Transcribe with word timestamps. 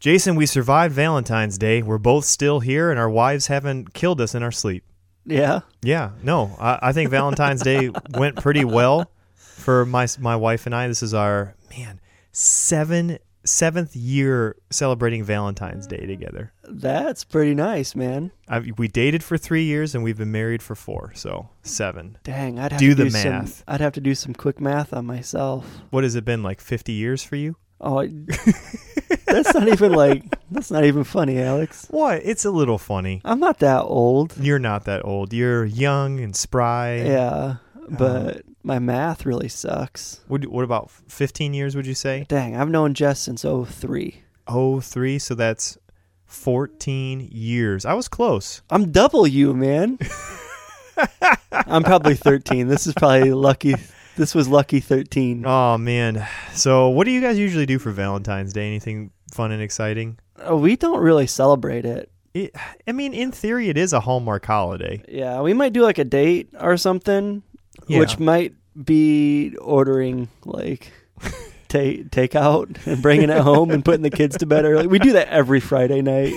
Jason, 0.00 0.34
we 0.34 0.46
survived 0.46 0.94
Valentine's 0.94 1.58
Day. 1.58 1.82
We're 1.82 1.98
both 1.98 2.24
still 2.24 2.60
here, 2.60 2.90
and 2.90 2.98
our 2.98 3.10
wives 3.10 3.48
haven't 3.48 3.92
killed 3.92 4.20
us 4.20 4.34
in 4.34 4.42
our 4.42 4.50
sleep. 4.50 4.82
Yeah. 5.26 5.60
Yeah, 5.82 6.12
no, 6.22 6.56
I, 6.58 6.78
I 6.82 6.92
think 6.92 7.10
Valentine's 7.10 7.62
Day 7.62 7.90
went 8.14 8.36
pretty 8.36 8.64
well 8.64 9.10
for 9.34 9.84
my 9.84 10.06
my 10.18 10.36
wife 10.36 10.64
and 10.64 10.74
I. 10.74 10.88
This 10.88 11.02
is 11.02 11.12
our 11.12 11.54
man 11.76 12.00
seven 12.32 13.18
seventh 13.44 13.94
year 13.94 14.56
celebrating 14.70 15.22
Valentine's 15.22 15.86
Day 15.86 16.06
together. 16.06 16.52
That's 16.64 17.22
pretty 17.24 17.54
nice, 17.54 17.94
man. 17.94 18.32
I, 18.48 18.60
we 18.78 18.88
dated 18.88 19.22
for 19.22 19.36
three 19.36 19.64
years 19.64 19.94
and 19.94 20.02
we've 20.02 20.18
been 20.18 20.32
married 20.32 20.62
for 20.62 20.74
four, 20.74 21.12
so 21.14 21.50
seven. 21.62 22.16
Dang, 22.24 22.58
I'd 22.58 22.72
have 22.72 22.80
Do 22.80 22.90
to 22.90 22.94
the 22.94 23.04
do 23.04 23.10
some. 23.10 23.30
math. 23.30 23.64
I'd 23.68 23.80
have 23.82 23.92
to 23.94 24.00
do 24.00 24.14
some 24.14 24.32
quick 24.34 24.60
math 24.60 24.94
on 24.94 25.04
myself. 25.04 25.66
What 25.90 26.04
has 26.04 26.14
it 26.14 26.24
been 26.24 26.42
like? 26.42 26.60
Fifty 26.62 26.92
years 26.92 27.22
for 27.22 27.36
you? 27.36 27.56
Oh, 27.80 28.00
I- 28.00 28.08
that's 29.26 29.54
not 29.54 29.68
even 29.68 29.92
like 29.92 30.22
that's 30.50 30.70
not 30.70 30.84
even 30.84 31.04
funny, 31.04 31.38
Alex. 31.40 31.86
What? 31.90 32.20
It's 32.24 32.44
a 32.44 32.50
little 32.50 32.78
funny. 32.78 33.20
I'm 33.24 33.40
not 33.40 33.58
that 33.60 33.82
old. 33.82 34.34
You're 34.38 34.58
not 34.58 34.84
that 34.84 35.04
old. 35.04 35.32
You're 35.32 35.64
young 35.64 36.20
and 36.20 36.34
spry. 36.36 36.96
Yeah, 36.96 37.56
Oh. 37.76 37.86
but 37.90 38.42
my 38.62 38.78
math 38.78 39.24
really 39.24 39.48
sucks. 39.48 40.20
What, 40.28 40.46
what 40.46 40.64
about 40.64 40.90
fifteen 40.90 41.54
years? 41.54 41.74
Would 41.74 41.86
you 41.86 41.94
say? 41.94 42.26
Dang, 42.28 42.54
I've 42.56 42.68
known 42.68 42.92
Jess 42.94 43.20
since 43.20 43.42
03. 43.42 44.22
Oh, 44.46 44.80
three. 44.80 45.18
So 45.18 45.34
that's 45.34 45.78
fourteen 46.26 47.28
years. 47.32 47.84
I 47.86 47.94
was 47.94 48.08
close. 48.08 48.60
I'm 48.70 48.92
double 48.92 49.26
you, 49.26 49.54
man. 49.54 49.98
I'm 51.52 51.82
probably 51.82 52.14
13. 52.14 52.68
This 52.68 52.86
is 52.86 52.92
probably 52.94 53.32
lucky. 53.32 53.74
This 54.16 54.34
was 54.34 54.48
lucky 54.48 54.80
13. 54.80 55.44
Oh 55.46 55.78
man. 55.78 56.26
So 56.52 56.88
what 56.88 57.04
do 57.04 57.10
you 57.10 57.20
guys 57.20 57.38
usually 57.38 57.66
do 57.66 57.78
for 57.78 57.90
Valentine's 57.90 58.52
Day? 58.52 58.66
Anything 58.66 59.10
fun 59.32 59.52
and 59.52 59.62
exciting? 59.62 60.18
Oh, 60.42 60.56
we 60.56 60.76
don't 60.76 61.00
really 61.00 61.26
celebrate 61.26 61.84
it. 61.84 62.10
It, 62.34 62.54
I 62.86 62.92
mean, 62.92 63.12
in 63.14 63.32
theory, 63.32 63.68
it 63.68 63.76
is 63.76 63.92
a 63.92 64.00
Hallmark 64.00 64.44
holiday. 64.46 65.02
Yeah, 65.08 65.40
we 65.40 65.52
might 65.52 65.72
do 65.72 65.82
like 65.82 65.98
a 65.98 66.04
date 66.04 66.48
or 66.60 66.76
something, 66.76 67.42
Yeah. 67.88 67.98
which 67.98 68.18
might 68.18 68.54
be 68.84 69.56
ordering 69.60 70.28
like 70.44 70.92
take 71.68 72.10
takeout 72.10 72.86
and 72.86 73.02
bringing 73.02 73.30
it 73.30 73.40
home 73.40 73.70
and 73.70 73.84
putting 73.84 74.02
the 74.02 74.10
kids 74.10 74.36
to 74.38 74.46
bed 74.46 74.64
early. 74.64 74.86
We 74.86 74.98
do 74.98 75.12
that 75.14 75.28
every 75.28 75.60
Friday 75.60 76.02
night. 76.02 76.34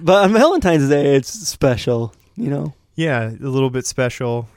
But 0.00 0.24
on 0.24 0.32
Valentine's 0.32 0.88
Day, 0.88 1.16
it's 1.16 1.28
special, 1.30 2.14
you 2.36 2.48
know. 2.50 2.74
Yeah, 2.94 3.28
a 3.30 3.48
little 3.48 3.70
bit 3.70 3.86
special. 3.86 4.48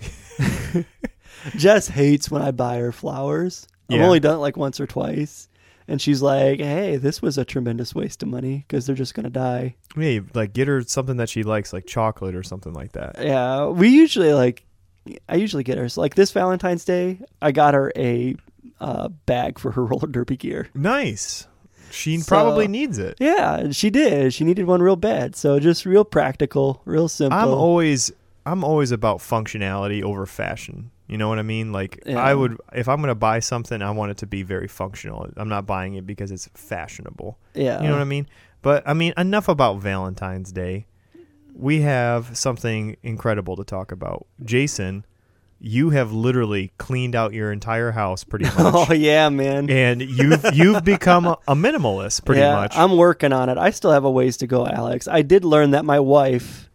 Jess 1.56 1.88
hates 1.88 2.30
when 2.30 2.42
I 2.42 2.52
buy 2.52 2.78
her 2.80 2.92
flowers. 2.92 3.68
I've 3.90 3.98
Yeah. 4.00 4.06
only 4.06 4.20
done 4.20 4.36
it 4.36 4.40
like 4.40 4.58
once 4.58 4.80
or 4.80 4.88
twice. 4.88 5.48
And 5.88 6.00
she's 6.00 6.22
like, 6.22 6.60
hey, 6.60 6.98
this 6.98 7.20
was 7.22 7.38
a 7.40 7.44
tremendous 7.46 7.96
waste 7.96 8.22
of 8.22 8.30
money 8.30 8.64
because 8.68 8.86
they're 8.86 8.96
just 8.96 9.16
going 9.16 9.24
to 9.24 9.30
die. 9.32 9.76
Yeah, 9.98 10.20
like 10.36 10.54
get 10.54 10.68
her 10.68 10.84
something 10.84 11.18
that 11.18 11.30
she 11.30 11.42
likes, 11.42 11.74
like 11.74 11.88
chocolate 11.88 12.36
or 12.36 12.44
something 12.44 12.74
like 12.74 12.92
that. 12.92 13.16
Yeah, 13.20 13.66
we 13.68 13.90
usually 13.90 14.32
like, 14.34 14.66
I 15.28 15.36
usually 15.36 15.64
get 15.64 15.80
her. 15.80 15.90
So 15.90 16.02
like 16.02 16.14
this 16.14 16.32
Valentine's 16.32 16.86
Day, 16.86 17.20
I 17.42 17.52
got 17.52 17.74
her 17.74 17.92
a 17.96 18.36
uh, 18.80 19.08
bag 19.26 19.58
for 19.58 19.72
her 19.72 19.84
roller 19.86 20.08
derby 20.08 20.38
gear. 20.38 20.70
Nice. 20.76 21.48
She 21.90 22.20
So- 22.20 22.28
probably 22.28 22.68
needs 22.68 23.00
it. 23.00 23.18
Yeah, 23.20 23.56
and 23.58 23.76
she 23.76 23.90
did. 23.90 24.32
She 24.36 24.44
needed 24.44 24.66
one 24.68 24.84
real 24.84 24.96
bad. 24.96 25.36
So 25.36 25.60
just 25.60 25.88
real 25.88 26.06
practical, 26.06 26.84
real 26.86 27.08
simple. 27.08 27.40
I'm 27.40 27.48
always 27.50 28.12
I'm 28.46 28.64
always 28.64 28.92
about 28.92 29.20
functionality 29.20 30.04
over 30.04 30.28
fashion. 30.28 30.92
You 31.10 31.18
know 31.18 31.28
what 31.28 31.40
I 31.40 31.44
mean? 31.44 31.72
Like 31.72 32.04
Yeah. 32.06 32.22
I 32.22 32.36
would 32.36 32.58
if 32.72 32.88
I'm 32.88 32.98
going 32.98 33.08
to 33.10 33.16
buy 33.16 33.40
something, 33.40 33.82
I 33.82 33.90
want 33.92 34.12
it 34.12 34.18
to 34.18 34.28
be 34.28 34.44
very 34.44 34.68
functional. 34.68 35.28
I'm 35.36 35.50
not 35.50 35.66
buying 35.66 35.96
it 35.96 36.06
because 36.06 36.32
it's 36.32 36.48
fashionable. 36.54 37.40
yeah. 37.56 37.82
You 37.82 37.88
know 37.88 37.96
what 37.96 38.02
I 38.02 38.06
mean? 38.06 38.28
But 38.62 38.88
I 38.88 38.94
mean, 38.94 39.14
enough 39.18 39.48
about 39.48 39.82
Valentine's 39.82 40.52
Day. 40.52 40.86
We 41.56 41.82
have 41.82 42.38
something 42.38 42.96
incredible 43.02 43.56
to 43.56 43.64
talk 43.64 43.92
about. 43.92 44.28
Jason, 44.46 45.04
you 45.60 45.90
have 45.90 46.14
literally 46.14 46.72
cleaned 46.78 47.16
out 47.16 47.34
your 47.34 47.52
entire 47.52 47.92
house 47.92 48.24
pretty 48.24 48.46
oh, 48.58 48.64
much. 48.64 48.90
Oh 48.90 48.94
yeah, 48.94 49.30
man. 49.30 49.68
and 49.70 50.02
you've 50.02 50.46
you've 50.54 50.84
become 50.84 51.26
a, 51.26 51.38
a 51.48 51.56
minimalist 51.56 52.24
pretty 52.24 52.42
yeah, 52.42 52.54
much. 52.54 52.78
I'm 52.78 52.98
working 52.98 53.34
on 53.34 53.50
it. 53.50 53.58
I 53.58 53.72
still 53.72 53.92
have 53.92 54.06
a 54.06 54.12
ways 54.12 54.38
to 54.38 54.48
go, 54.48 54.68
Alex. 54.68 55.08
I 55.08 55.24
did 55.24 55.44
learn 55.44 55.72
that 55.72 55.86
my 55.86 56.00
wife, 56.00 56.70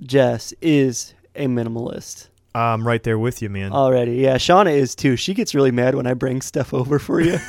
Jess, 0.00 0.52
is 0.60 1.14
a 1.36 1.46
minimalist 1.46 2.27
I'm 2.54 2.86
right 2.86 3.02
there 3.02 3.18
with 3.18 3.42
you, 3.42 3.48
man. 3.48 3.72
already. 3.72 4.16
Yeah, 4.16 4.36
Shauna 4.36 4.72
is 4.72 4.94
too. 4.94 5.16
She 5.16 5.34
gets 5.34 5.54
really 5.54 5.70
mad 5.70 5.94
when 5.94 6.06
I 6.06 6.14
bring 6.14 6.40
stuff 6.40 6.74
over 6.74 6.98
for 6.98 7.20
you. 7.20 7.38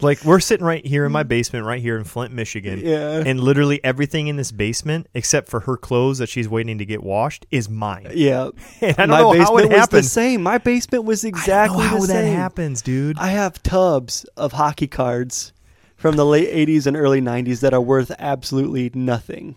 like 0.00 0.22
we're 0.24 0.40
sitting 0.40 0.66
right 0.66 0.84
here 0.86 1.04
in 1.04 1.12
my 1.12 1.24
mm. 1.24 1.28
basement, 1.28 1.64
right 1.64 1.80
here 1.80 1.96
in 1.96 2.04
Flint, 2.04 2.32
Michigan. 2.32 2.80
yeah. 2.80 3.22
And 3.24 3.40
literally 3.40 3.82
everything 3.82 4.28
in 4.28 4.36
this 4.36 4.52
basement, 4.52 5.08
except 5.14 5.48
for 5.48 5.60
her 5.60 5.76
clothes 5.76 6.18
that 6.18 6.28
she's 6.28 6.48
waiting 6.48 6.78
to 6.78 6.84
get 6.84 7.02
washed, 7.02 7.46
is 7.50 7.68
mine. 7.68 8.10
yeah. 8.14 8.50
And 8.80 8.98
I 8.98 9.06
don't 9.06 9.08
my 9.08 9.20
know 9.20 9.32
basement 9.32 9.72
how 9.72 9.76
it 9.76 9.80
was 9.80 9.88
the 9.88 10.02
same. 10.02 10.42
My 10.42 10.58
basement 10.58 11.04
was 11.04 11.24
exactly 11.24 11.78
know 11.78 11.88
how 11.88 12.00
the 12.00 12.06
that 12.08 12.24
same. 12.24 12.36
happens, 12.36 12.82
dude. 12.82 13.18
I 13.18 13.28
have 13.28 13.62
tubs 13.62 14.24
of 14.36 14.52
hockey 14.52 14.86
cards 14.86 15.52
from 15.96 16.16
the 16.16 16.26
late 16.26 16.50
80s 16.50 16.86
and 16.86 16.96
early 16.96 17.22
90s 17.22 17.60
that 17.60 17.72
are 17.72 17.80
worth 17.80 18.12
absolutely 18.18 18.90
nothing. 18.94 19.56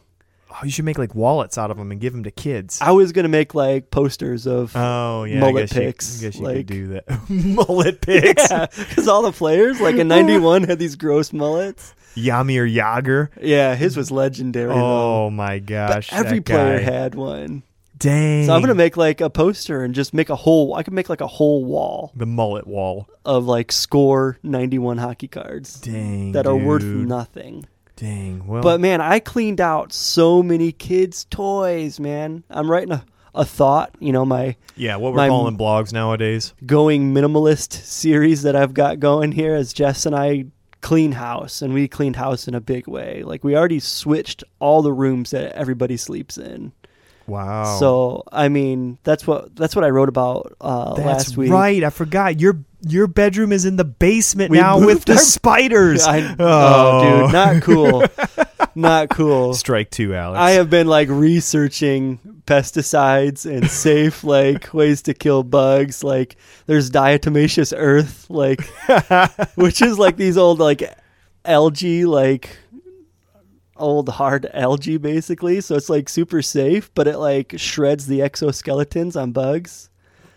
Oh, 0.59 0.65
you 0.65 0.71
should 0.71 0.85
make 0.85 0.97
like 0.97 1.13
wallets 1.13 1.57
out 1.57 1.69
of 1.71 1.77
them 1.77 1.91
and 1.91 2.01
give 2.01 2.13
them 2.13 2.23
to 2.23 2.31
kids. 2.31 2.79
I 2.81 2.91
was 2.91 3.11
going 3.11 3.23
to 3.23 3.29
make 3.29 3.53
like 3.53 3.91
posters 3.91 4.47
of 4.47 4.75
Oh 4.75 5.23
yeah, 5.25 5.39
Mullet 5.39 5.69
picks, 5.69 6.21
You, 6.21 6.27
I 6.27 6.31
guess 6.31 6.39
you 6.39 6.45
like- 6.45 6.55
could 6.57 6.65
do 6.65 6.87
that. 6.87 7.29
mullet 7.29 8.01
picks. 8.01 8.49
Yeah, 8.49 8.65
because 8.65 9.07
all 9.07 9.21
the 9.21 9.31
players, 9.31 9.79
like 9.79 9.95
in 9.95 10.07
'91, 10.09 10.63
had 10.63 10.79
these 10.79 10.95
gross 10.95 11.31
mullets. 11.31 11.93
Jaromir 12.15 12.67
Jagr. 12.73 13.29
Yeah, 13.39 13.75
his 13.75 13.95
was 13.95 14.09
legendary. 14.09 14.73
though. 14.73 15.25
Oh 15.25 15.29
my 15.29 15.59
But 15.59 15.65
gosh, 15.67 16.11
every 16.11 16.39
that 16.39 16.45
player 16.45 16.77
guy. 16.79 16.83
had 16.83 17.13
one. 17.15 17.61
Dang. 17.99 18.45
So 18.45 18.53
I'm 18.53 18.61
gonna 18.61 18.73
make 18.75 18.95
like 18.97 19.21
a 19.21 19.29
poster 19.29 19.83
and 19.83 19.93
just 19.95 20.13
make 20.13 20.29
a 20.29 20.35
whole. 20.35 20.73
I 20.75 20.83
could 20.83 20.93
make 20.93 21.09
like 21.09 21.21
a 21.21 21.27
whole 21.27 21.63
wall 21.65 22.11
the 22.15 22.25
mullet 22.27 22.65
wall. 22.67 23.07
of 23.25 23.45
like 23.45 23.71
score 23.71 24.37
'91 24.43 24.97
hockey 24.97 25.27
cards 25.27 25.79
Dang. 25.81 26.31
that 26.33 26.45
are 26.47 26.55
worth 26.55 26.83
nothing. 26.83 27.65
Dang. 27.97 28.47
Well, 28.47 28.61
But 28.63 28.79
man, 28.79 29.01
I 29.01 29.19
cleaned 29.19 29.59
out 29.59 29.91
so 29.91 30.41
many 30.41 30.71
kids' 30.71 31.25
toys. 31.29 31.99
Man, 31.99 32.43
I'm 32.49 32.69
writing 32.71 32.93
a, 32.93 33.03
a 33.35 33.43
thought. 33.43 33.93
You 33.99 34.11
know, 34.13 34.23
my 34.23 34.55
yeah, 34.75 34.95
what 34.95 35.11
we're 35.13 35.17
my- 35.17 35.27
calling 35.27 35.57
blogs 35.57 35.91
nowadays. 35.91 36.53
going 36.65 37.13
minimalist 37.13 37.73
series 37.73 38.43
that 38.43 38.55
I've 38.55 38.73
got 38.73 38.99
going 38.99 39.31
here 39.33 39.55
as 39.55 39.73
Jess 39.73 40.05
and 40.05 40.15
I 40.15 40.45
clean 40.79 41.11
house 41.13 41.63
and 41.63 41.73
we 41.73 41.87
cleaned 41.87 42.15
house 42.15 42.47
in 42.47 42.53
a 42.53 42.61
big 42.61 42.87
way. 42.87 43.23
Like 43.23 43.43
we 43.43 43.57
already 43.57 43.79
switched 43.79 44.43
all 44.59 44.81
the 44.83 44.93
rooms 44.93 45.31
that 45.31 45.51
everybody 45.53 45.97
sleeps 45.97 46.37
in. 46.37 46.71
Wow. 47.25 47.77
So 47.79 48.23
I 48.31 48.47
mean 48.47 48.99
that's 49.03 49.25
what 49.25 49.55
that's 49.55 49.75
what 49.75 49.83
I 49.83 49.89
wrote 49.89 50.07
about 50.07 50.53
uh, 50.61 50.93
that's 50.93 51.05
last 51.29 51.37
week. 51.37 51.51
right. 51.51 51.83
I 51.83 51.89
forgot 51.89 52.39
your 52.39 52.59
your 52.91 53.07
bedroom 53.07 53.51
is 53.51 53.65
in 53.65 53.75
the 53.75 53.85
basement 53.85 54.51
We 54.51 54.57
now 54.57 54.79
with 54.85 55.05
the 55.05 55.13
our- 55.13 55.19
spiders. 55.19 56.03
I, 56.07 56.35
oh. 56.39 57.23
dude, 57.23 57.33
not 57.33 57.61
cool. 57.63 58.03
not 58.75 59.09
cool. 59.09 59.53
Strike 59.53 59.89
two, 59.91 60.13
Alex. 60.15 60.39
I 60.39 60.51
have 60.51 60.69
been 60.69 60.87
like 60.87 61.09
researching 61.09 62.19
pesticides 62.45 63.45
and 63.45 63.69
safe 63.69 64.23
like 64.23 64.73
ways 64.73 65.01
to 65.03 65.13
kill 65.13 65.43
bugs. 65.43 66.03
Like 66.03 66.37
there's 66.65 66.89
diatomaceous 66.89 67.73
earth, 67.75 68.29
like 68.29 68.61
which 69.55 69.81
is 69.81 69.99
like 69.99 70.17
these 70.17 70.37
old 70.37 70.59
like 70.59 70.83
algae, 71.45 72.05
like 72.05 72.57
old 73.75 74.09
hard 74.09 74.47
algae 74.53 74.97
basically. 74.97 75.61
So 75.61 75.75
it's 75.75 75.89
like 75.89 76.09
super 76.09 76.41
safe, 76.41 76.89
but 76.93 77.07
it 77.07 77.17
like 77.17 77.53
shreds 77.57 78.07
the 78.07 78.19
exoskeletons 78.19 79.19
on 79.19 79.31
bugs. 79.31 79.89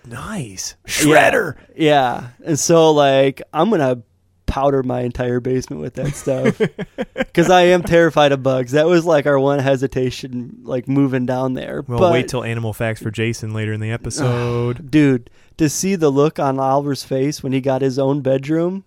Nice 0.06 0.76
shredder. 0.86 1.56
Yeah. 1.76 2.28
And 2.44 2.58
so 2.58 2.92
like 2.92 3.42
I'm 3.52 3.70
gonna 3.70 4.02
powder 4.46 4.82
my 4.82 5.02
entire 5.02 5.38
basement 5.38 5.80
with 5.80 5.94
that 5.94 6.12
stuff 6.14 6.60
because 7.14 7.48
I 7.50 7.62
am 7.62 7.82
terrified 7.84 8.32
of 8.32 8.42
bugs. 8.42 8.72
That 8.72 8.86
was 8.86 9.04
like 9.04 9.24
our 9.26 9.38
one 9.38 9.60
hesitation, 9.60 10.58
like 10.64 10.88
moving 10.88 11.24
down 11.24 11.54
there. 11.54 11.84
Well, 11.86 12.00
but 12.00 12.12
wait 12.12 12.28
till 12.28 12.42
animal 12.42 12.72
facts 12.72 13.00
for 13.00 13.12
Jason 13.12 13.54
later 13.54 13.72
in 13.72 13.80
the 13.80 13.92
episode. 13.92 14.90
dude, 14.90 15.30
to 15.56 15.68
see 15.68 15.94
the 15.94 16.10
look 16.10 16.38
on 16.40 16.58
Oliver's 16.58 17.04
face 17.04 17.42
when 17.42 17.52
he 17.52 17.60
got 17.60 17.80
his 17.80 17.98
own 17.98 18.22
bedroom 18.22 18.84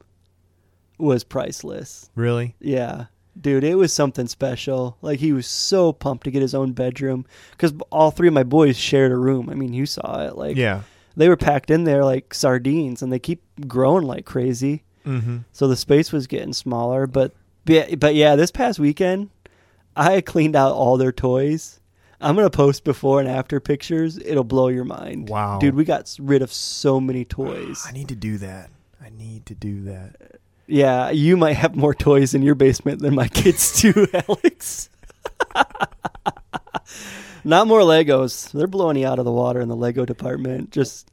was 0.98 1.24
priceless. 1.24 2.10
really? 2.16 2.56
Yeah. 2.60 3.06
Dude, 3.40 3.64
it 3.64 3.76
was 3.76 3.92
something 3.92 4.28
special. 4.28 4.98
Like 5.02 5.20
he 5.20 5.34
was 5.34 5.48
so 5.48 5.92
pumped 5.92 6.26
to 6.26 6.32
get 6.32 6.42
his 6.42 6.54
own 6.54 6.74
bedroom 6.74 7.26
because 7.52 7.74
all 7.90 8.12
three 8.12 8.28
of 8.28 8.34
my 8.34 8.44
boys 8.44 8.78
shared 8.78 9.12
a 9.12 9.18
room. 9.18 9.50
I 9.50 9.56
mean, 9.56 9.74
you 9.74 9.86
saw 9.86 10.28
it. 10.28 10.38
Like 10.38 10.56
Yeah. 10.56 10.82
They 11.16 11.30
were 11.30 11.38
packed 11.38 11.70
in 11.70 11.84
there 11.84 12.04
like 12.04 12.34
sardines, 12.34 13.02
and 13.02 13.12
they 13.12 13.20
keep 13.20 13.42
growing 13.68 14.06
like 14.06 14.26
crazy. 14.26 14.84
Mm-hmm. 15.06 15.40
So 15.52 15.68
the 15.68 15.76
space 15.76 16.12
was 16.12 16.28
getting 16.28 16.54
smaller. 16.54 17.08
But 17.08 17.34
but, 17.66 18.16
yeah, 18.16 18.36
this 18.36 18.52
past 18.52 18.80
weekend, 18.80 19.30
I 19.96 20.22
cleaned 20.22 20.56
out 20.56 20.74
all 20.74 20.98
their 20.98 21.12
toys. 21.12 21.80
I'm 22.20 22.36
gonna 22.36 22.50
post 22.50 22.84
before 22.84 23.20
and 23.20 23.28
after 23.28 23.60
pictures. 23.60 24.18
It'll 24.18 24.46
blow 24.46 24.70
your 24.70 24.86
mind. 24.86 25.30
Wow. 25.30 25.60
dude, 25.60 25.76
we 25.76 25.84
got 25.84 26.16
rid 26.20 26.42
of 26.42 26.54
so 26.54 27.00
many 27.02 27.26
toys. 27.30 27.84
I 27.88 27.92
need 27.92 28.08
to 28.10 28.16
do 28.16 28.38
that. 28.38 28.70
I 29.04 29.10
need 29.10 29.46
to 29.48 29.56
do 29.56 29.82
that. 29.84 30.40
Yeah, 30.66 31.10
you 31.10 31.36
might 31.36 31.54
have 31.54 31.76
more 31.76 31.94
toys 31.94 32.34
in 32.34 32.42
your 32.42 32.56
basement 32.56 33.02
than 33.02 33.14
my 33.14 33.28
kids 33.28 33.82
do, 33.82 34.08
Alex. 34.28 34.90
Not 37.44 37.68
more 37.68 37.82
Legos. 37.82 38.52
They're 38.52 38.68
blowing 38.68 38.98
you 38.98 39.08
out 39.08 39.20
of 39.20 39.26
the 39.26 39.32
water 39.32 39.62
in 39.62 39.68
the 39.68 39.76
Lego 39.76 40.06
department. 40.06 40.72
Just 40.72 41.10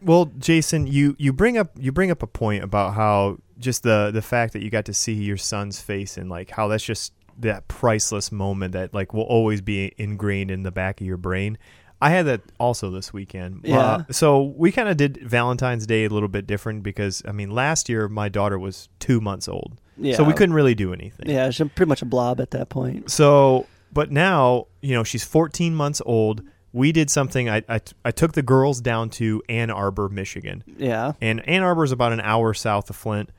Well, 0.00 0.30
Jason, 0.38 0.86
you 0.86 1.16
you 1.18 1.32
bring 1.32 1.58
up 1.58 1.70
you 1.78 1.92
bring 1.92 2.10
up 2.10 2.22
a 2.22 2.26
point 2.26 2.64
about 2.64 2.94
how 2.94 3.38
just 3.58 3.82
the 3.82 4.10
the 4.12 4.22
fact 4.22 4.52
that 4.52 4.62
you 4.62 4.70
got 4.70 4.84
to 4.86 4.94
see 4.94 5.14
your 5.14 5.36
son's 5.36 5.80
face 5.80 6.16
and 6.16 6.28
like 6.28 6.50
how 6.50 6.68
that's 6.68 6.84
just 6.84 7.12
that 7.38 7.68
priceless 7.68 8.30
moment 8.30 8.72
that 8.72 8.92
like 8.92 9.14
will 9.14 9.22
always 9.22 9.60
be 9.60 9.92
ingrained 9.96 10.50
in 10.50 10.62
the 10.62 10.70
back 10.70 11.00
of 11.00 11.06
your 11.06 11.16
brain. 11.16 11.58
I 12.00 12.10
had 12.10 12.26
that 12.26 12.40
also 12.58 12.90
this 12.90 13.12
weekend. 13.12 13.60
Yeah. 13.62 13.78
Uh, 13.78 14.04
so 14.10 14.42
we 14.56 14.72
kind 14.72 14.88
of 14.88 14.96
did 14.96 15.18
Valentine's 15.18 15.86
Day 15.86 16.04
a 16.04 16.08
little 16.08 16.28
bit 16.28 16.48
different 16.48 16.82
because 16.82 17.22
I 17.26 17.32
mean 17.32 17.50
last 17.50 17.88
year 17.88 18.08
my 18.08 18.28
daughter 18.28 18.58
was 18.58 18.88
two 18.98 19.20
months 19.20 19.48
old, 19.48 19.80
yeah. 19.96 20.16
so 20.16 20.24
we 20.24 20.32
couldn't 20.32 20.54
really 20.54 20.74
do 20.74 20.92
anything. 20.92 21.30
Yeah, 21.30 21.48
she's 21.50 21.68
pretty 21.76 21.88
much 21.88 22.02
a 22.02 22.06
blob 22.06 22.40
at 22.40 22.50
that 22.50 22.70
point. 22.70 23.08
So, 23.08 23.66
but 23.92 24.10
now, 24.10 24.66
you 24.80 24.94
know, 24.94 25.04
she's 25.04 25.24
14 25.24 25.74
months 25.74 26.00
old. 26.04 26.42
We 26.72 26.92
did 26.92 27.10
something. 27.10 27.50
I, 27.50 27.62
I, 27.68 27.80
I 28.04 28.10
took 28.10 28.32
the 28.32 28.42
girls 28.42 28.80
down 28.80 29.10
to 29.10 29.42
Ann 29.48 29.70
Arbor, 29.70 30.08
Michigan. 30.08 30.64
Yeah. 30.78 31.12
And 31.20 31.46
Ann 31.48 31.62
Arbor 31.62 31.84
is 31.84 31.92
about 31.92 32.12
an 32.12 32.20
hour 32.20 32.54
south 32.54 32.88
of 32.88 32.96
Flint. 32.96 33.30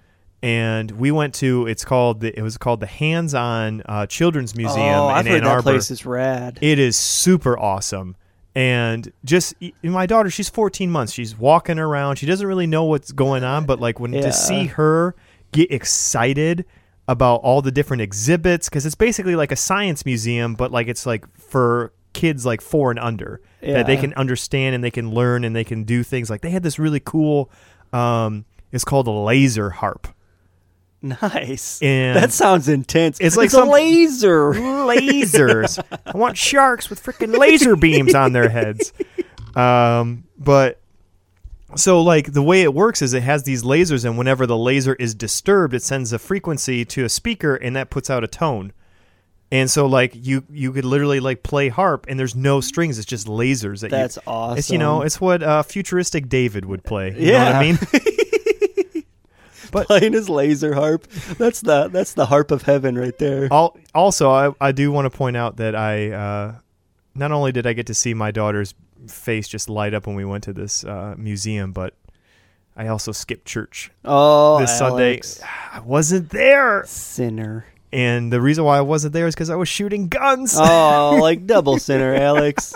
And 0.43 0.91
we 0.91 1.09
went 1.09 1.33
to, 1.35 1.65
it's 1.67 1.85
called, 1.85 2.19
the, 2.19 2.37
it 2.37 2.41
was 2.41 2.57
called 2.57 2.81
the 2.81 2.85
Hands 2.85 3.33
On 3.33 3.81
uh, 3.85 4.05
Children's 4.07 4.55
Museum 4.55 4.85
oh, 4.85 5.09
in 5.09 5.15
I've 5.15 5.25
Ann 5.25 5.41
heard 5.41 5.43
that 5.43 5.63
place 5.63 5.89
is 5.89 6.05
rad. 6.05 6.59
It 6.61 6.79
is 6.79 6.97
super 6.97 7.57
awesome. 7.57 8.15
And 8.55 9.11
just 9.25 9.55
my 9.81 10.05
daughter, 10.05 10.29
she's 10.29 10.49
14 10.49 10.91
months. 10.91 11.13
She's 11.13 11.35
walking 11.35 11.79
around. 11.79 12.17
She 12.17 12.25
doesn't 12.25 12.45
really 12.45 12.67
know 12.67 12.83
what's 12.83 13.11
going 13.11 13.43
on, 13.43 13.65
but 13.65 13.79
like 13.79 13.99
when 13.99 14.13
Yeah. 14.13 14.21
to 14.21 14.33
see 14.33 14.65
her 14.67 15.15
get 15.51 15.71
excited 15.71 16.65
about 17.13 17.37
all 17.37 17.61
the 17.61 17.71
different 17.71 18.01
exhibits 18.01 18.67
because 18.67 18.85
it's 18.85 18.95
basically 18.95 19.35
like 19.35 19.51
a 19.51 19.55
science 19.55 20.05
museum, 20.05 20.55
but 20.55 20.71
like 20.71 20.87
it's 20.87 21.05
like 21.05 21.23
for 21.37 21.93
kids 22.11 22.45
like 22.45 22.61
four 22.61 22.91
and 22.91 22.99
under 22.99 23.39
that 23.61 23.87
they 23.87 23.95
can 23.97 24.13
understand 24.15 24.75
and 24.75 24.83
they 24.83 24.91
can 24.91 25.11
learn 25.11 25.43
and 25.45 25.55
they 25.55 25.63
can 25.63 25.83
do 25.83 26.03
things. 26.03 26.29
Like 26.29 26.41
they 26.41 26.49
had 26.49 26.63
this 26.63 26.77
really 26.77 26.99
cool. 26.99 27.49
Um, 27.93 28.45
it's 28.71 28.83
called 28.83 29.07
a 29.07 29.11
laser 29.11 29.69
harp. 29.69 30.07
Nice. 31.01 31.81
And 31.81 32.15
that 32.17 32.31
sounds 32.31 32.69
intense. 32.69 33.19
It's 33.19 33.35
like 33.35 33.47
a 33.47 33.51
some- 33.51 33.69
laser. 33.69 34.53
lasers. 34.53 35.83
I 36.05 36.17
want 36.17 36.37
sharks 36.37 36.89
with 36.89 37.03
freaking 37.03 37.37
laser 37.37 37.75
beams 37.75 38.15
on 38.15 38.31
their 38.31 38.49
heads. 38.49 38.93
Um, 39.55 40.23
but 40.37 40.79
so 41.75 42.01
like 42.01 42.33
the 42.33 42.43
way 42.43 42.61
it 42.63 42.73
works 42.73 43.01
is 43.01 43.13
it 43.13 43.23
has 43.23 43.43
these 43.43 43.63
lasers, 43.63 44.05
and 44.05 44.17
whenever 44.17 44.45
the 44.45 44.57
laser 44.57 44.93
is 44.95 45.13
disturbed, 45.15 45.73
it 45.73 45.83
sends 45.83 46.11
a 46.13 46.19
frequency 46.19 46.85
to 46.85 47.05
a 47.05 47.09
speaker, 47.09 47.55
and 47.55 47.75
that 47.75 47.89
puts 47.89 48.09
out 48.09 48.23
a 48.23 48.27
tone. 48.27 48.73
And 49.51 49.69
so 49.69 49.85
like 49.85 50.13
you 50.15 50.43
you 50.49 50.71
could 50.71 50.85
literally 50.85 51.19
like 51.19 51.43
play 51.43 51.69
harp, 51.69 52.05
and 52.09 52.19
there's 52.19 52.35
no 52.35 52.59
strings; 52.61 52.97
it's 52.97 53.05
just 53.05 53.27
lasers. 53.27 53.81
That 53.81 53.91
That's 53.91 54.15
you, 54.15 54.21
awesome. 54.25 54.57
It's 54.57 54.69
you 54.71 54.77
know 54.79 55.01
it's 55.01 55.21
what 55.21 55.43
uh, 55.43 55.61
futuristic 55.63 56.27
David 56.29 56.65
would 56.65 56.83
play. 56.83 57.11
You 57.11 57.31
Yeah. 57.31 57.39
know 57.39 57.45
what 57.45 57.55
I 57.55 57.61
mean? 57.61 57.77
but 59.71 59.87
playing 59.87 60.13
his 60.13 60.29
laser 60.29 60.73
harp. 60.73 61.07
That's 61.37 61.61
the 61.61 61.87
that's 61.89 62.13
the 62.13 62.25
harp 62.25 62.51
of 62.51 62.63
heaven 62.63 62.97
right 62.97 63.17
there. 63.17 63.47
Al- 63.51 63.77
also, 63.93 64.31
I, 64.31 64.53
I 64.59 64.71
do 64.71 64.91
want 64.91 65.11
to 65.11 65.15
point 65.15 65.37
out 65.37 65.57
that 65.57 65.75
I 65.75 66.11
uh, 66.11 66.55
not 67.15 67.31
only 67.31 67.51
did 67.51 67.67
I 67.67 67.73
get 67.73 67.87
to 67.87 67.93
see 67.93 68.13
my 68.13 68.31
daughter's 68.31 68.73
face 69.07 69.47
just 69.47 69.69
light 69.69 69.93
up 69.93 70.07
when 70.07 70.15
we 70.15 70.25
went 70.25 70.43
to 70.45 70.53
this 70.53 70.83
uh, 70.83 71.15
museum, 71.17 71.71
but 71.71 71.93
I 72.75 72.87
also 72.87 73.11
skipped 73.11 73.45
church 73.45 73.91
Oh, 74.03 74.59
this 74.59 74.77
Sunday. 74.77 75.21
I 75.71 75.79
wasn't 75.81 76.29
there, 76.31 76.83
Sinner. 76.87 77.65
and 77.91 78.31
the 78.33 78.41
reason 78.41 78.63
why 78.63 78.77
I 78.77 78.81
wasn't 78.81 79.13
there 79.13 79.27
is 79.27 79.35
because 79.35 79.49
I 79.49 79.55
was 79.55 79.69
shooting 79.69 80.07
guns. 80.07 80.55
Oh, 80.57 81.17
like 81.21 81.45
double 81.45 81.77
sinner, 81.79 82.13
Alex. 82.15 82.73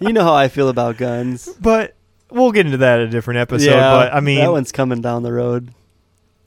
You 0.00 0.12
know 0.12 0.24
how 0.24 0.34
I 0.34 0.48
feel 0.48 0.68
about 0.68 0.96
guns. 0.96 1.48
But 1.60 1.94
we'll 2.30 2.52
get 2.52 2.66
into 2.66 2.78
that 2.78 3.00
in 3.00 3.08
a 3.08 3.10
different 3.10 3.38
episode. 3.38 3.70
but 3.72 4.12
I 4.14 4.20
mean, 4.20 4.38
that 4.38 4.50
one's 4.50 4.72
coming 4.72 5.00
down 5.00 5.22
the 5.22 5.32
road. 5.32 5.72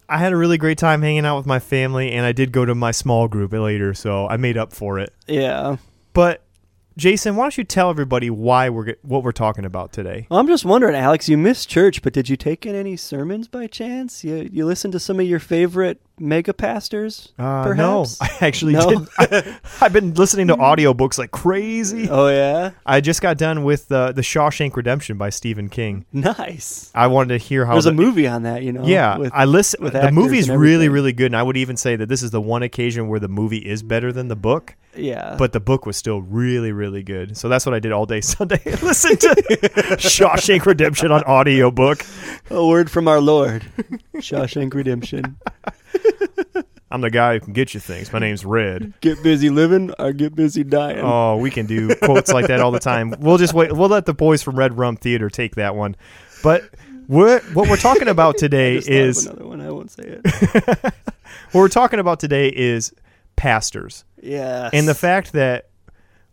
I 0.07 0.17
had 0.19 0.33
a 0.33 0.37
really 0.37 0.57
great 0.59 0.77
time 0.77 1.01
hanging 1.01 1.25
out 1.25 1.37
with 1.37 1.47
my 1.47 1.57
family, 1.59 2.11
and 2.11 2.25
I 2.25 2.31
did 2.31 2.51
go 2.51 2.63
to 2.65 2.75
my 2.75 2.91
small 2.91 3.27
group 3.27 3.53
later, 3.53 3.93
so 3.95 4.27
I 4.27 4.37
made 4.37 4.55
up 4.57 4.71
for 4.71 4.99
it. 4.99 5.11
Yeah. 5.25 5.77
But 6.13 6.43
Jason, 6.97 7.35
why 7.35 7.43
don't 7.43 7.57
you 7.57 7.65
tell 7.65 7.89
everybody 7.89 8.29
why 8.29 8.69
we're 8.69 8.95
what 9.01 9.21
we're 9.23 9.33
talking 9.33 9.65
about 9.65 9.91
today? 9.91 10.27
Well, 10.29 10.39
I'm 10.39 10.47
just 10.47 10.63
wondering, 10.63 10.95
Alex. 10.95 11.27
You 11.27 11.37
missed 11.37 11.67
church, 11.67 12.01
but 12.01 12.13
did 12.13 12.29
you 12.29 12.37
take 12.37 12.65
in 12.65 12.73
any 12.73 12.95
sermons 12.95 13.49
by 13.49 13.67
chance? 13.67 14.23
You 14.23 14.49
you 14.51 14.65
listened 14.65 14.93
to 14.93 14.99
some 14.99 15.19
of 15.19 15.25
your 15.25 15.39
favorite 15.39 16.01
mega 16.19 16.53
pastors? 16.53 17.31
Uh, 17.37 17.73
no, 17.75 18.05
I 18.21 18.29
actually 18.41 18.73
No? 18.73 18.89
didn't. 18.89 19.09
I, 19.17 19.57
I've 19.81 19.93
been 19.93 20.13
listening 20.13 20.47
to 20.47 20.55
audiobooks 20.55 21.17
like 21.17 21.31
crazy. 21.31 22.07
Oh 22.09 22.27
yeah, 22.29 22.71
I 22.85 23.01
just 23.01 23.21
got 23.21 23.37
done 23.37 23.63
with 23.63 23.91
uh, 23.91 24.11
the 24.11 24.21
Shawshank 24.21 24.75
Redemption 24.75 25.17
by 25.17 25.29
Stephen 25.29 25.69
King. 25.69 26.05
nice. 26.13 26.91
I 26.95 27.07
wanted 27.07 27.37
to 27.39 27.45
hear 27.45 27.65
how 27.65 27.73
There's 27.73 27.85
the, 27.85 27.91
a 27.91 27.93
movie 27.93 28.27
on 28.27 28.43
that, 28.43 28.63
you 28.63 28.71
know. 28.71 28.85
Yeah, 28.85 29.17
with- 29.17 29.31
I 29.33 29.45
listen. 29.45 29.83
with 29.83 29.93
The 29.93 30.11
movie's 30.11 30.49
really, 30.49 30.89
really 30.89 31.13
good, 31.13 31.27
and 31.27 31.35
I 31.35 31.43
would 31.43 31.57
even 31.57 31.77
say 31.77 31.95
that 31.95 32.07
this 32.09 32.23
is 32.23 32.31
the 32.31 32.41
one 32.41 32.63
occasion 32.63 33.07
where 33.07 33.19
the 33.19 33.27
movie 33.27 33.57
is 33.57 33.83
better 33.83 34.11
than 34.11 34.27
the 34.27 34.35
book. 34.35 34.75
yeah. 34.95 35.35
But 35.37 35.51
the 35.53 35.59
book 35.59 35.85
was 35.85 35.97
still 35.97 36.21
really, 36.21 36.71
really 36.71 37.03
good. 37.03 37.35
So 37.37 37.49
that's 37.49 37.65
what 37.65 37.75
I 37.75 37.79
did 37.79 37.91
all 37.91 38.05
day 38.05 38.21
Sunday. 38.21 38.61
Listen 38.65 39.17
to 39.17 39.27
Shawshank 39.99 40.65
Redemption 40.65 41.11
on 41.11 41.23
audiobook. 41.23 42.05
a 42.49 42.65
word 42.65 42.89
from 42.89 43.07
our 43.07 43.19
Lord, 43.19 43.65
Shawshank 44.15 44.73
Redemption. 44.73 45.37
I'm 46.95 47.01
the 47.01 47.09
guy 47.09 47.33
who 47.33 47.39
can 47.41 47.51
get 47.51 47.73
you 47.73 47.81
things. 47.81 48.13
My 48.13 48.19
name's 48.19 48.45
Red. 48.45 48.93
Get 49.01 49.21
busy 49.21 49.49
living 49.49 49.91
or 49.99 50.13
get 50.13 50.33
busy 50.33 50.63
dying. 50.63 50.99
Oh, 51.01 51.35
we 51.35 51.51
can 51.51 51.65
do 51.65 51.93
quotes 51.97 52.31
like 52.31 52.47
that 52.47 52.61
all 52.61 52.71
the 52.71 52.79
time. 52.79 53.13
We'll 53.19 53.37
just 53.37 53.53
wait. 53.53 53.73
We'll 53.73 53.89
let 53.89 54.05
the 54.05 54.13
boys 54.13 54.41
from 54.41 54.55
Red 54.57 54.77
Rum 54.77 54.95
Theater 54.95 55.29
take 55.29 55.55
that 55.55 55.75
one. 55.75 55.97
But 56.41 56.63
what 57.07 57.43
what 57.53 57.67
we're 57.69 57.75
talking 57.75 58.07
about 58.07 58.37
today 58.39 58.77
is 58.77 59.25
another 59.25 59.45
one. 59.45 59.59
I 59.59 59.71
won't 59.71 59.91
say 59.91 60.03
it. 60.23 60.23
what 60.83 60.93
we're 61.55 61.67
talking 61.67 61.99
about 61.99 62.21
today 62.21 62.47
is 62.47 62.93
pastors 63.35 64.05
Yeah. 64.21 64.69
and 64.71 64.87
the 64.87 64.95
fact 64.95 65.33
that 65.33 65.67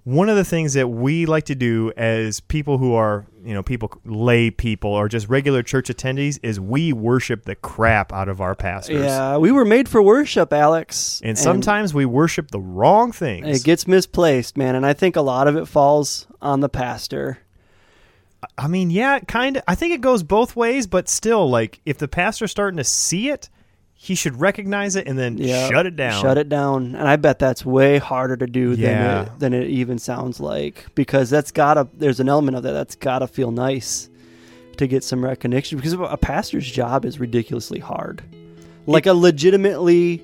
one 0.04 0.28
of 0.28 0.36
the 0.36 0.44
things 0.44 0.74
that 0.74 0.88
we 0.88 1.26
like 1.26 1.44
to 1.44 1.54
do 1.54 1.92
as 1.96 2.40
people 2.40 2.78
who 2.78 2.94
are 2.94 3.26
you 3.44 3.54
know 3.54 3.62
people 3.62 3.92
lay 4.04 4.50
people 4.50 4.90
or 4.90 5.08
just 5.08 5.28
regular 5.28 5.62
church 5.62 5.88
attendees 5.88 6.38
is 6.42 6.58
we 6.58 6.92
worship 6.92 7.44
the 7.44 7.54
crap 7.54 8.12
out 8.12 8.28
of 8.28 8.40
our 8.40 8.54
pastors. 8.54 9.04
Yeah, 9.04 9.36
we 9.36 9.52
were 9.52 9.64
made 9.64 9.88
for 9.88 10.02
worship, 10.02 10.52
Alex. 10.52 11.20
And 11.24 11.38
sometimes 11.38 11.94
we 11.94 12.04
worship 12.04 12.50
the 12.50 12.60
wrong 12.60 13.12
things. 13.12 13.60
it 13.60 13.64
gets 13.64 13.86
misplaced, 13.86 14.56
man, 14.56 14.74
and 14.74 14.84
I 14.86 14.92
think 14.92 15.16
a 15.16 15.22
lot 15.22 15.46
of 15.46 15.56
it 15.56 15.66
falls 15.66 16.26
on 16.40 16.60
the 16.60 16.68
pastor. 16.68 17.38
I 18.58 18.66
mean, 18.66 18.90
yeah, 18.90 19.20
kind 19.20 19.58
of. 19.58 19.62
I 19.68 19.74
think 19.76 19.94
it 19.94 20.00
goes 20.00 20.22
both 20.22 20.56
ways, 20.56 20.86
but 20.86 21.08
still, 21.08 21.48
like, 21.48 21.80
if 21.86 21.98
the 21.98 22.08
pastor's 22.08 22.50
starting 22.50 22.78
to 22.78 22.84
see 22.84 23.28
it, 23.28 23.48
he 24.04 24.16
should 24.16 24.40
recognize 24.40 24.96
it 24.96 25.06
and 25.06 25.16
then 25.16 25.38
Yeah, 25.38 25.68
shut 25.68 25.86
it 25.86 25.94
down. 25.94 26.20
Shut 26.20 26.36
it 26.36 26.48
down, 26.48 26.96
and 26.96 27.06
I 27.08 27.14
bet 27.14 27.38
that's 27.38 27.64
way 27.64 27.98
harder 27.98 28.36
to 28.36 28.48
do 28.48 28.72
Yeah. 28.72 28.78
than 28.78 29.22
it, 29.26 29.38
than 29.38 29.54
it 29.54 29.68
even 29.70 29.98
sounds 29.98 30.40
like 30.40 30.86
because 30.96 31.30
that's 31.30 31.52
gotta. 31.52 31.86
There's 31.96 32.18
an 32.18 32.28
element 32.28 32.56
of 32.56 32.64
that 32.64 32.72
that's 32.72 32.96
gotta 32.96 33.28
feel 33.28 33.52
nice 33.52 34.10
to 34.78 34.88
get 34.88 35.04
some 35.04 35.24
recognition 35.24 35.78
because 35.78 35.92
a 35.92 36.16
pastor's 36.16 36.68
job 36.68 37.04
is 37.04 37.20
ridiculously 37.20 37.78
hard. 37.78 38.22
Like 38.86 39.06
a 39.06 39.14
legitimately 39.14 40.20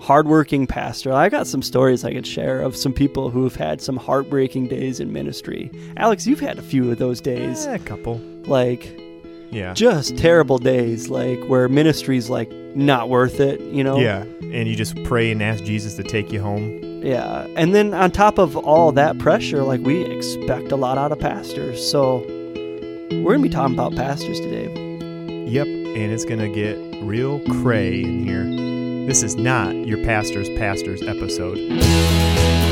hardworking 0.00 0.66
pastor. 0.66 1.12
I 1.12 1.28
got 1.28 1.46
some 1.46 1.60
stories 1.60 2.04
I 2.04 2.14
could 2.14 2.26
share 2.26 2.62
of 2.62 2.76
some 2.76 2.94
people 2.94 3.28
who've 3.28 3.54
had 3.54 3.82
some 3.82 3.96
heartbreaking 3.98 4.68
days 4.68 5.00
in 5.00 5.12
ministry. 5.12 5.70
Alex, 5.98 6.26
you've 6.26 6.40
had 6.40 6.58
a 6.58 6.62
few 6.62 6.90
of 6.90 6.96
those 6.98 7.20
days. 7.20 7.66
Eh, 7.66 7.74
a 7.74 7.78
couple. 7.80 8.18
Like 8.46 8.98
Yeah. 9.50 9.72
just 9.74 10.16
terrible 10.18 10.58
days 10.58 11.08
like 11.08 11.42
where 11.44 11.68
ministry's 11.68 12.28
like 12.28 12.50
not 12.74 13.08
worth 13.08 13.40
it, 13.40 13.60
you 13.60 13.82
know? 13.82 13.98
Yeah. 13.98 14.22
And 14.40 14.68
you 14.68 14.76
just 14.76 15.02
pray 15.04 15.30
and 15.30 15.42
ask 15.42 15.64
Jesus 15.64 15.94
to 15.96 16.02
take 16.02 16.32
you 16.32 16.40
home. 16.40 17.02
Yeah. 17.02 17.46
And 17.56 17.74
then 17.74 17.94
on 17.94 18.10
top 18.10 18.38
of 18.38 18.56
all 18.56 18.92
that 18.92 19.18
pressure, 19.18 19.62
like 19.62 19.80
we 19.80 20.04
expect 20.04 20.72
a 20.72 20.76
lot 20.76 20.98
out 20.98 21.12
of 21.12 21.18
pastors. 21.18 21.88
So 21.90 22.18
we're 23.10 23.36
going 23.36 23.42
to 23.42 23.48
be 23.48 23.48
talking 23.48 23.74
about 23.74 23.94
pastors 23.96 24.40
today. 24.40 24.66
Yep. 25.46 25.66
And 25.66 26.12
it's 26.12 26.24
going 26.24 26.40
to 26.40 26.48
get 26.48 26.76
real 27.02 27.40
cray 27.60 28.02
in 28.02 28.24
here. 28.24 28.44
This 29.06 29.22
is 29.22 29.36
not 29.36 29.74
your 29.74 30.04
pastor's 30.04 30.50
pastors 30.50 31.02
episode. 31.02 32.67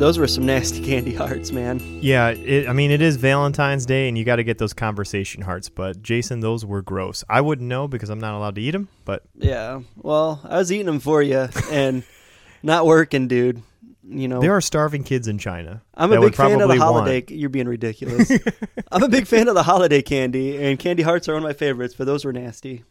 Those 0.00 0.18
were 0.18 0.26
some 0.26 0.46
nasty 0.46 0.80
candy 0.84 1.14
hearts, 1.14 1.52
man. 1.52 1.78
Yeah, 2.02 2.28
it, 2.30 2.66
I 2.68 2.72
mean, 2.72 2.90
it 2.90 3.02
is 3.02 3.16
Valentine's 3.16 3.84
Day, 3.86 4.08
and 4.08 4.16
you 4.16 4.24
got 4.24 4.36
to 4.36 4.44
get 4.44 4.56
those 4.58 4.72
conversation 4.72 5.42
hearts. 5.42 5.68
But 5.68 6.02
Jason, 6.02 6.40
those 6.40 6.64
were 6.64 6.80
gross. 6.82 7.22
I 7.28 7.42
wouldn't 7.42 7.68
know 7.68 7.86
because 7.86 8.08
I'm 8.08 8.18
not 8.18 8.34
allowed 8.34 8.54
to 8.56 8.60
eat 8.62 8.70
them. 8.72 8.88
But 9.04 9.22
Yeah. 9.36 9.82
Well, 9.96 10.40
I 10.44 10.56
was 10.56 10.72
eating 10.72 10.86
them 10.86 11.00
for 11.00 11.22
you 11.22 11.48
and 11.70 12.02
not 12.62 12.86
working, 12.86 13.28
dude. 13.28 13.62
You 14.02 14.26
know, 14.26 14.40
there 14.40 14.56
are 14.56 14.60
starving 14.62 15.04
kids 15.04 15.28
in 15.28 15.38
China. 15.38 15.82
I'm 15.94 16.10
a 16.12 16.20
big 16.20 16.34
fan 16.34 16.46
of 16.60 16.68
the 16.68 16.74
probably 16.74 16.78
want- 16.80 17.06
holiday. 17.06 17.24
You're 17.32 17.48
being 17.50 17.68
ridiculous. 17.68 18.32
I'm 18.90 19.04
a 19.04 19.08
big 19.08 19.28
fan 19.28 19.46
of 19.46 19.54
the 19.54 19.62
holiday 19.62 20.02
candy, 20.02 20.60
and 20.64 20.78
candy 20.80 21.04
hearts 21.04 21.28
are 21.28 21.34
one 21.34 21.44
of 21.44 21.48
my 21.48 21.52
favorites, 21.52 21.94
but 21.96 22.06
those 22.06 22.24
were 22.24 22.32
nasty. 22.32 22.82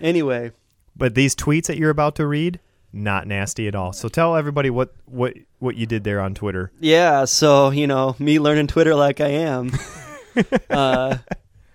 Anyway, 0.00 0.52
But 0.94 1.16
these 1.16 1.34
tweets 1.34 1.66
that 1.66 1.76
you're 1.76 1.90
about 1.90 2.14
to 2.16 2.26
read, 2.26 2.60
not 2.94 3.26
nasty 3.26 3.66
at 3.68 3.74
all. 3.74 3.92
So 3.92 4.08
tell 4.08 4.36
everybody 4.36 4.70
what 4.70 4.94
what 5.06 5.34
what 5.58 5.76
you 5.76 5.86
did 5.86 6.04
there 6.04 6.20
on 6.20 6.34
Twitter. 6.34 6.70
yeah, 6.80 7.24
so, 7.24 7.70
you 7.70 7.86
know, 7.86 8.14
me 8.18 8.38
learning 8.38 8.66
Twitter 8.68 8.94
like 8.94 9.20
I 9.20 9.28
am. 9.28 9.70
uh, 10.70 11.16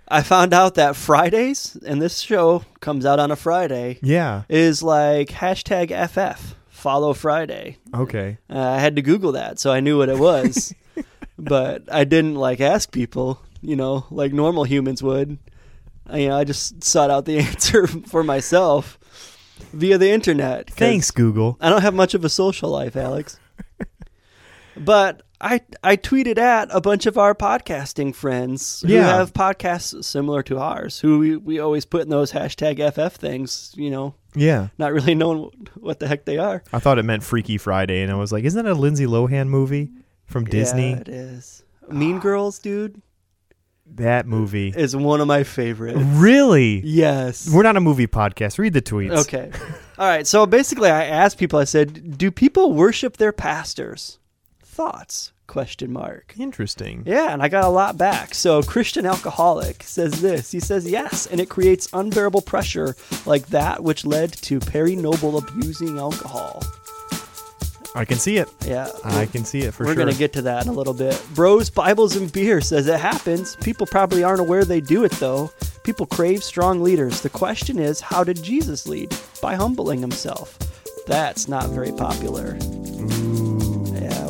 I 0.07 0.21
found 0.23 0.53
out 0.53 0.75
that 0.75 0.95
Fridays, 0.95 1.77
and 1.85 2.01
this 2.01 2.19
show 2.19 2.63
comes 2.81 3.05
out 3.05 3.19
on 3.19 3.31
a 3.31 3.35
Friday, 3.35 3.99
Yeah. 4.01 4.43
is 4.49 4.81
like 4.83 5.29
hashtag 5.29 5.91
FF, 5.91 6.55
follow 6.69 7.13
Friday. 7.13 7.77
Okay. 7.93 8.37
Uh, 8.49 8.59
I 8.59 8.79
had 8.79 8.95
to 8.95 9.01
Google 9.01 9.31
that, 9.33 9.59
so 9.59 9.71
I 9.71 9.79
knew 9.79 9.97
what 9.97 10.09
it 10.09 10.17
was. 10.19 10.73
but 11.37 11.83
I 11.91 12.03
didn't 12.03 12.35
like 12.35 12.59
ask 12.61 12.91
people, 12.91 13.41
you 13.61 13.75
know, 13.75 14.05
like 14.11 14.33
normal 14.33 14.63
humans 14.65 15.01
would. 15.03 15.37
I, 16.07 16.17
you 16.19 16.29
know, 16.29 16.37
I 16.37 16.43
just 16.43 16.83
sought 16.83 17.09
out 17.11 17.25
the 17.25 17.39
answer 17.47 17.87
for 17.87 18.23
myself 18.23 18.98
via 19.73 19.97
the 19.97 20.09
internet. 20.11 20.69
Thanks, 20.69 21.11
Google. 21.11 21.57
I 21.61 21.69
don't 21.69 21.81
have 21.81 21.93
much 21.93 22.13
of 22.13 22.23
a 22.25 22.29
social 22.29 22.69
life, 22.69 22.95
Alex. 22.95 23.39
but 24.77 25.23
I 25.41 25.61
I 25.83 25.95
tweeted 25.97 26.37
at 26.37 26.67
a 26.71 26.81
bunch 26.81 27.05
of 27.05 27.17
our 27.17 27.33
podcasting 27.33 28.13
friends 28.13 28.81
who 28.85 28.93
Yeah. 28.93 29.17
have 29.17 29.33
podcasts 29.33 30.03
similar 30.03 30.43
to 30.43 30.59
ours, 30.59 30.99
who 30.99 31.19
we, 31.19 31.35
we 31.37 31.59
always 31.59 31.85
put 31.85 32.01
in 32.01 32.09
those 32.09 32.31
hashtag 32.31 32.79
FF 32.79 33.15
things, 33.15 33.73
you 33.77 33.89
know, 33.89 34.15
Yeah. 34.35 34.67
not 34.77 34.91
really 34.93 35.15
knowing 35.15 35.51
what 35.75 35.99
the 35.99 36.07
heck 36.07 36.25
they 36.25 36.37
are. 36.37 36.63
I 36.73 36.79
thought 36.79 36.99
it 36.99 37.03
meant 37.03 37.23
Freaky 37.23 37.57
Friday, 37.57 38.01
and 38.01 38.11
I 38.11 38.15
was 38.15 38.31
like, 38.31 38.43
isn't 38.43 38.63
that 38.63 38.69
a 38.69 38.75
Lindsay 38.75 39.05
Lohan 39.05 39.47
movie 39.47 39.91
from 40.25 40.45
Disney? 40.45 40.91
Yeah, 40.91 40.97
it 40.97 41.09
is. 41.09 41.63
Mean 41.89 42.19
Girls, 42.19 42.59
dude, 42.59 43.01
That 43.95 44.25
movie. 44.25 44.73
is 44.75 44.95
one 44.95 45.19
of 45.21 45.27
my 45.27 45.43
favorites. 45.43 45.99
Really? 45.99 46.79
Yes. 46.79 47.49
We're 47.51 47.63
not 47.63 47.75
a 47.77 47.81
movie 47.81 48.07
podcast. 48.07 48.57
Read 48.57 48.73
the 48.73 48.81
tweets. 48.81 49.17
Okay. 49.21 49.51
All 49.97 50.07
right. 50.07 50.25
So 50.25 50.45
basically, 50.45 50.89
I 50.89 51.05
asked 51.05 51.37
people. 51.37 51.59
I 51.59 51.65
said, 51.65 52.17
"Do 52.17 52.31
people 52.31 52.73
worship 52.73 53.17
their 53.17 53.31
pastors?" 53.33 54.19
Thoughts? 54.63 55.33
Question 55.47 55.91
mark. 55.91 56.35
Interesting. 56.39 57.03
Yeah, 57.07 57.33
and 57.33 57.41
I 57.41 57.47
got 57.49 57.63
a 57.63 57.69
lot 57.69 57.97
back. 57.97 58.35
So 58.35 58.61
Christian 58.61 59.05
alcoholic 59.07 59.81
says 59.83 60.21
this. 60.21 60.51
He 60.51 60.59
says 60.59 60.89
yes, 60.89 61.25
and 61.25 61.41
it 61.41 61.49
creates 61.49 61.89
unbearable 61.91 62.41
pressure 62.41 62.95
like 63.25 63.47
that 63.47 63.83
which 63.83 64.05
led 64.05 64.31
to 64.43 64.59
Perry 64.59 64.95
Noble 64.95 65.39
abusing 65.39 65.97
alcohol. 65.97 66.61
I 67.95 68.05
can 68.05 68.17
see 68.17 68.37
it. 68.37 68.49
Yeah. 68.65 68.89
I 69.03 69.25
can 69.25 69.43
see 69.45 69.61
it 69.61 69.73
for 69.73 69.83
sure. 69.83 69.87
We're 69.87 69.93
sure. 69.95 70.05
gonna 70.05 70.17
get 70.17 70.33
to 70.33 70.41
that 70.43 70.65
in 70.65 70.69
a 70.69 70.75
little 70.75 70.93
bit. 70.93 71.21
Bros, 71.33 71.69
Bibles, 71.69 72.15
and 72.15 72.31
beer 72.31 72.61
says 72.61 72.87
it 72.87 72.99
happens. 72.99 73.55
People 73.57 73.87
probably 73.87 74.23
aren't 74.23 74.41
aware 74.41 74.63
they 74.63 74.81
do 74.81 75.03
it 75.03 75.11
though. 75.13 75.51
People 75.83 76.05
crave 76.05 76.43
strong 76.43 76.81
leaders. 76.81 77.21
The 77.21 77.29
question 77.29 77.79
is, 77.79 77.99
how 77.99 78.23
did 78.23 78.43
Jesus 78.43 78.87
lead? 78.87 79.15
By 79.41 79.55
humbling 79.55 80.01
himself. 80.01 80.57
That's 81.07 81.47
not 81.47 81.69
very 81.69 81.91
popular. 81.91 82.57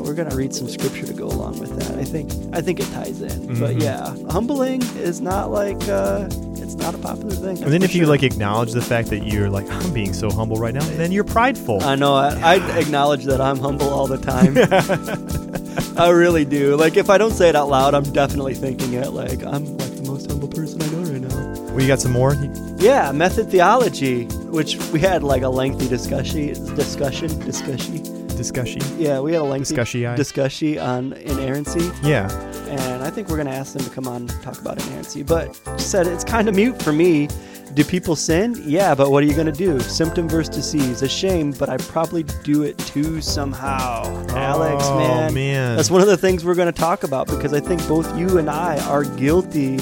We're 0.10 0.16
gonna 0.16 0.36
read 0.36 0.56
some 0.56 0.68
scripture 0.68 1.06
to 1.06 1.13
go 1.13 1.28
along 1.28 1.60
with 1.60 1.78
that. 1.78 1.96
I 1.96 2.04
think 2.04 2.32
I 2.51 2.62
think 2.62 2.80
it 2.80 2.88
ties 2.92 3.22
in. 3.22 3.60
But 3.60 3.75
Mhm. 3.75 3.82
yeah, 3.84 4.16
humbling 4.32 4.82
is 4.98 5.22
not 5.22 5.51
like 5.51 5.78
uh, 5.88 6.28
it's 6.56 6.74
not 6.74 6.96
a 6.96 6.98
popular 6.98 7.30
thing. 7.36 7.62
and 7.62 7.72
then 7.72 7.84
if 7.84 7.92
for 7.92 7.98
you 7.98 8.08
like 8.08 8.24
acknowledge 8.24 8.72
the 8.72 8.82
fact 8.82 9.10
that 9.12 9.28
you're 9.28 9.51
like, 9.51 9.70
I'm 9.70 9.94
being 10.00 10.13
so 10.13 10.32
humble 10.32 10.58
right 10.58 10.74
now, 10.74 10.84
then 10.98 11.12
you're 11.12 11.24
prideful. 11.24 11.84
I 11.84 11.94
know. 11.94 12.16
I, 12.16 12.56
I 12.56 12.56
acknowledge 12.80 13.25
that 13.25 13.39
I'm 13.39 13.60
humble 13.60 13.88
all 13.89 14.08
the 14.08 14.18
time. 14.18 14.58
I 16.00 16.10
really 16.10 16.44
do. 16.44 16.75
Like, 16.75 16.98
if 16.98 17.12
I 17.12 17.20
don't 17.20 17.34
say 17.34 17.50
it 17.50 17.56
out 17.56 17.70
loud, 17.70 17.94
I'm 17.94 18.12
definitely 18.12 18.56
thinking 18.56 18.94
it. 18.94 19.12
Like, 19.12 19.44
I'm 19.44 19.78
like 19.78 19.96
the 19.96 20.04
most 20.08 20.28
humble 20.28 20.48
person 20.48 20.82
I 20.82 20.88
know 20.88 21.04
right 21.04 21.22
now. 21.22 21.62
well, 21.72 21.82
you 21.82 21.88
got 21.88 22.00
some 22.00 22.13
more? 22.13 22.34
Yeah, 22.78 23.12
method 23.12 23.51
theology, 23.51 24.25
which 24.50 24.75
we 24.92 25.00
had 25.01 25.22
like 25.24 25.44
a 25.44 25.50
lengthy 25.50 25.88
discussion, 25.88 26.48
discussion, 26.75 27.38
discussion. 27.46 28.16
Discussion? 28.39 28.81
Yeah, 28.98 29.19
we 29.19 29.34
had 29.34 29.41
a 29.41 29.43
lengthy 29.43 29.75
Discussion. 29.75 30.15
discussion 30.15 30.77
on 30.79 31.12
inerrancy, 31.13 31.91
Yeah. 32.01 32.31
and 32.69 33.03
I 33.03 33.10
think 33.10 33.27
we're 33.27 33.36
gonna 33.36 33.50
ask 33.51 33.74
them 33.74 33.84
to 33.84 33.89
come 33.89 34.08
on 34.08 34.22
and 34.22 34.29
talk 34.41 34.60
about 34.62 34.81
inerrancy. 34.81 35.24
But 35.24 35.60
said 35.77 36.08
it's 36.08 36.24
kind 36.24 36.48
of 36.48 36.55
mute 36.55 36.81
for 36.81 36.93
me. 36.93 37.27
Do 37.74 37.84
people 37.84 38.15
sin? 38.15 38.55
Yeah, 38.65 38.96
but 38.96 39.12
what 39.12 39.22
are 39.24 39.25
you 39.27 39.34
gonna 39.36 39.51
do? 39.51 39.77
Symptom 39.81 40.29
versus 40.29 40.55
disease. 40.55 41.01
A 41.01 41.10
shame, 41.10 41.51
but 41.51 41.67
I 41.69 41.75
probably 41.77 42.24
do 42.43 42.63
it 42.63 42.77
too 42.77 43.19
somehow. 43.22 44.05
Alex, 44.29 44.86
oh, 44.88 44.98
man, 44.98 45.34
man. 45.34 45.75
that's 45.75 45.91
one 45.91 46.01
of 46.01 46.08
the 46.08 46.17
things 46.17 46.46
we're 46.46 46.55
gonna 46.55 46.72
talk 46.72 47.03
about 47.03 47.27
because 47.27 47.53
I 47.53 47.60
think 47.60 47.86
both 47.89 48.17
you 48.17 48.38
and 48.38 48.50
I 48.50 48.79
are 48.88 49.03
guilty 49.03 49.79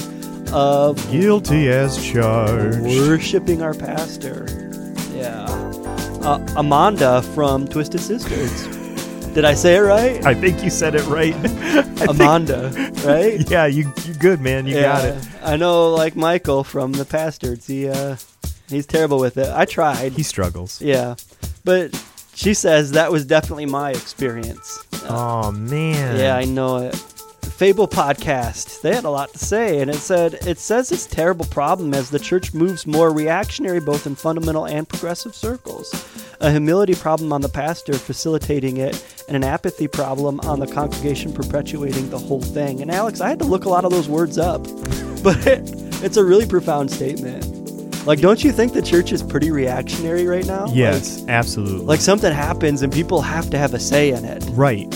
of 0.52 0.96
Guilty 1.12 1.68
as 1.68 1.96
charged. 2.04 2.80
worshiping 2.80 3.62
our 3.62 3.74
pastor. 3.74 4.46
Yeah. 6.28 6.34
Uh, 6.34 6.60
Amanda 6.60 7.22
from 7.34 7.66
Twisted 7.68 8.00
Sisters. 8.00 8.66
Did 9.34 9.44
I 9.44 9.54
say 9.54 9.76
it 9.76 9.80
right? 9.80 10.24
I 10.26 10.34
think 10.34 10.62
you 10.64 10.70
said 10.70 10.94
it 10.94 11.06
right. 11.06 11.34
I 11.44 11.82
think- 11.82 12.10
Amanda, 12.10 12.70
right? 13.04 13.48
yeah, 13.50 13.66
you 13.66 13.92
you 14.04 14.14
good 14.14 14.40
man. 14.40 14.66
You 14.66 14.80
got 14.80 15.04
it. 15.04 15.16
I 15.42 15.56
know, 15.56 15.94
like 15.94 16.16
Michael 16.16 16.64
from 16.64 16.92
the 16.92 17.04
Pastards. 17.04 17.66
He 17.66 17.88
uh, 17.88 18.16
he's 18.68 18.86
terrible 18.86 19.18
with 19.18 19.36
it. 19.36 19.48
I 19.48 19.64
tried. 19.64 20.12
He 20.12 20.22
struggles. 20.22 20.80
yeah, 20.82 21.14
but 21.64 21.94
she 22.34 22.54
says 22.54 22.92
that 22.92 23.12
was 23.12 23.24
definitely 23.26 23.66
my 23.66 23.90
experience. 23.90 24.78
Uh, 25.04 25.06
Oh 25.10 25.52
man. 25.52 26.16
Yeah, 26.18 26.36
I 26.36 26.44
know 26.44 26.78
it. 26.78 26.94
Fable 27.58 27.88
podcast. 27.88 28.82
They 28.82 28.94
had 28.94 29.02
a 29.02 29.10
lot 29.10 29.32
to 29.32 29.38
say, 29.40 29.80
and 29.80 29.90
it 29.90 29.96
said 29.96 30.34
it 30.46 30.60
says 30.60 30.92
it's 30.92 31.06
a 31.06 31.10
terrible 31.10 31.44
problem 31.46 31.92
as 31.92 32.08
the 32.08 32.20
church 32.20 32.54
moves 32.54 32.86
more 32.86 33.12
reactionary, 33.12 33.80
both 33.80 34.06
in 34.06 34.14
fundamental 34.14 34.64
and 34.64 34.88
progressive 34.88 35.34
circles. 35.34 35.92
A 36.38 36.52
humility 36.52 36.94
problem 36.94 37.32
on 37.32 37.40
the 37.40 37.48
pastor 37.48 37.94
facilitating 37.94 38.76
it, 38.76 39.04
and 39.26 39.36
an 39.36 39.42
apathy 39.42 39.88
problem 39.88 40.38
on 40.44 40.60
the 40.60 40.68
congregation 40.68 41.32
perpetuating 41.32 42.08
the 42.10 42.18
whole 42.18 42.42
thing. 42.42 42.80
And 42.80 42.92
Alex, 42.92 43.20
I 43.20 43.28
had 43.28 43.40
to 43.40 43.44
look 43.44 43.64
a 43.64 43.68
lot 43.68 43.84
of 43.84 43.90
those 43.90 44.08
words 44.08 44.38
up, 44.38 44.62
but 45.24 45.36
it's 45.44 46.16
a 46.16 46.22
really 46.24 46.46
profound 46.46 46.92
statement. 46.92 47.44
Like, 48.06 48.20
don't 48.20 48.44
you 48.44 48.52
think 48.52 48.72
the 48.72 48.82
church 48.82 49.10
is 49.10 49.20
pretty 49.20 49.50
reactionary 49.50 50.28
right 50.28 50.46
now? 50.46 50.68
Yes, 50.72 51.24
absolutely. 51.26 51.78
Like, 51.78 51.88
like 51.88 52.00
something 52.02 52.32
happens 52.32 52.82
and 52.82 52.92
people 52.92 53.20
have 53.20 53.50
to 53.50 53.58
have 53.58 53.74
a 53.74 53.80
say 53.80 54.10
in 54.10 54.24
it. 54.24 54.44
right. 54.52 54.86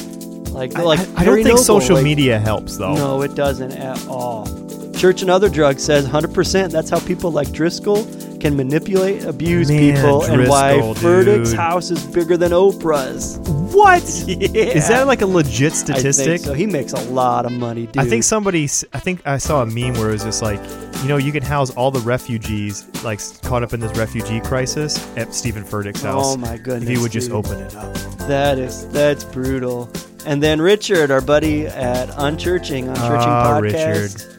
Like, 0.53 0.77
I, 0.77 0.83
like 0.83 1.01
I- 1.01 1.23
I 1.23 1.25
don't 1.25 1.37
think 1.37 1.49
Noble, 1.49 1.63
social 1.63 1.97
like- 1.97 2.05
media 2.05 2.39
helps 2.39 2.77
though. 2.77 2.95
no, 2.95 3.23
it 3.23 3.35
doesn't 3.35 3.73
at 3.73 4.07
all. 4.07 4.47
Church 4.95 5.23
and 5.23 5.31
Other 5.31 5.49
Drugs 5.49 5.83
says 5.83 6.07
100%. 6.07 6.71
That's 6.71 6.89
how 6.89 7.01
people 7.01 7.33
like 7.33 7.51
Driscoll 7.51 8.05
can 8.39 8.57
manipulate, 8.57 9.25
abuse 9.25 9.69
Man, 9.69 9.95
people, 9.97 10.23
and 10.25 10.49
why 10.49 10.75
Driscoll, 10.75 10.95
Furtick's 10.95 11.51
dude. 11.51 11.59
house 11.59 11.91
is 11.91 12.05
bigger 12.07 12.37
than 12.37 12.53
Oprah's. 12.53 13.39
What? 13.75 14.03
Yeah. 14.29 14.65
Is 14.65 14.87
that 14.89 15.07
like 15.09 15.23
a 15.23 15.27
legit 15.27 15.73
statistic? 15.73 16.41
so. 16.43 16.53
He 16.55 16.67
makes 16.67 16.93
a 16.93 17.01
lot 17.11 17.47
of 17.47 17.53
money, 17.53 17.87
dude. 17.87 17.99
I 17.99 18.05
think 18.09 18.23
somebody. 18.23 18.65
I 18.93 18.99
think 19.01 19.27
I 19.27 19.39
saw 19.39 19.63
a 19.63 19.67
meme 19.67 19.95
where 19.95 20.11
it 20.11 20.13
was 20.13 20.25
just 20.25 20.43
like, 20.43 20.61
you 21.03 21.09
know, 21.09 21.17
you 21.17 21.33
can 21.33 21.43
house 21.43 21.71
all 21.71 21.91
the 21.91 22.01
refugees 22.01 22.87
like 23.03 23.21
caught 23.43 23.63
up 23.65 23.73
in 23.73 23.81
this 23.81 23.97
refugee 23.99 24.41
crisis 24.41 24.99
at 25.17 25.35
Steven 25.35 25.65
Furtick's 25.65 26.05
oh 26.05 26.09
house. 26.13 26.35
Oh 26.35 26.37
my 26.37 26.59
goodness. 26.59 26.83
if 26.85 26.89
he 26.97 26.99
would 27.03 27.11
just 27.13 27.31
open 27.33 27.59
it 27.61 27.75
up. 27.75 27.93
That 28.29 28.59
is 28.59 28.87
that's 28.89 29.25
brutal. 29.25 29.91
And 30.25 30.43
then 30.43 30.61
Richard, 30.61 31.11
our 31.11 31.21
buddy 31.21 31.67
at 31.67 32.09
Unchurching, 32.11 32.85
Unchurching 32.87 33.27
Ah, 33.27 33.61
Podcast. 33.61 33.63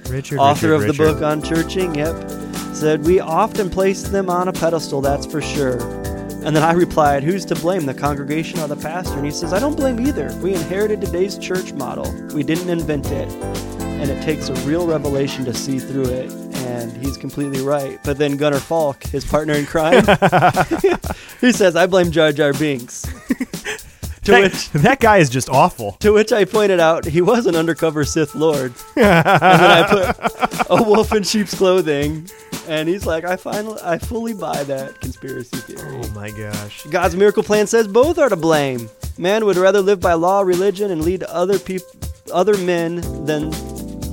Richard. 0.03 0.09
Richard. 0.09 0.39
author 0.39 0.69
Richard, 0.77 0.89
of 0.89 0.97
the 0.97 1.03
Richard. 1.03 1.19
book 1.19 1.21
Unchurching, 1.21 1.95
yep, 1.97 2.75
said, 2.75 3.05
We 3.05 3.19
often 3.19 3.69
place 3.69 4.03
them 4.03 4.29
on 4.29 4.47
a 4.47 4.53
pedestal, 4.53 5.01
that's 5.01 5.25
for 5.25 5.41
sure. 5.41 5.77
And 6.45 6.55
then 6.55 6.63
I 6.63 6.73
replied, 6.73 7.23
Who's 7.23 7.45
to 7.45 7.55
blame, 7.55 7.85
the 7.85 7.93
congregation 7.93 8.59
or 8.59 8.67
the 8.67 8.75
pastor? 8.77 9.15
And 9.15 9.25
he 9.25 9.31
says, 9.31 9.53
I 9.53 9.59
don't 9.59 9.75
blame 9.75 9.99
either. 10.05 10.33
We 10.41 10.53
inherited 10.53 11.01
today's 11.01 11.37
church 11.37 11.73
model, 11.73 12.11
we 12.33 12.43
didn't 12.43 12.69
invent 12.69 13.07
it. 13.07 13.29
And 13.81 14.09
it 14.11 14.21
takes 14.23 14.49
a 14.49 14.53
real 14.67 14.85
revelation 14.85 15.45
to 15.45 15.53
see 15.53 15.79
through 15.79 16.05
it. 16.05 16.31
And 16.65 16.91
he's 16.97 17.15
completely 17.17 17.61
right. 17.61 17.99
But 18.03 18.17
then 18.17 18.35
Gunnar 18.37 18.59
Falk, 18.59 19.03
his 19.03 19.23
partner 19.25 19.53
in 19.53 19.65
crime, 19.65 20.03
he 21.41 21.51
says, 21.53 21.75
I 21.77 21.87
blame 21.87 22.11
Jar 22.11 22.31
Jar 22.33 22.51
Binks. 22.53 23.05
to 24.23 24.31
That, 24.31 24.41
which 24.43 24.69
that 24.83 24.99
guy 24.99 25.17
is 25.17 25.29
just 25.29 25.49
awful. 25.49 25.93
to 25.99 26.11
which 26.11 26.31
I 26.31 26.45
pointed 26.45 26.79
out 26.79 27.05
he 27.05 27.21
was 27.21 27.45
an 27.45 27.55
undercover 27.55 28.03
Sith 28.05 28.35
Lord. 28.35 28.73
and 28.95 29.05
then 29.05 29.25
I 29.25 29.83
put 29.89 30.65
a 30.69 30.83
wolf 30.83 31.13
in 31.13 31.23
sheep's 31.23 31.55
clothing. 31.55 32.29
And 32.67 32.87
he's 32.87 33.05
like, 33.05 33.25
I 33.25 33.35
finally, 33.35 33.79
I 33.83 33.97
fully 33.97 34.33
buy 34.33 34.63
that 34.63 35.01
conspiracy 35.01 35.57
theory. 35.57 35.99
Oh 36.01 36.09
my 36.11 36.31
gosh. 36.31 36.83
God's 36.89 37.15
miracle 37.15 37.43
plan 37.43 37.67
says 37.67 37.87
both 37.89 38.17
are 38.17 38.29
to 38.29 38.37
blame. 38.37 38.89
Man 39.17 39.43
would 39.45 39.57
rather 39.57 39.81
live 39.81 39.99
by 39.99 40.13
law, 40.13 40.41
religion, 40.41 40.89
and 40.91 41.03
lead 41.03 41.23
other 41.23 41.59
people, 41.59 41.87
other 42.33 42.57
men 42.57 43.01
than 43.25 43.53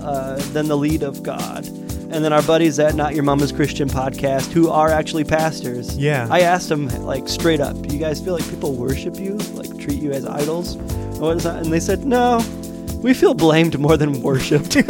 uh, 0.03 0.37
than 0.53 0.67
the 0.67 0.77
lead 0.77 1.03
of 1.05 1.23
God. 1.23 1.65
And 2.13 2.25
then 2.25 2.33
our 2.33 2.43
buddies 2.43 2.79
at 2.81 2.95
Not 2.97 3.15
Your 3.15 3.23
Mama's 3.23 3.53
Christian 3.53 3.89
podcast, 3.89 4.51
who 4.53 4.69
are 4.69 4.89
actually 4.91 5.23
pastors, 5.25 5.97
Yeah. 5.97 6.27
I 6.31 6.41
asked 6.41 6.69
them 6.69 6.89
like 7.07 7.29
straight 7.29 7.61
up, 7.61 7.81
"Do 7.83 7.95
you 7.95 8.01
guys 8.01 8.21
feel 8.21 8.35
like 8.35 8.49
people 8.51 8.73
worship 8.75 9.17
you, 9.19 9.37
like 9.55 9.79
treat 9.79 10.03
you 10.03 10.11
as 10.13 10.27
idols?" 10.27 10.75
And 10.75 11.19
what 11.21 11.37
is 11.37 11.45
that? 11.45 11.63
And 11.63 11.73
they 11.73 11.79
said, 11.81 12.05
"No, 12.05 12.43
we 13.01 13.15
feel 13.15 13.33
blamed 13.35 13.79
more 13.79 13.97
than 13.97 14.21
worshipped." 14.23 14.77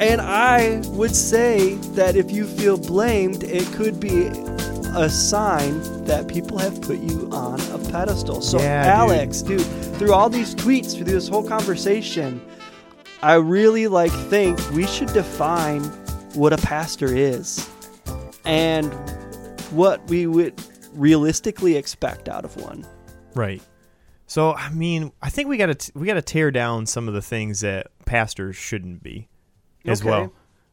And 0.00 0.22
I 0.22 0.80
would 0.92 1.14
say 1.14 1.74
that 1.94 2.16
if 2.16 2.30
you 2.32 2.46
feel 2.46 2.78
blamed, 2.78 3.42
it 3.44 3.66
could 3.72 4.00
be 4.00 4.28
a 4.96 5.10
sign 5.10 5.78
that 6.06 6.26
people 6.26 6.56
have 6.56 6.80
put 6.80 7.00
you 7.00 7.28
on 7.30 7.60
a 7.70 7.78
pedestal. 7.90 8.40
So, 8.40 8.58
Yeah, 8.58 8.84
dude. 8.84 8.92
Alex, 8.94 9.42
dude. 9.42 9.60
through 9.98 10.14
all 10.14 10.30
these 10.30 10.54
tweets, 10.54 10.94
through 10.96 11.04
this 11.04 11.28
whole 11.28 11.42
conversation, 11.46 12.40
I 13.22 13.34
really 13.34 13.86
like 13.86 14.12
think 14.12 14.58
we 14.70 14.86
should 14.86 15.12
define 15.12 15.82
what 16.34 16.52
a 16.52 16.56
pastor 16.58 17.14
is 17.14 17.68
and 18.44 18.92
what 19.72 20.06
we 20.08 20.26
would 20.26 20.54
realistically 20.94 21.76
expect 21.76 22.28
out 22.28 22.44
of 22.44 22.56
one. 22.56 22.86
Right. 23.34 23.62
So 24.26 24.54
I 24.54 24.70
mean, 24.70 25.12
I 25.20 25.28
think 25.28 25.48
we 25.48 25.56
got 25.56 25.78
to 25.78 25.92
we 25.98 26.06
got 26.06 26.14
to 26.14 26.22
tear 26.22 26.50
down 26.50 26.86
some 26.86 27.08
of 27.08 27.14
the 27.14 27.22
things 27.22 27.60
that 27.60 27.88
pastors 28.06 28.56
shouldn't 28.56 29.02
be, 29.02 29.28
as 29.84 30.00
Okay. 30.00 30.08
well. 30.10 30.32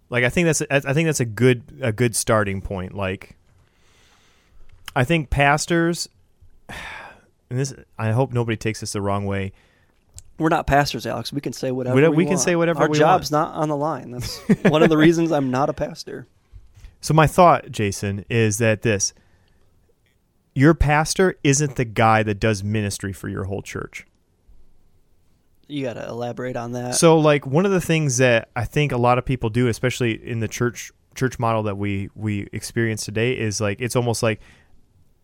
Like 0.09 0.23
I 0.23 0.29
think 0.29 0.45
that's 0.45 0.61
I 0.69 0.93
think 0.93 1.07
that's 1.07 1.19
a 1.19 1.25
good 1.25 1.63
a 1.81 1.91
good 1.91 2.15
starting 2.15 2.61
point. 2.61 2.93
Like 2.93 3.35
I 4.95 5.03
think 5.03 5.29
pastors, 5.29 6.07
and 6.69 7.59
this 7.59 7.73
I 7.97 8.11
hope 8.11 8.31
nobody 8.31 8.55
takes 8.57 8.79
this 8.79 8.93
the 8.93 9.01
wrong 9.01 9.25
way. 9.25 9.51
We're 10.38 10.50
not 10.50 10.67
pastors, 10.67 11.06
Alex. 11.06 11.34
We 11.34 11.41
can 11.41 11.53
say 11.53 11.72
whatever 11.72 11.96
We 11.96 12.01
we, 12.10 12.15
we 12.15 12.24
can 12.25 12.34
want. 12.34 12.41
say 12.41 12.56
whatever 12.56 12.82
Our 12.82 12.89
job's 12.89 13.32
not 13.32 13.56
on 13.56 13.70
the 13.70 13.75
line. 13.75 14.12
That's 14.12 14.38
one 14.63 14.84
of 14.84 14.89
the 14.89 14.98
reasons 14.98 15.32
I'm 15.32 15.50
not 15.50 15.70
a 15.70 15.74
pastor. 15.74 16.27
So 17.01 17.13
my 17.13 17.27
thought, 17.27 17.72
Jason, 17.72 18.25
is 18.29 18.58
that 18.60 18.82
this 18.82 19.13
your 20.53 20.74
pastor 20.74 21.38
isn't 21.44 21.75
the 21.75 21.86
guy 21.86 22.24
that 22.24 22.39
does 22.39 22.63
ministry 22.63 23.13
for 23.13 23.29
your 23.29 23.44
whole 23.44 23.62
church. 23.62 24.08
You 25.67 25.84
got 25.84 25.94
to 25.94 26.08
elaborate 26.08 26.56
on 26.56 26.72
that. 26.72 26.96
So 26.96 27.20
like 27.20 27.46
one 27.46 27.65
of 27.65 27.72
the 27.72 27.82
things 27.82 28.17
that 28.17 28.50
I 28.56 28.65
think 28.65 28.91
a 28.91 28.98
lot 28.98 29.17
of 29.17 29.25
people 29.25 29.50
do, 29.50 29.67
especially 29.67 30.13
in 30.13 30.39
the 30.39 30.48
church 30.48 30.91
church 31.13 31.39
model 31.39 31.63
that 31.63 31.77
we 31.77 32.10
we 32.15 32.48
experience 32.53 33.03
today, 33.06 33.34
is 33.34 33.60
like 33.60 33.82
it's 33.82 33.96
almost 33.96 34.24
like 34.24 34.39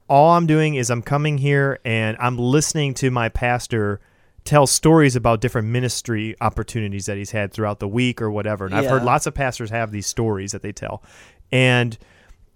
all 0.07 0.33
I'm 0.33 0.45
doing 0.45 0.75
is 0.75 0.89
I'm 0.89 1.01
coming 1.01 1.37
here 1.37 1.79
and 1.85 2.17
I'm 2.19 2.37
listening 2.37 2.93
to 2.95 3.09
my 3.09 3.29
pastor 3.29 4.01
tell 4.45 4.67
stories 4.67 5.15
about 5.15 5.41
different 5.41 5.67
ministry 5.67 6.35
opportunities 6.41 7.05
that 7.05 7.17
he's 7.17 7.31
had 7.31 7.53
throughout 7.53 7.79
the 7.79 7.87
week 7.87 8.21
or 8.21 8.29
whatever. 8.29 8.65
And 8.65 8.75
I've 8.75 8.85
heard 8.85 9.03
lots 9.03 9.25
of 9.25 9.33
pastors 9.33 9.69
have 9.69 9.91
these 9.91 10.07
stories 10.07 10.51
that 10.51 10.61
they 10.61 10.71
tell. 10.71 11.03
And 11.51 11.97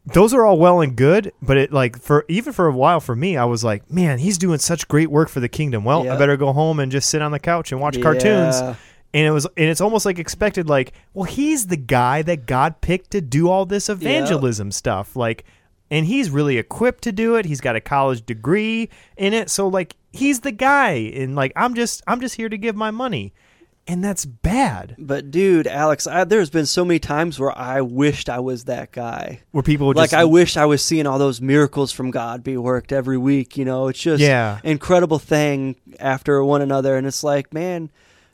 those 0.06 0.34
are 0.34 0.46
all 0.46 0.58
well 0.58 0.82
and 0.82 0.96
good, 0.96 1.34
but 1.41 1.58
it 1.58 1.74
like 1.74 2.00
for 2.00 2.25
even 2.27 2.53
for 2.53 2.67
a 2.67 2.72
while 2.72 3.00
for 3.00 3.15
me, 3.15 3.38
I 3.38 3.46
was 3.46 3.63
like, 3.63 3.89
man, 3.91 4.20
he's 4.20 4.38
doing 4.38 4.60
such 4.60 4.88
great 4.88 5.12
work 5.12 5.29
for 5.29 5.39
the 5.39 5.50
kingdom. 5.50 5.84
Well, 5.84 6.10
I 6.10 6.17
better 6.17 6.38
go 6.38 6.53
home 6.53 6.79
and 6.79 6.91
just 6.91 7.10
sit 7.10 7.22
on 7.22 7.32
the 7.32 7.39
couch 7.39 7.72
and 7.72 7.82
watch 7.82 8.01
cartoons. 8.01 8.56
And 9.13 9.25
it 9.25 9.32
was 9.32 9.46
and 9.46 9.70
it's 9.70 9.82
almost 9.82 10.06
like 10.06 10.20
expected 10.20 10.67
like 10.70 10.94
well 11.13 11.24
he's 11.24 11.67
the 11.67 11.77
guy 11.77 12.22
that 12.24 12.46
god 12.46 12.82
picked 12.82 13.12
to 13.12 13.22
do 13.22 13.50
all 13.50 13.65
this 13.65 13.89
evangelism 13.89 14.70
stuff 14.72 15.15
like 15.15 15.46
and 15.89 16.06
he's 16.06 16.29
really 16.29 16.58
equipped 16.58 17.03
to 17.03 17.12
do 17.12 17.36
it. 17.36 17.46
He's 17.46 17.62
got 17.62 17.75
a 17.75 17.82
college 17.82 18.25
degree 18.25 18.89
in 19.15 19.34
it. 19.34 19.50
So 19.50 19.67
like 19.67 19.96
he's 20.17 20.41
the 20.41 20.51
guy 20.51 20.91
and 20.91 21.36
like 21.36 21.51
i'm 21.55 21.74
just 21.74 22.01
i'm 22.07 22.19
just 22.21 22.36
here 22.36 22.50
to 22.50 22.57
give 22.57 22.75
my 22.75 22.91
money 22.91 23.33
and 23.89 24.03
that's 24.03 24.25
bad 24.25 24.95
But 25.00 25.31
dude, 25.31 25.65
Alex, 25.65 26.07
I, 26.07 26.25
there's 26.25 26.50
been 26.50 26.65
so 26.65 26.83
many 26.83 27.00
times 27.00 27.39
where 27.39 27.57
I 27.57 27.79
wished 27.79 28.27
I 28.27 28.39
was 28.41 28.65
that 28.65 28.91
guy. 28.91 29.39
where 29.51 29.63
people 29.63 29.88
would 29.88 29.95
Like 29.95 30.09
just 30.09 30.19
I 30.19 30.25
wish 30.25 30.57
I 30.57 30.65
was 30.65 30.83
seeing 30.83 31.07
all 31.07 31.17
those 31.17 31.39
miracles 31.39 31.93
from 31.93 32.12
God 32.12 32.43
be 32.43 32.58
worked 32.58 32.91
every 32.91 33.17
week. 33.17 33.56
You 33.56 33.63
know, 33.63 33.88
it's 33.88 34.01
just 34.01 34.21
Yeah. 34.21 34.60
incredible 34.65 35.19
thing 35.19 35.77
after 36.01 36.43
one 36.43 36.62
another, 36.62 36.97
and 36.97 37.08
it's 37.08 37.23
like, 37.23 37.53
man, 37.53 37.89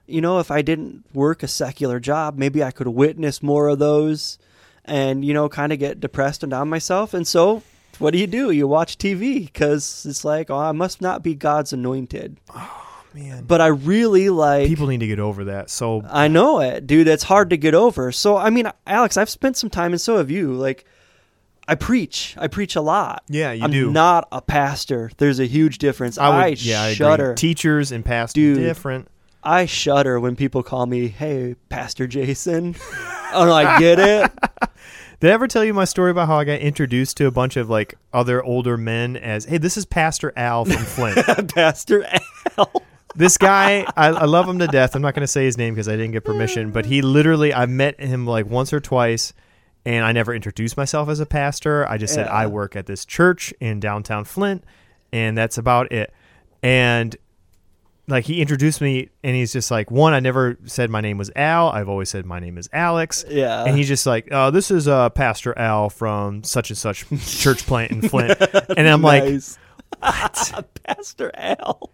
you 0.07 0.21
know, 0.21 0.39
if 0.39 0.49
I 0.49 0.63
didn't 0.63 1.03
work 1.13 1.43
a 1.43 1.47
secular 1.47 1.99
job, 1.99 2.35
maybe 2.35 2.63
I 2.63 2.71
could 2.71 2.87
witness 2.87 3.43
more 3.43 3.67
of 3.67 3.77
those, 3.77 4.39
and 4.85 5.23
you 5.23 5.35
know, 5.35 5.49
kind 5.49 5.71
of 5.71 5.77
get 5.77 5.99
depressed 5.99 6.41
and 6.41 6.49
down 6.49 6.67
myself. 6.67 7.13
And 7.13 7.27
so, 7.27 7.61
what 7.99 8.11
do 8.13 8.19
you 8.19 8.27
do? 8.27 8.51
You 8.51 8.67
watch 8.67 8.97
TV 8.97 9.45
because 9.45 10.05
it's 10.07 10.25
like, 10.25 10.49
oh, 10.49 10.57
I 10.57 10.71
must 10.71 11.01
not 11.01 11.23
be 11.23 11.35
God's 11.35 11.73
anointed. 11.73 12.37
Oh 12.55 12.79
man 13.13 13.43
But 13.45 13.61
I 13.61 13.67
really 13.67 14.29
like 14.29 14.67
people 14.67 14.87
need 14.87 15.01
to 15.01 15.07
get 15.07 15.19
over 15.19 15.43
that 15.45 15.69
so 15.69 16.03
I 16.09 16.27
know 16.27 16.59
it, 16.59 16.87
dude. 16.87 17.07
It's 17.07 17.23
hard 17.23 17.49
to 17.51 17.57
get 17.57 17.75
over. 17.75 18.11
So, 18.11 18.37
I 18.37 18.49
mean, 18.49 18.71
Alex, 18.87 19.17
I've 19.17 19.29
spent 19.29 19.57
some 19.57 19.69
time, 19.69 19.93
and 19.93 20.01
so 20.01 20.17
have 20.17 20.31
you. 20.31 20.53
Like, 20.53 20.85
I 21.67 21.75
preach. 21.75 22.35
I 22.37 22.47
preach 22.47 22.75
a 22.75 22.81
lot. 22.81 23.23
Yeah, 23.29 23.51
you 23.51 23.63
I'm 23.63 23.71
do. 23.71 23.91
not 23.91 24.27
a 24.31 24.41
pastor. 24.41 25.11
There's 25.17 25.39
a 25.39 25.45
huge 25.45 25.77
difference. 25.77 26.17
I, 26.17 26.27
i 26.27 26.49
would 26.49 26.61
yeah 26.63 26.81
i 26.83 26.93
shudder. 26.93 27.31
agree 27.31 27.35
teachers 27.35 27.91
and 27.91 28.03
pastors 28.03 28.33
Dude. 28.33 28.57
different 28.57 29.07
I 29.45 29.65
shudder 29.65 30.19
when 30.21 30.35
people 30.37 30.63
call 30.63 30.85
me, 30.85 31.09
"Hey, 31.09 31.55
Pastor 31.69 32.07
Jason." 32.07 32.75
oh 33.33 33.51
I 33.51 33.77
get 33.79 33.99
it. 33.99 34.31
Did 35.23 35.31
I 35.31 35.35
ever 35.35 35.47
tell 35.47 35.63
you 35.63 35.73
my 35.73 35.85
story 35.85 36.11
about 36.11 36.27
how 36.27 36.37
I 36.37 36.43
got 36.43 36.59
introduced 36.59 37.15
to 37.15 37.27
a 37.27 37.31
bunch 37.31 37.55
of 37.55 37.69
like 37.69 37.95
other 38.11 38.43
older 38.43 38.75
men 38.75 39.15
as, 39.15 39.45
hey, 39.45 39.57
this 39.57 39.77
is 39.77 39.85
Pastor 39.85 40.33
Al 40.35 40.65
from 40.65 40.83
Flint. 40.83 41.15
Pastor 41.55 42.05
Al. 42.57 42.83
this 43.15 43.37
guy, 43.37 43.85
I, 43.95 44.07
I 44.07 44.25
love 44.25 44.49
him 44.49 44.59
to 44.59 44.67
death. 44.67 44.97
I'm 44.97 45.01
not 45.01 45.15
going 45.15 45.21
to 45.21 45.27
say 45.27 45.45
his 45.45 45.57
name 45.57 45.75
because 45.75 45.87
I 45.87 45.93
didn't 45.93 46.11
get 46.11 46.25
permission, 46.25 46.71
but 46.71 46.85
he 46.85 47.01
literally, 47.01 47.53
I 47.53 47.67
met 47.67 48.01
him 48.01 48.27
like 48.27 48.47
once 48.47 48.73
or 48.73 48.81
twice, 48.81 49.31
and 49.85 50.03
I 50.03 50.11
never 50.11 50.33
introduced 50.33 50.75
myself 50.75 51.07
as 51.07 51.21
a 51.21 51.25
pastor. 51.25 51.87
I 51.87 51.97
just 51.97 52.13
said 52.13 52.27
I 52.27 52.47
work 52.47 52.75
at 52.75 52.85
this 52.85 53.05
church 53.05 53.53
in 53.61 53.79
downtown 53.79 54.25
Flint, 54.25 54.65
and 55.13 55.37
that's 55.37 55.57
about 55.57 55.93
it. 55.93 56.13
And 56.61 57.15
like 58.07 58.25
he 58.25 58.41
introduced 58.41 58.81
me, 58.81 59.09
and 59.23 59.35
he's 59.35 59.53
just 59.53 59.71
like, 59.71 59.89
one, 59.89 60.13
I 60.13 60.19
never 60.19 60.57
said 60.65 60.89
my 60.89 60.99
name 61.01 61.17
was 61.17 61.31
Al. 61.35 61.69
I've 61.69 61.87
always 61.89 62.09
said 62.09 62.25
my 62.25 62.39
name 62.39 62.57
is 62.57 62.69
Alex. 62.73 63.23
Yeah. 63.29 63.63
And 63.63 63.77
he's 63.77 63.87
just 63.87 64.05
like, 64.05 64.27
oh, 64.31 64.51
this 64.51 64.71
is 64.71 64.87
uh, 64.87 65.09
Pastor 65.09 65.57
Al 65.57 65.89
from 65.89 66.43
such 66.43 66.69
and 66.69 66.77
such 66.77 67.05
church 67.39 67.65
plant 67.65 67.91
in 67.91 68.01
Flint. 68.09 68.37
And 68.77 68.87
I'm 68.89 69.01
like, 69.01 69.23
Nice. 69.23 69.57
Pastor 70.01 71.31
Al. 71.35 71.89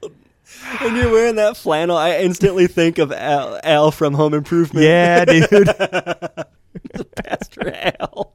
and 0.82 0.98
you're 0.98 1.12
wearing 1.12 1.36
that 1.36 1.58
flannel, 1.58 1.96
I 1.98 2.18
instantly 2.20 2.66
think 2.68 2.98
of 2.98 3.12
Al, 3.12 3.60
Al 3.64 3.92
from 3.92 4.14
Home 4.16 4.34
Improvement. 4.34 4.86
yeah, 4.86 5.26
dude. 5.26 5.68
Pastor 7.24 7.94
Al. 8.00 8.34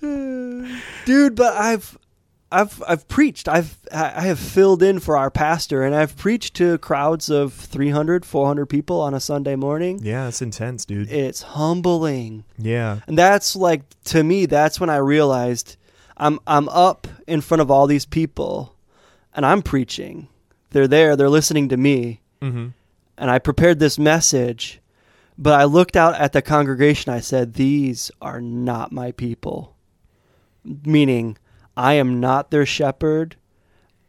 Dude, 0.00 1.34
but 1.34 1.54
I've 1.54 1.98
I've 2.52 2.80
I've 2.86 3.08
preached. 3.08 3.48
I've 3.48 3.76
I 3.92 4.22
have 4.22 4.38
filled 4.38 4.82
in 4.82 5.00
for 5.00 5.16
our 5.16 5.30
pastor 5.30 5.82
and 5.82 5.94
I've 5.94 6.16
preached 6.16 6.54
to 6.56 6.78
crowds 6.78 7.28
of 7.28 7.52
300, 7.52 8.24
400 8.24 8.66
people 8.66 9.00
on 9.00 9.14
a 9.14 9.20
Sunday 9.20 9.56
morning. 9.56 9.98
Yeah, 10.02 10.28
it's 10.28 10.40
intense, 10.40 10.84
dude. 10.84 11.10
It's 11.10 11.42
humbling. 11.42 12.44
Yeah. 12.56 13.00
And 13.08 13.18
that's 13.18 13.56
like 13.56 13.82
to 14.04 14.22
me 14.22 14.46
that's 14.46 14.78
when 14.78 14.90
I 14.90 14.96
realized 14.98 15.76
I'm 16.16 16.38
I'm 16.46 16.68
up 16.68 17.08
in 17.26 17.40
front 17.40 17.60
of 17.62 17.70
all 17.70 17.86
these 17.88 18.06
people 18.06 18.74
and 19.34 19.44
I'm 19.44 19.60
preaching. 19.62 20.28
They're 20.70 20.88
there, 20.88 21.16
they're 21.16 21.28
listening 21.30 21.68
to 21.70 21.76
me 21.76 22.20
Mm-hmm. 22.42 22.66
and 23.16 23.30
I 23.30 23.38
prepared 23.38 23.78
this 23.78 23.98
message, 23.98 24.80
but 25.38 25.58
I 25.58 25.64
looked 25.64 25.96
out 25.96 26.14
at 26.16 26.32
the 26.34 26.42
congregation. 26.42 27.10
I 27.12 27.20
said, 27.20 27.54
These 27.54 28.10
are 28.20 28.42
not 28.42 28.92
my 28.92 29.10
people. 29.12 29.74
Meaning, 30.84 31.38
I 31.76 31.94
am 31.94 32.20
not 32.20 32.50
their 32.50 32.66
shepherd, 32.66 33.36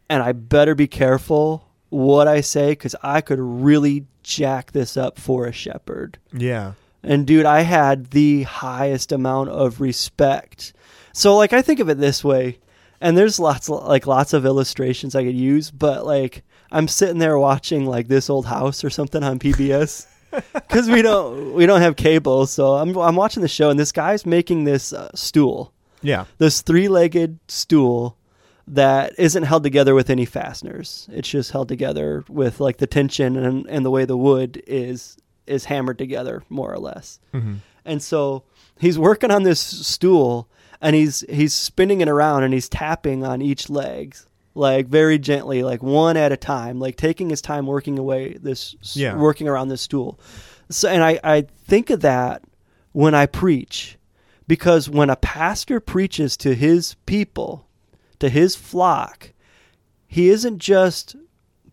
and 0.08 0.22
I 0.22 0.32
better 0.32 0.74
be 0.74 0.86
careful 0.86 1.68
what 1.90 2.28
I 2.28 2.40
say 2.40 2.70
because 2.70 2.94
I 3.02 3.20
could 3.20 3.38
really 3.40 4.06
jack 4.22 4.72
this 4.72 4.96
up 4.96 5.18
for 5.18 5.46
a 5.46 5.52
shepherd. 5.52 6.18
Yeah. 6.32 6.74
And 7.02 7.26
dude, 7.26 7.46
I 7.46 7.62
had 7.62 8.10
the 8.10 8.42
highest 8.42 9.12
amount 9.12 9.50
of 9.50 9.80
respect. 9.80 10.72
So 11.12 11.36
like 11.36 11.52
I 11.52 11.62
think 11.62 11.80
of 11.80 11.88
it 11.88 11.98
this 11.98 12.24
way, 12.24 12.58
and 13.00 13.16
there's 13.16 13.38
lots 13.38 13.68
like 13.68 14.06
lots 14.06 14.32
of 14.32 14.44
illustrations 14.44 15.14
I 15.14 15.24
could 15.24 15.36
use, 15.36 15.70
but 15.70 16.04
like 16.04 16.42
I'm 16.70 16.88
sitting 16.88 17.18
there 17.18 17.38
watching 17.38 17.86
like 17.86 18.08
this 18.08 18.28
old 18.28 18.46
house 18.46 18.84
or 18.84 18.90
something 18.90 19.22
on 19.22 19.38
PBS 19.38 20.06
cuz 20.68 20.88
we 20.88 21.02
don't 21.02 21.54
we 21.54 21.66
don't 21.66 21.80
have 21.80 21.96
cable, 21.96 22.46
so 22.46 22.74
I'm 22.74 22.96
I'm 22.98 23.16
watching 23.16 23.42
the 23.42 23.48
show 23.48 23.70
and 23.70 23.78
this 23.78 23.92
guy's 23.92 24.26
making 24.26 24.64
this 24.64 24.92
uh, 24.92 25.10
stool. 25.14 25.72
Yeah. 26.02 26.24
This 26.38 26.60
three-legged 26.62 27.38
stool 27.48 28.16
that 28.66 29.14
isn't 29.18 29.44
held 29.44 29.62
together 29.62 29.94
with 29.94 30.10
any 30.10 30.24
fasteners. 30.24 31.08
It's 31.10 31.28
just 31.28 31.50
held 31.52 31.68
together 31.68 32.24
with 32.28 32.60
like 32.60 32.76
the 32.76 32.86
tension 32.86 33.36
and 33.36 33.66
and 33.68 33.84
the 33.84 33.90
way 33.90 34.04
the 34.04 34.16
wood 34.16 34.62
is 34.66 35.16
is 35.46 35.64
hammered 35.64 35.98
together 35.98 36.42
more 36.50 36.72
or 36.72 36.78
less. 36.78 37.18
Mm-hmm. 37.32 37.54
And 37.86 38.02
so 38.02 38.44
he's 38.78 38.98
working 38.98 39.30
on 39.30 39.44
this 39.44 39.60
stool 39.60 40.48
and 40.80 40.94
he's 40.94 41.20
he's 41.30 41.54
spinning 41.54 42.00
it 42.02 42.08
around 42.08 42.42
and 42.44 42.52
he's 42.52 42.68
tapping 42.68 43.24
on 43.24 43.40
each 43.42 43.70
leg 43.70 44.14
like 44.54 44.86
very 44.88 45.18
gently 45.18 45.62
like 45.62 45.82
one 45.82 46.16
at 46.16 46.32
a 46.32 46.36
time 46.36 46.78
like 46.80 46.96
taking 46.96 47.30
his 47.30 47.40
time 47.40 47.66
working 47.66 47.98
away 47.98 48.34
this 48.34 48.74
Yeah. 48.94 49.16
working 49.16 49.46
around 49.48 49.68
this 49.68 49.80
stool 49.82 50.18
so 50.68 50.88
and 50.88 51.02
I, 51.02 51.18
I 51.22 51.46
think 51.66 51.90
of 51.90 52.00
that 52.00 52.42
when 52.92 53.14
i 53.14 53.26
preach 53.26 53.96
because 54.48 54.90
when 54.90 55.10
a 55.10 55.16
pastor 55.16 55.78
preaches 55.78 56.36
to 56.38 56.54
his 56.56 56.96
people 57.06 57.68
to 58.18 58.28
his 58.28 58.56
flock 58.56 59.32
he 60.08 60.28
isn't 60.30 60.58
just 60.58 61.14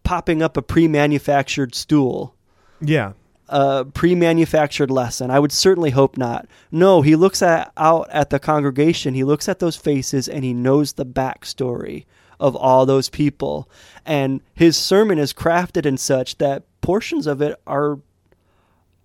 popping 0.03 0.41
up 0.43 0.55
a 0.57 0.61
pre-manufactured 0.61 1.73
stool 1.73 2.35
Yeah. 2.79 3.13
a 3.47 3.85
pre-manufactured 3.85 4.89
lesson. 4.91 5.29
I 5.31 5.39
would 5.39 5.51
certainly 5.51 5.91
hope 5.91 6.17
not. 6.17 6.47
No, 6.71 7.01
he 7.01 7.15
looks 7.15 7.41
at 7.41 7.71
out 7.77 8.07
at 8.11 8.29
the 8.31 8.39
congregation. 8.39 9.13
He 9.13 9.23
looks 9.23 9.47
at 9.47 9.59
those 9.59 9.75
faces 9.75 10.27
and 10.27 10.43
he 10.43 10.53
knows 10.53 10.93
the 10.93 11.05
backstory 11.05 12.05
of 12.39 12.55
all 12.55 12.85
those 12.87 13.07
people. 13.09 13.69
And 14.05 14.41
his 14.53 14.75
sermon 14.75 15.17
is 15.19 15.31
crafted 15.31 15.85
in 15.85 15.97
such 15.97 16.37
that 16.39 16.63
portions 16.81 17.27
of 17.27 17.39
it 17.41 17.55
are 17.65 17.99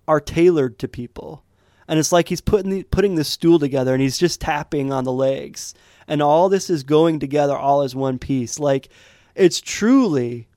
are 0.07 0.19
tailored 0.19 0.77
to 0.79 0.87
people. 0.87 1.43
And 1.91 1.99
it's 1.99 2.11
like 2.11 2.29
he's 2.29 2.41
putting 2.41 2.71
the, 2.71 2.83
putting 2.83 3.15
the 3.15 3.23
stool 3.23 3.59
together 3.59 3.93
and 3.93 4.01
he's 4.01 4.17
just 4.17 4.39
tapping 4.41 4.91
on 4.91 5.03
the 5.03 5.11
legs. 5.11 5.73
And 6.07 6.21
all 6.21 6.49
this 6.49 6.69
is 6.69 6.81
going 6.83 7.19
together 7.19 7.55
all 7.55 7.81
as 7.83 7.93
one 7.95 8.17
piece. 8.17 8.57
Like 8.59 8.89
it's 9.35 9.61
truly 9.61 10.47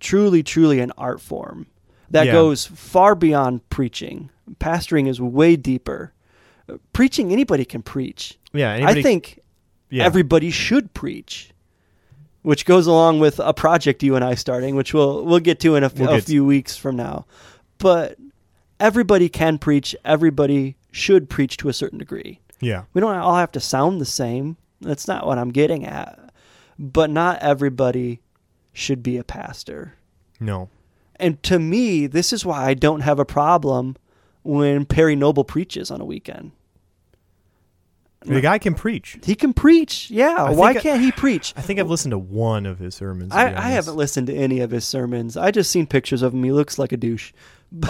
truly 0.00 0.42
truly 0.42 0.80
an 0.80 0.92
art 0.98 1.20
form 1.20 1.66
that 2.10 2.26
Yeah. 2.26 2.32
goes 2.32 2.66
far 2.66 3.14
beyond 3.14 3.68
preaching. 3.70 4.28
Pastoring 4.58 5.08
is 5.08 5.20
way 5.20 5.54
deeper. 5.56 6.12
Preaching 6.92 7.32
anybody 7.32 7.64
can 7.64 7.82
preach. 7.82 8.38
Yeah. 8.52 8.72
Anybody, 8.72 9.00
I 9.00 9.02
think 9.02 9.38
yeah. 9.88 10.04
everybody 10.04 10.50
should 10.50 10.92
preach. 10.94 11.50
Which 12.42 12.66
goes 12.66 12.88
along 12.88 13.20
with 13.20 13.38
a 13.38 13.54
project 13.54 14.02
you 14.02 14.16
and 14.16 14.24
I 14.24 14.34
starting, 14.34 14.74
which 14.74 14.92
we'll 14.92 15.24
we'll 15.24 15.38
get 15.38 15.60
to 15.60 15.76
in 15.76 15.84
a, 15.84 15.86
f- 15.86 15.94
We'll 15.96 16.08
a 16.10 16.14
get 16.16 16.20
to- 16.26 16.32
few 16.32 16.44
weeks 16.44 16.76
from 16.76 16.96
now. 16.96 17.24
But 17.78 18.18
everybody 18.82 19.28
can 19.28 19.58
preach. 19.58 19.94
Everybody 20.04 20.76
should 20.90 21.30
preach 21.30 21.56
to 21.58 21.68
a 21.68 21.72
certain 21.72 21.98
degree. 21.98 22.40
Yeah. 22.60 22.84
We 22.92 23.00
don't 23.00 23.14
all 23.14 23.36
have 23.36 23.52
to 23.52 23.60
sound 23.60 24.00
the 24.00 24.06
same. 24.06 24.56
That's 24.80 25.08
not 25.08 25.26
what 25.26 25.38
I'm 25.38 25.50
getting 25.50 25.86
at. 25.86 26.18
But 26.78 27.08
not 27.08 27.38
everybody 27.40 28.20
should 28.72 29.02
be 29.02 29.16
a 29.16 29.24
pastor. 29.24 29.94
No. 30.40 30.68
And 31.16 31.40
to 31.44 31.58
me, 31.58 32.08
this 32.08 32.32
is 32.32 32.44
why 32.44 32.66
I 32.66 32.74
don't 32.74 33.02
have 33.02 33.20
a 33.20 33.24
problem 33.24 33.96
when 34.42 34.84
Perry 34.84 35.14
Noble 35.14 35.44
preaches 35.44 35.90
on 35.90 36.00
a 36.00 36.04
weekend. 36.04 36.50
The 38.24 38.40
guy 38.40 38.58
can 38.58 38.74
preach. 38.74 39.18
He 39.24 39.34
can 39.34 39.52
preach. 39.52 40.10
Yeah. 40.10 40.44
I 40.44 40.50
Why 40.52 40.74
can't 40.74 41.00
he 41.00 41.12
preach? 41.12 41.52
I 41.56 41.60
think 41.62 41.78
I've 41.80 41.90
listened 41.90 42.12
to 42.12 42.18
one 42.18 42.66
of 42.66 42.78
his 42.78 42.94
sermons. 42.94 43.32
I, 43.32 43.46
I 43.54 43.68
haven't 43.70 43.96
listened 43.96 44.26
to 44.28 44.34
any 44.34 44.60
of 44.60 44.70
his 44.70 44.84
sermons. 44.84 45.36
I 45.36 45.50
just 45.50 45.70
seen 45.70 45.86
pictures 45.86 46.22
of 46.22 46.32
him. 46.34 46.42
He 46.44 46.52
looks 46.52 46.78
like 46.78 46.92
a 46.92 46.96
douche. 46.96 47.32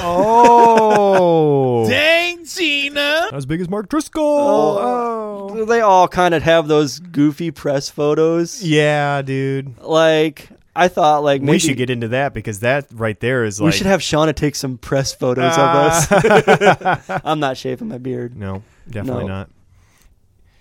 Oh. 0.54 1.88
Dang, 1.88 2.44
Gina. 2.44 3.30
As 3.32 3.46
big 3.46 3.60
as 3.60 3.68
Mark 3.68 3.88
Driscoll. 3.88 4.22
Oh. 4.24 5.48
Oh. 5.52 5.64
They 5.64 5.80
all 5.80 6.08
kind 6.08 6.34
of 6.34 6.42
have 6.42 6.68
those 6.68 6.98
goofy 6.98 7.50
press 7.50 7.88
photos. 7.88 8.62
Yeah, 8.62 9.22
dude. 9.22 9.78
Like 9.80 10.48
I 10.74 10.88
thought, 10.88 11.22
like 11.24 11.42
maybe 11.42 11.52
we 11.52 11.58
should 11.58 11.76
get 11.76 11.90
into 11.90 12.08
that 12.08 12.32
because 12.32 12.60
that 12.60 12.86
right 12.92 13.18
there 13.20 13.44
is 13.44 13.60
like 13.60 13.66
we 13.66 13.72
should 13.72 13.86
have 13.86 14.00
Shauna 14.00 14.34
take 14.34 14.54
some 14.54 14.78
press 14.78 15.12
photos 15.12 15.52
Ah. 15.56 16.06
of 16.08 16.82
us. 17.08 17.10
I'm 17.24 17.40
not 17.40 17.56
shaving 17.56 17.88
my 17.88 17.98
beard. 17.98 18.36
No, 18.36 18.62
definitely 18.88 19.24
No. 19.24 19.28
not. 19.28 19.50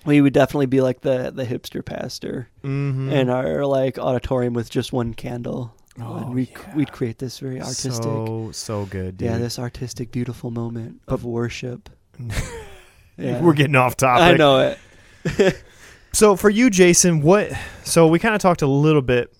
We 0.05 0.19
would 0.21 0.33
definitely 0.33 0.65
be 0.67 0.81
like 0.81 1.01
the 1.01 1.31
the 1.31 1.45
hipster 1.45 1.83
pastor 1.85 2.47
Mm-hmm. 2.63 3.11
in 3.11 3.29
our 3.29 3.65
like 3.65 3.97
auditorium 3.99 4.53
with 4.53 4.69
just 4.69 4.91
one 4.93 5.13
candle. 5.13 5.75
Oh, 6.01 6.15
and 6.15 6.33
we 6.33 6.43
yeah. 6.43 6.75
we'd 6.75 6.91
create 6.91 7.17
this 7.19 7.39
very 7.39 7.59
artistic, 7.59 7.93
So 7.93 8.49
so 8.53 8.85
good, 8.85 9.17
dude. 9.17 9.27
yeah, 9.29 9.37
this 9.37 9.59
artistic, 9.59 10.11
beautiful 10.11 10.49
moment 10.51 11.01
of 11.07 11.23
worship. 11.25 11.89
Yeah. 13.17 13.39
We're 13.41 13.53
getting 13.53 13.75
off 13.75 13.97
topic. 13.97 14.23
I 14.23 14.33
know 14.33 14.75
it. 15.25 15.63
So 16.13 16.35
for 16.35 16.49
you, 16.49 16.69
Jason, 16.69 17.21
what? 17.21 17.51
So 17.85 18.05
we 18.07 18.19
kind 18.19 18.35
of 18.35 18.41
talked 18.41 18.61
a 18.61 18.67
little 18.67 19.01
bit. 19.01 19.33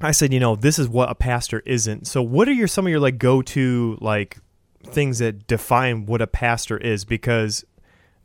I 0.00 0.12
said, 0.12 0.32
you 0.32 0.40
know, 0.40 0.56
this 0.56 0.78
is 0.78 0.88
what 0.88 1.10
a 1.10 1.14
pastor 1.14 1.60
isn't. 1.66 2.06
So 2.06 2.22
what 2.22 2.48
are 2.48 2.52
your 2.52 2.68
some 2.68 2.86
of 2.86 2.90
your 2.90 3.00
like 3.00 3.18
go 3.18 3.42
to 3.42 3.98
like 4.00 4.38
things 4.86 5.18
that 5.18 5.46
define 5.46 6.06
what 6.06 6.22
a 6.22 6.26
pastor 6.26 6.78
is? 6.78 7.04
Because 7.04 7.66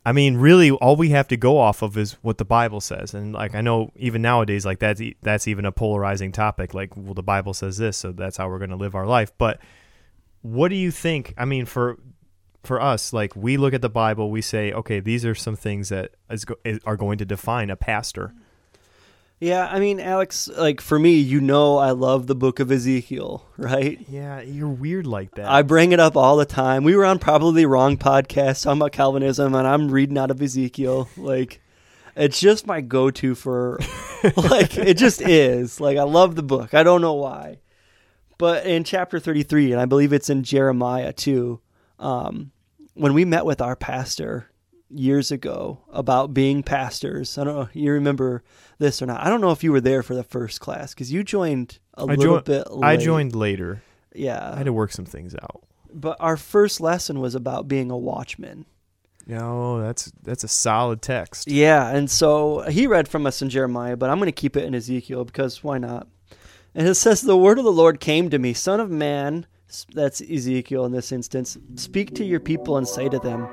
I 0.06 0.12
mean, 0.12 0.36
really, 0.36 0.70
all 0.70 0.94
we 0.94 1.08
have 1.08 1.26
to 1.28 1.36
go 1.36 1.58
off 1.58 1.82
of 1.82 1.98
is 1.98 2.12
what 2.22 2.38
the 2.38 2.44
Bible 2.44 2.80
says, 2.80 3.12
and 3.12 3.32
like 3.32 3.56
I 3.56 3.60
know 3.60 3.90
even 3.96 4.22
nowadays, 4.22 4.64
like 4.64 4.78
that's 4.78 5.02
that's 5.20 5.48
even 5.48 5.64
a 5.64 5.72
polarizing 5.72 6.30
topic. 6.30 6.74
Like, 6.74 6.96
well, 6.96 7.12
the 7.12 7.24
Bible 7.24 7.52
says 7.52 7.76
this, 7.76 7.96
so 7.96 8.12
that's 8.12 8.36
how 8.36 8.48
we're 8.48 8.60
going 8.60 8.70
to 8.70 8.76
live 8.76 8.94
our 8.94 9.04
life. 9.04 9.32
But 9.36 9.58
what 10.42 10.68
do 10.68 10.76
you 10.76 10.92
think? 10.92 11.34
I 11.36 11.44
mean, 11.44 11.66
for 11.66 11.98
for 12.62 12.80
us, 12.80 13.12
like 13.12 13.34
we 13.34 13.56
look 13.56 13.74
at 13.74 13.82
the 13.82 13.90
Bible, 13.90 14.30
we 14.30 14.42
say, 14.42 14.70
okay, 14.70 15.00
these 15.00 15.24
are 15.24 15.34
some 15.34 15.56
things 15.56 15.88
that 15.88 16.12
is 16.30 16.46
is, 16.64 16.78
are 16.84 16.96
going 16.96 17.18
to 17.18 17.24
define 17.24 17.68
a 17.68 17.76
pastor. 17.76 18.32
Yeah, 19.38 19.68
I 19.70 19.80
mean, 19.80 20.00
Alex, 20.00 20.48
like 20.48 20.80
for 20.80 20.98
me, 20.98 21.16
you 21.16 21.42
know, 21.42 21.76
I 21.76 21.90
love 21.90 22.26
the 22.26 22.34
book 22.34 22.58
of 22.58 22.72
Ezekiel, 22.72 23.46
right? 23.58 24.00
Yeah, 24.08 24.40
you're 24.40 24.68
weird 24.68 25.06
like 25.06 25.34
that. 25.34 25.50
I 25.50 25.62
bring 25.62 25.92
it 25.92 26.00
up 26.00 26.16
all 26.16 26.36
the 26.36 26.46
time. 26.46 26.84
We 26.84 26.96
were 26.96 27.04
on 27.04 27.18
probably 27.18 27.62
the 27.62 27.68
wrong 27.68 27.98
podcast 27.98 28.62
talking 28.62 28.80
about 28.80 28.92
Calvinism, 28.92 29.54
and 29.54 29.66
I'm 29.66 29.90
reading 29.90 30.16
out 30.16 30.30
of 30.30 30.40
Ezekiel. 30.40 31.08
Like, 31.18 31.60
it's 32.16 32.40
just 32.40 32.66
my 32.66 32.80
go-to 32.80 33.34
for, 33.34 33.78
like, 34.36 34.78
it 34.78 34.96
just 34.96 35.20
is. 35.20 35.80
Like, 35.80 35.98
I 35.98 36.04
love 36.04 36.34
the 36.34 36.42
book. 36.42 36.72
I 36.72 36.82
don't 36.82 37.02
know 37.02 37.14
why, 37.14 37.58
but 38.38 38.64
in 38.64 38.84
chapter 38.84 39.20
33, 39.20 39.72
and 39.72 39.80
I 39.80 39.84
believe 39.84 40.14
it's 40.14 40.30
in 40.30 40.44
Jeremiah 40.44 41.12
too. 41.12 41.60
Um, 41.98 42.52
when 42.94 43.12
we 43.12 43.26
met 43.26 43.44
with 43.44 43.60
our 43.60 43.76
pastor 43.76 44.50
years 44.90 45.30
ago 45.32 45.80
about 45.92 46.32
being 46.34 46.62
pastors, 46.62 47.38
I 47.38 47.44
don't 47.44 47.54
know 47.56 47.62
if 47.62 47.74
you 47.76 47.92
remember 47.92 48.42
this 48.78 49.00
or 49.02 49.06
not. 49.06 49.20
I 49.24 49.28
don't 49.28 49.40
know 49.40 49.50
if 49.50 49.64
you 49.64 49.72
were 49.72 49.80
there 49.80 50.02
for 50.02 50.14
the 50.14 50.22
first 50.24 50.60
class 50.60 50.94
because 50.94 51.12
you 51.12 51.24
joined 51.24 51.78
a 51.94 52.02
I 52.02 52.04
little 52.04 52.24
joined. 52.34 52.44
bit. 52.44 52.70
Late. 52.70 52.88
I 52.88 52.96
joined 52.96 53.34
later. 53.34 53.82
Yeah, 54.14 54.52
I 54.52 54.56
had 54.56 54.66
to 54.66 54.72
work 54.72 54.92
some 54.92 55.04
things 55.04 55.34
out. 55.34 55.62
but 55.92 56.16
our 56.20 56.36
first 56.36 56.80
lesson 56.80 57.20
was 57.20 57.34
about 57.34 57.68
being 57.68 57.90
a 57.90 57.96
watchman. 57.98 58.64
No, 59.26 59.38
oh, 59.78 59.80
that's 59.82 60.12
that's 60.22 60.44
a 60.44 60.48
solid 60.48 61.02
text. 61.02 61.50
Yeah, 61.50 61.88
and 61.90 62.08
so 62.08 62.60
he 62.68 62.86
read 62.86 63.08
from 63.08 63.26
us 63.26 63.42
in 63.42 63.48
Jeremiah, 63.50 63.96
but 63.96 64.08
I'm 64.08 64.18
going 64.18 64.26
to 64.26 64.32
keep 64.32 64.56
it 64.56 64.62
in 64.64 64.74
Ezekiel 64.74 65.24
because 65.24 65.64
why 65.64 65.78
not? 65.78 66.06
And 66.76 66.86
it 66.86 66.94
says, 66.94 67.22
The 67.22 67.36
word 67.36 67.58
of 67.58 67.64
the 67.64 67.72
Lord 67.72 67.98
came 67.98 68.30
to 68.30 68.38
me, 68.38 68.52
Son 68.54 68.78
of 68.78 68.88
man, 68.90 69.46
that's 69.92 70.20
Ezekiel 70.20 70.84
in 70.84 70.92
this 70.92 71.10
instance, 71.10 71.58
speak 71.74 72.14
to 72.14 72.24
your 72.24 72.40
people 72.40 72.76
and 72.76 72.86
say 72.86 73.08
to 73.08 73.18
them, 73.18 73.48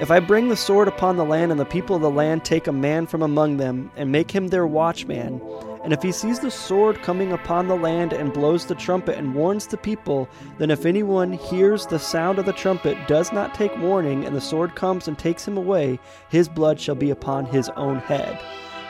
If 0.00 0.10
I 0.10 0.20
bring 0.20 0.48
the 0.48 0.56
sword 0.56 0.86
upon 0.86 1.16
the 1.16 1.24
land, 1.24 1.50
and 1.50 1.60
the 1.60 1.64
people 1.64 1.96
of 1.96 2.02
the 2.02 2.10
land 2.10 2.44
take 2.44 2.66
a 2.66 2.72
man 2.72 3.06
from 3.06 3.22
among 3.22 3.56
them, 3.56 3.90
and 3.96 4.12
make 4.12 4.30
him 4.30 4.48
their 4.48 4.66
watchman, 4.66 5.40
and 5.82 5.92
if 5.92 6.02
he 6.02 6.12
sees 6.12 6.40
the 6.40 6.50
sword 6.50 7.02
coming 7.02 7.32
upon 7.32 7.68
the 7.68 7.76
land 7.76 8.12
and 8.12 8.32
blows 8.32 8.66
the 8.66 8.74
trumpet 8.74 9.18
and 9.18 9.34
warns 9.34 9.66
the 9.66 9.76
people, 9.76 10.28
then 10.58 10.70
if 10.70 10.84
anyone 10.84 11.32
hears 11.32 11.86
the 11.86 11.98
sound 11.98 12.38
of 12.38 12.46
the 12.46 12.52
trumpet, 12.52 12.96
does 13.06 13.32
not 13.32 13.54
take 13.54 13.76
warning, 13.78 14.24
and 14.24 14.34
the 14.34 14.40
sword 14.40 14.74
comes 14.74 15.06
and 15.06 15.18
takes 15.18 15.46
him 15.46 15.56
away, 15.56 15.98
his 16.28 16.48
blood 16.48 16.80
shall 16.80 16.96
be 16.96 17.10
upon 17.10 17.44
his 17.46 17.68
own 17.70 17.98
head. 17.98 18.40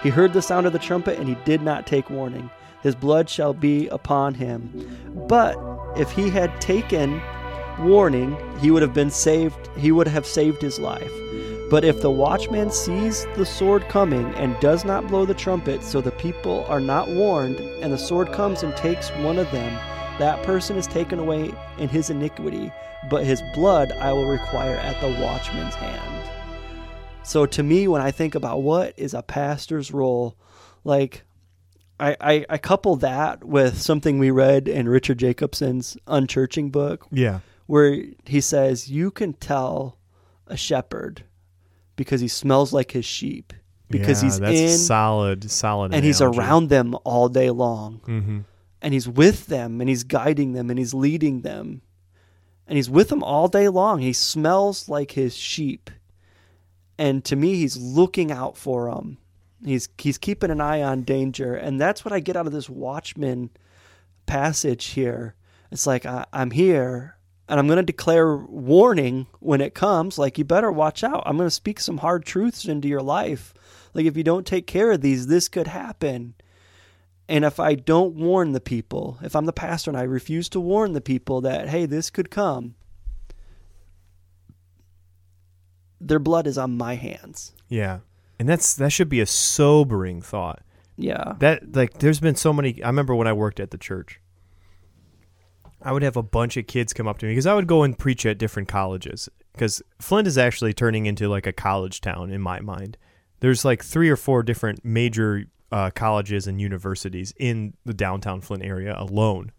He 0.03 0.11
heard 0.11 0.33
the 0.33 0.43
sound 0.43 0.67
of 0.67 0.73
the 0.73 0.79
trumpet 0.79 1.19
and 1.19 1.29
he 1.29 1.37
did 1.45 1.63
not 1.63 1.87
take 1.87 2.09
warning. 2.11 2.51
His 2.83 2.95
blood 2.95 3.29
shall 3.29 3.53
be 3.53 3.89
upon 3.89 4.35
him. 4.35 4.71
But 5.29 5.57
if 5.99 6.11
he 6.11 6.31
had 6.31 6.61
taken 6.61 7.21
warning, 7.79 8.37
he 8.61 8.71
would 8.71 8.83
have 8.83 8.95
been 8.95 9.11
saved, 9.11 9.69
he 9.77 9.93
would 9.93 10.09
have 10.09 10.27
saved 10.27 10.63
his 10.63 10.79
life. 10.79 11.13
But 11.69 11.85
if 11.85 12.01
the 12.01 12.11
watchman 12.11 12.71
sees 12.71 13.27
the 13.37 13.45
sword 13.45 13.89
coming 13.89 14.27
and 14.37 14.59
does 14.61 14.85
not 14.85 15.09
blow 15.09 15.27
the 15.27 15.35
trumpet, 15.35 15.83
so 15.83 16.01
the 16.01 16.13
people 16.13 16.65
are 16.69 16.81
not 16.81 17.09
warned, 17.09 17.59
and 17.59 17.93
the 17.93 17.99
sword 17.99 18.33
comes 18.33 18.63
and 18.63 18.75
takes 18.77 19.11
one 19.17 19.39
of 19.39 19.51
them, 19.51 19.75
that 20.19 20.43
person 20.45 20.77
is 20.77 20.87
taken 20.87 21.19
away 21.19 21.53
in 21.79 21.89
his 21.89 22.09
iniquity, 22.09 22.73
but 23.11 23.25
his 23.25 23.43
blood 23.55 23.93
I 23.93 24.13
will 24.13 24.29
require 24.29 24.77
at 24.77 25.01
the 25.01 25.21
watchman's 25.21 25.75
hand. 25.75 26.31
So 27.25 27.45
to 27.45 27.63
me, 27.63 27.89
when 27.89 28.01
I 28.01 28.13
think 28.13 28.35
about 28.35 28.63
what 28.63 28.95
is 28.97 29.13
a 29.13 29.23
pastor's 29.23 29.93
role, 29.93 30.39
like 30.85 31.25
I, 31.99 32.17
I, 32.21 32.47
I 32.51 32.59
couple 32.59 32.97
that 32.97 33.43
with 33.45 33.81
something 33.81 34.19
we 34.19 34.31
read 34.31 34.69
in 34.69 34.89
Richard 34.89 35.19
Jacobson's 35.19 35.97
Unchurching 36.07 36.71
book, 36.71 37.07
Yeah. 37.11 37.41
where 37.67 38.03
he 38.27 38.41
says 38.41 38.91
you 38.91 39.11
can 39.11 39.33
tell 39.33 39.99
a 40.47 40.57
shepherd 40.57 41.25
because 41.97 42.21
he 42.21 42.29
smells 42.29 42.73
like 42.73 42.91
his 42.93 43.05
sheep 43.07 43.53
because 43.89 44.23
Yeah, 44.23 44.27
he's 44.29 44.41
that's 44.41 44.59
in 44.59 44.79
solid, 44.79 45.51
solid, 45.51 45.95
and 45.95 46.05
he's 46.05 46.21
around 46.21 46.69
them 46.69 46.95
all 47.05 47.29
day 47.31 47.51
long 47.51 48.01
Mm-hmm. 48.07 48.41
and 48.83 48.93
he's 48.95 49.09
with 49.09 49.47
them 49.47 49.81
and 49.81 49.89
he's 49.89 50.05
guiding 50.05 50.53
them 50.53 50.69
and 50.71 50.79
he's 50.79 50.93
leading 50.93 51.41
them 51.41 51.81
and 52.67 52.77
he's 52.77 52.91
with 52.91 53.09
them 53.09 53.23
all 53.23 53.49
day 53.49 53.69
long. 53.69 54.01
He 54.01 54.13
smells 54.13 54.89
like 54.89 55.13
his 55.13 55.37
sheep, 55.37 55.89
and 56.99 57.25
to 57.27 57.37
me, 57.37 57.55
he's 57.55 57.77
looking 57.77 58.33
out 58.33 58.57
for 58.57 58.91
them. 58.93 59.19
He's 59.65 59.89
he's 59.99 60.19
keeping 60.19 60.51
an 60.51 60.61
eye 60.61 60.83
on 60.83 61.03
danger, 61.03 61.55
and 61.55 61.81
that's 61.81 62.05
what 62.05 62.13
I 62.13 62.21
get 62.21 62.37
out 62.37 62.47
of 62.47 62.53
this 62.53 62.69
Watchman 62.69 63.51
passage 64.27 64.87
here. 64.87 65.35
It's 65.71 65.87
like 65.87 66.05
I, 66.05 66.27
I'm 66.33 66.51
here, 66.51 67.17
and 67.49 67.59
I'm 67.59 67.67
going 67.67 67.79
to 67.79 67.83
declare 67.83 68.37
warning 68.37 69.27
when 69.41 69.61
it 69.61 69.75
comes. 69.75 70.19
Like 70.19 70.39
you 70.39 70.45
better 70.45 70.71
watch 70.71 71.03
out. 71.03 71.23
I'm 71.27 71.37
going 71.37 71.49
to 71.49 71.55
speak 71.55 71.81
some 71.81 71.99
hard 71.99 72.25
truths 72.25 72.67
into 72.67 72.89
your 72.89 73.03
life. 73.03 73.55
Like 73.95 74.07
if 74.07 74.17
you 74.17 74.25
don't 74.25 74.47
take 74.47 74.67
care 74.67 74.93
of 74.93 75.01
these, 75.01 75.27
this 75.27 75.49
could 75.49 75.69
happen. 75.69 76.35
And 77.29 77.45
if 77.45 77.59
I 77.59 77.75
don't 77.75 78.15
warn 78.15 78.53
the 78.53 78.61
people, 78.61 79.19
if 79.23 79.35
I'm 79.35 79.47
the 79.47 79.53
pastor 79.53 79.91
and 79.91 79.99
I 79.99 80.03
refuse 80.03 80.49
to 80.51 80.61
warn 80.61 80.93
the 80.93 81.01
people 81.01 81.41
that, 81.41 81.69
hey, 81.69 81.87
this 81.87 82.09
could 82.11 82.31
come, 82.31 82.77
their 86.01 86.21
blood 86.21 86.47
is 86.47 86.57
on 86.59 86.77
my 86.77 86.95
hands. 86.95 87.53
Yeah. 87.69 87.99
And 88.39 88.49
that's 88.49 88.75
that 88.75 88.91
should 88.91 89.09
be 89.09 89.21
a 89.21 89.27
sobering 89.27 90.21
thought. 90.21 90.63
Yeah. 90.97 91.35
That 91.39 91.75
like 91.75 91.99
there's 91.99 92.21
been 92.21 92.37
so 92.37 92.53
many 92.53 92.83
I 92.83 92.89
remember 92.89 93.15
when 93.15 93.27
I 93.27 93.33
worked 93.33 93.61
at 93.61 93.71
the 93.71 93.79
church. 93.79 94.21
I 95.83 95.93
would 95.93 96.03
have 96.03 96.17
a 96.17 96.23
bunch 96.23 96.57
of 96.57 96.67
kids 96.67 96.93
come 96.93 97.07
up 97.07 97.19
to 97.19 97.27
me 97.27 97.33
because 97.33 97.47
I 97.47 97.55
would 97.55 97.67
go 97.67 97.83
and 97.83 97.97
preach 97.97 98.27
at 98.27 98.39
different 98.39 98.69
colleges 98.69 99.29
because 99.53 99.83
Flint 100.01 100.27
is 100.27 100.37
actually 100.37 100.73
turning 100.73 101.07
into 101.07 101.29
like 101.29 101.47
a 101.47 101.53
college 101.53 102.01
town 102.01 102.31
in 102.31 102.41
my 102.41 102.61
mind. 102.61 102.99
There's 103.41 103.65
like 103.65 103.85
three 103.85 104.09
or 104.09 104.17
four 104.17 104.43
different 104.43 104.85
major 104.85 105.45
uh, 105.71 105.91
colleges 105.91 106.47
and 106.47 106.61
universities 106.61 107.35
in 107.39 107.75
the 107.85 107.95
downtown 107.95 108.41
Flint 108.41 108.65
area 108.65 108.95
alone. 108.99 109.53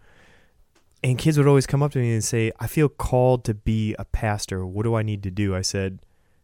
And 1.04 1.18
kids 1.18 1.38
would 1.38 1.48
always 1.48 1.68
come 1.68 1.84
up 1.84 1.92
to 1.92 2.00
me 2.00 2.14
and 2.14 2.24
say, 2.24 2.52
I 2.60 2.68
feel 2.68 2.90
called 2.90 3.44
to 3.46 3.54
be 3.54 3.96
a 4.00 4.06
pastor. 4.06 4.66
What 4.66 4.84
do 4.84 4.96
I 4.96 5.04
need 5.04 5.24
to 5.24 5.32
do? 5.32 5.56
I 5.56 5.62
said, 5.62 6.00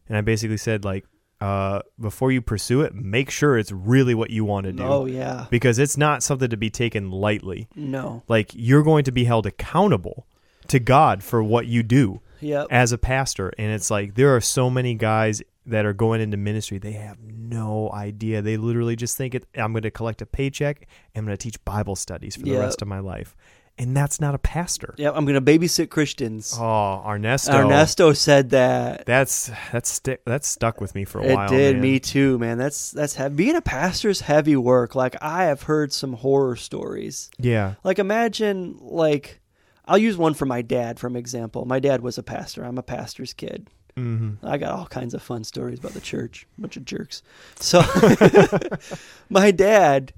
and 0.08 0.16
I 0.16 0.20
basically 0.20 0.56
said, 0.56 0.84
like, 0.84 1.06
uh, 1.44 1.80
before 2.00 2.30
you 2.32 2.40
pursue 2.40 2.80
it, 2.80 2.94
make 2.94 3.28
sure 3.30 3.58
it's 3.58 3.72
really 3.72 4.14
what 4.14 4.30
you 4.30 4.44
want 4.44 4.64
to 4.66 4.72
do. 4.72 4.82
Oh, 4.82 5.04
yeah. 5.06 5.46
Because 5.50 5.78
it's 5.78 5.96
not 5.96 6.22
something 6.22 6.48
to 6.50 6.56
be 6.56 6.70
taken 6.70 7.10
lightly. 7.10 7.68
No. 7.76 8.22
Like, 8.28 8.50
you're 8.54 8.82
going 8.82 9.04
to 9.04 9.12
be 9.12 9.24
held 9.24 9.46
accountable 9.46 10.26
to 10.68 10.78
God 10.78 11.22
for 11.22 11.42
what 11.42 11.66
you 11.66 11.82
do 11.82 12.20
Yep. 12.40 12.68
as 12.70 12.92
a 12.92 12.98
pastor. 12.98 13.52
And 13.58 13.72
it's 13.72 13.90
like, 13.90 14.14
there 14.14 14.34
are 14.34 14.40
so 14.40 14.70
many 14.70 14.94
guys 14.94 15.42
that 15.66 15.84
are 15.86 15.92
going 15.94 16.20
into 16.20 16.36
ministry, 16.36 16.78
they 16.78 16.92
have 16.92 17.18
no 17.22 17.90
idea. 17.92 18.42
They 18.42 18.56
literally 18.58 18.96
just 18.96 19.16
think 19.16 19.34
it, 19.34 19.46
I'm 19.56 19.72
going 19.72 19.82
to 19.82 19.90
collect 19.90 20.20
a 20.22 20.26
paycheck. 20.26 20.86
I'm 21.16 21.24
going 21.24 21.36
to 21.36 21.42
teach 21.42 21.62
Bible 21.64 21.96
studies 21.96 22.36
for 22.36 22.42
the 22.42 22.50
Yep. 22.52 22.60
rest 22.60 22.82
of 22.82 22.88
my 22.88 22.98
life. 22.98 23.34
And 23.76 23.96
that's 23.96 24.20
not 24.20 24.36
a 24.36 24.38
pastor. 24.38 24.94
Yep. 24.98 25.14
I'm 25.16 25.24
going 25.24 25.34
to 25.34 25.40
babysit 25.58 25.90
Christians. 25.90 26.56
Oh, 26.56 27.02
Ernesto. 27.04 27.52
Ernesto 27.52 28.12
said 28.12 28.50
that. 28.50 29.04
That's 29.04 29.50
that's 29.72 29.90
stick 29.90 30.22
that's 30.24 30.46
stuck 30.46 30.80
with 30.80 30.94
me 30.94 31.04
for 31.04 31.20
a 31.20 31.24
It 31.24 31.34
while. 31.34 31.46
It 31.52 31.56
did 31.56 31.74
man. 31.76 31.82
me 31.82 31.98
too, 31.98 32.38
man. 32.38 32.56
That's 32.56 32.92
that's 32.92 33.14
heavy. 33.16 33.34
being 33.34 33.56
a 33.56 33.60
pastor 33.60 34.08
is 34.10 34.20
heavy 34.20 34.54
work. 34.54 34.94
Like 34.94 35.16
I 35.20 35.44
have 35.46 35.62
heard 35.62 35.92
some 35.92 36.12
horror 36.12 36.54
stories. 36.54 37.30
Yeah. 37.38 37.74
Like 37.82 37.98
imagine 37.98 38.78
like 38.80 39.40
I'll 39.86 39.98
use 39.98 40.16
one 40.16 40.34
for 40.34 40.46
my 40.46 40.62
dad 40.62 41.00
from 41.00 41.16
example. 41.16 41.64
My 41.64 41.80
dad 41.80 42.00
was 42.00 42.16
a 42.16 42.22
pastor. 42.22 42.64
I'm 42.64 42.78
a 42.78 42.82
pastor's 42.82 43.32
kid. 43.32 43.68
Mm-hmm. 43.96 44.46
I 44.46 44.56
got 44.56 44.70
all 44.70 44.86
kinds 44.86 45.14
of 45.14 45.22
fun 45.22 45.42
stories 45.42 45.80
about 45.80 45.94
the 45.94 46.00
church. 46.00 46.46
Bunch 46.58 46.76
of 46.76 46.84
jerks. 46.84 47.22
So 47.56 47.82
my 49.28 49.50
dad 49.50 50.12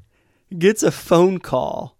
gets 0.56 0.82
a 0.82 0.90
phone 0.90 1.38
call 1.38 1.95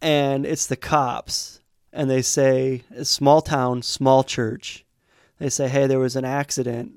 and 0.00 0.46
it's 0.46 0.66
the 0.66 0.76
cops 0.76 1.60
and 1.92 2.10
they 2.10 2.22
say 2.22 2.82
small 3.02 3.40
town, 3.40 3.82
small 3.82 4.22
church. 4.22 4.84
They 5.38 5.48
say, 5.48 5.68
"Hey, 5.68 5.86
there 5.86 5.98
was 5.98 6.16
an 6.16 6.24
accident 6.24 6.92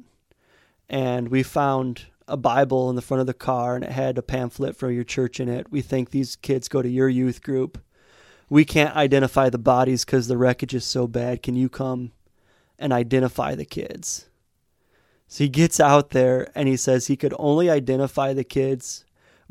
and 0.90 1.30
we 1.30 1.44
found 1.44 2.08
a 2.28 2.38
Bible 2.38 2.90
in 2.90 2.96
the 2.96 3.02
front 3.02 3.22
of 3.22 3.28
the 3.28 3.34
car 3.34 3.76
and 3.76 3.84
it 3.84 3.92
had 3.92 4.18
a 4.18 4.24
pamphlet 4.24 4.76
for 4.76 4.92
your 4.92 5.04
church 5.04 5.40
in 5.40 5.50
it. 5.50 5.72
We 5.72 5.82
think 5.82 6.10
these 6.10 6.36
kids 6.36 6.68
go 6.68 6.82
to 6.82 6.90
your 6.90 7.10
youth 7.10 7.42
group. 7.42 7.80
We 8.50 8.66
can't 8.66 8.96
identify 8.96 9.50
the 9.50 9.58
bodies 9.58 10.06
cuz 10.06 10.28
the 10.28 10.38
wreckage 10.38 10.74
is 10.74 10.86
so 10.86 11.08
bad. 11.08 11.42
Can 11.42 11.56
you 11.56 11.70
come 11.70 12.12
and 12.78 12.92
identify 12.94 13.56
the 13.56 13.66
kids?" 13.66 14.28
So 15.28 15.46
he 15.46 15.50
gets 15.50 15.80
out 15.80 16.10
there 16.10 16.52
and 16.54 16.68
he 16.68 16.76
says 16.76 17.08
he 17.08 17.16
could 17.16 17.34
only 17.40 17.70
identify 17.70 18.34
the 18.34 18.44
kids 18.44 19.06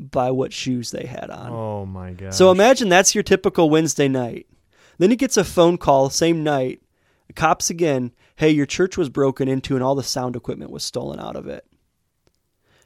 by 0.09 0.31
what 0.31 0.51
shoes 0.53 0.91
they 0.91 1.05
had 1.05 1.29
on. 1.29 1.51
Oh 1.51 1.85
my 1.85 2.11
god. 2.11 2.33
So 2.33 2.51
imagine 2.51 2.89
that's 2.89 3.13
your 3.13 3.23
typical 3.23 3.69
Wednesday 3.69 4.07
night. 4.07 4.47
Then 4.97 5.11
he 5.11 5.15
gets 5.15 5.37
a 5.37 5.43
phone 5.43 5.77
call 5.77 6.09
same 6.09 6.43
night. 6.43 6.81
Cops 7.35 7.69
again, 7.69 8.11
hey, 8.35 8.49
your 8.49 8.65
church 8.65 8.97
was 8.97 9.07
broken 9.09 9.47
into 9.47 9.75
and 9.75 9.83
all 9.83 9.95
the 9.95 10.03
sound 10.03 10.35
equipment 10.35 10.71
was 10.71 10.83
stolen 10.83 11.19
out 11.19 11.35
of 11.35 11.47
it. 11.47 11.65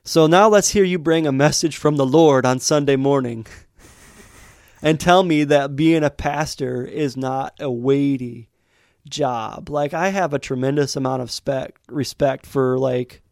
So 0.04 0.28
now 0.28 0.48
let's 0.48 0.70
hear 0.70 0.84
you 0.84 1.00
bring 1.00 1.26
a 1.26 1.32
message 1.32 1.78
from 1.78 1.96
the 1.96 2.06
Lord 2.06 2.46
on 2.46 2.60
Sunday 2.60 2.96
morning 2.96 3.48
and 4.84 5.00
tell 5.00 5.24
me 5.24 5.44
that 5.46 5.76
being 5.76 6.04
a 6.04 6.12
pastor 6.12 6.86
is 6.86 7.18
not 7.18 7.56
a 7.60 7.72
weighty 7.72 8.50
job. 9.10 9.70
Like 9.70 9.94
I 9.96 10.10
have 10.10 10.34
a 10.34 10.40
tremendous 10.40 10.96
amount 10.96 11.24
of 11.24 11.32
spec 11.32 11.80
respect 11.90 12.46
for 12.46 12.78
like 12.78 13.24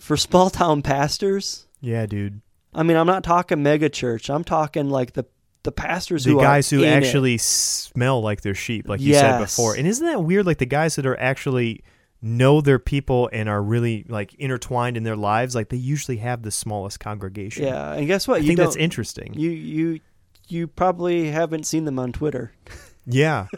for 0.00 0.16
small 0.16 0.48
town 0.50 0.82
pastors. 0.82 1.66
yeah, 1.80 2.06
dude. 2.06 2.40
I 2.76 2.82
mean, 2.84 2.96
I'm 2.96 3.06
not 3.06 3.24
talking 3.24 3.62
mega 3.62 3.88
church. 3.88 4.28
I'm 4.30 4.44
talking 4.44 4.90
like 4.90 5.14
the 5.14 5.24
the 5.64 5.72
pastors 5.72 6.22
The 6.24 6.30
who 6.32 6.40
guys 6.40 6.72
are 6.72 6.76
who 6.76 6.82
in 6.84 6.88
it. 6.90 6.92
actually 6.92 7.38
smell 7.38 8.20
like 8.22 8.42
they're 8.42 8.54
sheep, 8.54 8.88
like 8.88 9.00
you 9.00 9.14
said 9.14 9.40
before. 9.40 9.74
And 9.74 9.86
isn't 9.88 10.06
that 10.06 10.22
weird? 10.22 10.46
Like 10.46 10.58
the 10.58 10.66
guys 10.66 10.94
that 10.96 11.06
are 11.06 11.18
actually 11.18 11.82
know 12.22 12.60
their 12.60 12.78
people 12.78 13.28
and 13.32 13.48
are 13.48 13.62
really 13.62 14.04
like 14.08 14.32
intertwined 14.34 14.96
in 14.96 15.02
their 15.02 15.16
lives, 15.16 15.54
like 15.56 15.70
they 15.70 15.76
usually 15.76 16.18
have 16.18 16.42
the 16.42 16.50
smallest 16.52 17.00
congregation. 17.00 17.64
Yeah, 17.64 17.92
and 17.94 18.06
guess 18.06 18.28
what? 18.28 18.36
I 18.36 18.38
you 18.40 18.46
think 18.48 18.58
that's 18.60 18.76
interesting. 18.76 19.34
You 19.34 19.50
you 19.50 20.00
you 20.48 20.66
probably 20.68 21.30
haven't 21.30 21.64
seen 21.66 21.84
them 21.84 21.98
on 21.98 22.12
Twitter. 22.12 22.52
yeah. 23.06 23.46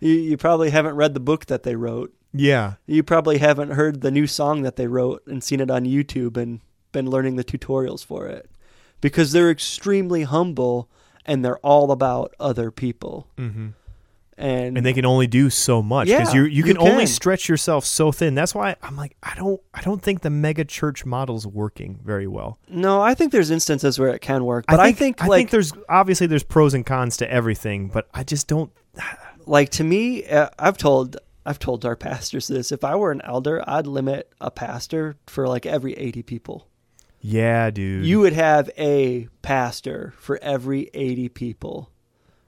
You 0.00 0.12
you 0.12 0.36
probably 0.36 0.70
haven't 0.70 0.94
read 0.94 1.14
the 1.14 1.20
book 1.20 1.46
that 1.46 1.64
they 1.64 1.74
wrote. 1.74 2.14
Yeah. 2.32 2.74
You 2.86 3.02
probably 3.02 3.38
haven't 3.38 3.70
heard 3.70 4.00
the 4.00 4.10
new 4.12 4.26
song 4.28 4.62
that 4.62 4.76
they 4.76 4.86
wrote 4.86 5.26
and 5.26 5.42
seen 5.42 5.58
it 5.60 5.70
on 5.72 5.84
YouTube 5.86 6.36
and 6.36 6.60
been 6.92 7.08
learning 7.08 7.36
the 7.36 7.44
tutorials 7.44 8.04
for 8.04 8.26
it. 8.26 8.50
Because 9.00 9.32
they're 9.32 9.50
extremely 9.50 10.24
humble 10.24 10.88
and 11.24 11.44
they're 11.44 11.58
all 11.58 11.92
about 11.92 12.34
other 12.40 12.70
people. 12.70 13.28
Mm-hmm. 13.36 13.68
And, 14.40 14.76
and 14.76 14.86
they 14.86 14.92
can 14.92 15.04
only 15.04 15.26
do 15.26 15.50
so 15.50 15.82
much 15.82 16.06
because 16.06 16.32
Yeah, 16.32 16.42
you 16.42 16.46
you 16.46 16.48
you 16.58 16.62
can 16.62 16.78
only 16.78 17.06
stretch 17.06 17.48
yourself 17.48 17.84
so 17.84 18.12
thin. 18.12 18.36
That's 18.36 18.54
why 18.54 18.76
I'm 18.82 18.96
like 18.96 19.16
I 19.20 19.34
don't 19.34 19.60
I 19.74 19.80
don't 19.80 20.00
think 20.00 20.20
the 20.22 20.30
mega 20.30 20.64
church 20.64 21.04
model's 21.04 21.44
working 21.44 21.98
very 22.04 22.28
well. 22.28 22.56
no, 22.68 23.00
I 23.02 23.14
think 23.14 23.32
there's 23.32 23.50
instances 23.50 23.98
where 23.98 24.10
it 24.10 24.20
can 24.20 24.44
work, 24.44 24.66
but 24.68 24.78
I 24.78 24.92
think, 24.92 25.20
I 25.20 25.26
like 25.26 25.38
think 25.38 25.50
there's 25.50 25.72
obviously 25.88 26.28
there's 26.28 26.44
pros 26.44 26.72
and 26.72 26.86
cons 26.86 27.16
to 27.16 27.28
everything, 27.28 27.88
but 27.88 28.08
I 28.14 28.22
just 28.22 28.46
don't. 28.46 28.70
like 29.46 29.70
to 29.70 29.82
me 29.82 30.26
uh, 30.26 30.50
i've 30.58 30.76
told 30.76 31.16
i've 31.46 31.58
told 31.58 31.82
our 31.86 31.96
pastors 31.96 32.48
this 32.48 32.70
if 32.70 32.84
i 32.84 32.94
were 32.94 33.10
an 33.10 33.22
elder 33.24 33.64
i'd 33.66 33.86
limit 33.86 34.30
a 34.42 34.50
pastor 34.50 35.16
for 35.26 35.48
like 35.48 35.64
every 35.64 35.94
80 35.94 36.22
people 36.22 36.68
Yeah, 37.20 37.70
dude. 37.70 38.04
you 38.06 38.20
would 38.20 38.32
have 38.32 38.70
a 38.78 39.28
pastor 39.42 40.14
for 40.18 40.38
every 40.42 40.90
80 40.94 41.28
people 41.30 41.90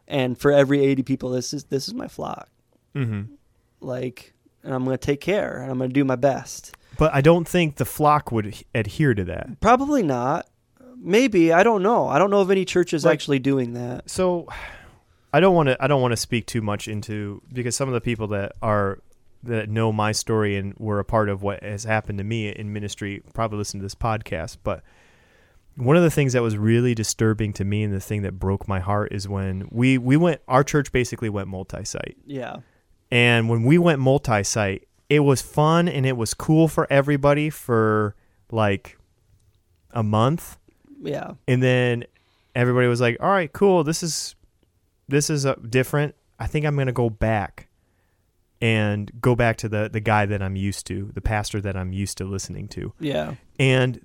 and 0.06 0.38
for 0.38 0.52
every 0.52 0.84
80 0.84 1.02
people 1.02 1.30
this 1.30 1.52
is 1.52 1.64
this 1.64 1.88
is 1.88 1.94
my 1.94 2.08
flock 2.08 2.48
Mm-hmm. 2.94 3.32
like 3.80 4.32
and 4.64 4.74
i'm 4.74 4.84
going 4.84 4.94
to 4.96 4.98
take 5.06 5.20
care 5.20 5.60
and 5.62 5.70
i'm 5.70 5.78
going 5.78 5.90
to 5.90 5.94
do 5.94 6.04
my 6.04 6.16
best 6.16 6.74
But 6.98 7.14
I 7.14 7.20
don't 7.20 7.46
think 7.46 7.76
the 7.76 7.84
flock 7.84 8.32
would 8.32 8.46
h- 8.48 8.64
adhere 8.74 9.14
to 9.14 9.24
that. 9.24 9.60
probably 9.60 10.02
not 10.02 10.46
maybe 10.96 11.52
i 11.52 11.62
don't 11.62 11.82
know 11.82 12.08
i 12.08 12.18
don't 12.18 12.30
know 12.30 12.40
of 12.40 12.50
any 12.50 12.64
churches 12.64 13.04
Like- 13.04 13.14
actually 13.14 13.38
doing 13.38 13.74
that 13.74 14.10
So 14.10 14.48
I 15.32 15.38
don't 15.38 15.54
want 15.54 15.68
to 15.68 15.76
I 15.82 15.86
don't 15.86 16.02
want 16.02 16.10
to 16.10 16.16
speak 16.16 16.46
too 16.46 16.60
much 16.60 16.88
into 16.88 17.40
because 17.52 17.76
some 17.76 17.88
of 17.88 17.94
the 17.94 18.00
people 18.00 18.26
that 18.28 18.52
are 18.60 18.98
that 19.42 19.68
know 19.68 19.92
my 19.92 20.12
story 20.12 20.56
and 20.56 20.74
were 20.78 20.98
a 20.98 21.04
part 21.04 21.28
of 21.28 21.42
what 21.42 21.62
has 21.62 21.84
happened 21.84 22.18
to 22.18 22.24
me 22.24 22.48
in 22.48 22.72
ministry 22.72 23.22
probably 23.32 23.58
listen 23.58 23.80
to 23.80 23.84
this 23.84 23.94
podcast, 23.94 24.58
but 24.62 24.82
one 25.76 25.96
of 25.96 26.02
the 26.02 26.10
things 26.10 26.34
that 26.34 26.42
was 26.42 26.58
really 26.58 26.94
disturbing 26.94 27.52
to 27.54 27.64
me 27.64 27.82
and 27.82 27.92
the 27.92 28.00
thing 28.00 28.22
that 28.22 28.38
broke 28.38 28.68
my 28.68 28.80
heart 28.80 29.12
is 29.12 29.28
when 29.28 29.66
we 29.70 29.96
we 29.98 30.16
went 30.16 30.40
our 30.46 30.62
church 30.62 30.92
basically 30.92 31.28
went 31.28 31.48
multi-site. 31.48 32.16
yeah 32.26 32.56
And 33.10 33.48
when 33.48 33.64
we 33.64 33.78
went 33.78 33.98
multi-site, 34.00 34.86
it 35.08 35.20
was 35.20 35.40
fun 35.40 35.88
and 35.88 36.04
it 36.04 36.16
was 36.16 36.34
cool 36.34 36.68
for 36.68 36.86
everybody 36.90 37.50
for 37.50 38.14
like 38.50 38.98
a 39.92 40.02
month 40.02 40.58
yeah 41.02 41.32
and 41.48 41.62
then 41.62 42.04
everybody 42.54 42.86
was 42.86 43.00
like, 43.00 43.16
"All 43.20 43.30
right, 43.30 43.52
cool. 43.52 43.84
This 43.84 44.02
is 44.02 44.34
this 45.08 45.30
is 45.30 45.46
uh, 45.46 45.54
different. 45.68 46.14
I 46.38 46.46
think 46.46 46.66
I'm 46.66 46.74
going 46.74 46.86
to 46.86 46.92
go 46.92 47.10
back 47.10 47.68
and 48.60 49.10
go 49.20 49.34
back 49.34 49.56
to 49.58 49.68
the 49.68 49.88
the 49.90 50.00
guy 50.00 50.26
that 50.26 50.42
I'm 50.42 50.56
used 50.56 50.86
to, 50.88 51.10
the 51.14 51.20
pastor 51.20 51.60
that 51.60 51.76
I'm 51.76 51.92
used 51.92 52.18
to 52.18 52.24
listening 52.24 52.68
to." 52.68 52.92
yeah 53.00 53.34
And 53.58 54.00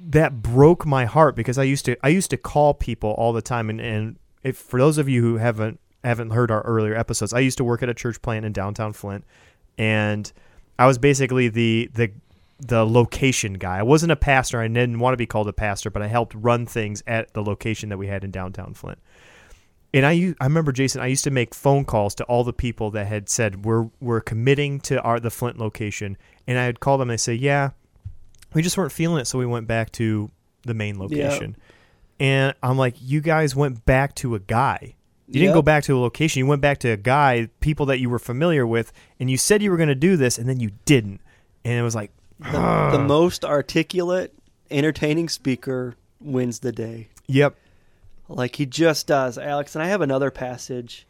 that 0.00 0.42
broke 0.42 0.86
my 0.86 1.04
heart 1.04 1.36
because 1.36 1.58
I 1.58 1.64
used 1.64 1.84
to 1.86 1.96
I 2.02 2.08
used 2.08 2.30
to 2.30 2.36
call 2.36 2.74
people 2.74 3.10
all 3.10 3.32
the 3.32 3.42
time 3.42 3.70
and 3.70 3.80
and 3.80 4.16
if 4.42 4.56
for 4.56 4.78
those 4.78 4.98
of 4.98 5.08
you 5.08 5.22
who 5.22 5.36
haven't 5.36 5.80
haven't 6.04 6.30
heard 6.30 6.50
our 6.50 6.62
earlier 6.62 6.94
episodes, 6.94 7.32
I 7.32 7.40
used 7.40 7.58
to 7.58 7.64
work 7.64 7.82
at 7.82 7.88
a 7.88 7.94
church 7.94 8.22
plant 8.22 8.44
in 8.44 8.52
downtown 8.52 8.92
Flint, 8.92 9.24
and 9.76 10.30
I 10.78 10.86
was 10.86 10.98
basically 10.98 11.48
the 11.48 11.90
the 11.94 12.12
the 12.60 12.84
location 12.84 13.54
guy. 13.54 13.78
I 13.78 13.82
wasn't 13.82 14.12
a 14.12 14.16
pastor. 14.16 14.60
I 14.60 14.68
didn't 14.68 14.98
want 14.98 15.12
to 15.12 15.16
be 15.16 15.26
called 15.26 15.48
a 15.48 15.52
pastor, 15.52 15.90
but 15.90 16.02
I 16.02 16.08
helped 16.08 16.34
run 16.34 16.66
things 16.66 17.02
at 17.06 17.32
the 17.32 17.42
location 17.42 17.88
that 17.90 17.98
we 17.98 18.08
had 18.08 18.24
in 18.24 18.30
downtown 18.30 18.74
Flint. 18.74 18.98
And 19.94 20.04
I 20.04 20.34
I 20.40 20.44
remember 20.44 20.72
Jason. 20.72 21.00
I 21.00 21.06
used 21.06 21.24
to 21.24 21.30
make 21.30 21.54
phone 21.54 21.84
calls 21.84 22.14
to 22.16 22.24
all 22.24 22.44
the 22.44 22.52
people 22.52 22.90
that 22.92 23.06
had 23.06 23.28
said 23.28 23.64
we're 23.64 23.88
we're 24.00 24.20
committing 24.20 24.80
to 24.80 25.00
our 25.00 25.18
the 25.18 25.30
Flint 25.30 25.58
location, 25.58 26.16
and 26.46 26.58
I 26.58 26.66
would 26.66 26.80
call 26.80 26.98
them 26.98 27.08
and 27.10 27.20
say, 27.20 27.34
yeah, 27.34 27.70
we 28.52 28.62
just 28.62 28.76
weren't 28.76 28.92
feeling 28.92 29.20
it, 29.20 29.24
so 29.26 29.38
we 29.38 29.46
went 29.46 29.66
back 29.66 29.90
to 29.92 30.30
the 30.62 30.74
main 30.74 30.98
location. 30.98 31.56
And 32.20 32.54
I'm 32.62 32.76
like, 32.76 32.96
you 33.00 33.20
guys 33.20 33.54
went 33.54 33.86
back 33.86 34.14
to 34.16 34.34
a 34.34 34.40
guy. 34.40 34.96
You 35.28 35.40
didn't 35.40 35.54
go 35.54 35.62
back 35.62 35.84
to 35.84 35.96
a 35.96 36.00
location. 36.00 36.40
You 36.40 36.46
went 36.46 36.62
back 36.62 36.78
to 36.78 36.88
a 36.88 36.96
guy, 36.96 37.48
people 37.60 37.86
that 37.86 38.00
you 38.00 38.08
were 38.10 38.18
familiar 38.18 38.66
with, 38.66 38.92
and 39.20 39.30
you 39.30 39.36
said 39.36 39.62
you 39.62 39.70
were 39.70 39.76
going 39.76 39.90
to 39.90 39.94
do 39.94 40.16
this, 40.16 40.38
and 40.38 40.48
then 40.48 40.58
you 40.58 40.70
didn't. 40.84 41.20
And 41.64 41.74
it 41.74 41.82
was 41.82 41.94
like, 41.94 42.10
The, 42.40 42.88
the 42.92 42.98
most 42.98 43.44
articulate, 43.44 44.34
entertaining 44.70 45.28
speaker 45.28 45.96
wins 46.20 46.60
the 46.60 46.72
day. 46.72 47.08
yep, 47.26 47.56
Like 48.28 48.56
he 48.56 48.66
just 48.66 49.06
does, 49.06 49.38
Alex. 49.38 49.74
And 49.74 49.82
I 49.82 49.88
have 49.88 50.00
another 50.02 50.30
passage 50.30 51.06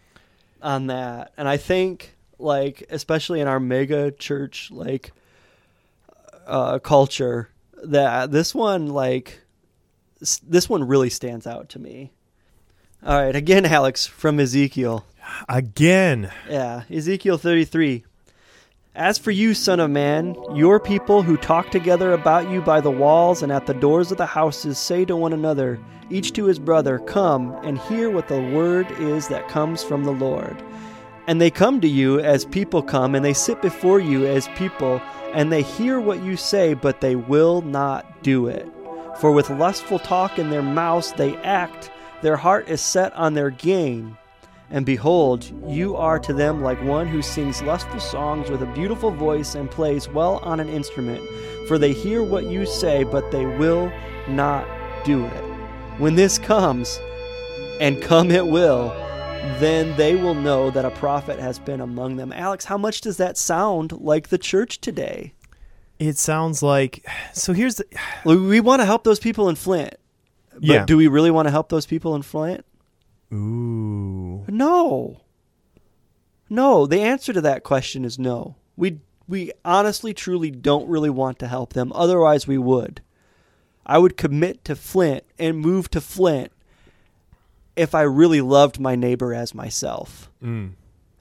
on 0.63 0.87
that. 0.89 1.33
And 1.37 1.49
I 1.49 1.57
think, 1.57 2.17
like, 2.39 2.87
especially 2.91 3.41
in 3.41 3.49
our 3.49 3.59
mega 3.61 4.11
church, 4.13 4.71
like, 4.71 5.13
uh, 6.47 6.79
culture, 6.79 7.49
that 7.85 8.31
this 8.33 8.55
one, 8.55 8.87
like, 8.89 9.41
s- 10.23 10.41
this 10.47 10.69
one 10.69 10.85
really 10.87 11.11
stands 11.11 11.47
out 11.47 11.69
to 11.71 11.79
me. 11.79 12.13
All 13.05 13.21
right, 13.21 13.35
again, 13.37 13.65
Alex 13.67 14.07
from 14.07 14.41
Ezekiel. 14.41 15.05
again. 15.49 16.31
Yeah, 16.49 16.83
Ezekiel 16.91 17.39
33. 17.39 18.05
As 18.99 19.17
for 19.17 19.31
you, 19.31 19.55
son 19.55 19.79
of 19.79 19.93
man, 19.93 20.37
your 20.57 20.81
people 20.81 21.23
who 21.23 21.37
talk 21.37 21.71
together 21.71 22.13
about 22.13 22.51
you 22.51 22.61
by 22.61 22.81
the 22.81 22.91
walls 22.91 23.45
and 23.45 23.53
at 23.53 23.67
the 23.67 23.73
doors 23.73 24.11
of 24.11 24.19
the 24.19 24.27
houses 24.27 24.77
say 24.77 25.05
to 25.05 25.15
one 25.15 25.33
another, 25.33 25.79
each 26.11 26.33
to 26.33 26.47
his 26.47 26.59
brother, 26.59 26.99
Come 26.99 27.53
and 27.63 27.79
hear 27.79 28.11
what 28.11 28.27
the 28.27 28.41
word 28.41 28.91
is 28.99 29.29
that 29.29 29.49
comes 29.49 29.85
from 29.85 30.03
the 30.03 30.11
Lord. 30.11 30.61
And 31.29 31.41
they 31.41 31.49
come 31.49 31.81
to 31.81 31.87
you 31.87 32.19
as 32.19 32.45
people 32.45 32.83
come, 32.83 33.15
and 33.15 33.25
they 33.25 33.35
sit 33.35 33.63
before 33.63 34.01
you 34.01 34.27
as 34.27 34.49
people, 34.57 35.01
and 35.33 35.53
they 35.53 35.63
hear 35.63 36.01
what 36.01 36.25
you 36.25 36.37
say, 36.37 36.75
but 36.75 37.01
they 37.01 37.15
will 37.15 37.63
not 37.63 38.25
do 38.25 38.49
it. 38.49 38.69
For 39.21 39.31
with 39.31 39.49
lustful 39.49 40.01
talk 40.01 40.41
in 40.41 40.51
their 40.51 40.61
mouths 40.61 41.13
they 41.13 41.37
act, 41.37 41.93
their 42.21 42.37
heart 42.37 42.69
is 42.69 42.81
set 42.81 43.13
on 43.13 43.35
their 43.35 43.51
gain. 43.51 44.19
And 44.71 44.85
behold, 44.85 45.51
you 45.67 45.97
are 45.97 46.19
to 46.19 46.33
them 46.35 46.63
like 46.63 46.83
one 46.85 47.07
who 47.07 47.23
sings 47.23 47.63
lustful 47.63 48.01
songs 48.01 48.51
with 48.51 48.63
a 48.63 48.67
beautiful 48.67 49.11
voice 49.11 49.55
and 49.55 49.71
plays 49.71 50.09
well 50.09 50.37
on 50.39 50.61
an 50.61 50.69
instrument. 50.69 51.23
For 51.69 51.79
they 51.79 51.93
hear 51.93 52.23
what 52.23 52.45
you 52.45 52.67
say, 52.67 53.03
but 53.05 53.31
they 53.31 53.47
will 53.47 53.91
not 54.29 54.67
do 55.05 55.25
it. 55.25 55.45
When 55.99 56.17
this 56.17 56.39
comes, 56.39 57.01
and 57.81 58.03
come 58.03 58.31
it 58.31 58.47
will, 58.47 58.89
then 59.59 59.97
they 59.97 60.17
will 60.17 60.35
know 60.35 60.71
that 60.71 60.85
a 60.85 60.91
prophet 60.91 61.39
has 61.39 61.59
been 61.59 61.81
among 61.81 62.17
them. 62.17 62.33
Alex, 62.33 62.65
how 62.67 62.77
much 62.77 63.01
does 63.01 63.17
that 63.17 63.39
sound 63.39 63.93
like 63.93 64.29
the 64.29 64.39
church 64.39 64.81
today? 64.81 65.33
It 65.99 66.17
sounds 66.19 66.63
like. 66.63 67.05
So 67.33 67.53
here's 67.53 67.77
the. 67.77 67.85
We- 68.25 68.61
want 68.61 68.81
to 68.81 68.87
help 68.87 69.05
those 69.05 69.19
people 69.19 69.49
in 69.49 69.55
Flint. 69.57 69.95
But 70.55 70.63
Yeah. 70.63 70.85
do 70.85 70.97
we 70.97 71.07
really 71.09 71.31
want 71.31 71.47
to 71.47 71.51
help 71.51 71.69
those 71.69 71.87
people 71.87 72.15
in 72.15 72.23
Flint? 72.23 72.65
Ooh. 73.33 74.45
No. 74.49 75.21
No, 76.51 76.87
the 76.87 77.01
answer 77.01 77.33
to 77.33 77.41
that 77.43 77.63
question 77.63 78.05
is 78.05 78.19
no. 78.19 78.57
We 78.77 79.01
we 79.27 79.53
honestly 79.65 80.15
truly 80.15 80.51
don't 80.51 80.89
really 80.89 81.11
want 81.11 81.39
to 81.41 81.49
help 81.49 81.75
them. 81.75 81.93
Otherwise 81.95 82.47
we 82.47 82.57
would. 82.57 83.03
I 83.85 83.99
would 83.99 84.17
commit 84.17 84.65
to 84.65 84.75
Flint 84.77 85.25
and 85.39 85.59
move 85.59 85.91
to 85.91 86.01
Flint 86.01 86.53
if 87.77 87.95
I 87.95 88.03
really 88.03 88.41
loved 88.41 88.81
my 88.81 88.97
neighbor 88.97 89.33
as 89.35 89.55
myself 89.55 90.31
Mm. 90.43 90.73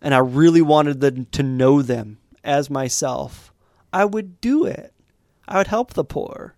and 0.01 0.13
I 0.13 0.19
really 0.19 0.61
wanted 0.61 1.01
them 1.01 1.25
to 1.31 1.43
know 1.43 1.81
them 1.81 2.19
as 2.43 2.69
myself. 2.69 3.51
I 3.91 4.05
would 4.05 4.39
do 4.41 4.65
it. 4.65 4.93
I 5.47 5.57
would 5.57 5.67
help 5.67 5.93
the 5.93 6.03
poor. 6.03 6.55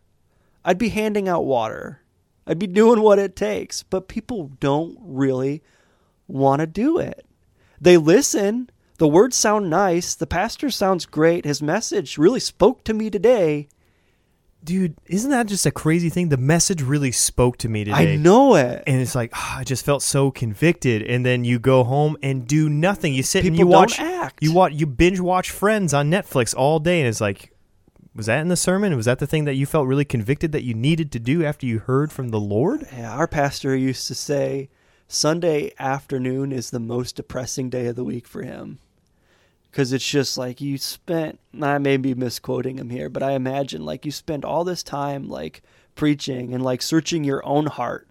I'd 0.66 0.78
be 0.78 0.90
handing 0.90 1.28
out 1.28 1.46
water. 1.46 2.02
I'd 2.50 2.58
be 2.58 2.66
doing 2.66 3.02
what 3.02 3.20
it 3.20 3.36
takes, 3.36 3.84
but 3.84 4.08
people 4.08 4.50
don't 4.60 4.98
really 5.00 5.62
want 6.28 6.62
to 6.62 6.68
do 6.68 6.98
it. 6.98 7.24
They 7.80 7.96
listen. 7.96 8.72
The 8.98 9.08
words 9.08 9.36
sound 9.36 9.70
nice. 9.70 10.16
The 10.16 10.26
pastor 10.26 10.72
sounds 10.72 11.06
great. 11.06 11.46
His 11.46 11.62
message 11.62 12.18
really 12.18 12.40
spoke 12.40 12.84
to 12.86 12.94
me 12.96 13.12
today. 13.12 13.70
Dude, 14.64 14.96
isn't 15.06 15.30
that 15.30 15.46
just 15.46 15.68
a 15.68 15.72
crazy 15.72 16.10
thing? 16.10 16.30
The 16.30 16.38
message 16.38 16.82
really 16.82 17.12
spoke 17.12 17.58
to 17.60 17.70
me 17.70 17.84
today. 17.86 18.14
I 18.14 18.16
know 18.16 18.56
it. 18.56 18.84
And 18.88 19.00
it's 19.00 19.14
like, 19.14 19.30
ah, 19.36 19.60
I 19.60 19.64
just 19.64 19.86
felt 19.86 20.02
so 20.02 20.32
convicted. 20.32 21.04
And 21.04 21.24
then 21.24 21.46
you 21.46 21.60
go 21.60 21.84
home 21.84 22.18
and 22.24 22.48
do 22.48 22.68
nothing. 22.68 23.14
You 23.14 23.22
sit 23.22 23.46
and 23.46 23.56
you 23.56 23.68
watch, 23.68 24.00
act. 24.00 24.42
you 24.42 24.54
watch, 24.54 24.74
you 24.74 24.88
binge 24.88 25.20
watch 25.20 25.52
Friends 25.52 25.94
on 25.94 26.10
Netflix 26.10 26.56
all 26.56 26.80
day, 26.80 27.00
and 27.00 27.08
it's 27.08 27.22
like, 27.22 27.54
was 28.16 28.26
that 28.26 28.42
in 28.42 28.48
the 28.48 28.56
sermon? 28.56 28.96
Was 28.96 29.06
that 29.06 29.20
the 29.20 29.28
thing 29.28 29.46
that 29.46 29.56
you 29.56 29.66
felt 29.66 29.88
really 29.88 30.06
convicted 30.06 30.52
that 30.52 30.64
you 30.64 30.74
needed 30.74 31.12
to 31.12 31.20
do 31.20 31.46
after 31.46 31.66
you 31.66 31.80
heard 31.80 32.12
from 32.12 32.30
the 32.30 32.40
Lord? 32.40 32.88
Yeah, 32.92 33.14
our 33.14 33.28
pastor 33.28 33.76
used 33.76 34.08
to 34.08 34.16
say 34.16 34.70
Sunday 35.08 35.72
afternoon 35.80 36.52
is 36.52 36.70
the 36.70 36.80
most 36.80 37.16
depressing 37.16 37.70
day 37.70 37.86
of 37.88 37.96
the 37.96 38.04
week 38.04 38.28
for 38.28 38.42
him. 38.44 38.80
Because 39.72 39.94
it's 39.94 40.10
just 40.10 40.38
like 40.38 40.60
you 40.60 40.78
spent, 40.78 41.40
I 41.62 41.78
may 41.78 41.98
be 41.98 42.16
misquoting 42.16 42.80
him 42.80 42.90
here, 42.90 43.10
but 43.10 43.24
I 43.24 43.32
imagine 43.34 43.86
like 43.86 44.06
you 44.06 44.12
spend 44.12 44.44
all 44.44 44.64
this 44.64 44.84
time 44.84 45.30
like 45.30 45.62
preaching 45.96 46.54
and 46.54 46.64
like 46.64 46.82
searching 46.82 47.24
your 47.24 47.46
own 47.46 47.68
heart. 47.68 48.09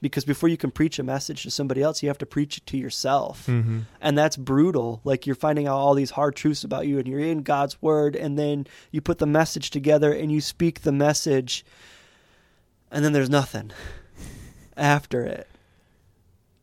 Because 0.00 0.24
before 0.24 0.48
you 0.48 0.56
can 0.56 0.70
preach 0.70 0.98
a 0.98 1.02
message 1.02 1.42
to 1.42 1.50
somebody 1.50 1.82
else, 1.82 2.02
you 2.02 2.08
have 2.08 2.18
to 2.18 2.26
preach 2.26 2.58
it 2.58 2.66
to 2.66 2.76
yourself. 2.76 3.46
Mm-hmm. 3.46 3.80
And 4.00 4.16
that's 4.16 4.36
brutal. 4.36 5.00
Like 5.02 5.26
you're 5.26 5.34
finding 5.34 5.66
out 5.66 5.76
all 5.76 5.94
these 5.94 6.10
hard 6.12 6.36
truths 6.36 6.62
about 6.62 6.86
you 6.86 6.98
and 6.98 7.08
you're 7.08 7.18
in 7.18 7.42
God's 7.42 7.82
word 7.82 8.14
and 8.14 8.38
then 8.38 8.66
you 8.92 9.00
put 9.00 9.18
the 9.18 9.26
message 9.26 9.70
together 9.70 10.12
and 10.12 10.30
you 10.30 10.40
speak 10.40 10.82
the 10.82 10.92
message 10.92 11.64
and 12.90 13.04
then 13.04 13.12
there's 13.12 13.30
nothing 13.30 13.72
after 14.76 15.24
it. 15.24 15.48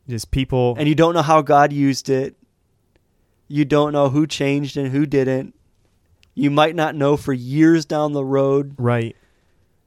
Just 0.08 0.32
people. 0.32 0.76
And 0.78 0.88
you 0.88 0.96
don't 0.96 1.14
know 1.14 1.22
how 1.22 1.42
God 1.42 1.74
used 1.74 2.10
it. 2.10 2.36
You 3.48 3.66
don't 3.66 3.92
know 3.92 4.10
who 4.10 4.28
changed 4.28 4.78
and 4.78 4.92
who 4.92 5.06
didn't. 5.06 5.56
You 6.34 6.52
might 6.52 6.76
not 6.76 6.96
know 6.96 7.18
for 7.18 7.34
years 7.34 7.86
down 7.86 8.14
the 8.14 8.26
road. 8.26 8.76
right. 8.78 9.16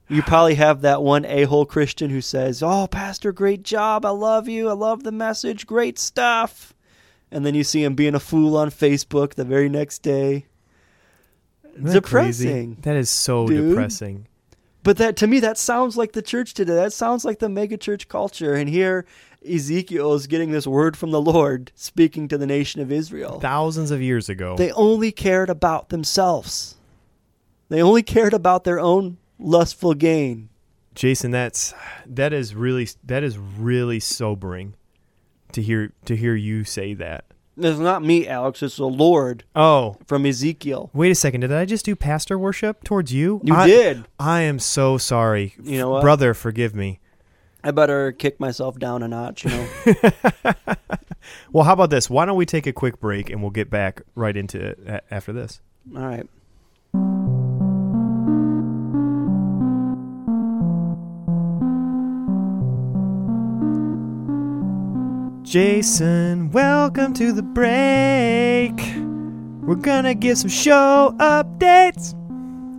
You 0.09 0.23
probably 0.23 0.55
have 0.55 0.81
that 0.81 1.03
one 1.03 1.25
a 1.27 1.44
hole 1.44 1.66
Christian 1.66 2.11
who 2.11 2.21
says, 2.23 2.62
Oh, 2.62 2.87
Pastor, 2.87 3.31
great 3.31 3.62
job. 3.62 4.07
I 4.07 4.11
love 4.11 4.49
you. 4.49 4.71
I 4.71 4.73
love 4.73 5.05
the 5.05 5.12
message. 5.12 5.66
Great 5.66 5.99
stuff. 5.99 6.73
And 7.31 7.44
then 7.44 7.55
you 7.55 7.62
see 7.62 7.85
him 7.85 7.94
being 7.94 8.14
a 8.14 8.21
fool 8.21 8.57
on 8.57 8.71
Facebook 8.71 9.35
the 9.35 9.44
very 9.44 9.68
next 9.68 9.99
day. 9.99 10.47
That 11.77 12.03
crazy? 12.05 12.47
Depressing. 12.47 12.79
That 12.83 12.97
is 12.97 13.11
so 13.11 13.47
dude. 13.47 13.68
depressing. 13.68 14.27
But 14.83 14.97
that 14.97 15.16
to 15.18 15.27
me, 15.27 15.40
that 15.40 15.59
sounds 15.59 15.97
like 15.99 16.12
the 16.12 16.23
church 16.23 16.55
today. 16.55 16.75
That 16.75 16.94
sounds 16.94 17.25
like 17.25 17.40
the 17.40 17.49
megachurch 17.49 18.09
culture. 18.09 18.55
And 18.55 18.71
here, 18.71 19.05
Ezekiel 19.47 20.14
is 20.14 20.27
getting 20.27 20.51
this 20.51 20.66
word 20.66 20.97
from 20.97 21.11
the 21.11 21.21
Lord, 21.21 21.71
speaking 21.75 22.29
to 22.29 22.38
the 22.38 22.47
nation 22.47 22.81
of 22.81 22.90
Israel. 22.90 23.38
Thousands 23.40 23.90
of 23.90 24.01
years 24.01 24.31
ago. 24.31 24.57
They 24.57 24.73
only 24.73 25.12
cared 25.12 25.51
about 25.51 25.90
themselves. 25.90 26.77
They 27.68 27.83
only 27.83 28.03
cared 28.03 28.33
about 28.33 28.64
their 28.64 28.81
own 28.81 29.18
lustful 29.38 29.94
gain. 29.94 30.48
Jason, 30.94 31.31
that's 31.31 31.74
that 32.07 32.33
is 32.33 32.55
really 32.55 32.88
that 33.05 33.22
is 33.22 33.38
really 33.38 34.01
sobering 34.01 34.74
to 35.53 35.62
hear 35.62 35.92
to 36.07 36.16
hear 36.16 36.35
you 36.35 36.64
say 36.64 36.94
that. 36.94 37.24
It's 37.61 37.79
not 37.79 38.05
me, 38.05 38.29
Alex. 38.29 38.62
It's 38.62 38.77
the 38.77 38.87
Lord 38.87 39.42
Oh, 39.57 39.96
from 40.07 40.24
Ezekiel. 40.27 40.90
wait 40.92 41.11
a 41.11 41.14
second. 41.16 41.40
Did 41.40 41.53
I 41.53 41.64
just 41.64 41.85
do 41.85 41.96
pastor 41.96 42.38
worship 42.38 42.85
towards 42.85 43.12
you? 43.12 43.40
You 43.42 43.55
I, 43.55 43.66
did. 43.66 44.05
I 44.18 44.42
am 44.42 44.59
so 44.61 44.96
sorry. 44.96 45.55
You 45.62 45.79
know 45.79 45.90
what? 45.90 46.03
brother? 46.03 46.35
Forgive 46.35 46.74
me. 46.77 47.01
I 47.64 47.72
better 47.72 48.12
kick 48.12 48.38
myself 48.38 48.79
down 48.79 49.03
a 49.03 49.09
notch, 49.09 49.44
you 49.44 49.51
know. 49.51 49.68
Well, 51.53 51.65
how 51.65 51.75
about 51.75 51.90
this? 51.90 52.08
Why 52.08 52.25
don't 52.25 52.37
we 52.37 52.46
take 52.46 52.67
a 52.67 52.73
quick 52.73 53.00
break 53.00 53.29
and 53.29 53.42
we'll 53.42 53.50
get 53.50 53.69
back 53.69 54.00
right 54.15 54.35
into 54.37 54.58
it 54.65 55.04
after 55.10 55.33
this. 55.33 55.60
All 55.94 56.06
right. 56.06 56.27
Jason, 65.49 66.51
welcome 66.51 67.15
to 67.15 67.33
the 67.33 67.42
break. 67.42 68.75
We're 69.67 69.81
gonna 69.81 70.15
give 70.15 70.37
some 70.37 70.51
show 70.51 71.15
updates. 71.19 72.15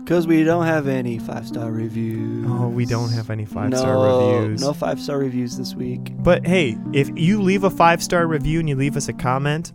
Because 0.04 0.28
we 0.28 0.44
don't 0.44 0.68
have 0.68 0.88
any 0.88 1.18
five 1.18 1.48
star 1.48 1.72
reviews. 1.72 2.46
Oh, 2.48 2.68
we 2.68 2.86
don't 2.86 3.10
have 3.10 3.32
any 3.32 3.46
five 3.46 3.76
star 3.76 3.94
No, 3.96 4.38
reviews. 4.38 4.62
No 4.62 4.74
five 4.74 5.00
star 5.00 5.18
reviews 5.18 5.58
this 5.58 5.74
week. 5.74 6.14
But 6.20 6.46
hey, 6.46 6.78
if 6.94 7.10
you 7.16 7.42
leave 7.42 7.64
a 7.64 7.72
five 7.72 8.04
star 8.04 8.28
review 8.28 8.60
and 8.60 8.70
you 8.70 8.76
leave 8.76 8.96
us 8.96 9.08
a 9.08 9.14
comment, 9.14 9.74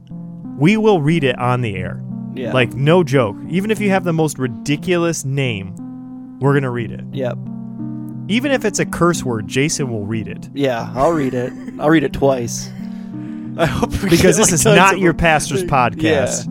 we 0.57 0.77
will 0.77 1.03
read 1.03 1.25
it 1.25 1.37
on 1.37 1.63
the 1.63 1.75
air. 1.75 2.01
Yeah. 2.37 2.53
Like, 2.53 2.75
no 2.75 3.03
joke. 3.03 3.37
Even 3.49 3.73
if 3.73 3.81
you 3.81 3.91
have 3.91 4.05
the 4.05 4.13
most 4.13 4.39
ridiculous 4.39 5.25
name, 5.25 5.75
we're 6.39 6.53
going 6.53 6.63
to 6.63 6.71
read 6.71 6.93
it. 6.93 7.05
Yep. 7.13 7.39
Even 8.29 8.53
if 8.53 8.65
it's 8.65 8.79
a 8.79 8.87
curse 8.87 9.25
word, 9.25 9.47
Jason 9.49 9.91
will 9.91 10.07
read 10.07 10.29
it. 10.29 10.49
Yeah, 10.55 10.93
I'll 10.95 11.13
read 11.13 11.35
it. 11.35 11.53
I'll 11.79 11.91
read 11.91 12.05
it 12.05 12.13
twice. 12.13 12.71
I 13.59 13.67
hope 13.67 14.03
we 14.03 14.11
Because 14.11 14.37
this 14.37 14.53
is 14.53 14.65
not 14.65 14.99
your 14.99 15.15
pastor's 15.15 15.65
podcast. 15.65 16.51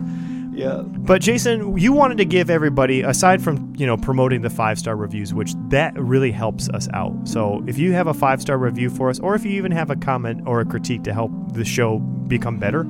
Yeah. 0.54 0.82
But 0.84 1.20
Jason, 1.20 1.76
you 1.76 1.92
wanted 1.92 2.18
to 2.18 2.24
give 2.24 2.48
everybody, 2.48 3.02
aside 3.02 3.42
from 3.42 3.74
you 3.76 3.86
know 3.86 3.96
promoting 3.96 4.42
the 4.42 4.50
five 4.50 4.78
star 4.78 4.96
reviews, 4.96 5.34
which 5.34 5.52
that 5.68 5.98
really 5.98 6.30
helps 6.30 6.68
us 6.68 6.88
out. 6.94 7.12
So 7.28 7.62
if 7.66 7.76
you 7.76 7.92
have 7.92 8.06
a 8.06 8.14
five 8.14 8.40
star 8.40 8.56
review 8.56 8.88
for 8.88 9.10
us, 9.10 9.18
or 9.18 9.34
if 9.34 9.44
you 9.44 9.50
even 9.52 9.72
have 9.72 9.90
a 9.90 9.96
comment 9.96 10.42
or 10.46 10.60
a 10.60 10.64
critique 10.64 11.02
to 11.04 11.12
help 11.12 11.32
the 11.52 11.64
show 11.64 11.98
become 11.98 12.58
better, 12.58 12.84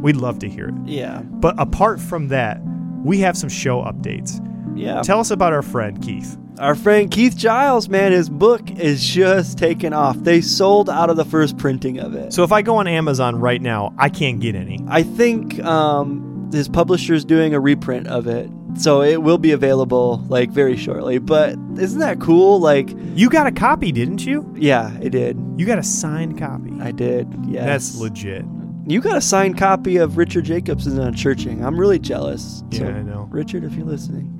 we'd 0.00 0.16
love 0.16 0.38
to 0.40 0.48
hear 0.48 0.68
it. 0.68 0.74
Yeah. 0.86 1.20
But 1.22 1.60
apart 1.60 2.00
from 2.00 2.28
that, 2.28 2.60
we 3.04 3.18
have 3.18 3.36
some 3.36 3.50
show 3.50 3.82
updates. 3.82 4.40
Yeah. 4.74 5.02
Tell 5.02 5.20
us 5.20 5.30
about 5.30 5.52
our 5.52 5.62
friend 5.62 6.00
Keith. 6.02 6.36
Our 6.58 6.74
friend 6.74 7.10
Keith 7.10 7.36
Giles, 7.36 7.88
man, 7.88 8.12
his 8.12 8.28
book 8.28 8.70
is 8.72 9.02
just 9.04 9.56
taken 9.56 9.92
off. 9.92 10.16
They 10.18 10.40
sold 10.42 10.90
out 10.90 11.08
of 11.08 11.16
the 11.16 11.24
first 11.24 11.56
printing 11.56 11.98
of 11.98 12.14
it. 12.14 12.32
So 12.34 12.44
if 12.44 12.52
I 12.52 12.60
go 12.62 12.76
on 12.76 12.86
Amazon 12.86 13.40
right 13.40 13.60
now, 13.62 13.94
I 13.98 14.08
can't 14.10 14.40
get 14.40 14.54
any. 14.54 14.78
I 14.88 15.02
think 15.02 15.58
um, 15.64 16.50
his 16.52 16.68
publisher's 16.68 17.24
doing 17.24 17.54
a 17.54 17.60
reprint 17.60 18.08
of 18.08 18.26
it. 18.26 18.50
So 18.76 19.02
it 19.02 19.22
will 19.22 19.38
be 19.38 19.50
available 19.52 20.18
like 20.28 20.50
very 20.50 20.76
shortly. 20.76 21.18
But 21.18 21.56
isn't 21.78 21.98
that 22.00 22.20
cool? 22.20 22.60
Like, 22.60 22.90
You 23.14 23.30
got 23.30 23.46
a 23.46 23.52
copy, 23.52 23.90
didn't 23.90 24.24
you? 24.26 24.52
yeah, 24.56 24.94
I 25.02 25.08
did. 25.08 25.36
You 25.56 25.66
got 25.66 25.78
a 25.78 25.82
signed 25.82 26.38
copy. 26.38 26.72
I 26.80 26.92
did. 26.92 27.26
Yes. 27.46 27.64
That's 27.64 27.96
legit. 27.96 28.44
You 28.90 29.00
got 29.00 29.16
a 29.16 29.20
signed 29.20 29.56
copy 29.56 29.98
of 29.98 30.16
Richard 30.16 30.44
Jacobson's 30.46 30.98
Unchurching. 30.98 31.62
I'm 31.62 31.78
really 31.78 31.98
jealous. 32.00 32.64
Yeah, 32.70 32.78
So, 32.80 32.86
I 32.86 33.02
know. 33.02 33.28
Richard, 33.30 33.62
if 33.62 33.74
you're 33.74 33.86
listening, 33.86 34.36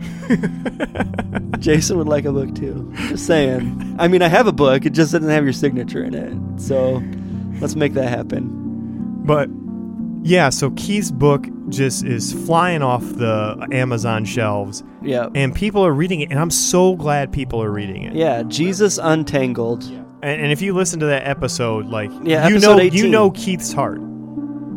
Jason 1.61 1.99
would 1.99 2.09
like 2.09 2.25
a 2.25 2.33
book 2.33 2.53
too. 2.55 2.93
Just 3.09 3.27
saying. 3.27 3.97
I 3.99 4.09
mean, 4.09 4.23
I 4.23 4.29
have 4.29 4.47
a 4.49 4.53
book. 4.53 4.85
It 4.87 4.91
just 4.91 5.13
doesn't 5.13 5.29
have 5.31 5.45
your 5.45 5.53
signature 5.53 6.03
in 6.03 6.15
it. 6.15 6.61
So 6.61 7.01
let's 7.61 7.77
make 7.77 7.95
that 7.95 8.09
happen. 8.09 8.49
But 9.25 9.49
yeah, 10.23 10.49
so 10.49 10.71
Keith's 10.73 11.11
book 11.13 11.47
just 11.69 12.05
is 12.05 12.33
flying 12.33 12.83
off 12.83 13.03
the 13.03 13.69
Amazon 13.71 14.25
shelves, 14.25 14.83
Yeah. 15.03 15.29
and 15.35 15.55
people 15.55 15.87
are 15.87 15.93
reading 15.93 16.21
it, 16.21 16.31
and 16.31 16.39
I'm 16.41 16.51
so 16.51 16.97
glad 16.97 17.33
people 17.33 17.63
are 17.63 17.71
reading 17.71 18.03
it. 18.03 18.15
Yeah. 18.15 18.43
Jesus 18.43 18.99
Untangled. 19.01 19.85
And, 20.23 20.43
and 20.43 20.53
if 20.53 20.61
you 20.61 20.75
listen 20.75 20.99
to 21.01 21.07
that 21.07 21.27
episode, 21.27 21.87
like 21.87 22.11
Yeah, 22.25 22.49
you 22.49 22.57
episode 22.57 22.77
know, 22.77 22.81
18. 22.81 22.99
you 23.05 23.09
know 23.09 23.31
Keith's 23.31 23.73
heart. 23.73 24.01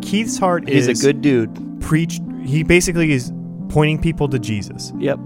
Keith's 0.03 0.37
heart 0.37 0.67
He's 0.67 0.87
is 0.87 1.03
a 1.03 1.07
good 1.07 1.21
dude. 1.21 1.81
preach. 1.81 2.19
He 2.43 2.63
basically 2.63 3.11
is 3.11 3.31
pointing 3.69 3.99
people 4.01 4.27
to 4.29 4.39
Jesus. 4.39 4.91
Yep. 4.99 5.19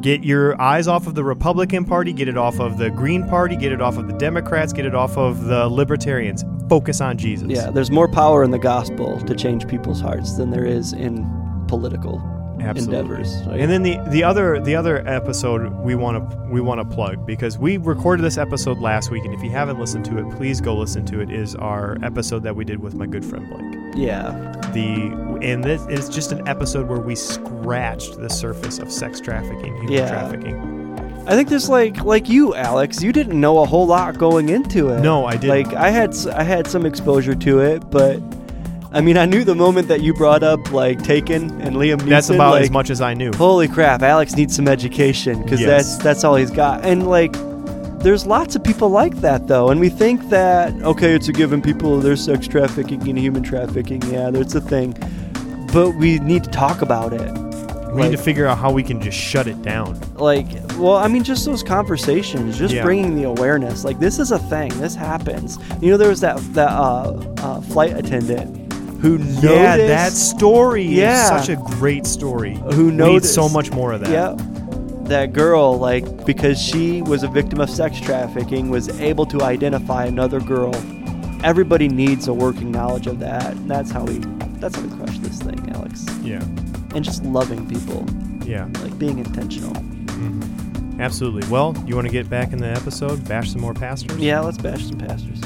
Get 0.00 0.24
your 0.24 0.60
eyes 0.60 0.88
off 0.88 1.06
of 1.06 1.14
the 1.14 1.22
Republican 1.22 1.84
Party, 1.84 2.14
get 2.14 2.26
it 2.26 2.38
off 2.38 2.58
of 2.58 2.78
the 2.78 2.88
Green 2.90 3.28
Party, 3.28 3.54
get 3.54 3.70
it 3.70 3.82
off 3.82 3.98
of 3.98 4.06
the 4.06 4.16
Democrats, 4.16 4.72
get 4.72 4.86
it 4.86 4.94
off 4.94 5.18
of 5.18 5.44
the 5.44 5.68
Libertarians. 5.68 6.42
Focus 6.70 7.02
on 7.02 7.18
Jesus. 7.18 7.48
Yeah. 7.50 7.70
There's 7.70 7.90
more 7.90 8.08
power 8.08 8.42
in 8.42 8.50
the 8.50 8.58
gospel 8.58 9.20
to 9.20 9.34
change 9.34 9.68
people's 9.68 10.00
hearts 10.00 10.36
than 10.36 10.50
there 10.50 10.64
is 10.64 10.94
in 10.94 11.26
political 11.68 12.18
Absolutely. 12.62 12.98
endeavors. 12.98 13.46
Like, 13.46 13.60
And 13.60 13.70
then 13.70 13.82
the 13.82 13.98
the 14.08 14.22
other 14.24 14.60
the 14.60 14.74
other 14.76 15.06
episode 15.08 15.72
we 15.74 15.94
want 15.94 16.30
to 16.30 16.36
we 16.50 16.60
want 16.60 16.80
to 16.80 16.94
plug 16.96 17.24
because 17.26 17.58
we 17.58 17.76
recorded 17.76 18.22
this 18.24 18.38
episode 18.38 18.78
last 18.78 19.10
week, 19.10 19.24
and 19.24 19.34
if 19.34 19.42
you 19.42 19.50
haven't 19.50 19.78
listened 19.78 20.04
to 20.06 20.18
it, 20.18 20.30
please 20.36 20.60
go 20.60 20.76
listen 20.76 21.04
to 21.06 21.20
it. 21.20 21.30
Is 21.30 21.54
our 21.56 21.96
episode 22.02 22.42
that 22.42 22.54
we 22.56 22.64
did 22.64 22.80
with 22.80 22.94
my 22.94 23.06
good 23.06 23.24
friend 23.24 23.48
Blake. 23.48 23.94
yeah. 23.96 24.30
The 24.72 25.38
and 25.42 25.64
this 25.64 25.84
is 25.86 26.08
just 26.08 26.32
an 26.32 26.46
episode 26.46 26.88
where 26.88 27.00
we 27.00 27.14
scratched 27.14 28.18
the 28.20 28.28
surface 28.30 28.78
of 28.78 28.90
sex 28.92 29.20
trafficking, 29.20 29.74
human 29.76 29.92
Yeah. 29.92 30.08
trafficking. 30.08 30.78
I 31.26 31.34
think 31.34 31.48
there's 31.48 31.68
like 31.68 32.02
like 32.04 32.28
you, 32.28 32.54
Alex. 32.54 33.02
You 33.02 33.12
didn't 33.12 33.38
know 33.38 33.58
a 33.58 33.66
whole 33.66 33.86
lot 33.86 34.18
going 34.18 34.48
into 34.48 34.88
it. 34.88 35.00
No, 35.00 35.26
I 35.26 35.36
didn't. 35.36 35.48
Like 35.70 35.74
I 35.74 35.90
had 35.90 36.14
I 36.34 36.42
had 36.42 36.66
some 36.66 36.86
exposure 36.86 37.34
to 37.34 37.60
it, 37.60 37.88
but 37.90 38.20
I 38.92 39.00
mean 39.00 39.16
I 39.16 39.24
knew 39.24 39.44
the 39.44 39.54
moment 39.54 39.88
that 39.88 40.00
you 40.02 40.12
brought 40.14 40.42
up 40.42 40.72
like 40.72 41.02
Taken 41.02 41.60
and 41.60 41.76
Liam 41.76 41.98
Neeson. 41.98 42.08
That's 42.08 42.30
about 42.30 42.52
like, 42.52 42.62
as 42.64 42.70
much 42.70 42.90
as 42.90 43.00
I 43.00 43.14
knew. 43.14 43.30
Holy 43.36 43.68
crap! 43.68 44.02
Alex 44.02 44.34
needs 44.34 44.54
some 44.56 44.66
education 44.66 45.42
because 45.42 45.60
Yes. 45.60 45.68
that's 45.94 46.04
that's 46.04 46.24
all 46.24 46.34
he's 46.34 46.50
got. 46.50 46.84
And 46.84 47.06
like, 47.06 47.32
there's 48.02 48.26
lots 48.26 48.56
of 48.56 48.64
people 48.64 48.88
like 48.88 49.14
that 49.20 49.46
though, 49.46 49.70
and 49.70 49.78
we 49.80 49.90
think 49.90 50.28
that 50.30 50.72
okay, 50.82 51.12
it's 51.14 51.28
a 51.28 51.32
given. 51.32 51.62
People 51.62 52.00
there's 52.00 52.24
sex 52.24 52.48
trafficking 52.48 53.08
and 53.08 53.16
human 53.18 53.42
trafficking. 53.44 54.02
Yeah, 54.10 54.30
that's 54.30 54.54
a 54.56 54.60
thing, 54.60 54.92
but 55.72 55.92
we 55.92 56.18
need 56.18 56.42
to 56.44 56.50
talk 56.50 56.82
about 56.82 57.12
it. 57.12 57.30
We 57.94 58.02
need 58.02 58.12
to 58.12 58.18
figure 58.18 58.46
out 58.46 58.58
how 58.58 58.70
we 58.72 58.82
can 58.84 59.00
just 59.00 59.18
shut 59.18 59.46
it 59.48 59.62
down. 59.62 60.00
like 60.14 60.46
well 60.76 60.94
i 60.96 61.08
mean 61.08 61.24
just 61.24 61.44
those 61.44 61.62
conversations 61.64 62.56
just 62.56 62.72
Yeah. 62.72 62.84
bringing 62.84 63.16
the 63.16 63.24
awareness 63.24 63.84
like 63.84 63.98
this 63.98 64.18
is 64.20 64.30
a 64.30 64.38
thing 64.38 64.70
this 64.78 64.94
happens 64.94 65.58
you 65.82 65.90
know 65.90 65.96
there 65.96 66.08
was 66.08 66.20
that 66.20 66.36
that 66.54 66.70
uh, 66.70 67.34
uh, 67.38 67.60
flight 67.62 67.92
attendant 67.98 68.69
who 69.00 69.18
noticed 69.18 69.42
Yeah, 69.42 69.76
that 69.76 70.12
story 70.12 70.84
Yeah. 70.84 71.22
is 71.22 71.28
such 71.28 71.48
a 71.48 71.56
great 71.56 72.06
story. 72.06 72.54
who 72.74 72.86
We 72.86 72.90
need 72.90 72.94
noticed 72.96 73.34
so 73.34 73.48
much 73.48 73.70
more 73.72 73.92
of 73.92 74.00
that. 74.02 74.10
yeah 74.10 74.36
that 75.08 75.32
girl 75.32 75.76
like 75.76 76.24
because 76.24 76.56
she 76.60 77.02
was 77.02 77.24
a 77.24 77.28
victim 77.28 77.60
of 77.60 77.68
sex 77.68 77.98
trafficking 77.98 78.70
was 78.70 78.88
able 79.00 79.26
to 79.26 79.42
identify 79.42 80.04
another 80.04 80.38
girl 80.38 80.72
everybody 81.42 81.88
needs 81.88 82.28
a 82.28 82.32
working 82.32 82.70
knowledge 82.70 83.08
of 83.08 83.18
that 83.18 83.52
and 83.56 83.68
that's 83.68 83.90
how 83.90 84.04
we 84.04 84.18
that's 84.60 84.76
how 84.76 84.82
we 84.82 84.88
crush 84.96 85.18
this 85.18 85.40
thing 85.40 85.58
alex 85.74 86.06
Yeah. 86.22 86.40
and 86.94 87.02
just 87.04 87.24
loving 87.24 87.66
people 87.68 88.06
Yeah. 88.46 88.66
like 88.84 88.96
being 89.00 89.18
intentional 89.18 89.72
Mhm. 89.74 91.00
Absolutely. 91.00 91.48
Well, 91.48 91.74
you 91.86 91.94
want 91.94 92.06
to 92.06 92.12
get 92.12 92.28
back 92.28 92.52
in 92.52 92.58
the 92.58 92.68
episode, 92.68 93.26
bash 93.26 93.50
some 93.50 93.62
more 93.62 93.72
pastors? 93.74 94.18
yeah 94.18 94.38
let's 94.40 94.58
bash 94.58 94.84
some 94.86 94.98
pastors 94.98 95.40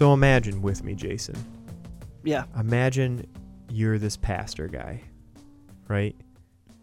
So 0.00 0.14
imagine 0.14 0.62
with 0.62 0.82
me, 0.82 0.94
Jason. 0.94 1.36
yeah 2.24 2.44
Imagine 2.58 3.26
you're 3.68 3.98
this 3.98 4.16
pastor 4.16 4.66
guy, 4.66 5.02
right? 5.88 6.16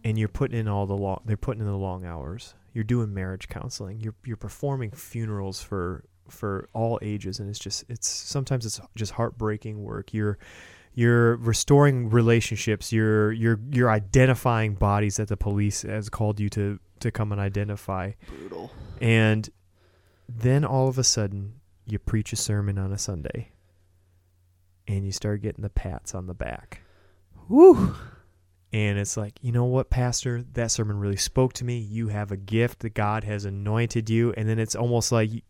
And 0.04 0.20
you're 0.20 0.28
putting 0.28 0.60
in 0.60 0.68
all 0.68 0.86
the 0.86 0.96
long 0.96 1.24
they're 1.26 1.36
putting 1.36 1.62
in 1.62 1.66
the 1.66 1.76
long 1.76 2.06
hours. 2.06 2.54
You're 2.74 2.84
doing 2.84 3.12
marriage 3.12 3.48
counseling. 3.50 4.00
You're 4.02 4.14
you're 4.24 4.38
performing 4.38 4.92
funerals 4.92 5.60
for 5.60 6.04
for 6.30 6.70
all 6.74 7.00
ages 7.02 7.40
and 7.40 7.50
it's 7.50 7.58
just 7.58 7.86
it's 7.90 8.08
sometimes 8.08 8.68
it's 8.68 8.80
just 8.96 9.14
heartbreaking 9.14 9.82
work. 9.82 10.14
You're 10.14 10.38
you're 10.94 11.38
restoring 11.38 12.12
relationships. 12.12 12.94
You're 12.94 13.32
you're 13.32 13.60
you're 13.72 13.90
identifying 13.90 14.76
bodies 14.76 15.18
that 15.18 15.28
the 15.28 15.38
police 15.38 15.82
has 15.82 16.08
called 16.10 16.40
you 16.40 16.50
to 16.50 16.80
to 17.00 17.10
come 17.10 17.32
and 17.32 17.42
identify. 17.42 18.12
brutal 18.28 18.72
And 19.02 19.50
then 20.30 20.64
all 20.64 20.88
of 20.88 21.00
a 21.00 21.04
sudden, 21.04 21.54
you 21.88 22.00
preach 22.00 22.34
a 22.34 22.36
sermon 22.36 22.78
on 22.78 22.92
a 22.92 22.98
Sunday 22.98 23.52
and 24.88 25.06
you 25.06 25.12
start 25.12 25.42
getting 25.42 25.64
the 25.64 25.70
pats 25.70 26.14
on 26.14 26.28
the 26.28 26.34
back. 26.34 26.82
Woo. 27.50 27.96
And 28.74 29.00
it's 29.00 29.16
like, 29.16 29.34
you 29.42 29.52
know 29.52 29.66
what, 29.66 29.90
Pastor? 29.90 30.44
That 30.54 30.72
sermon 30.72 31.00
really 31.00 31.18
spoke 31.18 31.54
to 31.54 31.66
me. 31.66 31.78
You 31.78 32.10
have 32.10 32.32
a 32.32 32.38
gift 32.38 32.80
that 32.80 32.94
God 32.94 33.24
has 33.24 33.46
anointed 33.46 34.10
you. 34.10 34.34
And 34.36 34.48
then 34.50 34.60
it's 34.60 34.76
almost 34.76 35.12
like, 35.12 35.44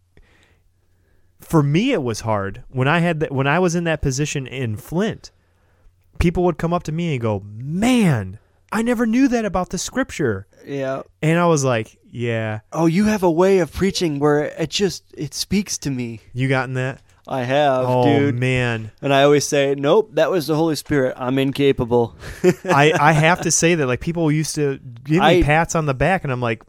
for 1.39 1.63
me, 1.63 1.91
it 1.91 2.03
was 2.03 2.21
hard 2.21 2.63
when 2.69 2.88
I 2.88 2.99
had 2.99 3.19
that. 3.19 3.31
When 3.31 3.47
I 3.47 3.59
was 3.59 3.75
in 3.75 3.83
that 3.85 4.01
position 4.01 4.47
in 4.47 4.75
Flint, 4.77 5.31
people 6.19 6.43
would 6.43 6.57
come 6.57 6.73
up 6.73 6.83
to 6.83 6.91
me 6.91 7.13
and 7.13 7.21
go, 7.21 7.43
"Man, 7.45 8.39
I 8.71 8.81
never 8.81 9.05
knew 9.05 9.27
that 9.27 9.45
about 9.45 9.69
the 9.69 9.77
Scripture." 9.77 10.47
Yeah. 10.68 11.03
And 11.22 11.39
I 11.39 11.45
was 11.47 11.63
like, 11.63 11.97
"Yeah, 12.11 12.59
Oh, 12.74 12.86
you 12.88 13.05
have 13.05 13.24
a 13.24 13.32
way 13.32 13.59
of 13.59 13.72
preaching 13.72 14.20
where 14.20 14.43
it 14.45 14.70
just 14.70 15.03
it 15.18 15.34
speaks 15.34 15.78
to 15.80 15.89
me. 15.89 16.20
you 16.34 16.47
gotten 16.49 16.74
that." 16.76 17.01
I 17.30 17.43
have, 17.43 17.84
oh 17.86 18.03
dude. 18.03 18.36
man, 18.39 18.91
And 19.01 19.13
I 19.13 19.24
always 19.24 19.45
say, 19.45 19.76
"Nope, 19.78 20.11
that 20.13 20.32
was 20.32 20.47
the 20.47 20.55
Holy 20.55 20.76
Spirit. 20.78 21.13
I'm 21.18 21.38
incapable." 21.39 22.15
I 22.63 22.93
I 22.99 23.11
have 23.11 23.41
to 23.41 23.51
say 23.51 23.76
that 23.76 23.86
like 23.88 23.99
people 23.99 24.32
used 24.32 24.55
to 24.55 24.80
give 25.03 25.20
me 25.22 25.39
I- 25.39 25.43
pats 25.43 25.76
on 25.76 25.86
the 25.88 25.93
back, 25.93 26.24
and 26.24 26.32
I'm 26.32 26.41
like, 26.41 26.63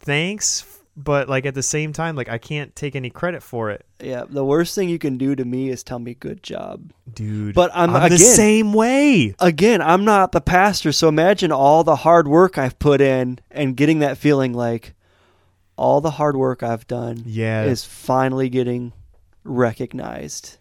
thanks, 0.00 0.64
but 1.00 1.28
like 1.28 1.46
at 1.46 1.54
the 1.54 1.62
same 1.62 1.92
time, 1.92 2.16
like 2.16 2.28
I 2.28 2.38
can't 2.38 2.74
take 2.74 2.96
any 2.96 3.08
credit 3.08 3.42
for 3.42 3.70
it, 3.70 3.86
yeah, 4.02 4.24
the 4.28 4.44
worst 4.44 4.74
thing 4.74 4.88
you 4.88 4.98
can 4.98 5.16
do 5.16 5.36
to 5.36 5.44
me 5.44 5.68
is 5.70 5.82
tell 5.84 5.98
me 6.00 6.14
good 6.14 6.42
job. 6.42 6.90
dude. 7.12 7.54
But 7.54 7.70
I'm- 7.74 7.92
the 7.92 8.04
again- 8.06 8.18
same 8.18 8.72
way. 8.72 9.34
Again, 9.38 9.80
I'm 9.80 10.04
not 10.04 10.32
the 10.32 10.40
pastor, 10.40 10.90
so 10.92 11.08
imagine 11.08 11.52
all 11.52 11.84
the 11.84 11.96
hard 11.96 12.26
work 12.26 12.58
I've 12.58 12.78
put 12.78 13.00
in 13.00 13.38
and 13.50 13.76
getting 13.76 14.00
that 14.00 14.18
feeling 14.18 14.52
like 14.52 14.94
all 15.76 16.00
the 16.00 16.10
hard 16.12 16.36
work 16.36 16.62
I've 16.64 16.86
done 16.88 17.22
Yeah, 17.24 17.62
is 17.64 17.84
finally 17.84 18.48
getting 18.48 18.92
recognized. 19.44 20.56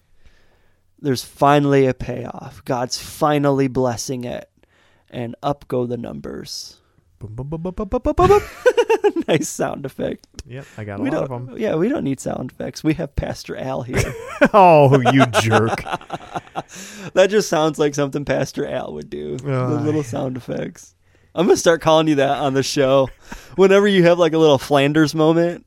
There's 1.00 1.24
finally 1.24 1.86
a 1.88 1.94
payoff. 1.94 2.64
God's 2.66 2.98
finally 2.98 3.68
blessing 3.68 4.24
it. 4.24 4.50
And 5.10 5.36
up 5.42 5.68
go 5.68 5.86
the 5.86 5.98
numbers. 5.98 6.78
Boom, 7.20 7.34
boom, 7.34 7.74
boom, 7.74 8.54
nice 9.28 9.50
sound 9.50 9.86
effect. 9.86 10.28
Yep, 10.46 10.66
I 10.78 10.84
got 10.86 11.00
a 11.00 11.04
we 11.04 11.10
lot 11.10 11.24
of 11.24 11.30
them. 11.30 11.58
Yeah, 11.58 11.76
we 11.76 11.90
don't 11.90 12.04
need 12.04 12.20
sound 12.20 12.52
effects. 12.52 12.84
We 12.84 12.94
have 12.96 13.16
Pastor 13.16 13.56
Al 13.58 13.82
here. 13.84 13.98
Oh, 14.54 15.00
you 15.12 15.26
jerk! 15.42 15.84
that 17.14 17.28
just 17.30 17.50
sounds 17.50 17.80
like 17.80 17.96
something 17.96 18.24
Pastor 18.26 18.68
Al 18.68 18.94
would 18.94 19.10
do. 19.10 19.38
the 19.38 19.52
Oh, 19.52 19.82
little 19.82 20.04
sound 20.04 20.38
effects. 20.38 20.94
I'm 21.36 21.46
gonna 21.48 21.58
start 21.58 21.82
calling 21.82 22.08
you 22.08 22.16
that 22.16 22.38
on 22.40 22.54
the 22.54 22.64
show. 22.64 23.10
Whenever 23.56 23.88
you 23.88 24.04
have 24.04 24.20
like 24.20 24.34
a 24.34 24.38
little 24.38 24.58
Flanders 24.58 25.14
moment, 25.16 25.66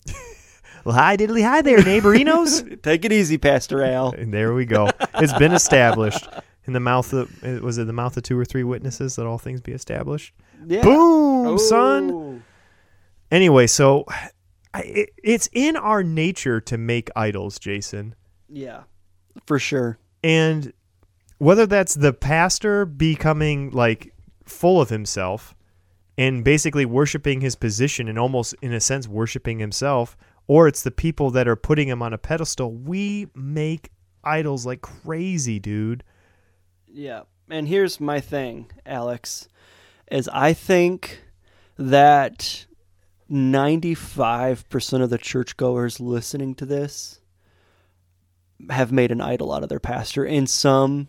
Well, 0.85 0.95
hi, 0.95 1.17
diddly, 1.17 1.43
hi 1.45 1.63
there, 1.63 1.79
neighborinos. 1.79 2.83
take 2.83 3.05
it 3.05 3.13
easy, 3.13 3.39
Pastor 3.39 3.83
Al. 3.85 4.13
and 4.13 4.33
there 4.33 4.55
we 4.55 4.65
go. 4.65 4.89
It's 5.17 5.33
been 5.35 5.53
established 5.53 6.27
in 6.67 6.73
the 6.73 6.81
mouth 6.81 7.13
of 7.13 7.31
was 7.63 7.77
it 7.79 7.87
the 7.87 7.93
mouth 7.93 8.17
of 8.17 8.23
two 8.23 8.39
or 8.39 8.45
three 8.45 8.65
witnesses 8.65 9.17
that 9.17 9.27
all 9.27 9.39
things 9.39 9.61
be 9.61 9.73
established. 9.73 10.33
Yeah. 10.67 10.83
Boom, 10.83 11.59
son. 11.59 12.11
Oh. 12.13 12.41
Anyway, 13.31 13.67
so 13.67 14.05
it, 14.75 15.11
it's 15.23 15.49
in 15.53 15.77
our 15.77 16.03
nature 16.03 16.61
to 16.61 16.79
make 16.79 17.11
idols, 17.15 17.59
Jason. 17.59 18.15
Yeah, 18.49 18.83
for 19.47 19.59
sure. 19.59 19.99
And 20.23 20.73
whether 21.39 21.67
that's 21.67 21.95
the 21.95 22.13
pastor 22.13 22.85
becoming 22.85 23.71
like 23.71 24.15
full 24.45 24.81
of 24.81 24.91
himself 24.91 25.55
and 26.19 26.45
basically 26.45 26.85
worshiping 26.85 27.41
his 27.41 27.57
position 27.57 28.09
and 28.09 28.19
almost 28.19 28.55
in 28.61 28.73
a 28.73 28.81
sense 28.81 29.09
worshiping 29.09 29.59
himself, 29.59 30.17
or 30.47 30.69
it's 30.69 30.83
the 30.83 30.91
people 30.91 31.31
that 31.31 31.49
are 31.49 31.57
putting 31.57 31.89
him 31.89 32.03
on 32.03 32.13
a 32.13 32.19
pedestal, 32.19 32.73
we 32.73 33.29
make 33.35 33.91
idols 34.25 34.67
like 34.67 34.83
crazy, 34.83 35.59
dude. 35.59 36.05
Yeah. 36.87 37.23
And 37.49 37.69
here's 37.69 38.01
my 38.01 38.21
thing, 38.21 38.71
Alex, 38.85 39.49
is 40.11 40.29
I 40.29 40.53
think 40.53 41.23
that 41.79 42.67
95% 43.31 45.03
of 45.03 45.11
the 45.11 45.19
churchgoers 45.19 46.01
listening 46.01 46.55
to 46.57 46.67
this 46.67 47.21
have 48.69 48.93
made 48.93 49.13
an 49.13 49.21
idol 49.21 49.53
out 49.53 49.63
of 49.63 49.69
their 49.69 49.81
pastor 49.81 50.25
in 50.25 50.47
some 50.47 51.09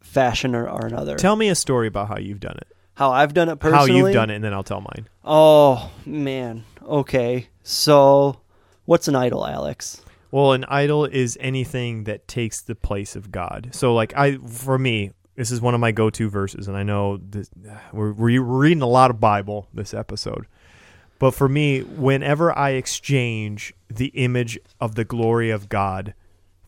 fashion 0.00 0.54
or, 0.54 0.68
or 0.68 0.86
another. 0.86 1.16
Tell 1.16 1.36
me 1.36 1.48
a 1.48 1.54
story 1.54 1.88
about 1.88 2.08
how 2.08 2.18
you've 2.18 2.40
done 2.40 2.56
it. 2.56 2.68
how 2.94 3.10
I've 3.10 3.34
done 3.34 3.48
it 3.48 3.56
personally. 3.56 3.90
How 3.90 4.06
you've 4.06 4.14
done 4.14 4.30
it, 4.30 4.36
and 4.36 4.44
then 4.44 4.54
I'll 4.54 4.62
tell 4.62 4.80
mine. 4.80 5.08
Oh, 5.24 5.90
man. 6.06 6.64
Okay. 6.82 7.48
So, 7.62 8.40
what's 8.86 9.08
an 9.08 9.14
idol, 9.16 9.46
Alex? 9.46 10.02
Well, 10.30 10.52
an 10.52 10.64
idol 10.64 11.04
is 11.04 11.36
anything 11.40 12.04
that 12.04 12.28
takes 12.28 12.60
the 12.60 12.74
place 12.74 13.16
of 13.16 13.30
God. 13.30 13.70
So, 13.72 13.94
like 13.94 14.14
I, 14.16 14.36
for 14.38 14.78
me, 14.78 15.10
this 15.38 15.52
is 15.52 15.60
one 15.60 15.72
of 15.72 15.78
my 15.78 15.92
go-to 15.92 16.28
verses, 16.28 16.66
and 16.66 16.76
I 16.76 16.82
know 16.82 17.18
this, 17.18 17.48
we're, 17.92 18.10
we're 18.10 18.42
reading 18.42 18.82
a 18.82 18.88
lot 18.88 19.08
of 19.08 19.20
Bible 19.20 19.68
this 19.72 19.94
episode. 19.94 20.48
But 21.20 21.30
for 21.30 21.48
me, 21.48 21.82
whenever 21.82 22.56
I 22.58 22.70
exchange 22.70 23.72
the 23.88 24.06
image 24.06 24.58
of 24.80 24.96
the 24.96 25.04
glory 25.04 25.50
of 25.50 25.68
God 25.68 26.14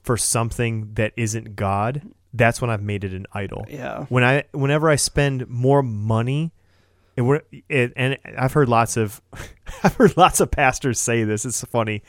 for 0.05 0.17
something 0.17 0.95
that 0.95 1.13
isn't 1.17 1.57
God, 1.57 2.03
that's 2.33 2.61
when 2.61 2.71
I've 2.71 2.83
made 2.83 3.03
it 3.03 3.13
an 3.13 3.27
idol. 3.33 3.67
Yeah. 3.69 4.05
When 4.05 4.23
I, 4.23 4.45
whenever 4.53 4.89
I 4.89 4.95
spend 4.95 5.49
more 5.49 5.83
money, 5.83 6.53
and 7.17 7.27
we're, 7.27 7.43
it, 7.69 7.93
and 7.97 8.19
I've 8.39 8.53
heard 8.53 8.69
lots 8.69 8.97
of, 8.97 9.21
I've 9.83 9.97
heard 9.97 10.17
lots 10.17 10.39
of 10.39 10.53
pastors 10.53 11.01
say 11.01 11.25
this. 11.25 11.45
It's 11.45 11.65
funny 11.65 12.05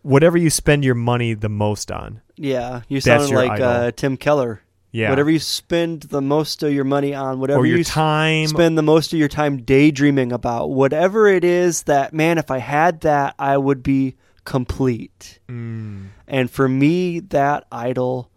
whatever 0.00 0.38
you 0.38 0.48
spend 0.48 0.84
your 0.84 0.94
money 0.94 1.34
the 1.34 1.48
most 1.48 1.90
on. 1.90 2.22
Yeah. 2.36 2.82
You 2.88 3.00
sound 3.00 3.28
like 3.30 3.60
uh, 3.60 3.90
Tim 3.90 4.16
Keller. 4.16 4.62
Yeah. 4.92 5.10
Whatever 5.10 5.30
you 5.30 5.38
spend 5.38 6.02
the 6.04 6.22
most 6.22 6.62
of 6.62 6.72
your 6.72 6.84
money 6.84 7.12
on, 7.14 7.38
whatever 7.38 7.60
or 7.60 7.66
your 7.66 7.78
you 7.78 7.84
time. 7.84 8.46
spend 8.46 8.78
the 8.78 8.82
most 8.82 9.12
of 9.12 9.18
your 9.18 9.28
time 9.28 9.58
daydreaming 9.58 10.32
about, 10.32 10.70
whatever 10.70 11.26
it 11.26 11.44
is 11.44 11.82
that, 11.82 12.14
man, 12.14 12.38
if 12.38 12.50
I 12.50 12.58
had 12.58 13.02
that, 13.02 13.34
I 13.38 13.58
would 13.58 13.82
be 13.82 14.16
complete. 14.44 15.38
Mm, 15.48 16.06
And 16.26 16.50
for 16.50 16.68
me, 16.68 17.20
that 17.20 17.66
idol 17.70 18.30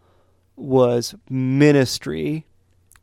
was 0.58 1.16
ministry. 1.30 2.46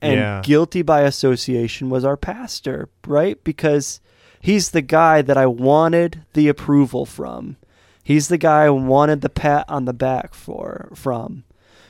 And 0.02 0.14
Yeah. 0.20 0.42
guilty 0.44 0.82
by 0.82 1.00
association 1.02 1.88
was 1.88 2.04
our 2.04 2.16
pastor, 2.18 2.90
right? 3.06 3.42
Because 3.42 4.00
he's 4.40 4.70
the 4.70 4.82
guy 4.82 5.22
that 5.22 5.38
I 5.38 5.46
wanted 5.46 6.24
the 6.34 6.48
approval 6.48 7.06
from. 7.06 7.56
He's 8.04 8.28
the 8.28 8.38
guy 8.38 8.64
I 8.66 8.70
wanted 8.70 9.22
the 9.22 9.30
pat 9.30 9.64
on 9.68 9.86
the 9.86 9.94
back 9.94 10.34
for 10.34 10.90
from. 10.94 11.44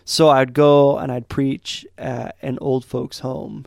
So 0.08 0.30
I'd 0.30 0.54
go 0.54 0.96
and 0.98 1.10
I'd 1.10 1.28
preach 1.28 1.84
at 1.98 2.36
an 2.40 2.58
old 2.60 2.84
folks' 2.84 3.18
home. 3.18 3.66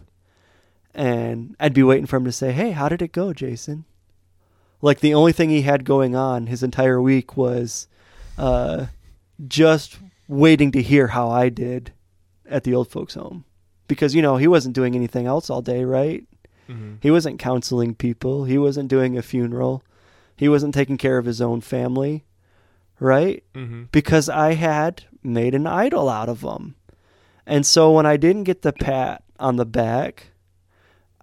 And 0.95 1.55
I'd 1.59 1.73
be 1.73 1.83
waiting 1.83 2.05
for 2.05 2.15
him 2.15 2.23
to 2.25 2.31
say, 2.31 2.53
Hey, 2.53 2.71
how 2.71 2.87
did 2.89 3.01
it 3.01 3.11
go, 3.11 3.33
Jason? 3.33 3.83
Like 4.81 5.01
the 5.01 5.13
only 5.13 5.33
thing 5.33 5.49
he 5.49 5.63
had 5.63 5.83
going 5.83 6.15
on 6.15 6.47
his 6.47 6.63
entire 6.63 7.01
week 7.01 7.35
was 7.35 7.87
uh, 8.37 8.85
just 9.47 9.99
waiting 10.29 10.71
to 10.71 10.81
hear 10.81 11.07
how 11.07 11.29
I 11.29 11.49
did 11.49 11.91
at 12.49 12.63
the 12.63 12.73
old 12.73 12.89
folks' 12.89 13.15
home. 13.15 13.43
Because, 13.89 14.15
you 14.15 14.21
know, 14.21 14.37
he 14.37 14.47
wasn't 14.47 14.75
doing 14.75 14.95
anything 14.95 15.25
else 15.25 15.49
all 15.49 15.61
day, 15.61 15.83
right? 15.83 16.23
mhm. 16.69 16.97
He 17.01 17.11
wasn't 17.11 17.39
counseling 17.39 17.95
people. 17.95 18.45
He 18.45 18.57
wasn't 18.57 18.87
doing 18.87 19.17
a 19.17 19.21
funeral. 19.21 19.83
He 20.37 20.47
wasn't 20.47 20.73
taking 20.73 20.97
care 20.97 21.17
of 21.17 21.25
his 21.25 21.41
own 21.41 21.59
family, 21.59 22.23
right? 22.99 23.43
Mm-hmm. 23.53 23.83
Because 23.91 24.29
I 24.29 24.53
had 24.53 25.03
made 25.23 25.53
an 25.55 25.67
idol 25.67 26.09
out 26.09 26.29
of 26.29 26.41
him. 26.41 26.75
And 27.45 27.65
so 27.65 27.91
when 27.91 28.05
I 28.05 28.17
didn't 28.17 28.43
get 28.43 28.61
the 28.61 28.73
pat 28.73 29.23
on 29.39 29.55
the 29.55 29.65
back, 29.65 30.31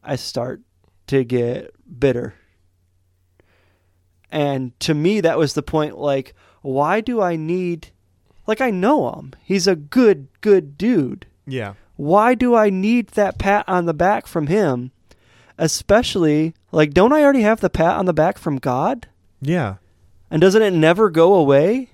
I 0.03 0.17
start 0.17 0.61
to 1.09 1.25
get 1.25 1.73
bitter. 2.01 2.35
And 4.31 4.79
to 4.81 4.95
me, 4.95 5.21
that 5.21 5.39
was 5.39 5.55
the 5.55 5.63
point 5.63 5.97
like, 5.99 6.35
why 6.63 7.01
do 7.01 7.21
I 7.21 7.37
need, 7.37 7.89
like, 8.47 8.61
I 8.61 8.71
know 8.71 9.13
him. 9.15 9.33
He's 9.43 9.67
a 9.67 9.77
good, 9.77 10.29
good 10.41 10.77
dude 10.77 11.27
Yeah. 11.47 11.75
why 11.95 12.35
do 12.35 12.55
I 12.55 12.71
need 12.71 13.09
that 13.11 13.39
pat 13.39 13.65
on 13.69 13.87
the 13.87 13.95
back 13.95 14.27
from 14.27 14.49
him? 14.49 14.91
Especially, 15.59 16.55
like, 16.73 16.93
don't 16.93 17.13
I 17.13 17.23
already 17.23 17.43
have 17.43 17.61
the 17.61 17.71
pat 17.71 17.97
on 17.97 18.05
the 18.07 18.13
back 18.13 18.37
from 18.37 18.57
God? 18.59 19.07
Yeah. 19.41 19.77
And 20.31 20.41
doesn't 20.43 20.61
it 20.63 20.73
never 20.73 21.09
go 21.09 21.35
away? 21.35 21.91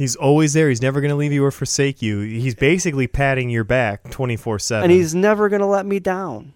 He's 0.00 0.16
always 0.16 0.54
there. 0.54 0.70
He's 0.70 0.80
never 0.80 1.02
going 1.02 1.10
to 1.10 1.14
leave 1.14 1.30
you 1.30 1.44
or 1.44 1.50
forsake 1.50 2.00
you. 2.00 2.20
He's 2.20 2.54
basically 2.54 3.06
patting 3.06 3.50
your 3.50 3.64
back 3.64 4.10
24 4.10 4.58
7. 4.58 4.84
And 4.84 4.90
he's 4.90 5.14
never 5.14 5.50
going 5.50 5.60
to 5.60 5.66
let 5.66 5.84
me 5.84 5.98
down. 5.98 6.54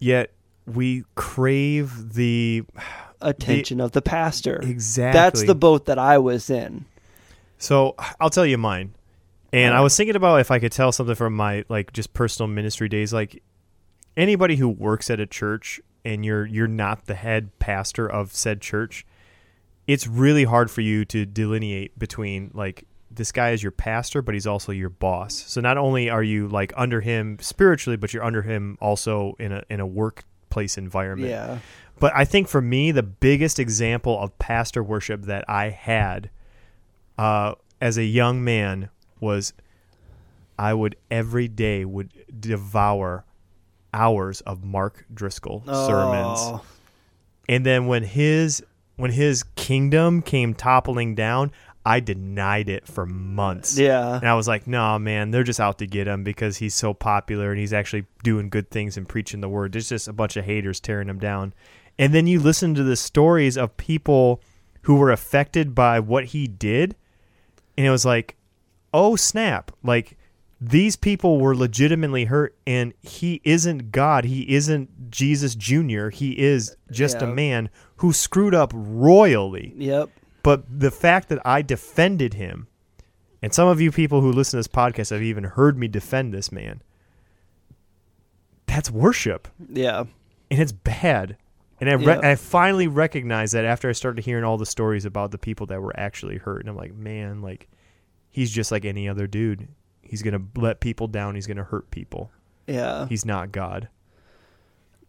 Yet 0.00 0.32
we 0.66 1.04
crave 1.14 2.14
the. 2.14 2.64
Attention 3.20 3.80
of 3.80 3.92
the 3.92 4.02
pastor. 4.02 4.56
Exactly. 4.64 5.16
That's 5.16 5.44
the 5.44 5.54
boat 5.54 5.84
that 5.84 5.96
I 5.96 6.18
was 6.18 6.50
in. 6.50 6.86
So 7.58 7.94
I'll 8.18 8.30
tell 8.30 8.46
you 8.46 8.58
mine. 8.58 8.94
And 9.52 9.72
I 9.72 9.80
was 9.80 9.96
thinking 9.96 10.16
about 10.16 10.40
if 10.40 10.50
I 10.50 10.58
could 10.58 10.72
tell 10.72 10.90
something 10.90 11.14
from 11.14 11.36
my 11.36 11.64
like 11.68 11.92
just 11.92 12.12
personal 12.14 12.48
ministry 12.48 12.88
days. 12.88 13.12
Like 13.12 13.44
anybody 14.16 14.56
who 14.56 14.68
works 14.68 15.08
at 15.08 15.20
a 15.20 15.26
church 15.26 15.80
and 16.04 16.24
you're 16.24 16.46
you're 16.46 16.66
not 16.66 17.06
the 17.06 17.14
head 17.14 17.56
pastor 17.60 18.10
of 18.10 18.34
said 18.34 18.60
church, 18.60 19.06
it's 19.90 20.06
really 20.06 20.44
hard 20.44 20.70
for 20.70 20.82
you 20.82 21.04
to 21.06 21.26
delineate 21.26 21.98
between 21.98 22.52
like 22.54 22.86
this 23.10 23.32
guy 23.32 23.50
is 23.50 23.60
your 23.60 23.72
pastor, 23.72 24.22
but 24.22 24.34
he's 24.34 24.46
also 24.46 24.70
your 24.70 24.88
boss. 24.88 25.34
So 25.48 25.60
not 25.60 25.76
only 25.76 26.08
are 26.08 26.22
you 26.22 26.46
like 26.46 26.72
under 26.76 27.00
him 27.00 27.38
spiritually, 27.40 27.96
but 27.96 28.14
you're 28.14 28.22
under 28.22 28.42
him 28.42 28.78
also 28.80 29.34
in 29.40 29.50
a 29.50 29.64
in 29.68 29.80
a 29.80 29.86
workplace 29.86 30.78
environment. 30.78 31.30
Yeah. 31.30 31.58
But 31.98 32.12
I 32.14 32.24
think 32.24 32.46
for 32.46 32.62
me, 32.62 32.92
the 32.92 33.02
biggest 33.02 33.58
example 33.58 34.16
of 34.16 34.38
pastor 34.38 34.80
worship 34.80 35.22
that 35.22 35.44
I 35.48 35.70
had 35.70 36.30
uh, 37.18 37.56
as 37.80 37.98
a 37.98 38.04
young 38.04 38.44
man 38.44 38.90
was 39.18 39.52
I 40.56 40.72
would 40.72 40.94
every 41.10 41.48
day 41.48 41.84
would 41.84 42.12
devour 42.38 43.24
hours 43.92 44.40
of 44.42 44.62
Mark 44.62 45.04
Driscoll 45.12 45.64
sermons. 45.66 46.38
Oh, 46.40 46.64
And 47.48 47.66
then 47.66 47.88
when 47.88 48.04
his 48.04 48.62
when 49.00 49.12
his 49.12 49.42
kingdom 49.56 50.22
came 50.22 50.54
toppling 50.54 51.14
down, 51.14 51.52
I 51.84 52.00
denied 52.00 52.68
it 52.68 52.86
for 52.86 53.06
months. 53.06 53.78
Yeah. 53.78 54.16
And 54.16 54.28
I 54.28 54.34
was 54.34 54.46
like, 54.46 54.66
no, 54.66 54.98
man, 54.98 55.30
they're 55.30 55.42
just 55.42 55.60
out 55.60 55.78
to 55.78 55.86
get 55.86 56.06
him 56.06 56.22
because 56.22 56.58
he's 56.58 56.74
so 56.74 56.92
popular 56.92 57.50
and 57.50 57.58
he's 57.58 57.72
actually 57.72 58.04
doing 58.22 58.50
good 58.50 58.70
things 58.70 58.96
and 58.96 59.08
preaching 59.08 59.40
the 59.40 59.48
word. 59.48 59.72
There's 59.72 59.88
just 59.88 60.06
a 60.06 60.12
bunch 60.12 60.36
of 60.36 60.44
haters 60.44 60.78
tearing 60.78 61.08
him 61.08 61.18
down. 61.18 61.54
And 61.98 62.14
then 62.14 62.26
you 62.26 62.38
listen 62.38 62.74
to 62.74 62.82
the 62.82 62.96
stories 62.96 63.56
of 63.56 63.76
people 63.76 64.42
who 64.82 64.96
were 64.96 65.10
affected 65.10 65.74
by 65.74 66.00
what 66.00 66.26
he 66.26 66.46
did. 66.46 66.96
And 67.76 67.86
it 67.86 67.90
was 67.90 68.04
like, 68.04 68.36
oh, 68.92 69.16
snap. 69.16 69.72
Like, 69.82 70.18
these 70.60 70.94
people 70.96 71.38
were 71.40 71.56
legitimately 71.56 72.26
hurt, 72.26 72.54
and 72.66 72.92
he 73.00 73.40
isn't 73.44 73.92
God. 73.92 74.24
He 74.24 74.54
isn't 74.54 75.10
Jesus 75.10 75.54
Jr. 75.54 76.08
He 76.10 76.38
is 76.38 76.76
just 76.90 77.22
a 77.22 77.26
man 77.26 77.70
who 77.96 78.12
screwed 78.12 78.54
up 78.54 78.72
royally. 78.74 79.72
Yep. 79.76 80.10
But 80.42 80.64
the 80.80 80.90
fact 80.90 81.28
that 81.30 81.40
I 81.46 81.62
defended 81.62 82.34
him, 82.34 82.66
and 83.42 83.54
some 83.54 83.68
of 83.68 83.80
you 83.80 83.90
people 83.90 84.20
who 84.20 84.30
listen 84.32 84.52
to 84.52 84.56
this 84.58 84.68
podcast 84.68 85.10
have 85.10 85.22
even 85.22 85.44
heard 85.44 85.78
me 85.78 85.88
defend 85.88 86.34
this 86.34 86.52
man. 86.52 86.82
That's 88.66 88.90
worship, 88.90 89.48
Yeah. 89.68 90.04
and 90.50 90.60
it's 90.60 90.72
bad. 90.72 91.36
And 91.80 91.88
I, 91.88 91.94
re- 91.94 92.04
Yeah. 92.04 92.20
I 92.22 92.34
finally 92.36 92.86
recognized 92.86 93.54
that 93.54 93.64
after 93.64 93.88
I 93.88 93.92
started 93.92 94.24
hearing 94.24 94.44
all 94.44 94.58
the 94.58 94.66
stories 94.66 95.04
about 95.06 95.30
the 95.30 95.38
people 95.38 95.66
that 95.66 95.80
were 95.80 95.98
actually 95.98 96.36
hurt, 96.36 96.60
and 96.60 96.68
I'm 96.68 96.76
like, 96.76 96.94
man, 96.94 97.40
like 97.42 97.68
he's 98.30 98.50
just 98.50 98.70
like 98.70 98.84
any 98.84 99.08
other 99.08 99.26
dude. 99.26 99.68
He's 100.10 100.22
gonna 100.22 100.42
let 100.56 100.80
people 100.80 101.06
down. 101.06 101.36
He's 101.36 101.46
gonna 101.46 101.62
hurt 101.62 101.92
people. 101.92 102.32
Yeah. 102.66 103.06
He's 103.06 103.24
not 103.24 103.52
God. 103.52 103.88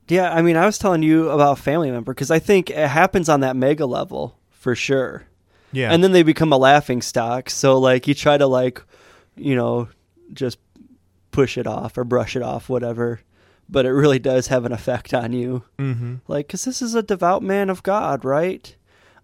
Yeah, 0.08 0.32
I 0.32 0.44
mean, 0.44 0.58
I 0.58 0.66
was 0.68 0.78
telling 0.78 1.02
you 1.02 1.30
about 1.30 1.58
family 1.58 1.90
member 1.90 2.14
because 2.14 2.30
I 2.30 2.38
think 2.38 2.70
it 2.70 2.88
happens 2.88 3.30
on 3.30 3.40
that 3.40 3.56
mega 3.56 3.88
level 3.88 4.38
for 4.52 4.76
sure. 4.76 5.26
Yeah. 5.72 5.92
And 5.92 6.04
then 6.04 6.12
they 6.12 6.22
become 6.22 6.54
a 6.54 6.58
laughing 6.58 7.02
stock. 7.02 7.50
So, 7.50 7.80
like, 7.80 8.08
you 8.08 8.14
try 8.14 8.38
to, 8.38 8.46
like, 8.46 8.84
you 9.36 9.56
know, 9.56 9.88
just 10.34 10.60
push 11.32 11.58
it 11.58 11.66
off 11.66 11.98
or 11.98 12.04
brush 12.04 12.36
it 12.36 12.44
off, 12.44 12.70
whatever. 12.70 13.22
But 13.70 13.86
it 13.86 13.92
really 13.92 14.20
does 14.20 14.48
have 14.48 14.66
an 14.66 14.74
effect 14.74 15.14
on 15.14 15.34
you. 15.34 15.64
mm-hmm. 15.80 16.16
Like, 16.28 16.48
because 16.48 16.66
this 16.66 16.82
is 16.82 16.94
a 16.94 17.02
devout 17.02 17.42
man 17.42 17.70
of 17.70 17.82
God, 17.82 18.26
right? 18.26 18.76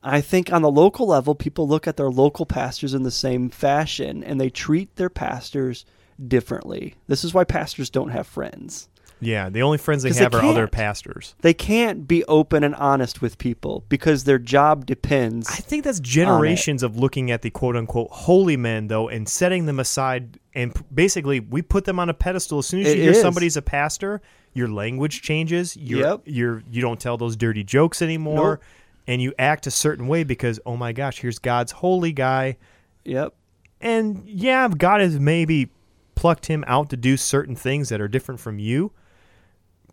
I 0.03 0.21
think 0.21 0.51
on 0.53 0.61
the 0.61 0.71
local 0.71 1.07
level, 1.07 1.35
people 1.35 1.67
look 1.67 1.87
at 1.87 1.97
their 1.97 2.09
local 2.09 2.45
pastors 2.45 2.93
in 2.93 3.03
the 3.03 3.11
same 3.11 3.49
fashion 3.49 4.23
and 4.23 4.39
they 4.39 4.49
treat 4.49 4.95
their 4.95 5.09
pastors 5.09 5.85
differently. 6.25 6.95
This 7.07 7.23
is 7.23 7.33
why 7.33 7.43
pastors 7.43 7.89
don't 7.89 8.09
have 8.09 8.27
friends. 8.27 8.89
Yeah. 9.19 9.49
The 9.49 9.63
only 9.63 9.79
friends 9.79 10.03
they 10.03 10.13
have 10.13 10.35
are 10.35 10.43
other 10.43 10.67
pastors. 10.67 11.33
They 11.41 11.53
can't 11.55 12.07
be 12.07 12.23
open 12.25 12.63
and 12.63 12.75
honest 12.75 13.19
with 13.21 13.39
people 13.39 13.83
because 13.89 14.25
their 14.25 14.37
job 14.37 14.85
depends. 14.85 15.49
I 15.49 15.55
think 15.55 15.83
that's 15.83 15.99
generations 15.99 16.83
of 16.83 16.97
looking 16.97 17.31
at 17.31 17.41
the 17.41 17.49
quote 17.49 17.75
unquote 17.75 18.09
holy 18.11 18.57
men 18.57 18.87
though 18.87 19.09
and 19.09 19.27
setting 19.27 19.65
them 19.65 19.79
aside 19.79 20.39
and 20.53 20.71
basically 20.93 21.39
we 21.39 21.63
put 21.63 21.85
them 21.85 21.99
on 21.99 22.09
a 22.09 22.13
pedestal 22.13 22.59
as 22.59 22.67
soon 22.67 22.81
as 22.81 22.87
It 22.89 22.97
you 22.97 23.03
hear 23.05 23.11
is. 23.13 23.21
somebody's 23.21 23.57
a 23.57 23.61
pastor 23.63 24.21
your 24.53 24.67
language 24.67 25.21
changes 25.23 25.75
you're, 25.75 25.99
Yep. 26.01 26.21
you're 26.25 26.63
you 26.69 26.81
don't 26.81 26.99
tell 26.99 27.17
those 27.17 27.35
dirty 27.35 27.63
jokes 27.63 28.03
anymore 28.03 28.51
Nope. 28.51 28.63
And 29.07 29.21
you 29.21 29.33
act 29.39 29.65
a 29.65 29.71
certain 29.71 30.07
way 30.07 30.23
because 30.23 30.59
oh 30.65 30.75
my 30.77 30.91
gosh 30.93 31.19
here's 31.21 31.39
God's 31.39 31.71
holy 31.73 32.11
guy 32.11 32.57
Yep. 33.05 33.33
and 33.81 34.23
yeah 34.27 34.67
God 34.67 35.01
has 35.01 35.19
maybe 35.19 35.71
plucked 36.15 36.47
him 36.47 36.63
out 36.67 36.89
to 36.89 36.97
do 36.97 37.15
certain 37.17 37.55
things 37.55 37.89
that 37.89 38.01
are 38.01 38.07
different 38.07 38.39
from 38.41 38.59
you 38.59 38.91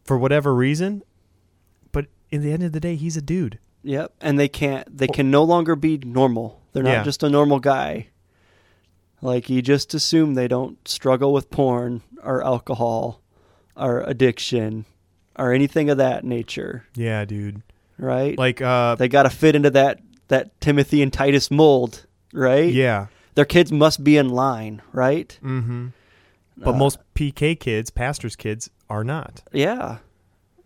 for 0.05 0.19
whatever 0.19 0.55
reason 0.55 1.03
but 1.93 2.07
in 2.31 2.43
the 2.43 2.51
end 2.53 2.63
of 2.63 2.73
the 2.73 2.81
day 2.81 2.97
he's 2.97 3.17
a 3.17 3.23
dude 3.23 3.59
Yep. 3.87 4.15
And 4.23 4.39
they 4.39 4.49
can't. 4.49 4.97
They 4.97 5.07
can 5.09 5.31
no 5.31 5.45
longer 5.45 5.77
be 5.77 5.99
normal. 5.99 6.63
They're 6.73 6.83
not 6.83 6.91
Yeah. 6.91 7.03
just 7.05 7.23
a 7.23 7.29
normal 7.29 7.61
guy. 7.61 8.07
Like 9.21 9.51
you 9.51 9.61
just 9.61 9.93
assume 9.93 10.33
they 10.33 10.49
don't 10.49 10.79
struggle 10.89 11.35
with 11.35 11.51
porn 11.51 12.01
or 12.23 12.43
alcohol 12.43 13.21
or 13.77 14.01
addiction 14.01 14.87
or 15.39 15.53
anything 15.53 15.91
of 15.91 15.99
that 15.99 16.25
nature, 16.25 16.85
yeah 16.95 17.27
dude 17.27 17.61
right? 17.99 18.39
like 18.39 18.61
uh 18.61 18.95
they 18.97 19.09
got 19.09 19.25
to 19.25 19.31
fit 19.31 19.55
into 19.57 19.71
that 19.71 20.01
that 20.29 20.59
Timothy 20.61 21.03
and 21.03 21.13
Titus 21.13 21.51
mold, 21.51 22.07
right? 22.33 22.73
yeah 22.73 23.07
Their 23.35 23.45
kids 23.45 23.71
must 23.73 24.03
be 24.05 24.17
in 24.17 24.29
line, 24.31 24.83
right? 24.93 25.39
Mm-hmm. 25.43 25.89
But 26.57 26.75
Uh, 26.75 26.79
most 26.79 26.99
PK 27.15 27.59
kids, 27.59 27.91
pastors' 27.91 28.37
kids, 28.37 28.71
are 28.89 29.03
not. 29.05 29.43
Yeah. 29.53 29.99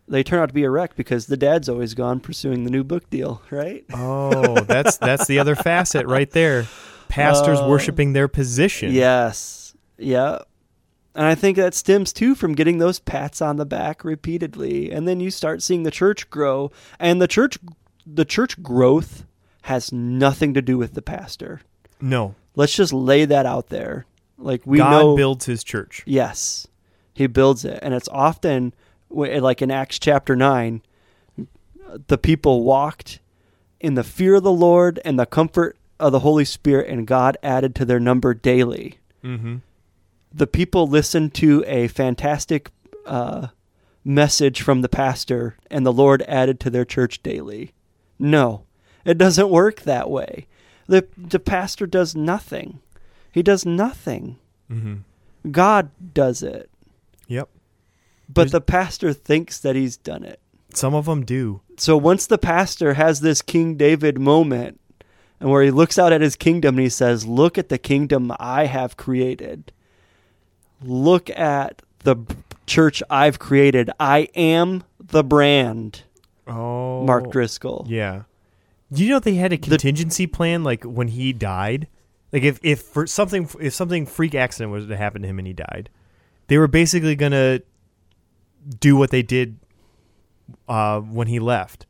They 0.07 0.23
turn 0.23 0.39
out 0.41 0.49
to 0.49 0.55
be 0.55 0.65
a 0.65 0.71
wreck 0.71 0.95
because 0.97 1.27
the 1.27 1.37
dad's 1.37 1.69
always 1.69 1.95
gone 1.95 2.21
pursuing 2.21 2.65
the 2.65 2.71
new 2.71 2.85
book 2.85 3.09
deal, 3.11 3.43
right? 3.51 3.85
Oh, 3.93 4.61
that's 4.61 4.97
that's 5.09 5.27
the 5.27 5.39
other 5.39 5.55
facet 5.55 6.07
right 6.07 6.31
there. 6.31 6.67
Pastors 7.09 7.59
Uh, 7.59 7.67
worshiping 7.69 8.13
their 8.13 8.29
position. 8.29 8.93
Yes. 8.93 9.75
Yeah. 9.99 10.39
And 11.19 11.27
I 11.27 11.35
think 11.35 11.57
that 11.57 11.75
stems 11.75 12.13
too 12.13 12.35
from 12.35 12.55
getting 12.55 12.79
those 12.79 13.01
pats 13.01 13.43
on 13.43 13.57
the 13.57 13.67
back 13.67 14.05
repeatedly. 14.05 14.93
And 14.93 15.07
then 15.07 15.19
you 15.19 15.31
start 15.31 15.63
seeing 15.63 15.83
the 15.83 15.91
church 15.91 16.31
grow. 16.31 16.71
And 16.99 17.21
the 17.21 17.27
church 17.29 17.59
the 18.07 18.25
church 18.25 18.63
growth 18.63 19.27
has 19.63 19.93
nothing 19.93 20.55
to 20.55 20.63
do 20.63 20.79
with 20.79 20.95
the 20.95 21.03
pastor. 21.03 21.61
No, 22.01 22.37
Let's 22.59 22.75
just 22.75 22.93
lay 22.93 23.25
that 23.25 23.47
out 23.47 23.69
there. 23.69 24.05
Like 24.37 24.63
we 24.65 24.79
God 24.79 24.91
know 24.91 25.17
builds 25.17 25.45
His 25.45 25.63
church. 25.63 26.03
Yes, 26.07 26.67
he 27.15 27.29
builds 27.29 27.65
it, 27.65 27.79
and 27.83 27.95
it's 27.95 28.09
often 28.09 28.75
like 29.11 29.63
in 29.63 29.71
Acts 29.71 30.01
chapter 30.01 30.35
nine, 30.35 30.83
the 32.09 32.19
people 32.19 32.65
walked 32.65 33.21
in 33.79 33.95
the 33.95 34.03
fear 34.03 34.35
of 34.35 34.43
the 34.43 34.51
Lord 34.51 34.99
and 35.05 35.21
the 35.21 35.25
comfort 35.25 35.77
of 36.01 36.11
the 36.11 36.19
Holy 36.19 36.45
Spirit, 36.45 36.91
and 36.91 37.07
God 37.07 37.37
added 37.45 37.77
to 37.77 37.85
their 37.85 38.01
number 38.01 38.35
daily. 38.35 38.99
Mm-hmm. 39.23 39.59
The 40.33 40.47
people 40.47 40.87
listened 40.87 41.35
to 41.35 41.65
a 41.67 41.89
fantastic 41.89 42.71
uh, 43.07 43.49
message 44.05 44.63
from 44.63 44.83
the 44.83 44.89
pastor, 44.89 45.57
and 45.71 45.85
the 45.87 45.93
Lord 45.93 46.23
added 46.29 46.61
to 46.61 46.71
their 46.71 46.85
church 46.85 47.23
daily. 47.23 47.73
No, 48.19 48.65
it 49.05 49.17
doesn't 49.19 49.49
work 49.51 49.83
that 49.83 50.11
way. 50.11 50.47
The 50.87 51.07
the 51.17 51.39
pastor 51.39 51.87
does 51.87 52.15
nothing. 52.15 52.81
He 53.33 53.43
does 53.43 53.65
nothing. 53.67 54.39
Mm-hmm. 54.71 55.51
God 55.51 55.91
does 56.15 56.43
it. 56.43 56.71
Yep. 57.29 57.49
But 58.29 58.35
There's- 58.43 58.53
the 58.53 58.61
pastor 58.61 59.13
thinks 59.13 59.59
that 59.61 59.77
he's 59.77 59.97
done 59.97 60.25
it. 60.25 60.41
Some 60.75 60.95
of 60.95 61.07
them 61.07 61.25
do. 61.25 61.63
So 61.79 61.97
once 61.97 62.27
the 62.27 62.37
pastor 62.39 62.95
has 62.95 63.21
this 63.21 63.41
King 63.41 63.77
David 63.77 64.19
moment 64.19 64.79
and 65.41 65.49
where 65.51 65.63
he 65.63 65.71
looks 65.71 65.99
out 65.99 66.13
at 66.13 66.21
his 66.21 66.37
kingdom 66.37 66.75
and 66.77 66.83
he 66.83 66.89
says, 66.91 67.27
Look 67.27 67.57
at 67.57 67.69
the 67.71 67.79
kingdom 67.79 68.33
I 68.39 68.67
have 68.67 68.97
created. 68.99 69.73
Look 70.83 71.31
at 71.31 71.83
the 72.01 72.17
church 72.67 73.03
I've 73.11 73.39
created. 73.39 73.91
I 73.99 74.29
am 74.35 74.85
the 75.01 75.25
brand, 75.25 76.03
Oh, 76.47 77.05
Mark 77.05 77.31
Driscoll. 77.31 77.87
Yeah. 77.89 78.23
You 78.91 79.11
know 79.11 79.19
they 79.19 79.35
had 79.35 79.53
a 79.53 79.59
contingency 79.59 80.27
plan, 80.27 80.65
like 80.65 80.85
when 80.85 81.09
he 81.09 81.33
died. 81.33 81.89
Like 82.33 82.43
if 82.43 82.59
if 82.63 82.83
for 82.83 83.07
something 83.07 83.49
if 83.61 83.75
something 83.75 84.07
freak 84.07 84.35
accident 84.35 84.73
was 84.73 84.87
to 84.87 84.97
happen 84.97 85.23
to 85.23 85.29
him 85.29 85.39
and 85.39 85.47
he 85.47 85.53
died, 85.53 85.91
they 86.47 86.57
were 86.59 86.69
basically 86.69 87.17
gonna 87.17 87.61
do 88.81 88.97
what 88.97 89.11
they 89.11 89.23
did 89.23 89.59
uh, 90.69 91.01
when 91.01 91.27
he 91.27 91.39
left. 91.39 91.87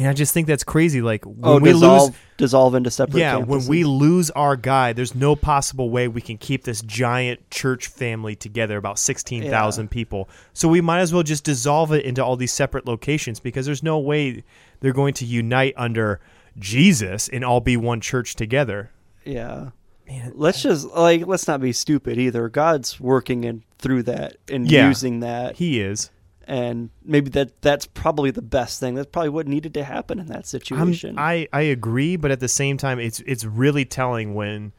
And 0.00 0.08
I 0.08 0.14
just 0.14 0.32
think 0.32 0.46
that's 0.46 0.64
crazy. 0.64 1.02
Like 1.02 1.24
when 1.26 1.38
Oh, 1.42 1.58
we 1.58 1.72
dissolve, 1.72 2.08
lose, 2.10 2.16
dissolve 2.38 2.74
into 2.74 2.90
separate 2.90 3.20
yeah, 3.20 3.36
when 3.36 3.66
we 3.66 3.84
lose 3.84 4.30
our 4.30 4.56
guy, 4.56 4.94
there's 4.94 5.14
no 5.14 5.36
possible 5.36 5.90
way 5.90 6.08
we 6.08 6.22
can 6.22 6.38
keep 6.38 6.64
this 6.64 6.80
giant 6.80 7.50
church 7.50 7.88
family 7.88 8.34
together, 8.34 8.78
about 8.78 8.98
sixteen 8.98 9.42
thousand 9.50 9.90
people. 9.90 10.28
So 10.54 10.68
we 10.68 10.80
might 10.80 11.00
as 11.00 11.12
well 11.12 11.22
just 11.22 11.44
dissolve 11.44 11.92
it 11.92 12.04
into 12.06 12.24
all 12.24 12.36
these 12.36 12.52
separate 12.52 12.86
locations 12.86 13.40
because 13.40 13.66
there's 13.66 13.82
no 13.82 13.98
way 13.98 14.42
they're 14.80 14.94
going 14.94 15.12
to 15.14 15.26
unite 15.26 15.74
under 15.76 16.20
Jesus 16.58 17.28
and 17.28 17.44
all 17.44 17.60
be 17.60 17.76
one 17.76 18.00
church 18.00 18.34
together. 18.36 18.90
Yeah. 19.24 19.70
Man, 20.08 20.32
Let's 20.34 20.62
just 20.62 20.88
like 20.88 21.26
let's 21.26 21.46
not 21.46 21.60
be 21.60 21.72
stupid 21.72 22.18
either. 22.18 22.48
God's 22.48 22.98
working 22.98 23.44
in 23.44 23.64
through 23.78 24.04
that 24.04 24.36
and 24.50 24.70
Yeah. 24.70 24.88
using 24.88 25.20
that. 25.20 25.56
he 25.56 25.80
is. 25.80 26.10
And 26.50 26.90
maybe 27.04 27.30
that 27.30 27.62
that's 27.62 27.86
probably 27.86 28.32
the 28.32 28.42
best 28.42 28.80
thing. 28.80 28.96
That's 28.96 29.08
probably 29.08 29.28
what 29.28 29.46
needed 29.46 29.72
to 29.74 29.84
happen 29.84 30.18
in 30.18 30.26
that 30.26 30.38
I'm, 30.38 30.42
situation. 30.42 31.16
I 31.16 31.46
I 31.52 31.60
agree, 31.60 32.16
but 32.16 32.32
at 32.32 32.40
the 32.40 32.48
same 32.48 32.76
time, 32.76 32.98
it's 32.98 33.20
it's 33.20 33.44
really 33.44 33.84
telling 33.84 34.34
when 34.34 34.72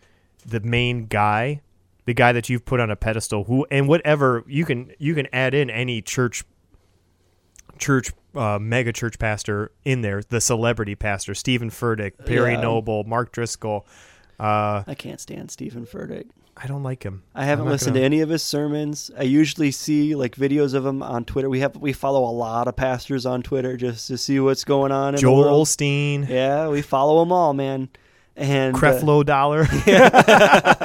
the 0.46 0.60
main 0.60 1.06
guy, 1.06 1.62
the 2.04 2.14
guy 2.14 2.34
that 2.34 2.50
you've 2.50 2.66
put 2.66 2.82
on 2.82 2.92
a 2.92 2.98
pedestal, 2.98 3.46
who 3.46 3.66
and 3.72 3.88
whatever 3.88 4.44
you 4.48 4.66
can 4.66 4.92
you 5.00 5.16
can 5.16 5.28
add 5.32 5.54
in 5.54 5.70
any 5.70 6.02
church, 6.02 6.44
church 7.78 8.12
uh, 8.36 8.60
mega 8.60 8.92
church 8.92 9.18
pastor 9.18 9.72
in 9.86 10.02
there, 10.02 10.24
the 10.28 10.42
celebrity 10.42 10.96
pastor, 10.96 11.34
Steven 11.34 11.70
Furtick, 11.70 12.26
Perry 12.26 12.52
Yeah. 12.52 12.62
Noble, 12.64 13.06
Mark 13.06 13.32
Driscoll. 13.32 13.88
Uh, 14.38 14.84
I 14.86 14.96
can't 14.96 15.22
stand 15.22 15.52
Steven 15.52 15.86
Furtick. 15.86 16.26
I 16.64 16.68
don't 16.68 16.84
like 16.84 17.02
him. 17.02 17.24
I 17.34 17.46
haven't 17.46 17.66
listened 17.66 17.94
gonna- 17.96 18.02
to 18.02 18.06
any 18.06 18.22
of 18.22 18.30
his 18.30 18.44
sermons. 18.44 19.10
I 19.18 19.24
usually 19.24 19.72
see 19.72 20.14
like 20.16 20.36
videos 20.36 20.76
of 20.76 20.86
him 20.86 21.02
on 21.02 21.26
Twitter. 21.26 21.50
We 21.50 21.62
have 21.62 21.76
we 21.78 21.92
follow 21.94 22.24
a 22.24 22.30
lot 22.32 22.68
of 22.68 22.76
pastors 22.76 23.26
on 23.26 23.42
Twitter 23.42 23.78
just 23.78 24.06
to 24.08 24.18
see 24.18 24.40
what's 24.40 24.64
going 24.64 24.92
on 24.92 25.18
Joel 25.18 25.38
world. 25.40 25.68
Osteen, 25.68 26.28
Yeah, 26.30 26.70
we 26.70 26.82
follow 26.84 27.20
them 27.22 27.32
all, 27.32 27.54
man. 27.54 27.90
And 28.36 28.76
uh, 28.76 28.80
Creflo 28.80 29.26
Dollar. 29.26 29.68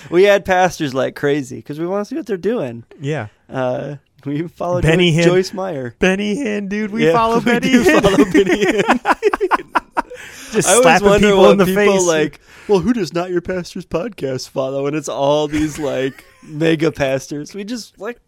we 0.10 0.22
had 0.24 0.44
pastors 0.44 0.94
like 0.94 1.16
crazy 1.16 1.56
because 1.56 1.78
we 1.80 1.86
want 1.86 2.06
to 2.06 2.08
see 2.08 2.16
what 2.16 2.26
they're 2.26 2.36
doing. 2.36 2.84
yeah, 3.00 3.28
Uh, 3.48 3.96
we 4.24 4.46
follow 4.48 4.80
Benny 4.82 5.12
Joyce, 5.12 5.24
Hinn. 5.24 5.28
Joyce 5.28 5.54
Meyer. 5.54 5.94
Benny 5.98 6.36
Hinn, 6.36 6.68
dude. 6.68 6.90
We 6.90 7.06
Yeah, 7.06 7.12
follow 7.12 7.38
we 7.38 7.44
Benny 7.44 7.68
Hinn. 7.70 8.02
follow 8.02 8.24
Benny 8.30 8.64
Hinn. 8.64 9.82
Just 10.52 10.68
I 10.68 10.80
slapping 10.80 11.20
people 11.20 11.50
in 11.50 11.58
the 11.58 11.64
people 11.64 11.84
face. 11.84 12.06
like. 12.06 12.40
Well, 12.68 12.80
who 12.80 12.92
does 12.92 13.12
not 13.12 13.30
your 13.30 13.40
pastor's 13.40 13.86
podcast 13.86 14.48
follow? 14.48 14.86
And 14.86 14.96
it's 14.96 15.08
all 15.08 15.46
these 15.46 15.78
like 15.78 16.24
mega 16.42 16.90
pastors. 16.90 17.54
We 17.54 17.62
just 17.62 17.98
like 18.00 18.18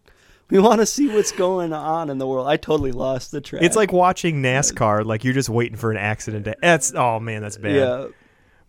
We 0.49 0.61
want 0.61 0.81
to 0.81 0.87
see 0.87 1.09
what's 1.09 1.33
going 1.33 1.73
on 1.73 2.09
in 2.09 2.19
the 2.19 2.27
world. 2.27 2.47
I 2.47 2.57
totally 2.57 2.93
lost 2.93 3.33
the 3.33 3.41
track. 3.41 3.63
It's 3.63 3.75
like 3.75 3.93
watching 3.93 4.43
NASCAR. 4.43 5.05
Like 5.05 5.25
you're 5.25 5.35
just 5.35 5.49
waiting 5.49 5.77
for 5.77 5.91
an 5.91 5.97
accident. 5.97 6.45
To, 6.45 6.55
that's 6.63 6.95
oh 6.95 7.19
man, 7.19 7.43
that's 7.43 7.57
bad. 7.57 7.75
yeah, 7.75 8.07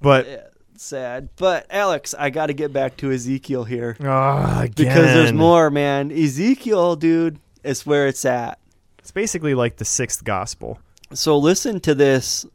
But 0.01 0.27
yeah, 0.27 0.41
sad. 0.75 1.29
But 1.35 1.67
Alex, 1.69 2.15
I 2.17 2.31
got 2.31 2.47
to 2.47 2.53
get 2.53 2.73
back 2.73 2.97
to 2.97 3.11
Ezekiel 3.11 3.63
here 3.63 3.95
oh, 3.99 4.67
because 4.75 5.13
there's 5.13 5.33
more, 5.33 5.69
man. 5.69 6.11
Ezekiel, 6.11 6.95
dude, 6.95 7.39
is 7.63 7.85
where 7.85 8.07
it's 8.07 8.25
at. 8.25 8.59
It's 8.97 9.11
basically 9.11 9.53
like 9.53 9.77
the 9.77 9.85
sixth 9.85 10.23
gospel. 10.23 10.79
So 11.13 11.37
listen 11.37 11.79
to 11.81 11.95
this 11.95 12.45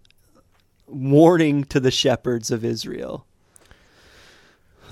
warning 0.87 1.64
to 1.64 1.80
the 1.80 1.91
shepherds 1.91 2.51
of 2.51 2.64
Israel. 2.64 3.26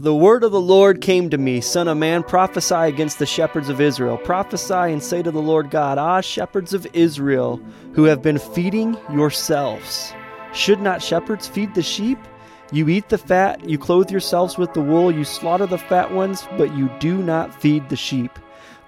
The 0.00 0.14
word 0.14 0.42
of 0.42 0.52
the 0.52 0.60
Lord 0.60 1.02
came 1.02 1.28
to 1.30 1.38
me, 1.38 1.60
Son 1.60 1.86
of 1.86 1.98
man, 1.98 2.22
prophesy 2.22 2.74
against 2.74 3.18
the 3.18 3.26
shepherds 3.26 3.68
of 3.68 3.80
Israel. 3.80 4.16
Prophesy 4.16 4.72
and 4.72 5.02
say 5.02 5.22
to 5.22 5.30
the 5.30 5.42
Lord 5.42 5.70
God, 5.70 5.98
Ah, 5.98 6.22
shepherds 6.22 6.72
of 6.72 6.86
Israel, 6.94 7.60
who 7.92 8.04
have 8.04 8.22
been 8.22 8.38
feeding 8.38 8.96
yourselves. 9.12 10.14
Should 10.54 10.80
not 10.80 11.02
shepherds 11.02 11.46
feed 11.46 11.74
the 11.74 11.82
sheep? 11.82 12.18
You 12.72 12.88
eat 12.88 13.10
the 13.10 13.18
fat, 13.18 13.68
you 13.68 13.76
clothe 13.76 14.10
yourselves 14.10 14.56
with 14.56 14.72
the 14.72 14.80
wool, 14.80 15.12
you 15.12 15.24
slaughter 15.24 15.66
the 15.66 15.76
fat 15.76 16.10
ones, 16.10 16.48
but 16.56 16.74
you 16.74 16.90
do 16.98 17.18
not 17.18 17.60
feed 17.60 17.90
the 17.90 17.96
sheep. 17.96 18.38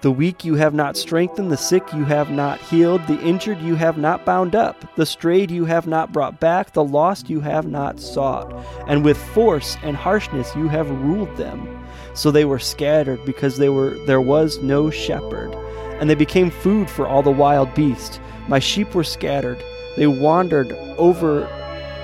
The 0.01 0.11
weak 0.11 0.45
you 0.45 0.55
have 0.55 0.73
not 0.73 0.97
strengthened, 0.97 1.51
the 1.51 1.57
sick 1.57 1.91
you 1.93 2.05
have 2.05 2.29
not 2.29 2.59
healed, 2.59 3.07
the 3.07 3.19
injured 3.21 3.59
you 3.61 3.75
have 3.75 3.97
not 3.97 4.25
bound 4.25 4.55
up, 4.55 4.95
the 4.95 5.05
strayed 5.05 5.49
you 5.49 5.65
have 5.65 5.87
not 5.87 6.11
brought 6.11 6.39
back, 6.39 6.73
the 6.73 6.83
lost 6.83 7.29
you 7.29 7.39
have 7.39 7.65
not 7.65 7.99
sought. 7.99 8.53
And 8.87 9.03
with 9.03 9.17
force 9.17 9.77
and 9.81 9.95
harshness 9.95 10.55
you 10.55 10.67
have 10.67 10.89
ruled 10.91 11.35
them. 11.37 11.85
So 12.13 12.29
they 12.29 12.45
were 12.45 12.59
scattered 12.59 13.25
because 13.25 13.57
they 13.57 13.69
were 13.69 13.97
there 14.05 14.21
was 14.21 14.61
no 14.61 14.89
shepherd, 14.89 15.55
and 15.99 16.09
they 16.09 16.15
became 16.15 16.51
food 16.51 16.89
for 16.89 17.07
all 17.07 17.23
the 17.23 17.31
wild 17.31 17.73
beasts. 17.73 18.19
My 18.47 18.59
sheep 18.59 18.93
were 18.93 19.03
scattered; 19.03 19.63
they 19.97 20.07
wandered 20.07 20.71
over 20.97 21.47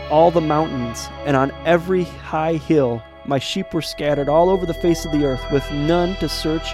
all 0.10 0.32
the 0.32 0.42
mountains, 0.42 1.08
and 1.26 1.38
on 1.38 1.52
every 1.66 2.06
high 2.06 2.56
hill. 2.56 3.04
My 3.26 3.38
sheep 3.38 3.74
were 3.74 3.84
scattered 3.84 4.28
all 4.28 4.50
over 4.50 4.66
the 4.66 4.74
face 4.74 5.06
of 5.06 5.12
the 5.12 5.26
earth, 5.26 5.46
with 5.52 5.70
none 5.72 6.16
to 6.16 6.28
search 6.28 6.74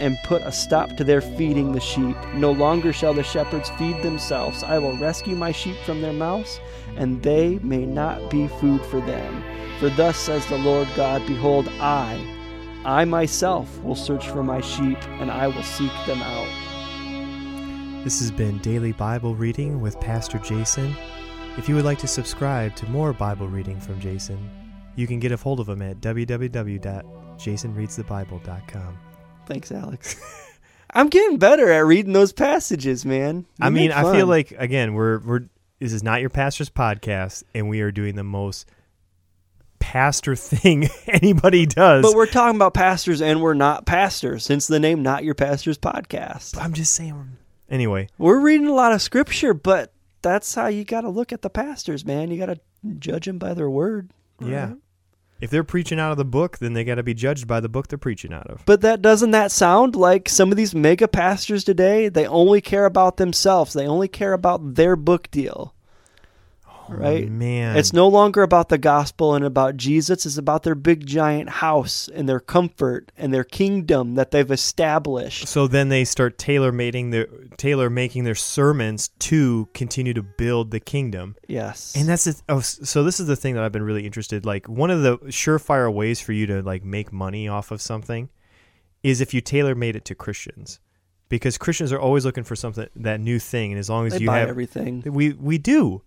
and 0.00 0.18
put 0.24 0.42
a 0.42 0.52
stop 0.52 0.96
to 0.96 1.04
their 1.04 1.20
feeding 1.20 1.72
the 1.72 1.80
sheep. 1.80 2.16
No 2.34 2.52
longer 2.52 2.92
shall 2.92 3.14
the 3.14 3.22
shepherds 3.22 3.70
feed 3.78 4.02
themselves. 4.02 4.62
I 4.62 4.78
will 4.78 4.98
rescue 4.98 5.36
my 5.36 5.52
sheep 5.52 5.76
from 5.84 6.02
their 6.02 6.12
mouths, 6.12 6.60
and 6.96 7.22
they 7.22 7.58
may 7.62 7.86
not 7.86 8.30
be 8.30 8.48
food 8.48 8.82
for 8.82 9.00
them. 9.00 9.44
For 9.78 9.88
thus 9.90 10.16
says 10.16 10.44
the 10.46 10.58
Lord 10.58 10.88
God 10.96 11.24
Behold, 11.26 11.68
I, 11.80 12.20
I 12.84 13.04
myself 13.04 13.80
will 13.82 13.94
search 13.94 14.28
for 14.28 14.42
my 14.42 14.60
sheep, 14.60 14.98
and 15.20 15.30
I 15.30 15.46
will 15.48 15.62
seek 15.62 15.92
them 16.06 16.22
out. 16.22 16.48
This 18.04 18.20
has 18.20 18.30
been 18.30 18.58
Daily 18.58 18.92
Bible 18.92 19.34
Reading 19.34 19.80
with 19.80 19.98
Pastor 20.00 20.38
Jason. 20.38 20.94
If 21.56 21.68
you 21.68 21.76
would 21.76 21.84
like 21.84 21.98
to 22.00 22.08
subscribe 22.08 22.74
to 22.76 22.90
more 22.90 23.12
Bible 23.12 23.48
reading 23.48 23.80
from 23.80 24.00
Jason, 24.00 24.50
you 24.96 25.06
can 25.06 25.20
get 25.20 25.32
a 25.32 25.36
hold 25.36 25.60
of 25.60 25.68
him 25.68 25.82
at 25.82 26.00
www.jasonreadsthebible.com. 26.00 28.98
Thanks, 29.46 29.70
Alex. 29.72 30.20
I'm 30.90 31.08
getting 31.08 31.38
better 31.38 31.70
at 31.70 31.84
reading 31.86 32.12
those 32.12 32.32
passages, 32.32 33.04
man. 33.04 33.46
I 33.60 33.70
mean, 33.70 33.90
I 33.92 34.12
feel 34.12 34.26
like 34.26 34.52
again, 34.52 34.94
we're 34.94 35.18
we're 35.18 35.40
this 35.80 35.92
is 35.92 36.02
not 36.02 36.20
your 36.20 36.30
pastor's 36.30 36.70
podcast, 36.70 37.42
and 37.54 37.68
we 37.68 37.80
are 37.80 37.90
doing 37.90 38.14
the 38.14 38.24
most 38.24 38.66
pastor 39.80 40.34
thing 40.36 40.88
anybody 41.08 41.66
does. 41.66 42.02
But 42.02 42.14
we're 42.14 42.26
talking 42.26 42.56
about 42.56 42.74
pastors 42.74 43.20
and 43.20 43.42
we're 43.42 43.54
not 43.54 43.86
pastors, 43.86 44.44
since 44.44 44.66
the 44.66 44.80
name 44.80 45.02
Not 45.02 45.24
Your 45.24 45.34
Pastor's 45.34 45.78
Podcast. 45.78 46.56
I'm 46.60 46.72
just 46.72 46.94
saying. 46.94 47.36
Anyway, 47.68 48.08
We're 48.18 48.40
reading 48.40 48.66
a 48.66 48.74
lot 48.74 48.92
of 48.92 49.02
scripture, 49.02 49.52
but 49.54 49.92
that's 50.22 50.54
how 50.54 50.66
you 50.68 50.84
got 50.84 51.00
to 51.02 51.08
look 51.08 51.32
at 51.32 51.42
the 51.42 51.50
pastors, 51.50 52.04
man. 52.04 52.30
You 52.30 52.38
got 52.38 52.46
to 52.46 52.60
judge 52.98 53.26
them 53.26 53.38
by 53.38 53.54
their 53.54 53.70
word. 53.70 54.10
yeah. 54.40 54.74
If 55.40 55.50
they're 55.50 55.64
preaching 55.64 56.00
out 56.00 56.12
of 56.12 56.16
the 56.16 56.24
book, 56.24 56.58
then 56.58 56.72
they 56.72 56.84
got 56.84 56.94
to 56.94 57.02
be 57.02 57.14
judged 57.14 57.46
by 57.46 57.60
the 57.60 57.68
book 57.68 57.88
they're 57.88 57.98
preaching 57.98 58.32
out 58.32 58.46
of. 58.46 58.62
But 58.66 58.80
that 58.82 59.02
doesn't 59.02 59.32
that 59.32 59.52
sound 59.52 59.96
like 59.96 60.28
some 60.28 60.50
of 60.50 60.56
these 60.56 60.74
mega 60.74 61.08
pastors 61.08 61.64
today? 61.64 62.08
They 62.08 62.26
only 62.26 62.60
care 62.60 62.86
about 62.86 63.16
themselves. 63.16 63.72
They 63.72 63.86
only 63.86 64.08
care 64.08 64.32
about 64.32 64.74
their 64.74 64.96
book 64.96 65.30
deal. 65.30 65.73
Oh, 66.88 66.94
right? 66.94 67.26
Oh, 67.26 67.30
man, 67.30 67.76
It's 67.76 67.92
no 67.92 68.08
longer 68.08 68.42
about 68.42 68.68
the 68.68 68.78
gospel 68.78 69.34
and 69.34 69.44
about 69.44 69.76
Jesus. 69.76 70.26
It's 70.26 70.36
about 70.36 70.62
their 70.62 70.74
big 70.74 71.06
giant 71.06 71.48
house 71.48 72.08
and 72.12 72.28
their 72.28 72.40
comfort 72.40 73.10
and 73.16 73.32
their 73.32 73.44
kingdom 73.44 74.14
that 74.16 74.30
they've 74.30 74.50
established. 74.50 75.48
So 75.48 75.66
then 75.66 75.88
they 75.88 76.04
start 76.04 76.38
tailor 76.38 76.72
making 76.72 77.10
their 77.10 77.26
tailor 77.56 77.90
making 77.90 78.24
their 78.24 78.34
sermons 78.34 79.08
to 79.20 79.68
continue 79.74 80.14
to 80.14 80.22
build 80.22 80.70
the 80.70 80.80
kingdom. 80.80 81.36
Yes. 81.46 81.94
And 81.96 82.08
that's 82.08 82.42
oh, 82.48 82.60
so 82.60 83.04
this 83.04 83.20
is 83.20 83.26
the 83.26 83.36
thing 83.36 83.54
that 83.54 83.64
I've 83.64 83.72
been 83.72 83.82
really 83.82 84.06
interested. 84.06 84.44
Like 84.44 84.68
one 84.68 84.90
of 84.90 85.02
the 85.02 85.18
surefire 85.18 85.92
ways 85.92 86.20
for 86.20 86.32
you 86.32 86.46
to 86.46 86.62
like 86.62 86.84
make 86.84 87.12
money 87.12 87.48
off 87.48 87.70
of 87.70 87.80
something 87.80 88.28
is 89.02 89.20
if 89.20 89.34
you 89.34 89.40
tailor 89.40 89.74
made 89.74 89.96
it 89.96 90.04
to 90.06 90.14
Christians, 90.14 90.80
because 91.28 91.58
Christians 91.58 91.92
are 91.92 92.00
always 92.00 92.24
looking 92.24 92.44
for 92.44 92.56
something 92.56 92.88
that 92.96 93.20
new 93.20 93.38
thing, 93.38 93.72
and 93.72 93.78
as 93.78 93.90
long 93.90 94.06
as 94.06 94.14
they 94.14 94.20
you 94.20 94.30
have 94.30 94.48
everything. 94.48 95.02
we 95.06 95.32
we 95.32 95.58
do. 95.58 96.02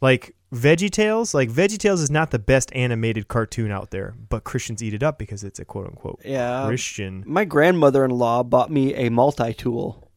Like 0.00 0.34
Veggie 0.54 0.90
Tales, 0.90 1.34
like 1.34 1.50
Veggie 1.50 1.78
Tales 1.78 2.00
is 2.00 2.10
not 2.10 2.30
the 2.30 2.38
best 2.38 2.70
animated 2.74 3.28
cartoon 3.28 3.70
out 3.70 3.90
there, 3.90 4.14
but 4.28 4.44
Christians 4.44 4.82
eat 4.82 4.94
it 4.94 5.02
up 5.02 5.18
because 5.18 5.42
it's 5.42 5.58
a 5.58 5.64
quote 5.64 5.86
unquote 5.86 6.20
Yeah. 6.24 6.66
Christian. 6.66 7.24
My 7.26 7.44
grandmother-in-law 7.44 8.44
bought 8.44 8.70
me 8.70 8.94
a 8.94 9.08
multi-tool 9.10 10.10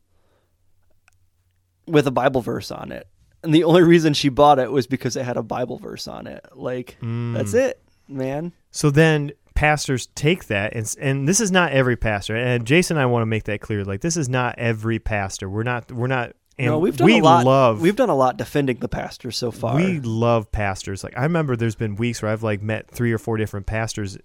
with 1.87 2.05
a 2.07 2.11
Bible 2.11 2.41
verse 2.41 2.71
on 2.71 2.91
it. 2.91 3.07
And 3.43 3.53
the 3.53 3.63
only 3.63 3.83
reason 3.83 4.13
she 4.13 4.29
bought 4.29 4.59
it 4.59 4.71
was 4.71 4.85
because 4.85 5.15
it 5.15 5.23
had 5.23 5.37
a 5.37 5.43
Bible 5.43 5.77
verse 5.77 6.07
on 6.07 6.27
it. 6.27 6.45
Like 6.53 6.97
Mm. 7.01 7.33
that's 7.33 7.53
it, 7.53 7.81
man. 8.07 8.51
So 8.71 8.91
then 8.91 9.31
pastors 9.55 10.07
take 10.15 10.45
that 10.47 10.73
and 10.73 10.93
and 11.01 11.27
this 11.27 11.39
is 11.39 11.51
not 11.51 11.71
every 11.71 11.95
pastor. 11.97 12.35
And 12.35 12.65
Jason 12.65 12.97
and 12.97 13.01
I 13.01 13.05
want 13.07 13.23
to 13.23 13.25
make 13.27 13.45
that 13.45 13.61
clear. 13.61 13.83
Like 13.85 14.01
this 14.01 14.17
is 14.17 14.29
not 14.29 14.55
every 14.57 14.99
pastor. 14.99 15.49
We're 15.49 15.63
not 15.63 15.91
we're 15.91 16.07
not 16.07 16.33
and 16.59 16.67
no, 16.67 16.77
we've 16.77 16.95
done 16.97 17.05
we 17.05 17.19
a 17.19 17.23
lot. 17.23 17.45
love 17.45 17.81
We've 17.81 17.95
done 17.95 18.09
a 18.09 18.15
lot 18.15 18.37
defending 18.37 18.77
the 18.77 18.89
pastors 18.89 19.37
so 19.37 19.49
far. 19.49 19.75
we 19.75 19.99
love 20.01 20.51
pastors. 20.51 21.03
Like 21.03 21.17
I 21.17 21.23
remember 21.23 21.55
there's 21.55 21.75
been 21.75 21.95
weeks 21.95 22.21
where 22.21 22.31
I've 22.31 22.43
like 22.43 22.61
met 22.61 22.91
three 22.91 23.11
or 23.11 23.17
four 23.17 23.37
different 23.37 23.65
pastors 23.65 24.17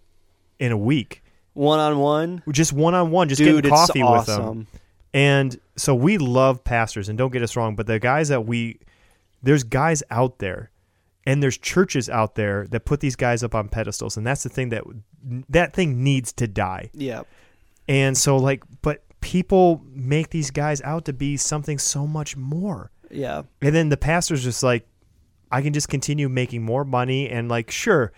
in 0.59 0.72
a 0.72 0.76
week. 0.76 1.22
one 1.55 1.78
on 1.78 1.99
one. 1.99 2.43
Just 2.51 2.72
one 2.72 2.95
on 2.95 3.11
one, 3.11 3.28
just 3.28 3.39
Dude, 3.39 3.62
getting 3.62 3.72
it's 3.72 3.87
coffee 3.87 4.03
with 4.03 4.26
them. 4.26 4.66
And 5.12 5.59
so 5.76 5.95
we 5.95 6.18
love 6.18 6.64
pastors, 6.64 7.09
and 7.09 7.16
don't 7.16 7.32
get 7.32 7.41
us 7.43 7.55
wrong, 7.55 7.76
but 7.76 7.87
the 7.87 8.01
guys 8.01 8.28
that 8.30 8.47
we, 8.47 8.80
there's 9.45 9.62
guys 9.62 10.03
out 10.11 10.41
there, 10.41 10.72
and 11.24 11.41
there's 11.41 11.57
churches 11.57 12.11
out 12.11 12.35
there 12.35 12.66
that 12.70 12.85
put 12.85 12.99
these 12.99 13.14
guys 13.14 13.45
up 13.45 13.55
on 13.55 13.68
pedestals, 13.68 14.16
and 14.16 14.26
that's 14.26 14.43
the 14.43 14.49
thing 14.49 14.70
that 14.70 14.82
that 15.49 15.72
thing 15.72 16.03
needs 16.03 16.32
to 16.32 16.49
die. 16.49 16.91
Yeah. 16.93 17.22
And 17.87 18.18
so, 18.18 18.37
like, 18.39 18.64
but 18.82 19.05
people 19.25 19.83
make 19.95 20.29
these 20.31 20.51
guys 20.51 20.83
out 20.83 21.07
to 21.07 21.12
be 21.14 21.37
something 21.39 21.79
so 21.79 22.07
much 22.07 22.37
more, 22.37 22.91
Yeah. 23.11 23.43
and 23.62 23.75
then 23.75 23.89
the 23.89 23.97
pastor's 23.97 24.45
just 24.45 24.62
like, 24.62 24.87
I 25.51 25.62
can 25.62 25.72
just 25.72 25.89
continue 25.89 26.29
making 26.29 26.62
more 26.62 26.85
money, 26.85 27.29
and 27.31 27.49
like, 27.49 27.70
sure. 27.70 28.12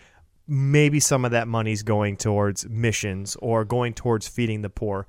Maybe 0.48 1.00
some 1.00 1.24
of 1.24 1.32
that 1.32 1.48
money's 1.48 1.82
going 1.82 2.16
towards 2.16 2.68
missions 2.68 3.36
or 3.42 3.64
going 3.64 3.94
towards 3.94 4.28
feeding 4.28 4.62
the 4.62 4.70
poor. 4.70 5.08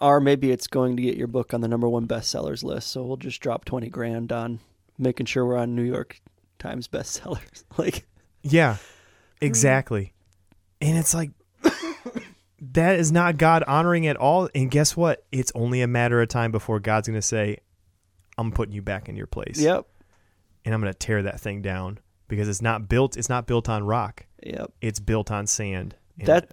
Or 0.00 0.18
maybe 0.18 0.50
it's 0.50 0.66
going 0.66 0.96
to 0.96 1.02
get 1.02 1.16
your 1.18 1.26
book 1.26 1.52
on 1.52 1.60
the 1.60 1.68
number 1.68 1.86
one 1.88 2.06
bestsellers 2.06 2.62
list. 2.64 2.88
So 2.88 3.04
we'll 3.04 3.18
just 3.18 3.40
drop 3.42 3.66
20 3.66 3.90
grand 3.90 4.32
on 4.32 4.60
making 4.96 5.26
sure 5.26 5.44
we're 5.44 5.58
on 5.58 5.74
New 5.76 5.82
York 5.82 6.20
Times 6.58 6.88
bestsellers. 6.88 7.64
like, 7.76 8.06
Yeah, 8.42 8.76
exactly. 9.42 10.14
And 10.80 10.96
it's 10.96 11.12
like 11.12 11.32
that 12.60 12.98
is 12.98 13.12
not 13.12 13.36
God 13.38 13.64
honoring 13.66 14.06
at 14.06 14.16
all. 14.16 14.48
And 14.54 14.70
guess 14.70 14.96
what? 14.96 15.24
It's 15.32 15.52
only 15.54 15.82
a 15.82 15.86
matter 15.86 16.20
of 16.20 16.28
time 16.28 16.50
before 16.50 16.80
God's 16.80 17.08
going 17.08 17.18
to 17.18 17.26
say, 17.26 17.58
"I'm 18.36 18.52
putting 18.52 18.74
you 18.74 18.82
back 18.82 19.08
in 19.08 19.16
your 19.16 19.26
place." 19.26 19.60
yep. 19.60 19.86
And 20.64 20.74
I'm 20.74 20.80
going 20.80 20.92
to 20.92 20.98
tear 20.98 21.22
that 21.22 21.40
thing 21.40 21.62
down 21.62 21.98
because 22.26 22.48
it's 22.48 22.60
not 22.60 22.88
built. 22.88 23.16
It's 23.16 23.28
not 23.28 23.46
built 23.46 23.68
on 23.68 23.84
rock. 23.84 24.26
Yep. 24.42 24.72
It's 24.80 25.00
built 25.00 25.30
on 25.30 25.46
sand. 25.46 25.94
And 26.18 26.28
That 26.28 26.50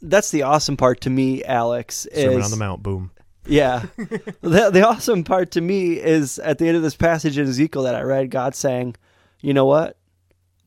that's 0.00 0.30
the 0.30 0.42
awesome 0.42 0.76
part 0.76 1.00
to 1.02 1.10
me, 1.10 1.42
Alex, 1.44 2.06
Sermon 2.14 2.38
is 2.38 2.44
on 2.44 2.50
the 2.50 2.56
Mount. 2.56 2.82
Boom. 2.82 3.10
Yeah. 3.46 3.86
the, 3.96 4.70
the 4.70 4.86
awesome 4.86 5.24
part 5.24 5.50
to 5.52 5.60
me 5.60 5.94
is 5.94 6.38
at 6.38 6.58
the 6.58 6.68
end 6.68 6.76
of 6.76 6.82
this 6.82 6.96
passage 6.96 7.38
in 7.38 7.48
Ezekiel 7.48 7.82
that 7.84 7.94
I 7.94 8.02
read, 8.02 8.30
God 8.30 8.54
saying, 8.54 8.96
you 9.40 9.52
know 9.52 9.64
what? 9.64 9.96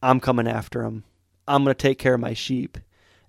I'm 0.01 0.19
coming 0.19 0.47
after 0.47 0.83
him. 0.83 1.03
I'm 1.47 1.63
going 1.63 1.73
to 1.73 1.81
take 1.81 1.97
care 1.97 2.13
of 2.13 2.19
my 2.19 2.33
sheep. 2.33 2.77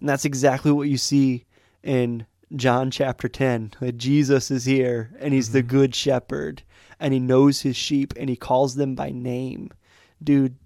And 0.01 0.09
that's 0.09 0.24
exactly 0.24 0.70
what 0.70 0.88
you 0.88 0.96
see 0.96 1.44
in 1.82 2.26
John 2.55 2.90
chapter 2.90 3.28
10. 3.28 3.74
That 3.80 3.96
Jesus 3.96 4.51
is 4.51 4.64
here 4.64 5.11
and 5.20 5.34
he's 5.34 5.53
the 5.53 5.61
mm-hmm. 5.61 5.68
good 5.68 5.94
shepherd 5.94 6.62
and 7.01 7.12
he 7.12 7.20
knows 7.20 7.62
his 7.62 7.76
sheep 7.76 8.14
and 8.16 8.28
he 8.28 8.36
calls 8.36 8.74
them 8.74 8.94
by 8.94 9.11
name. 9.11 9.70
Dude, 10.22 10.57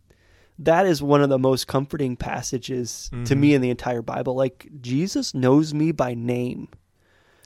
that 0.58 0.86
is 0.86 1.02
one 1.02 1.22
of 1.22 1.28
the 1.28 1.38
most 1.38 1.66
comforting 1.66 2.16
passages 2.16 3.10
to 3.24 3.34
me 3.34 3.48
mm-hmm. 3.48 3.56
in 3.56 3.60
the 3.62 3.70
entire 3.70 4.02
Bible. 4.02 4.34
Like, 4.34 4.68
Jesus 4.80 5.34
knows 5.34 5.74
me 5.74 5.92
by 5.92 6.14
name. 6.14 6.68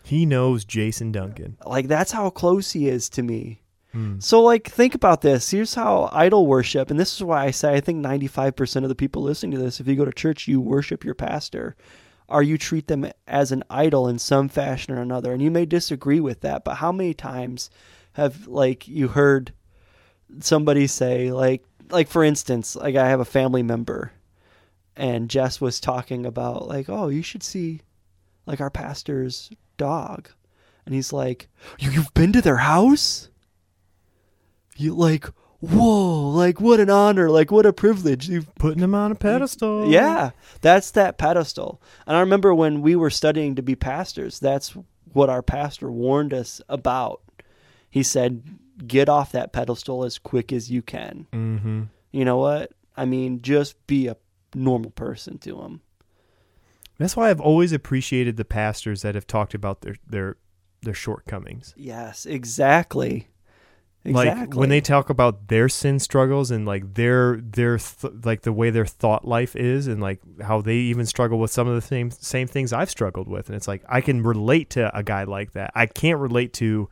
He 0.06 0.24
knows 0.24 0.64
Jason 0.64 1.10
Duncan. 1.10 1.56
Like 1.66 1.88
that's 1.88 2.12
how 2.12 2.30
close 2.30 2.70
he 2.70 2.88
is 2.88 3.08
to 3.08 3.24
me. 3.24 3.60
Hmm. 3.96 4.20
So 4.20 4.42
like 4.42 4.68
think 4.68 4.94
about 4.94 5.22
this. 5.22 5.50
Here's 5.50 5.74
how 5.74 6.10
idol 6.12 6.46
worship, 6.46 6.90
and 6.90 7.00
this 7.00 7.14
is 7.16 7.22
why 7.22 7.46
I 7.46 7.50
say 7.50 7.72
I 7.72 7.80
think 7.80 8.04
95% 8.04 8.82
of 8.82 8.90
the 8.90 8.94
people 8.94 9.22
listening 9.22 9.52
to 9.52 9.58
this, 9.64 9.80
if 9.80 9.88
you 9.88 9.96
go 9.96 10.04
to 10.04 10.12
church, 10.12 10.46
you 10.46 10.60
worship 10.60 11.02
your 11.02 11.14
pastor, 11.14 11.76
or 12.28 12.42
you 12.42 12.58
treat 12.58 12.88
them 12.88 13.10
as 13.26 13.52
an 13.52 13.64
idol 13.70 14.06
in 14.06 14.18
some 14.18 14.50
fashion 14.50 14.92
or 14.92 15.00
another. 15.00 15.32
And 15.32 15.40
you 15.40 15.50
may 15.50 15.64
disagree 15.64 16.20
with 16.20 16.42
that, 16.42 16.62
but 16.62 16.74
how 16.74 16.92
many 16.92 17.14
times 17.14 17.70
have 18.12 18.46
like 18.46 18.86
you 18.86 19.08
heard 19.08 19.52
somebody 20.40 20.86
say 20.86 21.32
like 21.32 21.64
like 21.88 22.08
for 22.08 22.22
instance, 22.22 22.76
like 22.76 22.96
I 22.96 23.08
have 23.08 23.20
a 23.20 23.24
family 23.24 23.62
member 23.62 24.12
and 24.94 25.30
Jess 25.30 25.58
was 25.60 25.80
talking 25.80 26.26
about 26.26 26.68
like, 26.68 26.90
"Oh, 26.90 27.08
you 27.08 27.22
should 27.22 27.42
see 27.42 27.80
like 28.44 28.60
our 28.60 28.70
pastor's 28.70 29.50
dog." 29.78 30.28
And 30.84 30.94
he's 30.94 31.12
like, 31.14 31.48
"You- 31.78 31.92
"You've 31.92 32.12
been 32.14 32.32
to 32.32 32.42
their 32.42 32.56
house?" 32.58 33.30
You 34.76 34.94
like, 34.94 35.26
"Whoa, 35.60 36.30
like 36.30 36.60
what 36.60 36.80
an 36.80 36.90
honor, 36.90 37.30
like 37.30 37.50
what 37.50 37.66
a 37.66 37.72
privilege." 37.72 38.28
You've 38.28 38.54
Putting 38.56 38.82
him 38.82 38.94
on 38.94 39.12
a 39.12 39.14
pedestal. 39.14 39.90
yeah, 39.90 40.30
that's 40.60 40.90
that 40.92 41.18
pedestal. 41.18 41.80
And 42.06 42.16
I 42.16 42.20
remember 42.20 42.54
when 42.54 42.82
we 42.82 42.96
were 42.96 43.10
studying 43.10 43.54
to 43.56 43.62
be 43.62 43.74
pastors, 43.74 44.38
that's 44.38 44.76
what 45.12 45.30
our 45.30 45.42
pastor 45.42 45.90
warned 45.90 46.34
us 46.34 46.60
about. 46.68 47.22
He 47.90 48.02
said, 48.02 48.42
"Get 48.86 49.08
off 49.08 49.32
that 49.32 49.52
pedestal 49.52 50.04
as 50.04 50.18
quick 50.18 50.52
as 50.52 50.70
you 50.70 50.82
can." 50.82 51.26
Mm-hmm. 51.32 51.82
You 52.12 52.24
know 52.24 52.36
what? 52.36 52.72
I 52.96 53.04
mean, 53.04 53.42
just 53.42 53.86
be 53.86 54.06
a 54.08 54.16
normal 54.54 54.90
person 54.90 55.38
to 55.38 55.60
him. 55.60 55.80
That's 56.98 57.14
why 57.16 57.28
I've 57.28 57.40
always 57.40 57.72
appreciated 57.72 58.36
the 58.36 58.44
pastors 58.44 59.02
that 59.02 59.14
have 59.14 59.26
talked 59.26 59.54
about 59.54 59.82
their 59.82 59.96
their 60.06 60.36
their 60.82 60.94
shortcomings. 60.94 61.74
Yes, 61.76 62.26
exactly. 62.26 63.28
Exactly. 64.08 64.44
Like 64.46 64.54
when 64.54 64.68
they 64.68 64.80
talk 64.80 65.10
about 65.10 65.48
their 65.48 65.68
sin 65.68 65.98
struggles 65.98 66.50
and 66.50 66.66
like 66.66 66.94
their 66.94 67.36
their 67.36 67.78
th- 67.78 68.12
like 68.24 68.42
the 68.42 68.52
way 68.52 68.70
their 68.70 68.86
thought 68.86 69.26
life 69.26 69.56
is 69.56 69.86
and 69.86 70.00
like 70.00 70.20
how 70.42 70.60
they 70.60 70.76
even 70.76 71.06
struggle 71.06 71.38
with 71.38 71.50
some 71.50 71.66
of 71.68 71.74
the 71.74 71.80
same 71.80 72.10
same 72.10 72.46
things 72.46 72.72
I've 72.72 72.90
struggled 72.90 73.28
with 73.28 73.48
and 73.48 73.56
it's 73.56 73.68
like 73.68 73.82
I 73.88 74.00
can 74.00 74.22
relate 74.22 74.70
to 74.70 74.96
a 74.96 75.02
guy 75.02 75.24
like 75.24 75.52
that. 75.52 75.72
I 75.74 75.86
can't 75.86 76.18
relate 76.18 76.52
to 76.54 76.88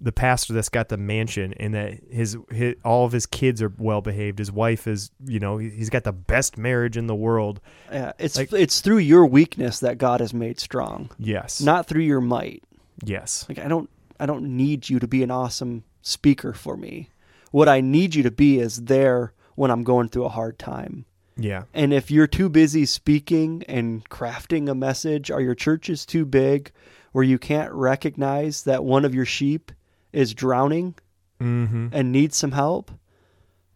the 0.00 0.10
pastor 0.10 0.52
that's 0.52 0.68
got 0.68 0.88
the 0.88 0.96
mansion 0.96 1.54
and 1.60 1.74
that 1.74 2.00
his, 2.10 2.36
his 2.50 2.74
all 2.84 3.04
of 3.06 3.12
his 3.12 3.24
kids 3.24 3.62
are 3.62 3.72
well 3.78 4.00
behaved. 4.00 4.40
His 4.40 4.50
wife 4.50 4.88
is, 4.88 5.12
you 5.24 5.38
know, 5.38 5.58
he- 5.58 5.70
he's 5.70 5.90
got 5.90 6.02
the 6.02 6.12
best 6.12 6.58
marriage 6.58 6.96
in 6.96 7.06
the 7.06 7.14
world. 7.14 7.60
yeah, 7.90 8.10
it's 8.18 8.36
like- 8.36 8.52
it's 8.52 8.80
through 8.80 8.98
your 8.98 9.24
weakness 9.26 9.78
that 9.78 9.98
God 9.98 10.18
has 10.18 10.34
made 10.34 10.58
strong, 10.58 11.10
Yes. 11.18 11.60
not 11.60 11.86
through 11.86 12.02
your 12.02 12.20
might. 12.20 12.64
yes. 13.04 13.46
Like 13.48 13.58
I 13.60 13.68
don't 13.68 13.88
I 14.18 14.26
don't 14.26 14.56
need 14.56 14.88
you 14.88 14.98
to 15.00 15.06
be 15.08 15.22
an 15.22 15.30
awesome 15.30 15.84
speaker 16.02 16.52
for 16.52 16.76
me. 16.76 17.08
What 17.50 17.68
I 17.68 17.80
need 17.80 18.14
you 18.14 18.22
to 18.24 18.30
be 18.30 18.58
is 18.58 18.76
there 18.84 19.32
when 19.54 19.70
I'm 19.70 19.84
going 19.84 20.08
through 20.08 20.24
a 20.24 20.30
hard 20.30 20.58
time. 20.58 21.04
Yeah. 21.36 21.64
And 21.72 21.92
if 21.94 22.10
you're 22.10 22.26
too 22.26 22.48
busy 22.48 22.84
speaking 22.84 23.62
and 23.68 24.08
crafting 24.10 24.68
a 24.68 24.74
message, 24.74 25.30
or 25.30 25.40
your 25.40 25.54
church 25.54 25.88
is 25.88 26.04
too 26.04 26.24
big 26.26 26.70
where 27.12 27.24
you 27.24 27.38
can't 27.38 27.72
recognize 27.72 28.62
that 28.64 28.84
one 28.84 29.04
of 29.04 29.14
your 29.14 29.24
sheep 29.26 29.72
is 30.12 30.34
drowning 30.34 30.94
Mhm. 31.40 31.88
and 31.92 32.12
needs 32.12 32.36
some 32.36 32.52
help, 32.52 32.90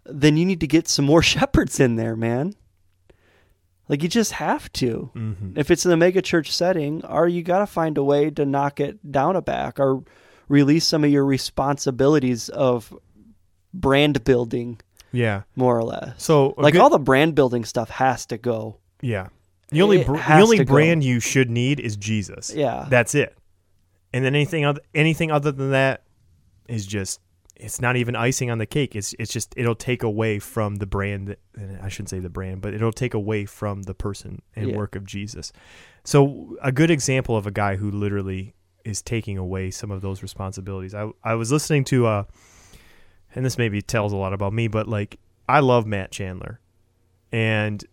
then 0.04 0.36
you 0.36 0.44
need 0.44 0.60
to 0.60 0.66
get 0.66 0.86
some 0.88 1.04
more 1.04 1.22
shepherds 1.34 1.80
in 1.80 1.96
there, 1.96 2.16
man. 2.16 2.54
Like 3.88 4.02
you 4.02 4.08
just 4.08 4.32
have 4.32 4.72
to. 4.74 5.10
Mhm. 5.14 5.56
If 5.56 5.70
it's 5.70 5.86
in 5.86 5.92
a 5.92 5.96
mega 5.96 6.20
church 6.20 6.50
setting, 6.52 7.04
or 7.04 7.28
you 7.28 7.42
got 7.42 7.60
to 7.60 7.66
find 7.66 7.96
a 7.96 8.04
way 8.04 8.30
to 8.30 8.44
knock 8.44 8.80
it 8.80 9.12
down 9.12 9.36
a 9.36 9.42
back 9.42 9.78
or 9.78 10.02
release 10.48 10.86
some 10.86 11.04
of 11.04 11.10
your 11.10 11.24
responsibilities 11.24 12.48
of 12.50 12.92
brand 13.74 14.24
building, 14.24 14.80
Yeah. 15.12 15.42
more 15.54 15.76
or 15.78 15.84
less. 15.84 16.14
So 16.22 16.54
like 16.56 16.72
good- 16.72 16.80
all 16.82 16.90
the 16.90 16.98
brand 16.98 17.34
building 17.34 17.64
stuff 17.64 17.90
has 17.90 18.26
to 18.26 18.38
go. 18.38 18.78
Yeah. 19.00 19.28
The 19.70 19.82
only 19.82 20.04
br- 20.04 20.16
the 20.16 20.40
only 20.40 20.58
to 20.58 20.64
go. 20.64 20.72
brand 20.74 21.02
you 21.04 21.18
should 21.20 21.50
need 21.50 21.80
is 21.80 21.96
Jesus. 21.96 22.52
Yeah. 22.54 22.86
That's 22.88 23.14
it. 23.14 23.36
And 24.12 24.24
then 24.24 24.34
anything 24.34 24.64
other 24.64 24.80
anything 24.94 25.30
other 25.30 25.50
than 25.52 25.72
that 25.72 26.04
is 26.68 26.86
just 26.86 27.20
it's 27.56 27.80
not 27.80 27.96
even 27.96 28.14
icing 28.14 28.50
on 28.50 28.58
the 28.58 28.66
cake. 28.66 28.94
It's 28.94 29.14
it's 29.18 29.32
just 29.32 29.52
it'll 29.56 29.74
take 29.74 30.02
away 30.02 30.38
from 30.38 30.76
the 30.76 30.86
brand 30.86 31.36
and 31.56 31.78
I 31.82 31.88
shouldn't 31.88 32.10
say 32.10 32.20
the 32.20 32.28
brand, 32.30 32.60
but 32.60 32.74
it'll 32.74 32.92
take 32.92 33.12
away 33.14 33.44
from 33.44 33.82
the 33.82 33.94
person 33.94 34.40
and 34.54 34.70
Yeah. 34.70 34.76
work 34.76 34.94
of 34.94 35.04
Jesus. 35.04 35.52
So 36.04 36.56
a 36.62 36.70
good 36.70 36.90
example 36.90 37.36
of 37.36 37.46
a 37.46 37.50
guy 37.50 37.76
who 37.76 37.90
literally 37.90 38.54
is 38.86 39.02
taking 39.02 39.36
away 39.36 39.70
some 39.70 39.90
of 39.90 40.00
those 40.00 40.22
responsibilities. 40.22 40.94
I 40.94 41.10
I 41.22 41.34
was 41.34 41.52
listening 41.52 41.84
to 41.84 42.06
uh 42.06 42.24
and 43.34 43.44
this 43.44 43.58
maybe 43.58 43.82
tells 43.82 44.12
a 44.12 44.16
lot 44.16 44.32
about 44.32 44.52
me, 44.52 44.68
but 44.68 44.88
like 44.88 45.18
I 45.48 45.60
love 45.60 45.86
Matt 45.86 46.10
Chandler. 46.10 46.60
And 47.32 47.84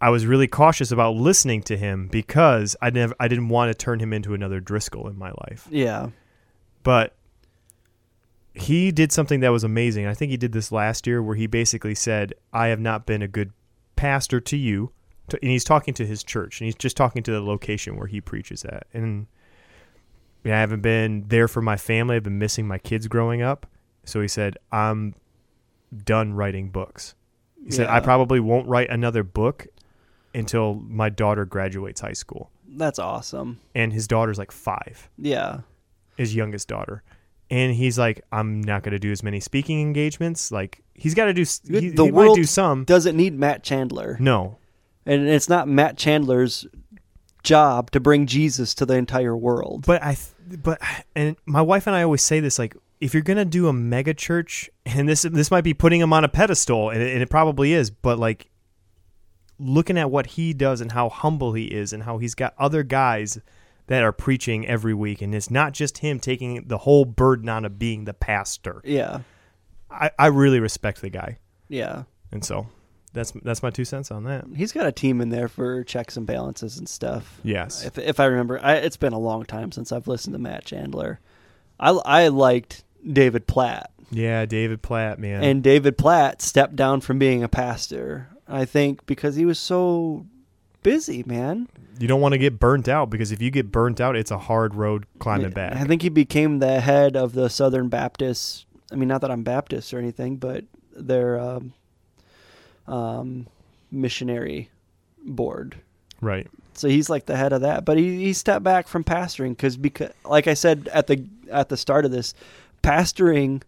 I 0.00 0.10
was 0.10 0.26
really 0.26 0.46
cautious 0.46 0.90
about 0.90 1.16
listening 1.16 1.62
to 1.64 1.76
him 1.76 2.08
because 2.08 2.76
I 2.80 2.90
never 2.90 3.14
I 3.18 3.28
didn't 3.28 3.48
want 3.48 3.70
to 3.70 3.74
turn 3.74 4.00
him 4.00 4.12
into 4.12 4.34
another 4.34 4.60
Driscoll 4.60 5.08
in 5.08 5.18
my 5.18 5.32
life. 5.48 5.66
Yeah. 5.70 6.10
But 6.82 7.14
he 8.54 8.90
did 8.90 9.12
something 9.12 9.40
that 9.40 9.50
was 9.50 9.64
amazing. 9.64 10.06
I 10.06 10.14
think 10.14 10.30
he 10.30 10.36
did 10.36 10.52
this 10.52 10.72
last 10.72 11.06
year 11.06 11.22
where 11.22 11.36
he 11.36 11.46
basically 11.46 11.94
said, 11.94 12.34
"I 12.52 12.68
have 12.68 12.80
not 12.80 13.04
been 13.04 13.22
a 13.22 13.28
good 13.28 13.52
pastor 13.96 14.40
to 14.40 14.56
you." 14.56 14.92
And 15.30 15.50
he's 15.50 15.64
talking 15.64 15.92
to 15.94 16.06
his 16.06 16.22
church 16.22 16.60
and 16.60 16.66
he's 16.66 16.76
just 16.76 16.96
talking 16.96 17.22
to 17.24 17.32
the 17.32 17.40
location 17.40 17.96
where 17.96 18.06
he 18.06 18.20
preaches 18.20 18.64
at. 18.64 18.86
And 18.94 19.26
I 20.52 20.60
haven't 20.60 20.80
been 20.82 21.24
there 21.28 21.48
for 21.48 21.60
my 21.62 21.76
family. 21.76 22.16
I've 22.16 22.22
been 22.22 22.38
missing 22.38 22.66
my 22.68 22.78
kids 22.78 23.08
growing 23.08 23.42
up. 23.42 23.66
So 24.04 24.20
he 24.20 24.28
said, 24.28 24.56
"I'm 24.70 25.14
done 26.04 26.32
writing 26.34 26.68
books." 26.70 27.14
He 27.64 27.70
said, 27.72 27.88
"I 27.88 28.00
probably 28.00 28.38
won't 28.40 28.68
write 28.68 28.90
another 28.90 29.22
book 29.24 29.66
until 30.34 30.74
my 30.74 31.08
daughter 31.08 31.44
graduates 31.44 32.00
high 32.00 32.12
school." 32.12 32.50
That's 32.68 32.98
awesome. 32.98 33.58
And 33.74 33.92
his 33.92 34.06
daughter's 34.06 34.38
like 34.38 34.52
5 34.52 35.08
Yeah. 35.18 35.60
his 36.16 36.34
youngest 36.34 36.68
daughter. 36.68 37.02
And 37.48 37.72
he's 37.74 37.96
like, 37.98 38.22
I'm 38.32 38.60
not 38.60 38.82
going 38.82 38.92
to 38.92 38.98
do 38.98 39.12
as 39.12 39.22
many 39.22 39.38
speaking 39.40 39.80
engagements. 39.80 40.50
Like 40.50 40.82
he's 40.94 41.14
got 41.14 41.26
to 41.26 41.32
do. 41.32 41.42
He, 41.42 41.90
The 41.90 42.04
he 42.06 42.10
world 42.10 42.30
might 42.30 42.34
do 42.34 42.44
some. 42.44 42.84
Doesn't 42.84 43.16
need 43.16 43.38
Matt 43.38 43.62
Chandler. 43.62 44.16
No, 44.20 44.58
And 45.06 45.28
it's 45.28 45.48
not 45.48 45.68
Matt 45.68 45.96
Chandler's 45.96 46.66
job 47.44 47.90
to 47.92 48.00
bring 48.00 48.26
Jesus 48.26 48.74
to 48.74 48.84
the 48.86 48.94
entire 48.94 49.36
world. 49.36 49.84
but 49.86 50.02
I. 50.02 50.14
th- 50.14 50.26
But 50.62 50.80
and 51.14 51.36
my 51.46 51.62
wife 51.62 51.86
and 51.86 51.96
I 51.96 52.02
always 52.02 52.22
say 52.22 52.40
this: 52.40 52.58
like, 52.58 52.76
if 53.00 53.14
you're 53.14 53.22
gonna 53.22 53.44
do 53.44 53.68
a 53.68 53.72
mega 53.72 54.14
church, 54.14 54.70
and 54.84 55.08
this 55.08 55.22
this 55.22 55.50
might 55.50 55.64
be 55.64 55.74
putting 55.74 56.00
him 56.00 56.12
on 56.12 56.24
a 56.24 56.28
pedestal, 56.28 56.90
and 56.90 57.02
it, 57.02 57.12
and 57.12 57.22
it 57.22 57.30
probably 57.30 57.72
is, 57.72 57.90
but 57.90 58.18
like, 58.18 58.48
looking 59.58 59.98
at 59.98 60.10
what 60.10 60.26
he 60.26 60.52
does 60.52 60.80
and 60.80 60.92
how 60.92 61.08
humble 61.08 61.52
he 61.54 61.64
is, 61.64 61.92
and 61.92 62.02
how 62.02 62.18
he's 62.18 62.34
got 62.34 62.54
other 62.58 62.82
guys 62.82 63.38
that 63.88 64.02
are 64.02 64.12
preaching 64.12 64.66
every 64.66 64.94
week, 64.94 65.22
and 65.22 65.34
it's 65.34 65.50
not 65.50 65.72
just 65.72 65.98
him 65.98 66.18
taking 66.18 66.66
the 66.66 66.78
whole 66.78 67.04
burden 67.04 67.48
on 67.48 67.64
of 67.64 67.78
being 67.78 68.04
the 68.04 68.14
pastor. 68.14 68.80
Yeah. 68.84 69.20
I, 69.90 70.10
I 70.18 70.26
really 70.26 70.58
respect 70.58 71.00
the 71.00 71.08
guy, 71.10 71.38
Yeah. 71.68 72.02
and 72.32 72.44
so 72.44 72.66
that's 73.16 73.32
that's 73.42 73.62
my 73.62 73.70
two 73.70 73.84
cents 73.84 74.10
on 74.12 74.22
that. 74.24 74.44
He's 74.54 74.70
got 74.72 74.86
a 74.86 74.92
team 74.92 75.20
in 75.20 75.30
there 75.30 75.48
for 75.48 75.82
checks 75.82 76.16
and 76.16 76.26
balances 76.26 76.78
and 76.78 76.88
stuff. 76.88 77.40
Yes. 77.42 77.84
If 77.84 77.98
if 77.98 78.20
I 78.20 78.26
remember, 78.26 78.60
I, 78.62 78.74
it's 78.74 78.96
been 78.96 79.12
a 79.12 79.18
long 79.18 79.44
time 79.44 79.72
since 79.72 79.90
I've 79.90 80.06
listened 80.06 80.34
to 80.34 80.38
Matt 80.38 80.64
Chandler. 80.64 81.18
I 81.80 81.90
I 81.90 82.28
liked 82.28 82.84
David 83.12 83.46
Platt, 83.46 83.90
Yeah, 84.10 84.46
David 84.46 84.82
Platt, 84.82 85.18
man. 85.18 85.42
and 85.42 85.62
David 85.62 85.98
Platt 85.98 86.40
stepped 86.42 86.76
down 86.76 87.00
from 87.00 87.18
being 87.18 87.42
a 87.42 87.48
pastor. 87.48 88.28
I 88.48 88.64
think 88.64 89.04
because 89.06 89.34
he 89.36 89.44
was 89.44 89.58
so 89.58 90.24
busy, 90.82 91.24
man. 91.26 91.68
you 91.98 92.06
don't 92.06 92.20
want 92.20 92.32
to 92.32 92.38
get 92.38 92.58
burnt 92.60 92.88
out 92.88 93.10
because 93.10 93.32
if 93.32 93.42
you 93.42 93.50
get 93.50 93.72
burnt 93.72 94.00
out, 94.00 94.14
it's 94.16 94.30
a 94.30 94.38
hard 94.38 94.74
road 94.76 95.04
climbing 95.18 95.48
Yeah, 95.48 95.54
back. 95.54 95.72
I 95.76 95.84
think 95.84 96.02
he 96.02 96.08
became 96.08 96.58
the 96.60 96.80
head 96.80 97.16
of 97.16 97.32
the 97.32 97.48
Southern 97.50 97.88
Baptist. 97.88 98.66
I 98.92 98.94
mean, 98.94 99.08
not 99.08 99.20
that 99.22 99.30
I'm 99.32 99.42
Baptist 99.42 99.92
or 99.92 99.98
anything, 99.98 100.36
but 100.36 100.64
their 100.94 101.40
um, 101.40 101.72
um, 102.88 103.46
missionary 103.90 104.70
board. 105.24 105.76
right. 106.20 106.46
So 106.74 106.88
he's 106.88 107.08
like 107.08 107.24
the 107.24 107.36
head 107.38 107.54
of 107.54 107.62
that, 107.62 107.86
but 107.86 107.96
he, 107.96 108.18
he 108.24 108.32
stepped 108.34 108.62
back 108.62 108.86
from 108.86 109.02
pastoring 109.02 109.50
because 109.50 109.78
because 109.78 110.10
like 110.26 110.46
I 110.46 110.52
said 110.52 110.90
at 110.92 111.06
the 111.06 111.24
at 111.50 111.70
the 111.70 111.76
start 111.78 112.04
of 112.04 112.10
this, 112.10 112.34
pastoring 112.82 113.62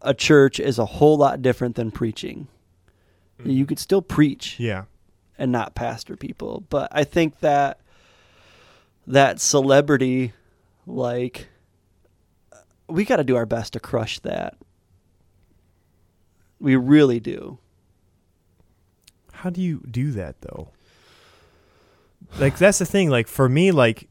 a 0.00 0.14
church 0.14 0.60
is 0.60 0.78
a 0.78 0.84
whole 0.86 1.16
lot 1.16 1.42
different 1.42 1.74
than 1.74 1.90
preaching. 1.90 2.46
You 3.44 3.66
could 3.66 3.78
still 3.80 4.00
preach 4.02 4.60
Yeah. 4.60 4.84
and 5.38 5.50
not 5.50 5.74
pastor 5.74 6.14
people, 6.16 6.62
but 6.70 6.88
I 6.92 7.02
think 7.04 7.40
that 7.40 7.80
that 9.08 9.40
celebrity 9.40 10.32
like 10.86 11.48
we 12.86 13.04
got 13.04 13.16
to 13.16 13.24
do 13.24 13.34
our 13.34 13.46
best 13.46 13.72
to 13.72 13.80
crush 13.80 14.20
that. 14.20 14.56
We 16.60 16.76
really 16.76 17.18
do. 17.18 17.58
How 19.40 19.48
do 19.48 19.62
you 19.62 19.82
do 19.90 20.10
that 20.12 20.42
though? 20.42 20.68
Like 22.38 22.58
that's 22.58 22.78
the 22.78 22.84
thing. 22.84 23.08
Like 23.08 23.26
for 23.26 23.48
me, 23.48 23.72
like 23.72 24.08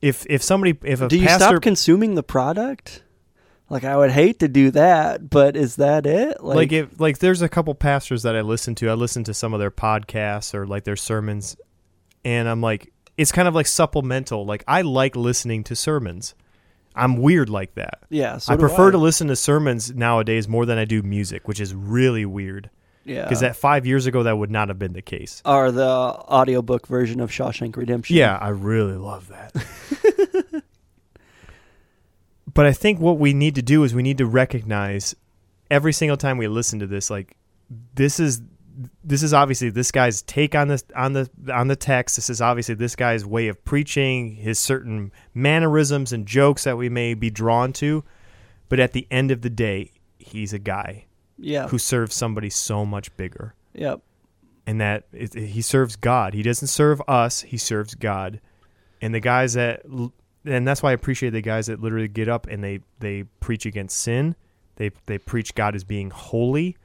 if 0.00 0.24
if 0.30 0.42
somebody 0.42 0.78
if 0.82 1.02
a 1.02 1.08
do 1.08 1.18
you 1.18 1.26
pastor 1.26 1.44
stop 1.44 1.62
consuming 1.62 2.14
the 2.14 2.22
product? 2.22 3.02
Like 3.68 3.84
I 3.84 3.94
would 3.96 4.12
hate 4.12 4.38
to 4.38 4.48
do 4.48 4.70
that, 4.70 5.28
but 5.28 5.54
is 5.54 5.76
that 5.76 6.06
it? 6.06 6.42
like, 6.42 6.72
if 6.72 6.98
like 6.98 7.18
there's 7.18 7.42
a 7.42 7.48
couple 7.48 7.74
pastors 7.74 8.22
that 8.22 8.34
I 8.34 8.40
listen 8.40 8.74
to. 8.76 8.88
I 8.88 8.94
listen 8.94 9.22
to 9.24 9.34
some 9.34 9.52
of 9.52 9.60
their 9.60 9.70
podcasts 9.70 10.54
or 10.54 10.66
like 10.66 10.84
their 10.84 10.96
sermons, 10.96 11.56
and 12.24 12.48
I'm 12.48 12.62
like, 12.62 12.92
it's 13.18 13.32
kind 13.32 13.48
of 13.48 13.54
like 13.54 13.66
supplemental. 13.66 14.46
Like 14.46 14.64
I 14.66 14.80
like 14.82 15.14
listening 15.14 15.62
to 15.64 15.76
sermons. 15.76 16.34
I'm 16.94 17.18
weird 17.18 17.50
like 17.50 17.74
that. 17.74 18.04
yeah, 18.08 18.38
so 18.38 18.54
I 18.54 18.56
prefer 18.56 18.90
to 18.90 18.96
listen 18.96 19.28
to 19.28 19.36
sermons 19.36 19.94
nowadays 19.94 20.48
more 20.48 20.64
than 20.64 20.78
I 20.78 20.86
do 20.86 21.02
music, 21.02 21.46
which 21.46 21.60
is 21.60 21.74
really 21.74 22.24
weird. 22.24 22.70
Yeah, 23.06 23.22
Because 23.22 23.40
that 23.40 23.56
five 23.56 23.86
years 23.86 24.06
ago, 24.06 24.24
that 24.24 24.36
would 24.36 24.50
not 24.50 24.68
have 24.68 24.78
been 24.78 24.92
the 24.92 25.02
case. 25.02 25.40
or 25.44 25.70
the 25.70 25.86
audiobook 25.86 26.86
version 26.86 27.20
of 27.20 27.30
Shawshank 27.30 27.76
Redemption. 27.76 28.16
Yeah, 28.16 28.36
I 28.36 28.48
really 28.48 28.96
love 28.96 29.28
that. 29.28 30.62
but 32.52 32.66
I 32.66 32.72
think 32.72 32.98
what 33.00 33.18
we 33.18 33.32
need 33.32 33.54
to 33.54 33.62
do 33.62 33.84
is 33.84 33.94
we 33.94 34.02
need 34.02 34.18
to 34.18 34.26
recognize 34.26 35.14
every 35.70 35.92
single 35.92 36.16
time 36.16 36.36
we 36.36 36.48
listen 36.48 36.80
to 36.80 36.86
this, 36.86 37.08
like 37.10 37.36
this 37.94 38.20
is 38.20 38.42
this 39.02 39.22
is 39.22 39.32
obviously 39.32 39.70
this 39.70 39.90
guy's 39.90 40.20
take 40.22 40.54
on 40.54 40.68
this 40.68 40.84
on 40.94 41.14
the 41.14 41.30
on 41.52 41.68
the 41.68 41.76
text. 41.76 42.16
This 42.16 42.28
is 42.28 42.40
obviously 42.42 42.74
this 42.74 42.94
guy's 42.94 43.24
way 43.24 43.48
of 43.48 43.64
preaching, 43.64 44.34
his 44.34 44.58
certain 44.58 45.12
mannerisms 45.32 46.12
and 46.12 46.26
jokes 46.26 46.64
that 46.64 46.76
we 46.76 46.88
may 46.88 47.14
be 47.14 47.30
drawn 47.30 47.72
to. 47.74 48.04
But 48.68 48.80
at 48.80 48.92
the 48.92 49.06
end 49.10 49.30
of 49.30 49.42
the 49.42 49.50
day, 49.50 49.92
he's 50.18 50.52
a 50.52 50.58
guy 50.58 51.05
yeah, 51.38 51.68
who 51.68 51.78
serves 51.78 52.14
somebody 52.14 52.50
so 52.50 52.84
much 52.84 53.14
bigger 53.16 53.54
yep, 53.74 54.00
and 54.66 54.80
that 54.80 55.04
it, 55.12 55.34
he 55.34 55.62
serves 55.62 55.96
God. 55.96 56.34
He 56.34 56.42
doesn't 56.42 56.68
serve 56.68 57.00
us; 57.06 57.42
he 57.42 57.58
serves 57.58 57.94
God. 57.94 58.40
And 59.02 59.14
the 59.14 59.20
guys 59.20 59.54
that, 59.54 59.84
and 60.44 60.66
that's 60.66 60.82
why 60.82 60.90
I 60.90 60.94
appreciate 60.94 61.30
the 61.30 61.42
guys 61.42 61.66
that 61.66 61.80
literally 61.80 62.08
get 62.08 62.28
up 62.28 62.46
and 62.46 62.64
they 62.64 62.80
they 63.00 63.24
preach 63.40 63.66
against 63.66 63.98
sin. 63.98 64.36
They 64.76 64.90
they 65.06 65.18
preach 65.18 65.54
God 65.54 65.74
as 65.74 65.84
being 65.84 66.10
holy, 66.10 66.76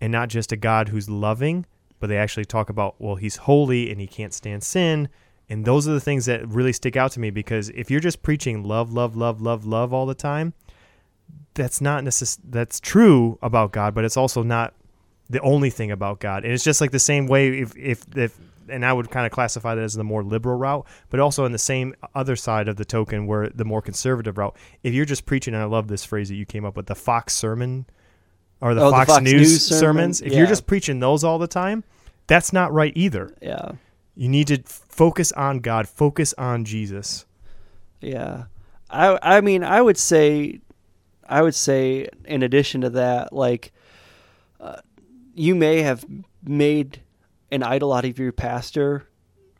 and 0.00 0.12
not 0.12 0.28
just 0.28 0.52
a 0.52 0.56
God 0.56 0.88
who's 0.88 1.08
loving, 1.08 1.66
but 2.00 2.08
they 2.08 2.16
actually 2.16 2.44
talk 2.44 2.70
about 2.70 2.96
well, 2.98 3.16
he's 3.16 3.36
holy 3.36 3.90
and 3.90 4.00
he 4.00 4.06
can't 4.06 4.34
stand 4.34 4.62
sin. 4.62 5.08
And 5.50 5.64
those 5.64 5.88
are 5.88 5.92
the 5.92 6.00
things 6.00 6.26
that 6.26 6.46
really 6.46 6.74
stick 6.74 6.96
out 6.96 7.12
to 7.12 7.20
me 7.20 7.30
because 7.30 7.70
if 7.70 7.90
you're 7.90 8.00
just 8.00 8.22
preaching 8.22 8.64
love, 8.64 8.92
love, 8.92 9.16
love, 9.16 9.40
love, 9.40 9.64
love 9.64 9.94
all 9.94 10.04
the 10.04 10.14
time, 10.14 10.52
that's 11.54 11.80
not 11.80 12.04
necess- 12.04 12.38
that's 12.48 12.80
true 12.80 13.38
about 13.42 13.72
God, 13.72 13.94
but 13.94 14.04
it's 14.04 14.16
also 14.16 14.42
not 14.42 14.74
the 15.30 15.40
only 15.40 15.70
thing 15.70 15.90
about 15.90 16.20
God. 16.20 16.44
And 16.44 16.52
it's 16.52 16.64
just 16.64 16.80
like 16.80 16.90
the 16.90 16.98
same 16.98 17.26
way 17.26 17.58
if 17.60 17.76
if 17.76 18.04
if 18.16 18.36
and 18.70 18.84
I 18.84 18.92
would 18.92 19.10
kind 19.10 19.24
of 19.24 19.32
classify 19.32 19.74
that 19.74 19.82
as 19.82 19.94
the 19.94 20.04
more 20.04 20.22
liberal 20.22 20.56
route, 20.58 20.86
but 21.08 21.20
also 21.20 21.46
in 21.46 21.52
the 21.52 21.58
same 21.58 21.94
other 22.14 22.36
side 22.36 22.68
of 22.68 22.76
the 22.76 22.84
token 22.84 23.26
where 23.26 23.48
the 23.48 23.64
more 23.64 23.80
conservative 23.80 24.36
route. 24.36 24.54
If 24.82 24.92
you're 24.92 25.06
just 25.06 25.24
preaching, 25.24 25.54
and 25.54 25.62
I 25.62 25.66
love 25.66 25.88
this 25.88 26.04
phrase 26.04 26.28
that 26.28 26.34
you 26.34 26.44
came 26.44 26.66
up 26.66 26.76
with, 26.76 26.84
the 26.86 26.94
Fox 26.94 27.32
sermon 27.34 27.86
or 28.60 28.74
the, 28.74 28.82
Oh, 28.82 28.86
the 28.86 28.90
Fox, 28.90 29.10
Fox 29.10 29.22
News, 29.24 29.32
News 29.40 29.66
sermon? 29.66 29.80
sermons, 29.80 30.20
if 30.20 30.32
Yeah. 30.32 30.38
you're 30.40 30.46
just 30.46 30.66
preaching 30.66 31.00
those 31.00 31.24
all 31.24 31.38
the 31.38 31.46
time, 31.46 31.82
that's 32.26 32.52
not 32.52 32.70
right 32.72 32.92
either. 32.94 33.34
yeah, 33.40 33.72
You 34.14 34.28
need 34.28 34.48
to 34.48 34.62
focus 34.66 35.32
on 35.32 35.60
God, 35.60 35.88
focus 35.88 36.34
on 36.36 36.66
Jesus. 36.66 37.24
yeah. 38.02 38.44
I 38.90 39.18
I 39.22 39.40
mean, 39.40 39.64
I 39.64 39.80
would 39.80 39.96
say, 39.98 40.60
I 41.28 41.42
would 41.42 41.54
say, 41.54 42.08
in 42.24 42.42
addition 42.42 42.80
to 42.82 42.90
that, 42.90 43.32
like, 43.32 43.72
uh, 44.60 44.76
you 45.34 45.54
may 45.54 45.82
have 45.82 46.04
made 46.42 47.00
an 47.50 47.62
idol 47.62 47.92
out 47.92 48.04
of 48.04 48.18
your 48.18 48.32
pastor 48.32 49.06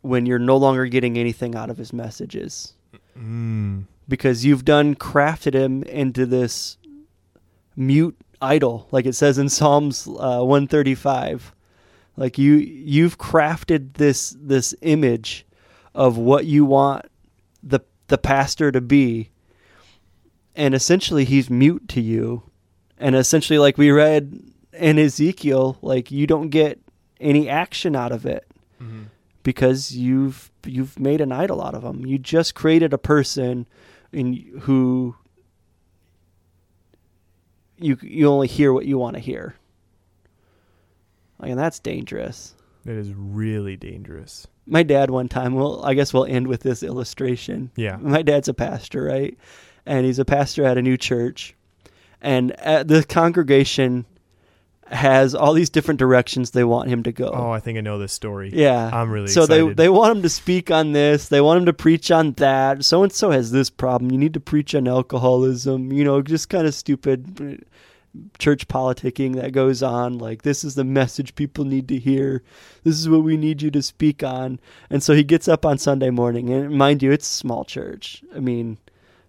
when 0.02 0.26
you're 0.26 0.38
no 0.38 0.56
longer 0.56 0.86
getting 0.86 1.18
anything 1.18 1.54
out 1.54 1.70
of 1.70 1.76
his 1.76 1.92
messages. 1.92 2.74
Mm. 3.18 3.86
because 4.08 4.44
you've 4.44 4.64
done 4.64 4.94
crafted 4.94 5.52
him 5.52 5.82
into 5.82 6.24
this 6.24 6.78
mute 7.74 8.16
idol 8.40 8.86
like 8.92 9.06
it 9.06 9.14
says 9.14 9.38
in 9.38 9.48
psalms 9.48 10.06
uh, 10.06 10.40
135 10.40 11.52
like 12.16 12.38
you 12.38 12.54
you've 12.54 13.18
crafted 13.18 13.94
this 13.94 14.36
this 14.40 14.72
image 14.82 15.44
of 15.96 16.16
what 16.16 16.46
you 16.46 16.64
want 16.64 17.06
the 17.62 17.80
the 18.06 18.18
pastor 18.18 18.70
to 18.70 18.80
be 18.80 19.30
and 20.58 20.74
essentially 20.74 21.24
he's 21.24 21.48
mute 21.48 21.88
to 21.88 22.02
you 22.02 22.42
and 22.98 23.16
essentially 23.16 23.58
like 23.58 23.78
we 23.78 23.90
read 23.90 24.42
in 24.74 24.98
ezekiel 24.98 25.78
like 25.80 26.10
you 26.10 26.26
don't 26.26 26.50
get 26.50 26.78
any 27.20 27.48
action 27.48 27.96
out 27.96 28.12
of 28.12 28.26
it 28.26 28.46
mm-hmm. 28.82 29.04
because 29.42 29.92
you've 29.96 30.50
you've 30.64 30.98
made 30.98 31.20
an 31.20 31.32
idol 31.32 31.62
out 31.62 31.74
of 31.74 31.82
them. 31.82 32.04
You 32.04 32.18
just 32.18 32.54
created 32.54 32.92
a 32.92 32.98
person 32.98 33.66
in 34.12 34.34
who 34.62 35.16
you 37.78 37.98
you 38.02 38.28
only 38.28 38.48
hear 38.48 38.72
what 38.72 38.86
you 38.86 38.98
want 38.98 39.14
to 39.14 39.20
hear. 39.20 39.54
Like, 41.38 41.50
and 41.50 41.58
that's 41.58 41.78
dangerous. 41.78 42.54
That 42.84 42.96
is 42.96 43.12
really 43.14 43.76
dangerous. 43.76 44.46
My 44.66 44.82
dad 44.82 45.10
one 45.10 45.28
time, 45.28 45.54
well, 45.54 45.84
I 45.84 45.94
guess 45.94 46.12
we'll 46.12 46.24
end 46.24 46.48
with 46.48 46.62
this 46.62 46.82
illustration. 46.82 47.70
Yeah. 47.76 47.96
My 47.96 48.22
dad's 48.22 48.48
a 48.48 48.54
pastor, 48.54 49.04
right? 49.04 49.36
And 49.88 50.04
he's 50.04 50.18
a 50.18 50.24
pastor 50.24 50.64
at 50.64 50.76
a 50.76 50.82
new 50.82 50.96
church. 50.96 51.56
And 52.20 52.52
at 52.60 52.88
the 52.88 53.02
congregation 53.02 54.04
has 54.90 55.34
all 55.34 55.52
these 55.52 55.70
different 55.70 55.98
directions 55.98 56.50
they 56.50 56.64
want 56.64 56.88
him 56.88 57.02
to 57.02 57.12
go. 57.12 57.30
Oh, 57.32 57.50
I 57.50 57.60
think 57.60 57.78
I 57.78 57.80
know 57.80 57.98
this 57.98 58.12
story. 58.12 58.50
Yeah, 58.52 58.90
I'm 58.92 59.10
really 59.10 59.28
so 59.28 59.44
excited. 59.44 59.68
they 59.68 59.84
they 59.84 59.88
want 59.88 60.16
him 60.16 60.22
to 60.22 60.28
speak 60.28 60.70
on 60.70 60.92
this. 60.92 61.28
They 61.28 61.40
want 61.40 61.60
him 61.60 61.66
to 61.66 61.72
preach 61.72 62.10
on 62.10 62.32
that. 62.32 62.84
So 62.84 63.02
and 63.02 63.12
so 63.12 63.30
has 63.30 63.50
this 63.50 63.70
problem. 63.70 64.10
You 64.10 64.18
need 64.18 64.34
to 64.34 64.40
preach 64.40 64.74
on 64.74 64.88
alcoholism. 64.88 65.92
You 65.92 66.04
know, 66.04 66.22
just 66.22 66.48
kind 66.48 66.66
of 66.66 66.74
stupid 66.74 67.40
uh, 67.40 68.20
church 68.38 68.66
politicking 68.68 69.36
that 69.36 69.52
goes 69.52 69.82
on. 69.82 70.18
Like 70.18 70.42
this 70.42 70.64
is 70.64 70.74
the 70.74 70.84
message 70.84 71.34
people 71.34 71.64
need 71.64 71.88
to 71.88 71.98
hear. 71.98 72.42
This 72.82 72.98
is 72.98 73.08
what 73.08 73.22
we 73.22 73.36
need 73.36 73.62
you 73.62 73.70
to 73.70 73.82
speak 73.82 74.22
on. 74.22 74.58
And 74.90 75.02
so 75.02 75.14
he 75.14 75.24
gets 75.24 75.48
up 75.48 75.66
on 75.66 75.78
Sunday 75.78 76.10
morning, 76.10 76.50
and 76.50 76.70
mind 76.70 77.02
you, 77.02 77.12
it's 77.12 77.28
a 77.28 77.38
small 77.38 77.64
church. 77.64 78.22
I 78.34 78.40
mean, 78.40 78.78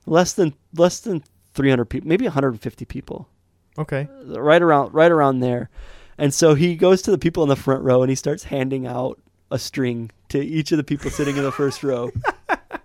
less 0.09 0.33
than 0.33 0.53
less 0.75 0.99
than 0.99 1.23
300 1.53 1.85
people, 1.85 2.07
maybe 2.07 2.25
150 2.25 2.85
people 2.85 3.27
Okay. 3.79 4.09
Uh, 4.27 4.41
right 4.41 4.61
around 4.61 4.93
right 4.93 5.11
around 5.11 5.39
there. 5.39 5.69
And 6.17 6.33
so 6.33 6.53
he 6.53 6.75
goes 6.75 7.01
to 7.03 7.11
the 7.11 7.17
people 7.17 7.43
in 7.43 7.49
the 7.49 7.55
front 7.55 7.81
row 7.83 8.01
and 8.01 8.09
he 8.09 8.15
starts 8.15 8.43
handing 8.43 8.85
out 8.85 9.19
a 9.49 9.57
string 9.57 10.11
to 10.29 10.39
each 10.39 10.71
of 10.71 10.77
the 10.77 10.83
people 10.83 11.09
sitting 11.09 11.37
in 11.37 11.43
the 11.43 11.51
first 11.51 11.81
row. 11.81 12.11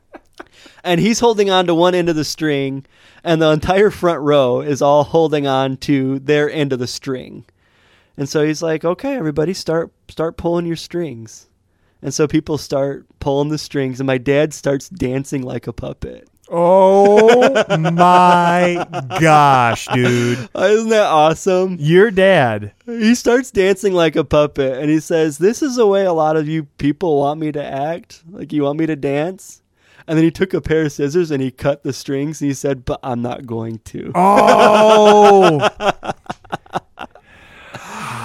and 0.85 1.01
he's 1.01 1.18
holding 1.18 1.51
on 1.51 1.66
to 1.66 1.75
one 1.75 1.97
end 1.97 2.09
of 2.09 2.16
the 2.16 2.25
string 2.25 2.87
and 3.25 3.43
the 3.43 3.51
entire 3.51 3.91
front 3.91 4.20
row 4.20 4.61
is 4.61 4.81
all 4.81 5.03
holding 5.03 5.47
on 5.49 5.77
to 5.79 6.20
their 6.20 6.49
end 6.49 6.72
of 6.72 6.79
the 6.79 6.87
string. 6.87 7.45
And 8.16 8.29
so 8.29 8.47
he's 8.47 8.62
like, 8.62 8.85
"Okay, 8.85 9.16
everybody 9.16 9.53
start 9.53 9.91
start 10.09 10.37
pulling 10.37 10.66
your 10.66 10.77
strings." 10.77 11.49
And 12.01 12.14
so 12.14 12.29
people 12.29 12.59
start 12.59 13.07
pulling 13.18 13.49
the 13.49 13.59
strings 13.59 13.99
and 13.99 14.07
my 14.07 14.18
dad 14.18 14.55
starts 14.55 14.89
dancing 14.89 15.43
like 15.43 15.66
a 15.66 15.72
puppet. 15.72 16.29
Oh 16.51 17.53
my 17.91 18.87
gosh, 19.19 19.87
dude. 19.89 20.49
Isn't 20.57 20.91
that 20.91 21.07
awesome? 21.07 21.77
Your 21.81 22.11
dad. 22.11 22.73
He 22.85 23.15
starts 23.15 23.51
dancing 23.51 23.93
like 23.95 24.15
a 24.17 24.25
puppet 24.25 24.79
and 24.79 24.91
he 24.91 25.01
says, 25.01 25.39
This 25.39 25.63
is 25.63 25.77
the 25.77 25.87
way 25.87 26.05
a 26.05 26.13
lot 26.13 26.37
of 26.37 26.47
you 26.47 26.65
people 26.65 27.19
want 27.19 27.41
me 27.41 27.51
to 27.53 27.65
act. 27.65 28.23
Like, 28.31 28.53
you 28.53 28.63
want 28.63 28.79
me 28.79 28.87
to 28.87 28.97
dance? 28.97 29.63
And 30.07 30.19
then 30.19 30.25
he 30.25 30.31
took 30.31 30.53
a 30.53 30.61
pair 30.61 30.85
of 30.85 30.93
scissors 30.93 31.31
and 31.31 31.43
he 31.43 31.51
cut 31.51 31.83
the 31.83 31.93
strings 31.93 32.43
and 32.43 32.49
he 32.49 32.55
said, 32.55 32.85
But 32.85 33.01
I'm 33.03 33.23
not 33.23 33.47
going 33.47 33.79
to. 33.87 34.13
Oh. 34.15 35.67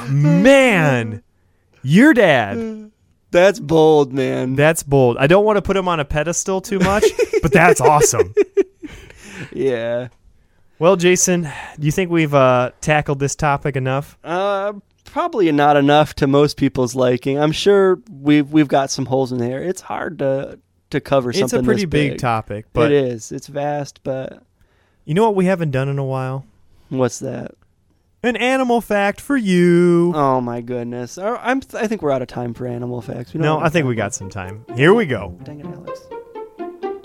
Man. 0.10 1.24
Your 1.84 2.14
dad. 2.14 2.92
That's 3.32 3.60
bold, 3.60 4.12
man. 4.12 4.56
That's 4.56 4.84
bold. 4.84 5.18
I 5.18 5.28
don't 5.28 5.46
want 5.46 5.58
to 5.58 5.62
put 5.62 5.78
him 5.78 5.88
on 5.88 6.00
a 6.00 6.06
pedestal 6.06 6.62
too 6.62 6.80
much, 6.80 7.06
but 7.42 7.52
that's 7.52 7.80
awesome. 7.80 8.34
yeah. 9.52 10.08
Well, 10.80 10.96
Jason, 10.96 11.44
do 11.78 11.86
you 11.86 11.92
think 11.92 12.10
we've 12.10 12.34
uh, 12.34 12.72
tackled 12.82 13.20
this 13.20 13.36
topic 13.36 13.76
enough? 13.76 14.18
Uh, 14.24 14.74
probably 15.06 15.52
not 15.52 15.78
enough 15.78 16.16
to 16.16 16.28
most 16.28 16.58
people's 16.58 16.96
liking. 16.96 17.38
I'm 17.38 17.52
sure 17.52 18.00
we've 18.10 18.50
we've 18.52 18.68
got 18.68 18.90
some 18.90 19.06
holes 19.06 19.32
in 19.32 19.38
there. 19.38 19.62
It's 19.62 19.82
hard 19.82 20.20
to 20.20 20.60
to 20.92 21.02
cover 21.02 21.34
something. 21.34 21.46
It's 21.46 21.54
a 21.54 21.64
pretty 21.64 21.86
this 21.86 21.90
big, 21.90 22.12
big 22.12 22.20
topic, 22.20 22.66
but 22.74 22.92
it 22.92 23.04
is. 23.04 23.32
It's 23.32 23.48
vast, 23.48 24.02
but 24.04 24.42
you 25.06 25.14
know 25.14 25.26
what 25.26 25.36
we 25.36 25.46
haven't 25.46 25.72
done 25.72 25.90
in 25.90 26.00
a 26.00 26.06
while? 26.06 26.46
what's 26.90 27.20
that? 27.20 27.52
An 28.22 28.36
animal 28.36 28.82
fact 28.82 29.22
for 29.22 29.38
you. 29.38 30.12
Oh 30.14 30.42
my 30.42 30.60
goodness! 30.60 31.18
Uh, 31.18 31.38
I'm. 31.42 31.62
I 31.74 31.88
think 31.88 32.02
we're 32.02 32.12
out 32.12 32.22
of 32.22 32.28
time 32.28 32.54
for 32.54 32.68
animal 32.68 33.02
facts. 33.02 33.34
No, 33.34 33.60
I 33.60 33.70
think 33.70 33.88
we 33.88 33.96
got 33.96 34.14
some 34.14 34.30
time. 34.30 34.66
Here 34.76 34.94
we 34.94 35.06
go. 35.06 35.38
Dang 35.44 35.62
it, 35.62 35.66
Alex. 35.66 36.02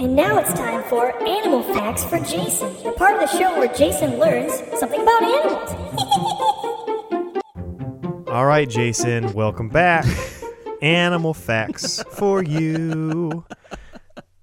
And 0.01 0.17
now 0.17 0.39
it's 0.39 0.53
time 0.55 0.83
for 0.89 1.17
Animal 1.23 1.63
Facts 1.73 2.03
for 2.05 2.19
Jason, 2.19 2.75
the 2.83 2.91
part 2.97 3.15
of 3.15 3.21
the 3.31 3.39
show 3.39 3.57
where 3.57 3.73
Jason 3.73 4.19
learns 4.19 4.55
something 4.77 5.01
about 5.01 5.23
animals. 5.23 5.71
All 8.29 8.47
right, 8.47 8.69
Jason, 8.69 9.33
welcome 9.35 9.69
back. 9.69 10.05
Animal 10.83 11.33
facts 11.33 12.03
for 12.11 12.43
you. 12.43 13.45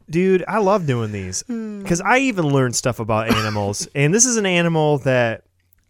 Dude, 0.09 0.45
I 0.47 0.59
love 0.59 0.87
doing 0.87 1.11
these 1.11 1.43
because 1.43 1.99
I 1.99 2.19
even 2.19 2.47
learned 2.47 2.77
stuff 2.77 3.01
about 3.01 3.29
animals. 3.29 3.89
and 3.93 4.13
this 4.13 4.25
is 4.25 4.37
an 4.37 4.45
animal 4.45 4.99
that 4.99 5.43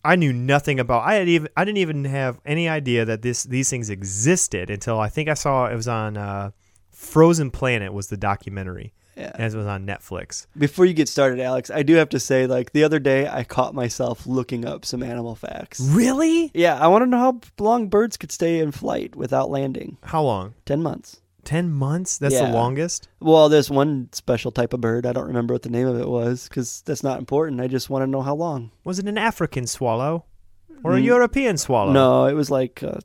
I 0.03 0.15
knew 0.15 0.33
nothing 0.33 0.79
about. 0.79 1.03
I 1.03 1.15
had 1.15 1.27
even 1.27 1.49
I 1.55 1.65
didn't 1.65 1.77
even 1.77 2.05
have 2.05 2.39
any 2.45 2.67
idea 2.67 3.05
that 3.05 3.21
this 3.21 3.43
these 3.43 3.69
things 3.69 3.89
existed 3.89 4.69
until 4.69 4.99
I 4.99 5.09
think 5.09 5.29
I 5.29 5.33
saw 5.33 5.67
it 5.67 5.75
was 5.75 5.87
on 5.87 6.17
uh, 6.17 6.51
Frozen 6.91 7.51
Planet 7.51 7.93
was 7.93 8.07
the 8.07 8.17
documentary. 8.17 8.93
Yeah. 9.15 9.31
And 9.35 9.53
it 9.53 9.57
was 9.57 9.67
on 9.67 9.85
Netflix. 9.85 10.47
Before 10.57 10.85
you 10.85 10.93
get 10.93 11.09
started, 11.09 11.39
Alex, 11.39 11.69
I 11.69 11.83
do 11.83 11.95
have 11.95 12.09
to 12.09 12.19
say, 12.19 12.47
like 12.47 12.71
the 12.71 12.83
other 12.83 12.97
day, 12.97 13.27
I 13.27 13.43
caught 13.43 13.75
myself 13.75 14.25
looking 14.25 14.65
up 14.65 14.85
some 14.85 15.03
animal 15.03 15.35
facts. 15.35 15.81
Really? 15.81 16.49
Yeah, 16.53 16.79
I 16.79 16.87
want 16.87 17.03
to 17.03 17.05
know 17.07 17.17
how 17.17 17.41
long 17.59 17.87
birds 17.87 18.17
could 18.17 18.31
stay 18.31 18.59
in 18.59 18.71
flight 18.71 19.15
without 19.15 19.51
landing. 19.51 19.97
How 20.03 20.23
long? 20.23 20.55
Ten 20.65 20.81
months. 20.81 21.20
10 21.43 21.71
months? 21.71 22.17
That's 22.17 22.35
Yeah. 22.35 22.47
the 22.47 22.53
longest? 22.53 23.07
Well, 23.19 23.49
there's 23.49 23.69
one 23.69 24.09
special 24.11 24.51
type 24.51 24.73
of 24.73 24.81
bird. 24.81 25.05
I 25.05 25.13
don't 25.13 25.27
remember 25.27 25.53
what 25.53 25.61
the 25.63 25.69
name 25.69 25.87
of 25.87 25.99
it 25.99 26.07
was 26.07 26.47
because 26.47 26.81
that's 26.85 27.03
not 27.03 27.19
important. 27.19 27.61
I 27.61 27.67
just 27.67 27.89
want 27.89 28.03
to 28.03 28.07
know 28.07 28.21
how 28.21 28.35
long. 28.35 28.71
Was 28.83 28.99
it 28.99 29.07
an 29.07 29.17
African 29.17 29.67
swallow 29.67 30.25
or 30.83 30.93
a 30.95 30.99
European 30.99 31.57
swallow? 31.57 31.91
Mm. 31.91 31.93
No, 31.93 32.25
it 32.25 32.33
was 32.33 32.49
like. 32.51 32.83
Uh, 32.83 32.99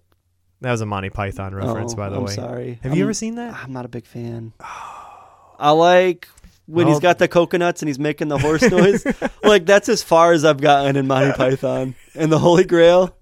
That 0.62 0.70
was 0.70 0.80
a 0.80 0.86
Monty 0.86 1.10
Python 1.10 1.54
reference, 1.54 1.92
oh, 1.92 1.96
by 1.96 2.08
the 2.08 2.16
I'm 2.16 2.24
way. 2.24 2.32
sorry. 2.34 2.78
Have 2.82 2.92
I'm- 2.92 2.98
you 2.98 3.04
ever 3.04 3.14
seen 3.14 3.34
that? 3.36 3.54
I'm 3.62 3.72
not 3.72 3.84
a 3.84 3.88
big 3.88 4.06
fan. 4.06 4.52
I 5.58 5.70
like 5.70 6.28
when 6.66 6.86
he's 6.86 6.94
Well- 6.94 7.00
got 7.00 7.18
the 7.18 7.28
coconuts 7.28 7.80
and 7.82 7.88
he's 7.88 7.98
making 7.98 8.28
the 8.28 8.38
horse 8.38 8.62
noise. 8.62 9.04
like 9.42 9.66
that's 9.66 9.88
as 9.88 10.02
far 10.02 10.32
as 10.32 10.44
I've 10.44 10.60
gotten 10.60 10.96
in 10.96 11.06
Monty 11.06 11.32
Python 11.36 11.94
and 12.14 12.30
the 12.32 12.38
Holy 12.38 12.64
Grail. 12.64 13.14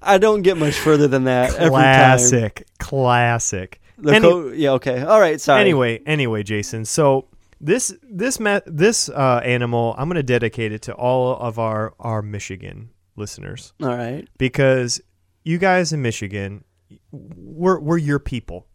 I 0.00 0.18
don't 0.18 0.42
get 0.42 0.56
much 0.56 0.74
further 0.74 1.08
than 1.08 1.24
that 1.24 1.50
every 1.54 1.70
time. 1.70 2.18
Classic, 2.18 2.66
classic. 2.78 3.80
The 3.98 4.14
Any- 4.14 4.28
co- 4.28 4.48
yeah, 4.52 4.70
okay. 4.72 5.02
All 5.02 5.20
right, 5.20 5.40
sorry. 5.40 5.60
anyway, 5.60 6.00
anyway, 6.06 6.42
Jason. 6.42 6.84
So 6.84 7.26
this 7.60 7.94
this 8.02 8.38
ma- 8.38 8.60
this 8.66 9.08
uh, 9.08 9.40
animal, 9.44 9.94
I'm 9.98 10.08
going 10.08 10.16
to 10.16 10.22
dedicate 10.22 10.72
it 10.72 10.82
to 10.82 10.94
all 10.94 11.36
of 11.36 11.58
our 11.58 11.94
our 11.98 12.22
Michigan 12.22 12.90
listeners 13.16 13.72
All 13.82 13.88
right. 13.88 14.28
because 14.38 15.00
you 15.44 15.58
guys 15.58 15.92
in 15.92 16.00
Michigan, 16.02 16.62
we're 17.10 17.80
we're 17.80 17.98
your 17.98 18.18
people. 18.20 18.66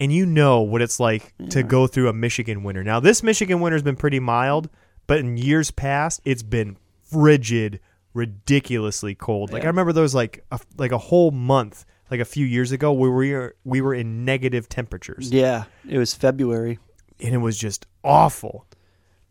And 0.00 0.12
you 0.12 0.26
know 0.26 0.62
what 0.62 0.82
it's 0.82 0.98
like 0.98 1.32
to 1.50 1.62
go 1.62 1.86
through 1.86 2.08
a 2.08 2.12
Michigan 2.12 2.64
winter. 2.64 2.82
Now, 2.82 2.98
this 2.98 3.22
Michigan 3.22 3.60
winter 3.60 3.76
has 3.76 3.84
been 3.84 3.94
pretty 3.94 4.18
mild, 4.18 4.68
but 5.06 5.18
in 5.18 5.36
years 5.36 5.70
past, 5.70 6.20
it's 6.24 6.42
been 6.42 6.76
frigid, 7.08 7.78
ridiculously 8.12 9.14
cold. 9.14 9.52
Like 9.52 9.62
I 9.64 9.66
remember 9.66 9.92
there 9.92 10.02
was 10.02 10.14
like 10.14 10.44
a, 10.50 10.58
like 10.76 10.90
a 10.92 10.98
whole 10.98 11.30
month, 11.30 11.84
like 12.12 12.20
a 12.20 12.24
few 12.24 12.46
years 12.46 12.70
ago, 12.70 12.92
where 12.92 13.10
we 13.10 13.32
were 13.32 13.56
we 13.64 13.80
were 13.80 13.94
in 13.94 14.24
negative 14.24 14.68
temperatures 14.68 15.32
Yeah, 15.32 15.64
it 15.88 15.98
was 15.98 16.14
February. 16.14 16.78
and 17.20 17.34
it 17.34 17.38
was 17.38 17.58
just 17.58 17.86
awful. 18.04 18.66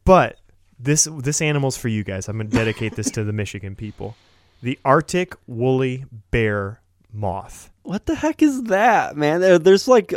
But 0.04 0.38
this 0.80 1.08
this 1.20 1.42
animal's 1.42 1.78
for 1.78 1.88
you 1.88 2.04
guys. 2.04 2.28
I'm 2.28 2.38
going 2.38 2.50
to 2.50 2.56
dedicate 2.58 2.96
this 2.96 3.10
to 3.12 3.24
the 3.24 3.32
Michigan 3.42 3.76
people. 3.76 4.16
The 4.64 4.78
Arctic 4.84 5.36
woolly 5.48 6.06
bear 6.32 6.82
moth. 7.14 7.70
What 7.84 8.06
the 8.08 8.16
heck 8.16 8.42
is 8.42 8.64
that, 8.64 9.16
man? 9.16 9.40
There's 9.64 9.88
like, 9.88 10.14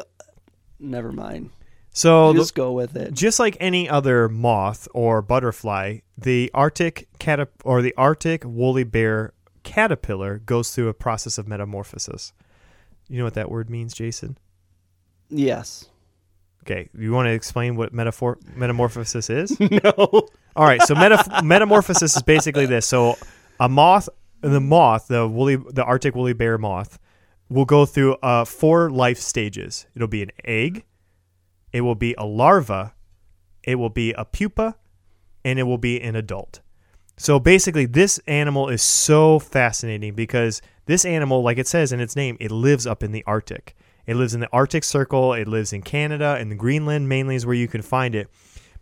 never 0.80 1.12
mind. 1.12 1.50
So 1.92 2.32
the- 2.32 2.40
Just 2.40 2.54
go 2.54 2.72
with 2.72 2.96
it. 2.96 3.12
just 3.14 3.38
like 3.38 3.56
any 3.60 3.88
other 3.88 4.28
moth 4.28 4.88
or 4.94 5.22
butterfly, 5.22 5.98
the 6.18 6.50
Arctic 6.52 7.08
catap- 7.20 7.48
or 7.64 7.82
the 7.82 7.94
Arctic 7.96 8.42
woolly 8.44 8.84
bear 8.84 9.32
caterpillar 9.62 10.38
goes 10.38 10.74
through 10.74 10.88
a 10.88 10.94
process 10.94 11.38
of 11.38 11.46
metamorphosis. 11.48 12.32
You 13.08 13.18
know 13.18 13.24
what 13.24 13.34
that 13.34 13.50
word 13.50 13.70
means, 13.70 13.94
Jason? 13.94 14.38
Yes. 15.28 15.86
Okay, 16.62 16.88
you 16.96 17.12
want 17.12 17.26
to 17.26 17.32
explain 17.32 17.76
what 17.76 17.92
metaphor 17.92 18.38
metamorphosis 18.54 19.28
is? 19.28 19.60
no. 19.60 20.28
All 20.56 20.64
right, 20.64 20.80
so 20.82 20.94
meta- 20.94 21.42
metamorphosis 21.44 22.16
is 22.16 22.22
basically 22.22 22.64
this. 22.64 22.86
So 22.86 23.18
a 23.60 23.68
moth, 23.68 24.08
the 24.40 24.60
moth, 24.60 25.08
the 25.08 25.28
woolly, 25.28 25.56
the 25.56 25.84
Arctic 25.84 26.14
woolly 26.14 26.32
bear 26.32 26.56
moth, 26.56 26.98
will 27.50 27.66
go 27.66 27.84
through 27.84 28.14
uh, 28.16 28.44
four 28.46 28.90
life 28.90 29.18
stages. 29.18 29.86
It'll 29.94 30.08
be 30.08 30.22
an 30.22 30.30
egg, 30.44 30.84
it 31.72 31.82
will 31.82 31.94
be 31.94 32.14
a 32.16 32.24
larva, 32.24 32.94
it 33.62 33.74
will 33.74 33.90
be 33.90 34.12
a 34.12 34.24
pupa, 34.24 34.76
and 35.44 35.58
it 35.58 35.64
will 35.64 35.78
be 35.78 36.00
an 36.00 36.16
adult. 36.16 36.60
So 37.16 37.38
basically, 37.38 37.86
this 37.86 38.18
animal 38.26 38.68
is 38.68 38.82
so 38.82 39.38
fascinating 39.38 40.14
because 40.14 40.62
this 40.86 41.04
animal, 41.04 41.42
like 41.42 41.58
it 41.58 41.66
says 41.66 41.92
in 41.92 42.00
its 42.00 42.14
name, 42.16 42.36
it 42.40 42.50
lives 42.50 42.86
up 42.86 43.02
in 43.02 43.12
the 43.12 43.24
Arctic. 43.26 43.74
It 44.06 44.16
lives 44.16 44.34
in 44.34 44.40
the 44.40 44.48
Arctic 44.52 44.84
Circle. 44.84 45.32
It 45.32 45.48
lives 45.48 45.72
in 45.72 45.82
Canada 45.82 46.36
and 46.38 46.58
Greenland, 46.58 47.08
mainly 47.08 47.36
is 47.36 47.46
where 47.46 47.54
you 47.54 47.68
can 47.68 47.80
find 47.82 48.14
it. 48.14 48.28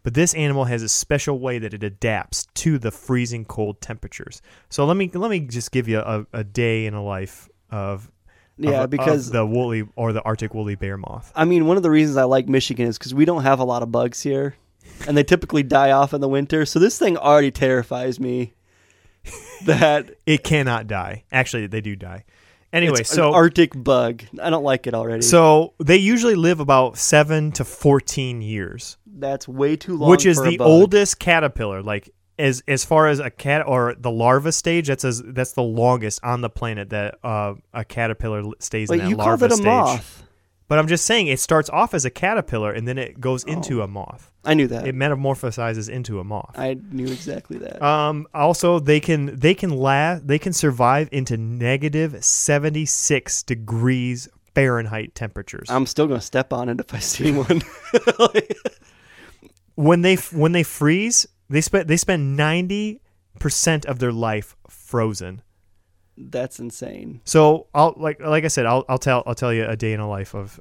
But 0.02 0.14
this 0.14 0.34
animal 0.34 0.64
has 0.64 0.82
a 0.82 0.88
special 0.88 1.38
way 1.38 1.60
that 1.60 1.72
it 1.72 1.84
adapts 1.84 2.46
to 2.54 2.76
the 2.78 2.90
freezing 2.90 3.44
cold 3.44 3.80
temperatures. 3.80 4.42
So 4.68 4.84
let 4.84 4.96
me 4.96 5.08
let 5.14 5.30
me 5.30 5.38
just 5.40 5.70
give 5.70 5.86
you 5.86 6.00
a, 6.00 6.26
a 6.32 6.42
day 6.42 6.86
in 6.86 6.94
a 6.94 7.02
life 7.04 7.48
of 7.70 8.10
Yeah, 8.58 8.70
of- 8.78 8.84
of 8.84 8.90
because 8.90 9.30
the 9.30 9.46
woolly 9.46 9.86
or 9.94 10.12
the 10.12 10.22
Arctic 10.22 10.54
woolly 10.54 10.74
bear 10.74 10.96
moth. 10.96 11.30
I 11.36 11.44
mean, 11.44 11.66
one 11.66 11.76
of 11.76 11.84
the 11.84 11.90
reasons 11.90 12.16
I 12.16 12.24
like 12.24 12.48
Michigan 12.48 12.88
is 12.88 12.98
because 12.98 13.14
we 13.14 13.24
don't 13.24 13.44
have 13.44 13.60
a 13.60 13.64
lot 13.64 13.84
of 13.84 13.92
bugs 13.92 14.20
here, 14.22 14.56
and 15.06 15.16
they 15.16 15.22
typically 15.22 15.62
die 15.62 15.92
off 15.92 16.12
in 16.12 16.20
the 16.20 16.28
winter. 16.28 16.66
So 16.66 16.80
this 16.80 16.98
thing 16.98 17.16
already 17.16 17.52
terrifies 17.52 18.18
me. 18.18 18.54
That 19.66 20.16
It 20.26 20.42
cannot 20.42 20.86
die. 20.88 21.24
Actually, 21.30 21.66
they 21.68 21.80
do 21.80 21.94
die. 21.96 22.24
Anyway, 22.72 23.00
it's 23.00 23.10
so 23.10 23.28
an 23.28 23.34
Arctic 23.34 23.72
bug. 23.76 24.22
I 24.42 24.48
don't 24.50 24.64
like 24.64 24.86
it 24.86 24.94
already. 24.94 25.22
so 25.22 25.74
they 25.78 25.98
usually 25.98 26.34
live 26.34 26.58
about 26.58 26.96
seven 26.98 27.52
to 27.52 27.64
fourteen 27.64 28.40
years, 28.42 28.96
that's 29.06 29.46
way 29.46 29.76
too 29.76 29.96
long. 29.96 30.10
which 30.10 30.24
is 30.26 30.40
the 30.42 30.58
oldest 30.58 31.18
caterpillar. 31.18 31.82
Like 31.82 32.08
as 32.38 32.62
as 32.66 32.82
far 32.84 33.08
as 33.08 33.18
a 33.20 33.28
cat 33.30 33.66
or 33.68 33.94
the 33.98 34.10
larva 34.10 34.52
stage, 34.52 34.88
that's 34.88 35.04
as 35.04 35.22
that's 35.22 35.52
the 35.52 35.62
longest 35.62 36.24
on 36.24 36.40
the 36.40 36.48
planet 36.50 36.90
that 36.90 37.18
uh, 37.22 37.54
a 37.74 37.84
caterpillar 37.84 38.42
stays 38.58 38.88
But 38.88 38.94
in 38.94 39.04
that 39.04 39.10
you 39.10 39.16
larva 39.16 39.48
called 39.48 39.52
it 39.52 39.54
a 39.54 39.56
stage. 39.56 39.66
moth. 39.66 40.22
But 40.72 40.78
I'm 40.78 40.88
just 40.88 41.04
saying, 41.04 41.26
it 41.26 41.38
starts 41.38 41.68
off 41.68 41.92
as 41.92 42.06
a 42.06 42.10
caterpillar 42.10 42.72
and 42.72 42.88
then 42.88 42.96
it 42.96 43.20
goes 43.20 43.44
into 43.44 43.82
a 43.82 43.86
moth. 43.86 44.32
I 44.42 44.54
knew 44.54 44.66
that. 44.68 44.88
It 44.88 44.94
metamorphosizes 44.94 45.90
into 45.90 46.18
a 46.18 46.24
moth. 46.24 46.54
I 46.58 46.78
knew 46.90 47.04
exactly 47.04 47.58
that. 47.58 47.82
Um, 47.82 48.26
also, 48.32 48.78
they 48.78 48.98
can 48.98 49.38
they 49.38 49.52
can 49.52 49.68
la- 49.68 50.18
they 50.24 50.38
can 50.38 50.54
survive 50.54 51.10
into 51.12 51.36
negative 51.36 52.24
76 52.24 53.42
degrees 53.42 54.30
Fahrenheit 54.54 55.14
temperatures. 55.14 55.68
I'm 55.68 55.84
still 55.84 56.06
gonna 56.06 56.22
step 56.22 56.54
on 56.54 56.70
it 56.70 56.80
if 56.80 56.94
I 56.94 57.00
see 57.00 57.32
one. 57.32 57.60
when 59.74 60.00
they 60.00 60.14
when 60.14 60.52
they 60.52 60.62
freeze, 60.62 61.26
they 61.50 61.60
spend 61.60 61.86
they 61.86 61.98
spend 61.98 62.34
90 62.34 63.02
percent 63.38 63.84
of 63.84 63.98
their 63.98 64.10
life 64.10 64.56
frozen. 64.70 65.42
That's 66.16 66.60
insane. 66.60 67.20
So 67.24 67.66
I'll 67.74 67.94
like 67.96 68.20
like 68.20 68.44
I 68.44 68.48
said, 68.48 68.66
I'll 68.66 68.84
I'll 68.88 68.98
tell 68.98 69.22
I'll 69.26 69.34
tell 69.34 69.52
you 69.52 69.64
a 69.66 69.76
day 69.76 69.92
in 69.92 70.00
a 70.00 70.08
life 70.08 70.34
of 70.34 70.60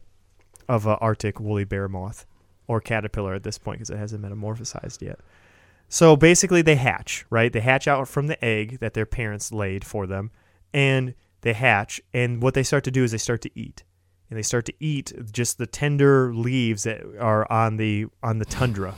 of 0.70 0.86
a 0.86 0.98
Arctic 0.98 1.40
woolly 1.40 1.66
bear 1.66 1.88
moth 1.88 2.26
or 2.68 2.80
caterpillar 2.80 3.34
at 3.34 3.44
this 3.44 3.58
point 3.58 3.80
because 3.80 3.90
it 3.90 3.98
hasn't 3.98 4.24
metamorphosized 4.24 5.02
yet. 5.02 5.20
So 5.90 6.16
basically, 6.16 6.62
they 6.62 6.76
hatch 6.76 7.26
right. 7.30 7.52
They 7.52 7.60
hatch 7.60 7.86
out 7.86 8.08
from 8.08 8.28
the 8.28 8.44
egg 8.44 8.80
that 8.80 8.94
their 8.94 9.06
parents 9.06 9.52
laid 9.52 9.84
for 9.84 10.08
them, 10.08 10.32
and 10.74 11.14
they 11.42 11.52
hatch. 11.52 12.00
And 12.14 12.42
what 12.42 12.54
they 12.54 12.64
start 12.64 12.86
to 12.86 12.92
do 12.92 13.04
is 13.04 13.12
they 13.12 13.18
start 13.18 13.42
to 13.42 13.52
eat, 13.56 13.84
and 14.30 14.40
they 14.40 14.44
start 14.44 14.66
to 14.68 14.74
eat 14.80 15.12
just 15.34 15.58
the 15.58 15.68
tender 15.68 16.34
leaves 16.34 16.84
that 16.84 17.04
are 17.20 17.52
on 17.52 17.76
the 17.76 18.06
on 18.24 18.40
the 18.40 18.46
tundra. 18.46 18.96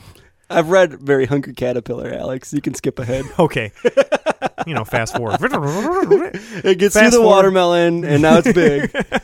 I've 0.53 0.69
read 0.69 0.99
Very 1.01 1.25
Hungry 1.25 1.53
Caterpillar, 1.53 2.11
Alex. 2.13 2.53
You 2.53 2.61
can 2.61 2.73
skip 2.73 2.99
ahead. 2.99 3.25
Okay, 3.39 3.71
you 4.67 4.73
know, 4.73 4.85
fast 4.85 5.15
forward. 5.15 5.37
It 5.41 6.77
gets 6.77 6.93
Fast 6.95 6.95
through 6.95 7.09
the 7.11 7.17
forward. 7.17 7.27
watermelon, 7.27 8.03
and 8.05 8.21
now 8.21 8.37
it's 8.37 8.53
big. 8.53 8.91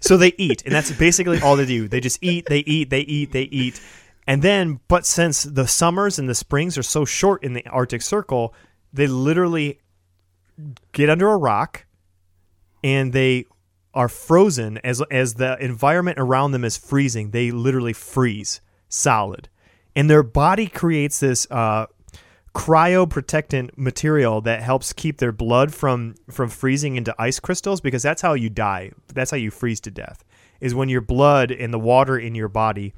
So 0.00 0.16
they 0.16 0.32
eat, 0.38 0.62
and 0.64 0.72
that's 0.72 0.92
basically 0.92 1.40
all 1.40 1.56
they 1.56 1.66
do. 1.66 1.88
They 1.88 1.98
just 2.00 2.22
eat, 2.22 2.46
they 2.46 2.60
eat, 2.60 2.88
they 2.88 3.00
eat, 3.00 3.32
they 3.32 3.42
eat. 3.42 3.80
And 4.28 4.42
then, 4.42 4.78
but 4.86 5.04
since 5.04 5.42
the 5.42 5.66
summers 5.66 6.20
and 6.20 6.28
the 6.28 6.36
springs 6.36 6.78
are 6.78 6.84
so 6.84 7.04
short 7.04 7.42
in 7.42 7.52
the 7.52 7.66
Arctic 7.66 8.00
Circle, 8.02 8.54
they 8.92 9.08
literally 9.08 9.80
get 10.92 11.10
under 11.10 11.28
a 11.30 11.36
rock 11.36 11.84
and 12.84 13.12
they 13.12 13.46
are 13.92 14.08
frozen 14.08 14.78
as 14.84 15.02
as 15.10 15.34
the 15.34 15.58
environment 15.62 16.18
around 16.20 16.52
them 16.52 16.64
is 16.64 16.76
freezing. 16.76 17.32
They 17.32 17.50
literally 17.50 17.92
freeze 17.92 18.60
solid, 18.88 19.48
and 19.98 20.08
their 20.08 20.22
body 20.22 20.68
creates 20.68 21.18
this 21.18 21.44
uh, 21.50 21.86
cryoprotectant 22.54 23.70
material 23.76 24.40
that 24.42 24.62
helps 24.62 24.92
keep 24.92 25.18
their 25.18 25.32
blood 25.32 25.74
from 25.74 26.14
from 26.30 26.48
freezing 26.48 26.94
into 26.94 27.12
ice 27.18 27.40
crystals 27.40 27.80
because 27.80 28.00
that's 28.00 28.22
how 28.22 28.34
you 28.34 28.48
die. 28.48 28.92
That's 29.12 29.32
how 29.32 29.36
you 29.36 29.50
freeze 29.50 29.80
to 29.80 29.90
death. 29.90 30.24
Is 30.60 30.72
when 30.72 30.88
your 30.88 31.00
blood 31.00 31.50
and 31.50 31.74
the 31.74 31.80
water 31.80 32.16
in 32.16 32.36
your 32.36 32.46
body 32.46 32.94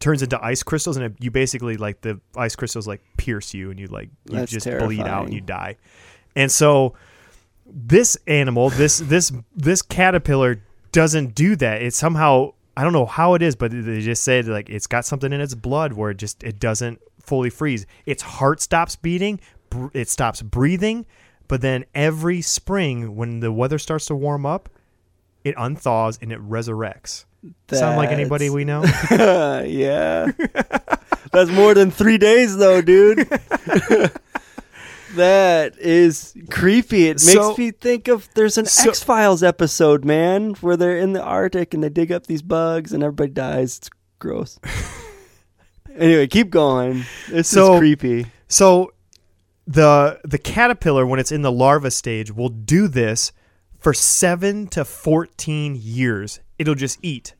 turns 0.00 0.20
into 0.22 0.38
ice 0.44 0.62
crystals 0.62 0.98
and 0.98 1.06
it, 1.06 1.14
you 1.18 1.30
basically 1.30 1.78
like 1.78 2.02
the 2.02 2.20
ice 2.36 2.54
crystals 2.54 2.86
like 2.86 3.00
pierce 3.16 3.54
you 3.54 3.70
and 3.70 3.80
you 3.80 3.86
like 3.86 4.10
you 4.28 4.36
That's 4.36 4.52
just 4.52 4.66
bleed 4.66 5.00
out 5.00 5.24
and 5.24 5.32
you 5.32 5.40
die. 5.40 5.78
And 6.36 6.52
so 6.52 6.94
this 7.64 8.18
animal, 8.26 8.68
this 8.68 8.98
this 8.98 9.32
this 9.56 9.80
caterpillar 9.80 10.60
doesn't 10.92 11.34
do 11.34 11.56
that. 11.56 11.80
It 11.80 11.94
somehow 11.94 12.52
I 12.76 12.82
don't 12.82 12.92
know 12.92 13.06
how 13.06 13.34
it 13.34 13.42
is, 13.42 13.56
but 13.56 13.70
they 13.70 14.00
just 14.00 14.24
said 14.24 14.46
like 14.46 14.68
it's 14.68 14.86
got 14.86 15.04
something 15.04 15.32
in 15.32 15.40
its 15.40 15.54
blood 15.54 15.92
where 15.92 16.10
it 16.10 16.16
just 16.16 16.42
it 16.42 16.58
doesn't 16.58 17.00
fully 17.20 17.50
freeze. 17.50 17.86
Its 18.06 18.22
heart 18.22 18.60
stops 18.60 18.96
beating, 18.96 19.40
br- 19.70 19.88
it 19.92 20.08
stops 20.08 20.42
breathing, 20.42 21.06
but 21.48 21.60
then 21.60 21.84
every 21.94 22.40
spring 22.40 23.16
when 23.16 23.40
the 23.40 23.52
weather 23.52 23.78
starts 23.78 24.06
to 24.06 24.14
warm 24.14 24.44
up, 24.44 24.68
it 25.44 25.54
unthaws 25.56 26.18
and 26.20 26.32
it 26.32 26.40
resurrects. 26.40 27.24
Sound 27.70 27.96
like 27.98 28.10
anybody 28.10 28.48
we 28.48 28.64
know? 28.64 28.82
yeah. 29.10 30.30
That's 31.32 31.50
more 31.50 31.74
than 31.74 31.90
three 31.90 32.16
days, 32.16 32.56
though, 32.56 32.80
dude. 32.80 33.28
that 35.16 35.78
is 35.78 36.34
creepy. 36.50 37.06
It 37.08 37.14
makes 37.24 37.32
So- 37.32 37.56
me 37.56 37.70
think 37.70 38.08
of 38.08 38.28
there's 38.34 38.58
an 38.58 38.66
So- 38.66 38.90
X 38.90 39.02
Files 39.02 39.42
episode, 39.42 40.04
man, 40.04 40.54
where 40.60 40.76
they're 40.76 40.98
in 40.98 41.12
the 41.12 41.22
Arctic 41.22 41.74
and 41.74 41.82
they 41.82 41.88
dig 41.88 42.10
up 42.12 42.26
these 42.26 42.42
bugs 42.42 42.92
and 42.92 43.02
everybody 43.02 43.30
dies. 43.32 43.78
It's 43.78 43.90
gross. 44.18 44.58
anyway, 45.96 46.26
keep 46.26 46.50
going. 46.50 47.04
This 47.28 47.48
So- 47.48 47.74
is 47.74 47.78
creepy. 47.80 48.26
So 48.48 48.92
the 49.66 50.20
the 50.24 50.38
caterpillar 50.38 51.06
when 51.06 51.18
it's 51.18 51.32
in 51.32 51.42
the 51.42 51.52
larva 51.52 51.90
stage 51.90 52.30
will 52.30 52.50
do 52.50 52.86
this 52.88 53.32
for 53.78 53.94
7 53.94 54.66
to 54.68 54.84
14 54.84 55.76
years. 55.78 56.40
It'll 56.58 56.74
just 56.74 56.98
eat. 57.02 57.34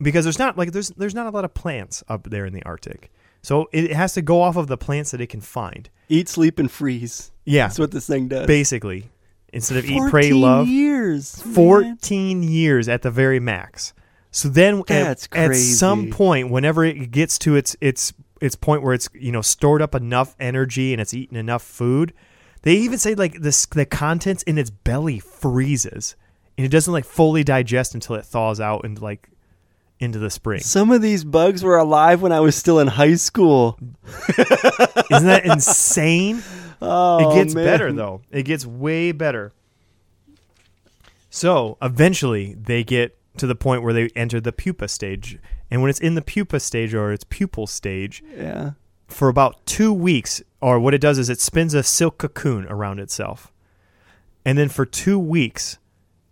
Because 0.00 0.24
there's 0.24 0.38
not 0.38 0.58
like 0.58 0.72
there's 0.72 0.88
there's 0.90 1.14
not 1.14 1.26
a 1.26 1.30
lot 1.30 1.44
of 1.44 1.54
plants 1.54 2.02
up 2.08 2.28
there 2.30 2.44
in 2.46 2.52
the 2.52 2.62
Arctic. 2.64 3.12
So 3.42 3.68
it 3.72 3.92
has 3.92 4.14
to 4.14 4.22
go 4.22 4.40
off 4.42 4.56
of 4.56 4.68
the 4.68 4.76
plants 4.76 5.10
that 5.10 5.20
it 5.20 5.28
can 5.28 5.40
find. 5.40 5.90
Eat, 6.08 6.28
sleep, 6.28 6.58
and 6.58 6.70
freeze. 6.70 7.32
Yeah. 7.44 7.66
That's 7.66 7.78
what 7.78 7.90
this 7.90 8.06
thing 8.06 8.28
does. 8.28 8.46
basically 8.46 9.10
instead 9.52 9.76
of 9.78 9.84
eat 9.84 9.98
14 9.98 10.10
pray 10.10 10.32
love 10.32 10.66
years. 10.68 11.44
man. 11.44 11.54
14 11.54 12.42
years 12.42 12.88
at 12.88 13.02
the 13.02 13.10
very 13.10 13.40
max. 13.40 13.92
So 14.30 14.48
then 14.48 14.82
at- 14.88 15.28
at, 15.32 15.54
some 15.56 16.10
point 16.10 16.50
whenever 16.50 16.84
it 16.84 17.10
gets 17.10 17.38
to 17.40 17.56
its 17.56 17.76
its 17.80 18.12
its 18.40 18.54
point 18.56 18.82
where 18.82 18.94
it's 18.94 19.08
you 19.12 19.30
know 19.32 19.42
stored 19.42 19.82
up 19.82 19.94
enough 19.94 20.34
energy 20.40 20.92
and 20.92 21.00
it's 21.00 21.12
eaten 21.12 21.36
enough 21.36 21.62
food, 21.62 22.14
they 22.62 22.74
even 22.74 22.98
say 22.98 23.14
like 23.14 23.40
this 23.40 23.66
the 23.66 23.84
contents 23.84 24.42
in 24.44 24.56
its 24.56 24.70
belly 24.70 25.18
freezes 25.18 26.16
and 26.56 26.64
it 26.64 26.70
doesn't 26.70 26.92
like 26.92 27.04
fully 27.04 27.44
digest 27.44 27.94
until 27.94 28.16
it 28.16 28.24
thaws 28.24 28.58
out 28.60 28.84
and 28.84 29.00
like 29.02 29.28
into 30.02 30.18
the 30.18 30.30
spring. 30.30 30.60
Some 30.60 30.90
of 30.90 31.00
these 31.02 31.24
bugs 31.24 31.62
were 31.62 31.76
alive 31.78 32.20
when 32.22 32.32
I 32.32 32.40
was 32.40 32.56
still 32.56 32.78
in 32.80 32.88
high 32.88 33.14
school. 33.14 33.78
Isn't 34.38 35.26
that 35.26 35.42
insane? 35.44 36.42
Oh, 36.84 37.30
it 37.30 37.34
gets 37.36 37.54
man. 37.54 37.64
better 37.64 37.92
though. 37.92 38.22
It 38.32 38.42
gets 38.42 38.66
way 38.66 39.12
better. 39.12 39.52
So 41.30 41.78
eventually 41.80 42.54
they 42.54 42.82
get 42.84 43.16
to 43.36 43.46
the 43.46 43.54
point 43.54 43.84
where 43.84 43.92
they 43.94 44.08
enter 44.16 44.40
the 44.40 44.50
pupa 44.52 44.88
stage. 44.88 45.38
And 45.70 45.80
when 45.80 45.90
it's 45.90 46.00
in 46.00 46.16
the 46.16 46.22
pupa 46.22 46.58
stage 46.58 46.92
or 46.92 47.12
its 47.12 47.22
pupil 47.22 47.68
stage, 47.68 48.22
Yeah. 48.36 48.72
for 49.06 49.28
about 49.28 49.64
two 49.64 49.92
weeks, 49.92 50.42
or 50.60 50.80
what 50.80 50.92
it 50.92 51.00
does 51.00 51.18
is 51.18 51.30
it 51.30 51.40
spins 51.40 51.72
a 51.72 51.84
silk 51.84 52.18
cocoon 52.18 52.66
around 52.66 52.98
itself. 52.98 53.52
And 54.44 54.58
then 54.58 54.68
for 54.68 54.84
two 54.84 55.20
weeks, 55.20 55.78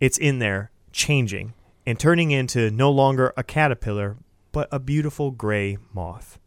it's 0.00 0.18
in 0.18 0.40
there 0.40 0.72
changing 0.92 1.52
and 1.86 1.98
turning 1.98 2.30
into 2.30 2.70
no 2.70 2.90
longer 2.90 3.32
a 3.36 3.42
caterpillar, 3.42 4.16
but 4.52 4.68
a 4.70 4.78
beautiful 4.78 5.30
gray 5.30 5.78
moth. 5.92 6.38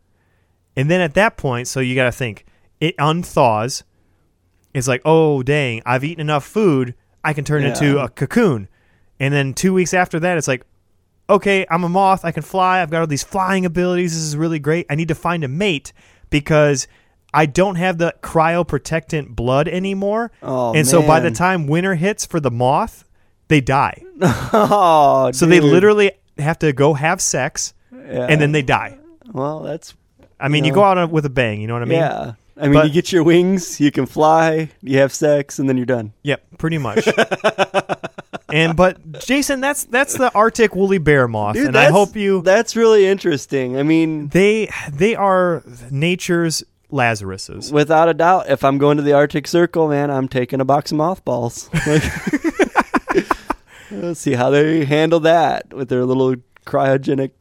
And 0.76 0.90
then 0.90 1.02
at 1.02 1.14
that 1.14 1.38
point, 1.38 1.68
so 1.68 1.80
you 1.80 1.96
got 1.96 2.06
to 2.06 2.12
think, 2.12 2.46
it 2.80 2.96
unthaws. 2.98 3.84
It's 4.74 4.88
like, 4.88 5.02
oh, 5.06 5.44
dang, 5.44 5.82
I've 5.86 6.04
eaten 6.04 6.22
enough 6.22 6.46
food. 6.46 6.96
I 7.24 7.34
can 7.34 7.46
turn 7.46 7.64
into 7.64 8.00
a 8.00 8.10
cocoon. 8.10 8.68
And 9.20 9.34
then 9.34 9.54
two 9.54 9.74
weeks 9.74 9.94
after 9.94 10.20
that, 10.20 10.38
it's 10.38 10.48
like, 10.48 10.66
okay, 11.30 11.66
I'm 11.70 11.84
a 11.84 11.90
moth. 11.90 12.26
I 12.26 12.32
can 12.32 12.44
fly. 12.44 12.82
I've 12.82 12.90
got 12.90 13.02
all 13.02 13.08
these 13.08 13.24
flying 13.24 13.66
abilities. 13.66 14.14
This 14.14 14.24
is 14.24 14.36
really 14.36 14.60
great. 14.60 14.86
I 14.90 14.96
need 14.96 15.08
to 15.08 15.16
find 15.16 15.44
a 15.44 15.48
mate 15.48 15.94
because 16.30 16.88
I 17.34 17.46
don't 17.46 17.76
have 17.76 17.98
the 17.98 18.16
cryoprotectant 18.22 19.36
blood 19.36 19.68
anymore. 19.68 20.32
Oh, 20.42 20.74
and 20.74 20.88
so 20.88 21.02
by 21.06 21.20
the 21.20 21.32
time 21.32 21.68
winter 21.68 21.96
hits 21.96 22.26
for 22.26 22.40
the 22.40 22.52
moth, 22.52 23.06
they 23.48 23.62
die. 23.62 24.02
Oh, 24.22 25.32
So 25.34 25.46
they 25.46 25.60
literally 25.60 26.12
have 26.38 26.60
to 26.60 26.74
go 26.74 26.94
have 26.94 27.22
sex 27.22 27.74
Yeah. 27.92 28.28
and 28.30 28.40
then 28.42 28.52
they 28.52 28.62
die. 28.62 28.98
Well, 29.32 29.60
that's 29.62 29.94
I 30.40 30.48
mean, 30.50 30.64
You 30.66 30.70
you, 30.70 30.74
go 30.76 30.84
out 30.84 31.10
with 31.12 31.26
a 31.26 31.30
bang. 31.30 31.62
You 31.62 31.68
know 31.68 31.74
what 31.74 31.84
I 31.84 31.86
mean? 31.86 32.00
yeah. 32.00 32.34
I 32.58 32.64
mean, 32.66 32.74
But- 32.74 32.88
you 32.88 32.94
get 32.94 33.12
your 33.12 33.24
wings, 33.24 33.80
you 33.80 33.92
can 33.92 34.06
fly, 34.06 34.70
you 34.82 35.00
have 35.00 35.12
sex, 35.14 35.58
and 35.60 35.68
then 35.68 35.76
you're 35.78 35.86
done. 35.88 36.14
Yep, 36.24 36.44
pretty 36.60 36.78
much. 36.78 37.08
and 38.54 38.76
but 38.78 39.20
Jason, 39.20 39.60
that's 39.62 39.86
that's 39.86 40.16
the 40.18 40.32
Arctic 40.34 40.76
woolly 40.76 40.98
bear 41.00 41.28
moth, 41.28 41.56
Dude, 41.56 41.68
and 41.68 41.76
I 41.78 41.90
hope 41.90 42.16
you 42.16 42.42
That's 42.42 42.76
really 42.76 43.08
interesting. 43.08 43.78
I 43.78 43.84
mean, 43.84 44.28
they 44.30 44.70
they 44.92 45.16
are 45.16 45.64
nature's 45.90 46.64
Lazaruses. 46.92 47.72
without 47.72 48.08
a 48.08 48.14
doubt, 48.14 48.50
if 48.50 48.64
I'm 48.64 48.78
going 48.78 48.98
to 48.98 49.04
the 49.04 49.14
Arctic 49.14 49.48
Circle, 49.48 49.88
man, 49.90 50.12
I'm 50.12 50.28
taking 50.28 50.62
a 50.62 50.66
box 50.66 50.92
of 50.92 50.98
mothballs. 50.98 51.70
Like, 51.88 52.04
let's 54.02 54.20
see 54.20 54.34
how 54.34 54.50
they 54.50 54.86
handle 54.86 55.20
that 55.22 55.74
with 55.74 55.90
their 55.90 56.06
little 56.06 56.36
cryogenic 56.66 57.32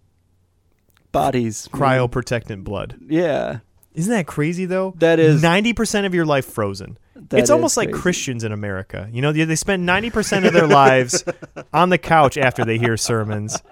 bodies. 1.12 1.68
Cryoprotectant 1.72 2.64
blood. 2.64 2.96
Yeah. 3.06 3.58
Isn't 3.94 4.12
that 4.12 4.26
crazy 4.26 4.64
though? 4.64 4.94
That 4.98 5.18
is- 5.18 5.42
ninety 5.42 5.72
percent 5.72 6.06
of 6.06 6.14
your 6.14 6.24
life 6.24 6.46
frozen. 6.46 6.98
That 7.14 7.40
it's 7.40 7.50
almost 7.50 7.76
like 7.76 7.90
crazy. 7.90 8.02
Christians 8.02 8.44
in 8.44 8.52
America. 8.52 9.08
You 9.12 9.22
know, 9.22 9.32
they, 9.32 9.44
they 9.44 9.54
spend 9.54 9.84
ninety 9.86 10.10
percent 10.10 10.44
of 10.46 10.52
their 10.52 10.66
lives 10.66 11.24
on 11.72 11.90
the 11.90 11.98
couch 11.98 12.36
after 12.38 12.64
they 12.64 12.78
hear 12.78 12.96
sermons. 12.96 13.62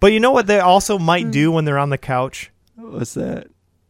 But 0.00 0.12
you 0.12 0.20
know 0.20 0.30
what 0.32 0.46
they 0.46 0.60
also 0.60 0.98
might 0.98 1.30
do 1.30 1.50
when 1.52 1.64
they're 1.64 1.78
on 1.78 1.90
the 1.90 1.98
couch? 1.98 2.50
What's 2.76 3.14
that? 3.14 3.48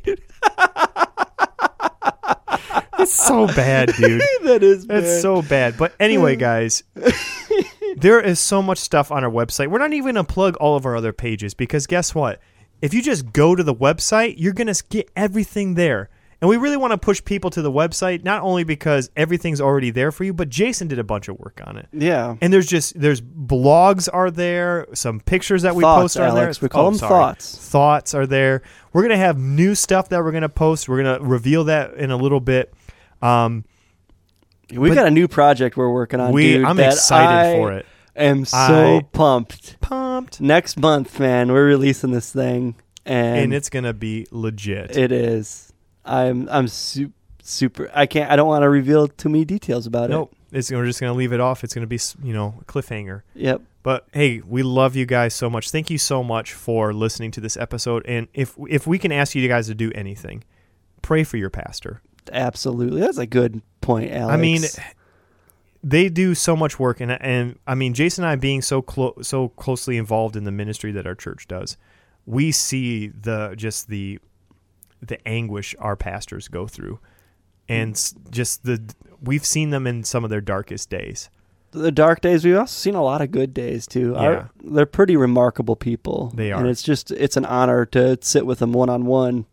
It's 2.98 3.12
so 3.12 3.46
bad, 3.46 3.92
dude. 3.94 4.20
that 4.44 4.62
is 4.62 4.86
It's 4.88 5.20
so 5.22 5.42
bad. 5.42 5.76
But 5.76 5.92
anyway, 6.00 6.34
guys, 6.48 6.82
there 7.96 8.20
is 8.20 8.40
so 8.40 8.62
much 8.62 8.78
stuff 8.78 9.12
on 9.12 9.22
our 9.22 9.30
website. 9.30 9.68
We're 9.68 9.78
not 9.78 9.92
even 9.92 10.14
going 10.14 10.26
to 10.26 10.32
plug 10.32 10.56
all 10.56 10.76
of 10.76 10.86
our 10.86 10.96
other 10.96 11.12
pages 11.12 11.54
because 11.54 11.86
guess 11.86 12.14
what? 12.14 12.40
If 12.82 12.92
you 12.94 13.02
just 13.02 13.32
go 13.32 13.54
to 13.54 13.62
the 13.62 13.74
website, 13.74 14.34
you're 14.38 14.52
going 14.52 14.72
to 14.72 14.84
get 14.88 15.10
everything 15.16 15.74
there. 15.74 16.08
And 16.42 16.50
we 16.50 16.58
really 16.58 16.76
want 16.76 16.90
to 16.92 16.98
push 16.98 17.24
people 17.24 17.48
to 17.50 17.62
the 17.62 17.72
website, 17.72 18.22
not 18.22 18.42
only 18.42 18.62
because 18.62 19.10
everything's 19.16 19.58
already 19.58 19.90
there 19.90 20.12
for 20.12 20.22
you, 20.24 20.34
but 20.34 20.50
Jason 20.50 20.86
did 20.86 20.98
a 20.98 21.04
bunch 21.04 21.28
of 21.28 21.38
work 21.38 21.62
on 21.66 21.78
it. 21.78 21.88
Yeah. 21.92 22.36
And 22.42 22.52
there's 22.52 22.66
just 22.66 23.00
there's 23.00 23.22
blogs 23.22 24.06
are 24.12 24.30
there, 24.30 24.86
some 24.92 25.20
pictures 25.20 25.62
that 25.62 25.74
we 25.74 25.82
Thoughts, 25.82 26.02
post 26.02 26.16
are 26.18 26.24
Alex. 26.24 26.58
there. 26.58 26.66
We 26.66 26.68
call 26.68 26.86
Oh, 26.86 26.90
them 26.90 26.98
sorry. 26.98 27.10
thoughts. 27.10 27.56
Thoughts 27.70 28.14
are 28.14 28.26
there. 28.26 28.60
We're 28.92 29.00
gonna 29.02 29.16
have 29.16 29.38
new 29.38 29.74
stuff 29.74 30.10
that 30.10 30.22
we're 30.22 30.32
gonna 30.32 30.50
post. 30.50 30.88
We're 30.90 31.02
gonna 31.02 31.20
reveal 31.26 31.64
that 31.64 31.94
in 31.94 32.10
a 32.10 32.16
little 32.16 32.40
bit. 32.40 32.74
Um, 33.22 33.64
We 34.74 34.94
got 34.94 35.06
a 35.06 35.10
new 35.10 35.28
project 35.28 35.76
we're 35.76 35.90
working 35.92 36.20
on. 36.20 36.32
we 36.32 36.54
dude, 36.54 36.64
I'm 36.66 36.78
excited 36.80 37.52
I 37.52 37.56
for 37.56 37.72
it. 37.72 37.86
Am 38.14 38.44
so 38.44 38.56
I- 38.98 39.00
pumped. 39.12 39.80
Pumped, 39.80 40.40
Next 40.40 40.78
month, 40.78 41.18
man, 41.20 41.50
we're 41.52 41.66
releasing 41.66 42.10
this 42.12 42.30
thing, 42.32 42.74
and, 43.06 43.38
and 43.38 43.54
it's 43.54 43.70
gonna 43.70 43.92
be 43.94 44.26
legit. 44.30 44.96
it 44.96 45.12
is. 45.12 45.65
I'm 46.06 46.48
I'm 46.50 46.68
su- 46.68 47.12
super. 47.42 47.90
I 47.94 48.06
can't. 48.06 48.30
I 48.30 48.36
don't 48.36 48.48
want 48.48 48.62
to 48.62 48.68
reveal 48.68 49.08
too 49.08 49.28
many 49.28 49.44
details 49.44 49.86
about 49.86 50.10
it. 50.10 50.12
nope, 50.12 50.34
it's, 50.52 50.70
we're 50.70 50.86
just 50.86 51.00
gonna 51.00 51.14
leave 51.14 51.32
it 51.32 51.40
off. 51.40 51.64
It's 51.64 51.74
gonna 51.74 51.86
be 51.86 51.96
s- 51.96 52.16
you 52.22 52.32
know 52.32 52.54
a 52.60 52.64
cliffhanger. 52.64 53.22
Yep. 53.34 53.62
But 53.82 54.06
hey, 54.12 54.40
we 54.46 54.62
love 54.64 54.96
you 54.96 55.06
guys 55.06 55.32
so 55.34 55.48
much. 55.48 55.70
Thank 55.70 55.90
you 55.90 55.98
so 55.98 56.24
much 56.24 56.52
for 56.52 56.92
listening 56.92 57.30
to 57.32 57.40
this 57.40 57.56
episode. 57.56 58.04
And 58.06 58.28
if 58.34 58.56
if 58.68 58.86
we 58.86 58.98
can 58.98 59.12
ask 59.12 59.34
you 59.34 59.46
guys 59.48 59.66
to 59.68 59.74
do 59.74 59.92
anything, 59.94 60.42
pray 61.02 61.22
for 61.24 61.36
your 61.36 61.50
pastor. 61.50 62.00
Absolutely. 62.32 63.00
That's 63.00 63.18
a 63.18 63.26
good 63.26 63.62
point, 63.80 64.10
Alex. 64.10 64.34
I 64.34 64.36
mean, 64.36 64.62
they 65.84 66.08
do 66.08 66.34
so 66.34 66.56
much 66.56 66.78
work, 66.80 67.00
and 67.00 67.12
and 67.12 67.58
I 67.66 67.74
mean, 67.76 67.94
Jason 67.94 68.24
and 68.24 68.30
I 68.32 68.36
being 68.36 68.62
so 68.62 68.82
close, 68.82 69.14
so 69.28 69.50
closely 69.50 69.96
involved 69.96 70.34
in 70.36 70.44
the 70.44 70.50
ministry 70.50 70.90
that 70.92 71.06
our 71.06 71.14
church 71.14 71.46
does, 71.46 71.76
we 72.24 72.50
see 72.50 73.08
the 73.08 73.54
just 73.56 73.88
the 73.88 74.18
the 75.06 75.26
anguish 75.28 75.74
our 75.78 75.96
pastors 75.96 76.48
go 76.48 76.66
through, 76.66 76.98
hmm. 77.68 77.72
and 77.72 78.12
just 78.30 78.64
the 78.64 78.82
we've 79.22 79.44
seen 79.46 79.70
them 79.70 79.86
in 79.86 80.04
some 80.04 80.24
of 80.24 80.30
their 80.30 80.40
darkest 80.40 80.90
days. 80.90 81.30
the 81.72 81.92
dark 81.92 82.20
days. 82.22 82.44
We've 82.44 82.56
also 82.56 82.72
seen 82.72 82.94
a 82.94 83.02
lot 83.02 83.20
of 83.20 83.30
good 83.30 83.52
days 83.52 83.86
too. 83.86 84.14
Our- 84.16 84.32
Yeah. 84.32 84.44
they're 84.64 84.86
pretty 84.86 85.16
remarkable 85.16 85.76
people. 85.76 86.32
They 86.34 86.50
are. 86.52 86.58
and 86.60 86.68
it's 86.68 86.82
just 86.82 87.10
it's 87.10 87.36
an 87.36 87.44
honor 87.44 87.84
to 87.86 88.16
sit 88.22 88.46
with 88.46 88.60
them 88.60 88.72
one 88.72 88.88
on 88.88 89.04
one 89.04 89.44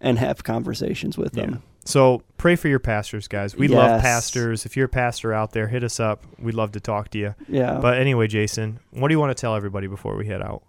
and 0.00 0.18
have 0.18 0.44
conversations 0.44 1.18
with 1.18 1.36
Yeah. 1.36 1.46
them. 1.46 1.62
So 1.84 2.22
pray 2.36 2.54
for 2.54 2.68
your 2.68 2.78
pastors, 2.80 3.26
guys. 3.28 3.56
We 3.56 3.66
love 3.66 4.02
pastors. 4.02 4.66
If 4.66 4.76
you're 4.76 4.86
a 4.86 4.90
pastor 4.90 5.32
out 5.32 5.52
there, 5.52 5.68
hit 5.68 5.82
us 5.82 5.98
up. 5.98 6.22
We'd 6.38 6.54
love 6.54 6.72
to 6.72 6.80
talk 6.80 7.08
to 7.12 7.18
you. 7.18 7.34
Yeah, 7.48 7.78
But 7.80 7.96
anyway, 7.98 8.26
Jason, 8.28 8.78
what 8.90 9.08
do 9.08 9.14
you 9.14 9.18
want 9.18 9.34
to 9.34 9.40
tell 9.40 9.56
everybody 9.56 9.86
before 9.86 10.14
we 10.16 10.26
head 10.26 10.42
out? 10.42 10.62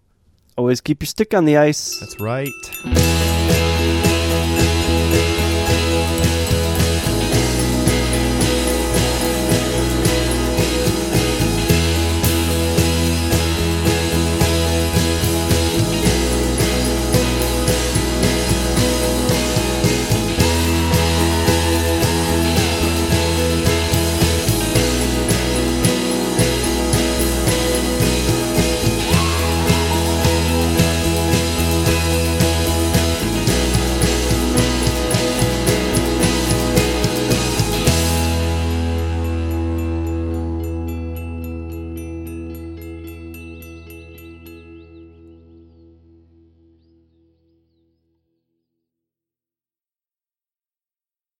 always 0.58 0.82
keep 0.82 1.02
your 1.02 1.08
stick 1.08 1.34
on 1.34 1.46
the 1.46 1.58
ice. 1.58 2.00
That's 2.00 2.20
right. 2.20 2.50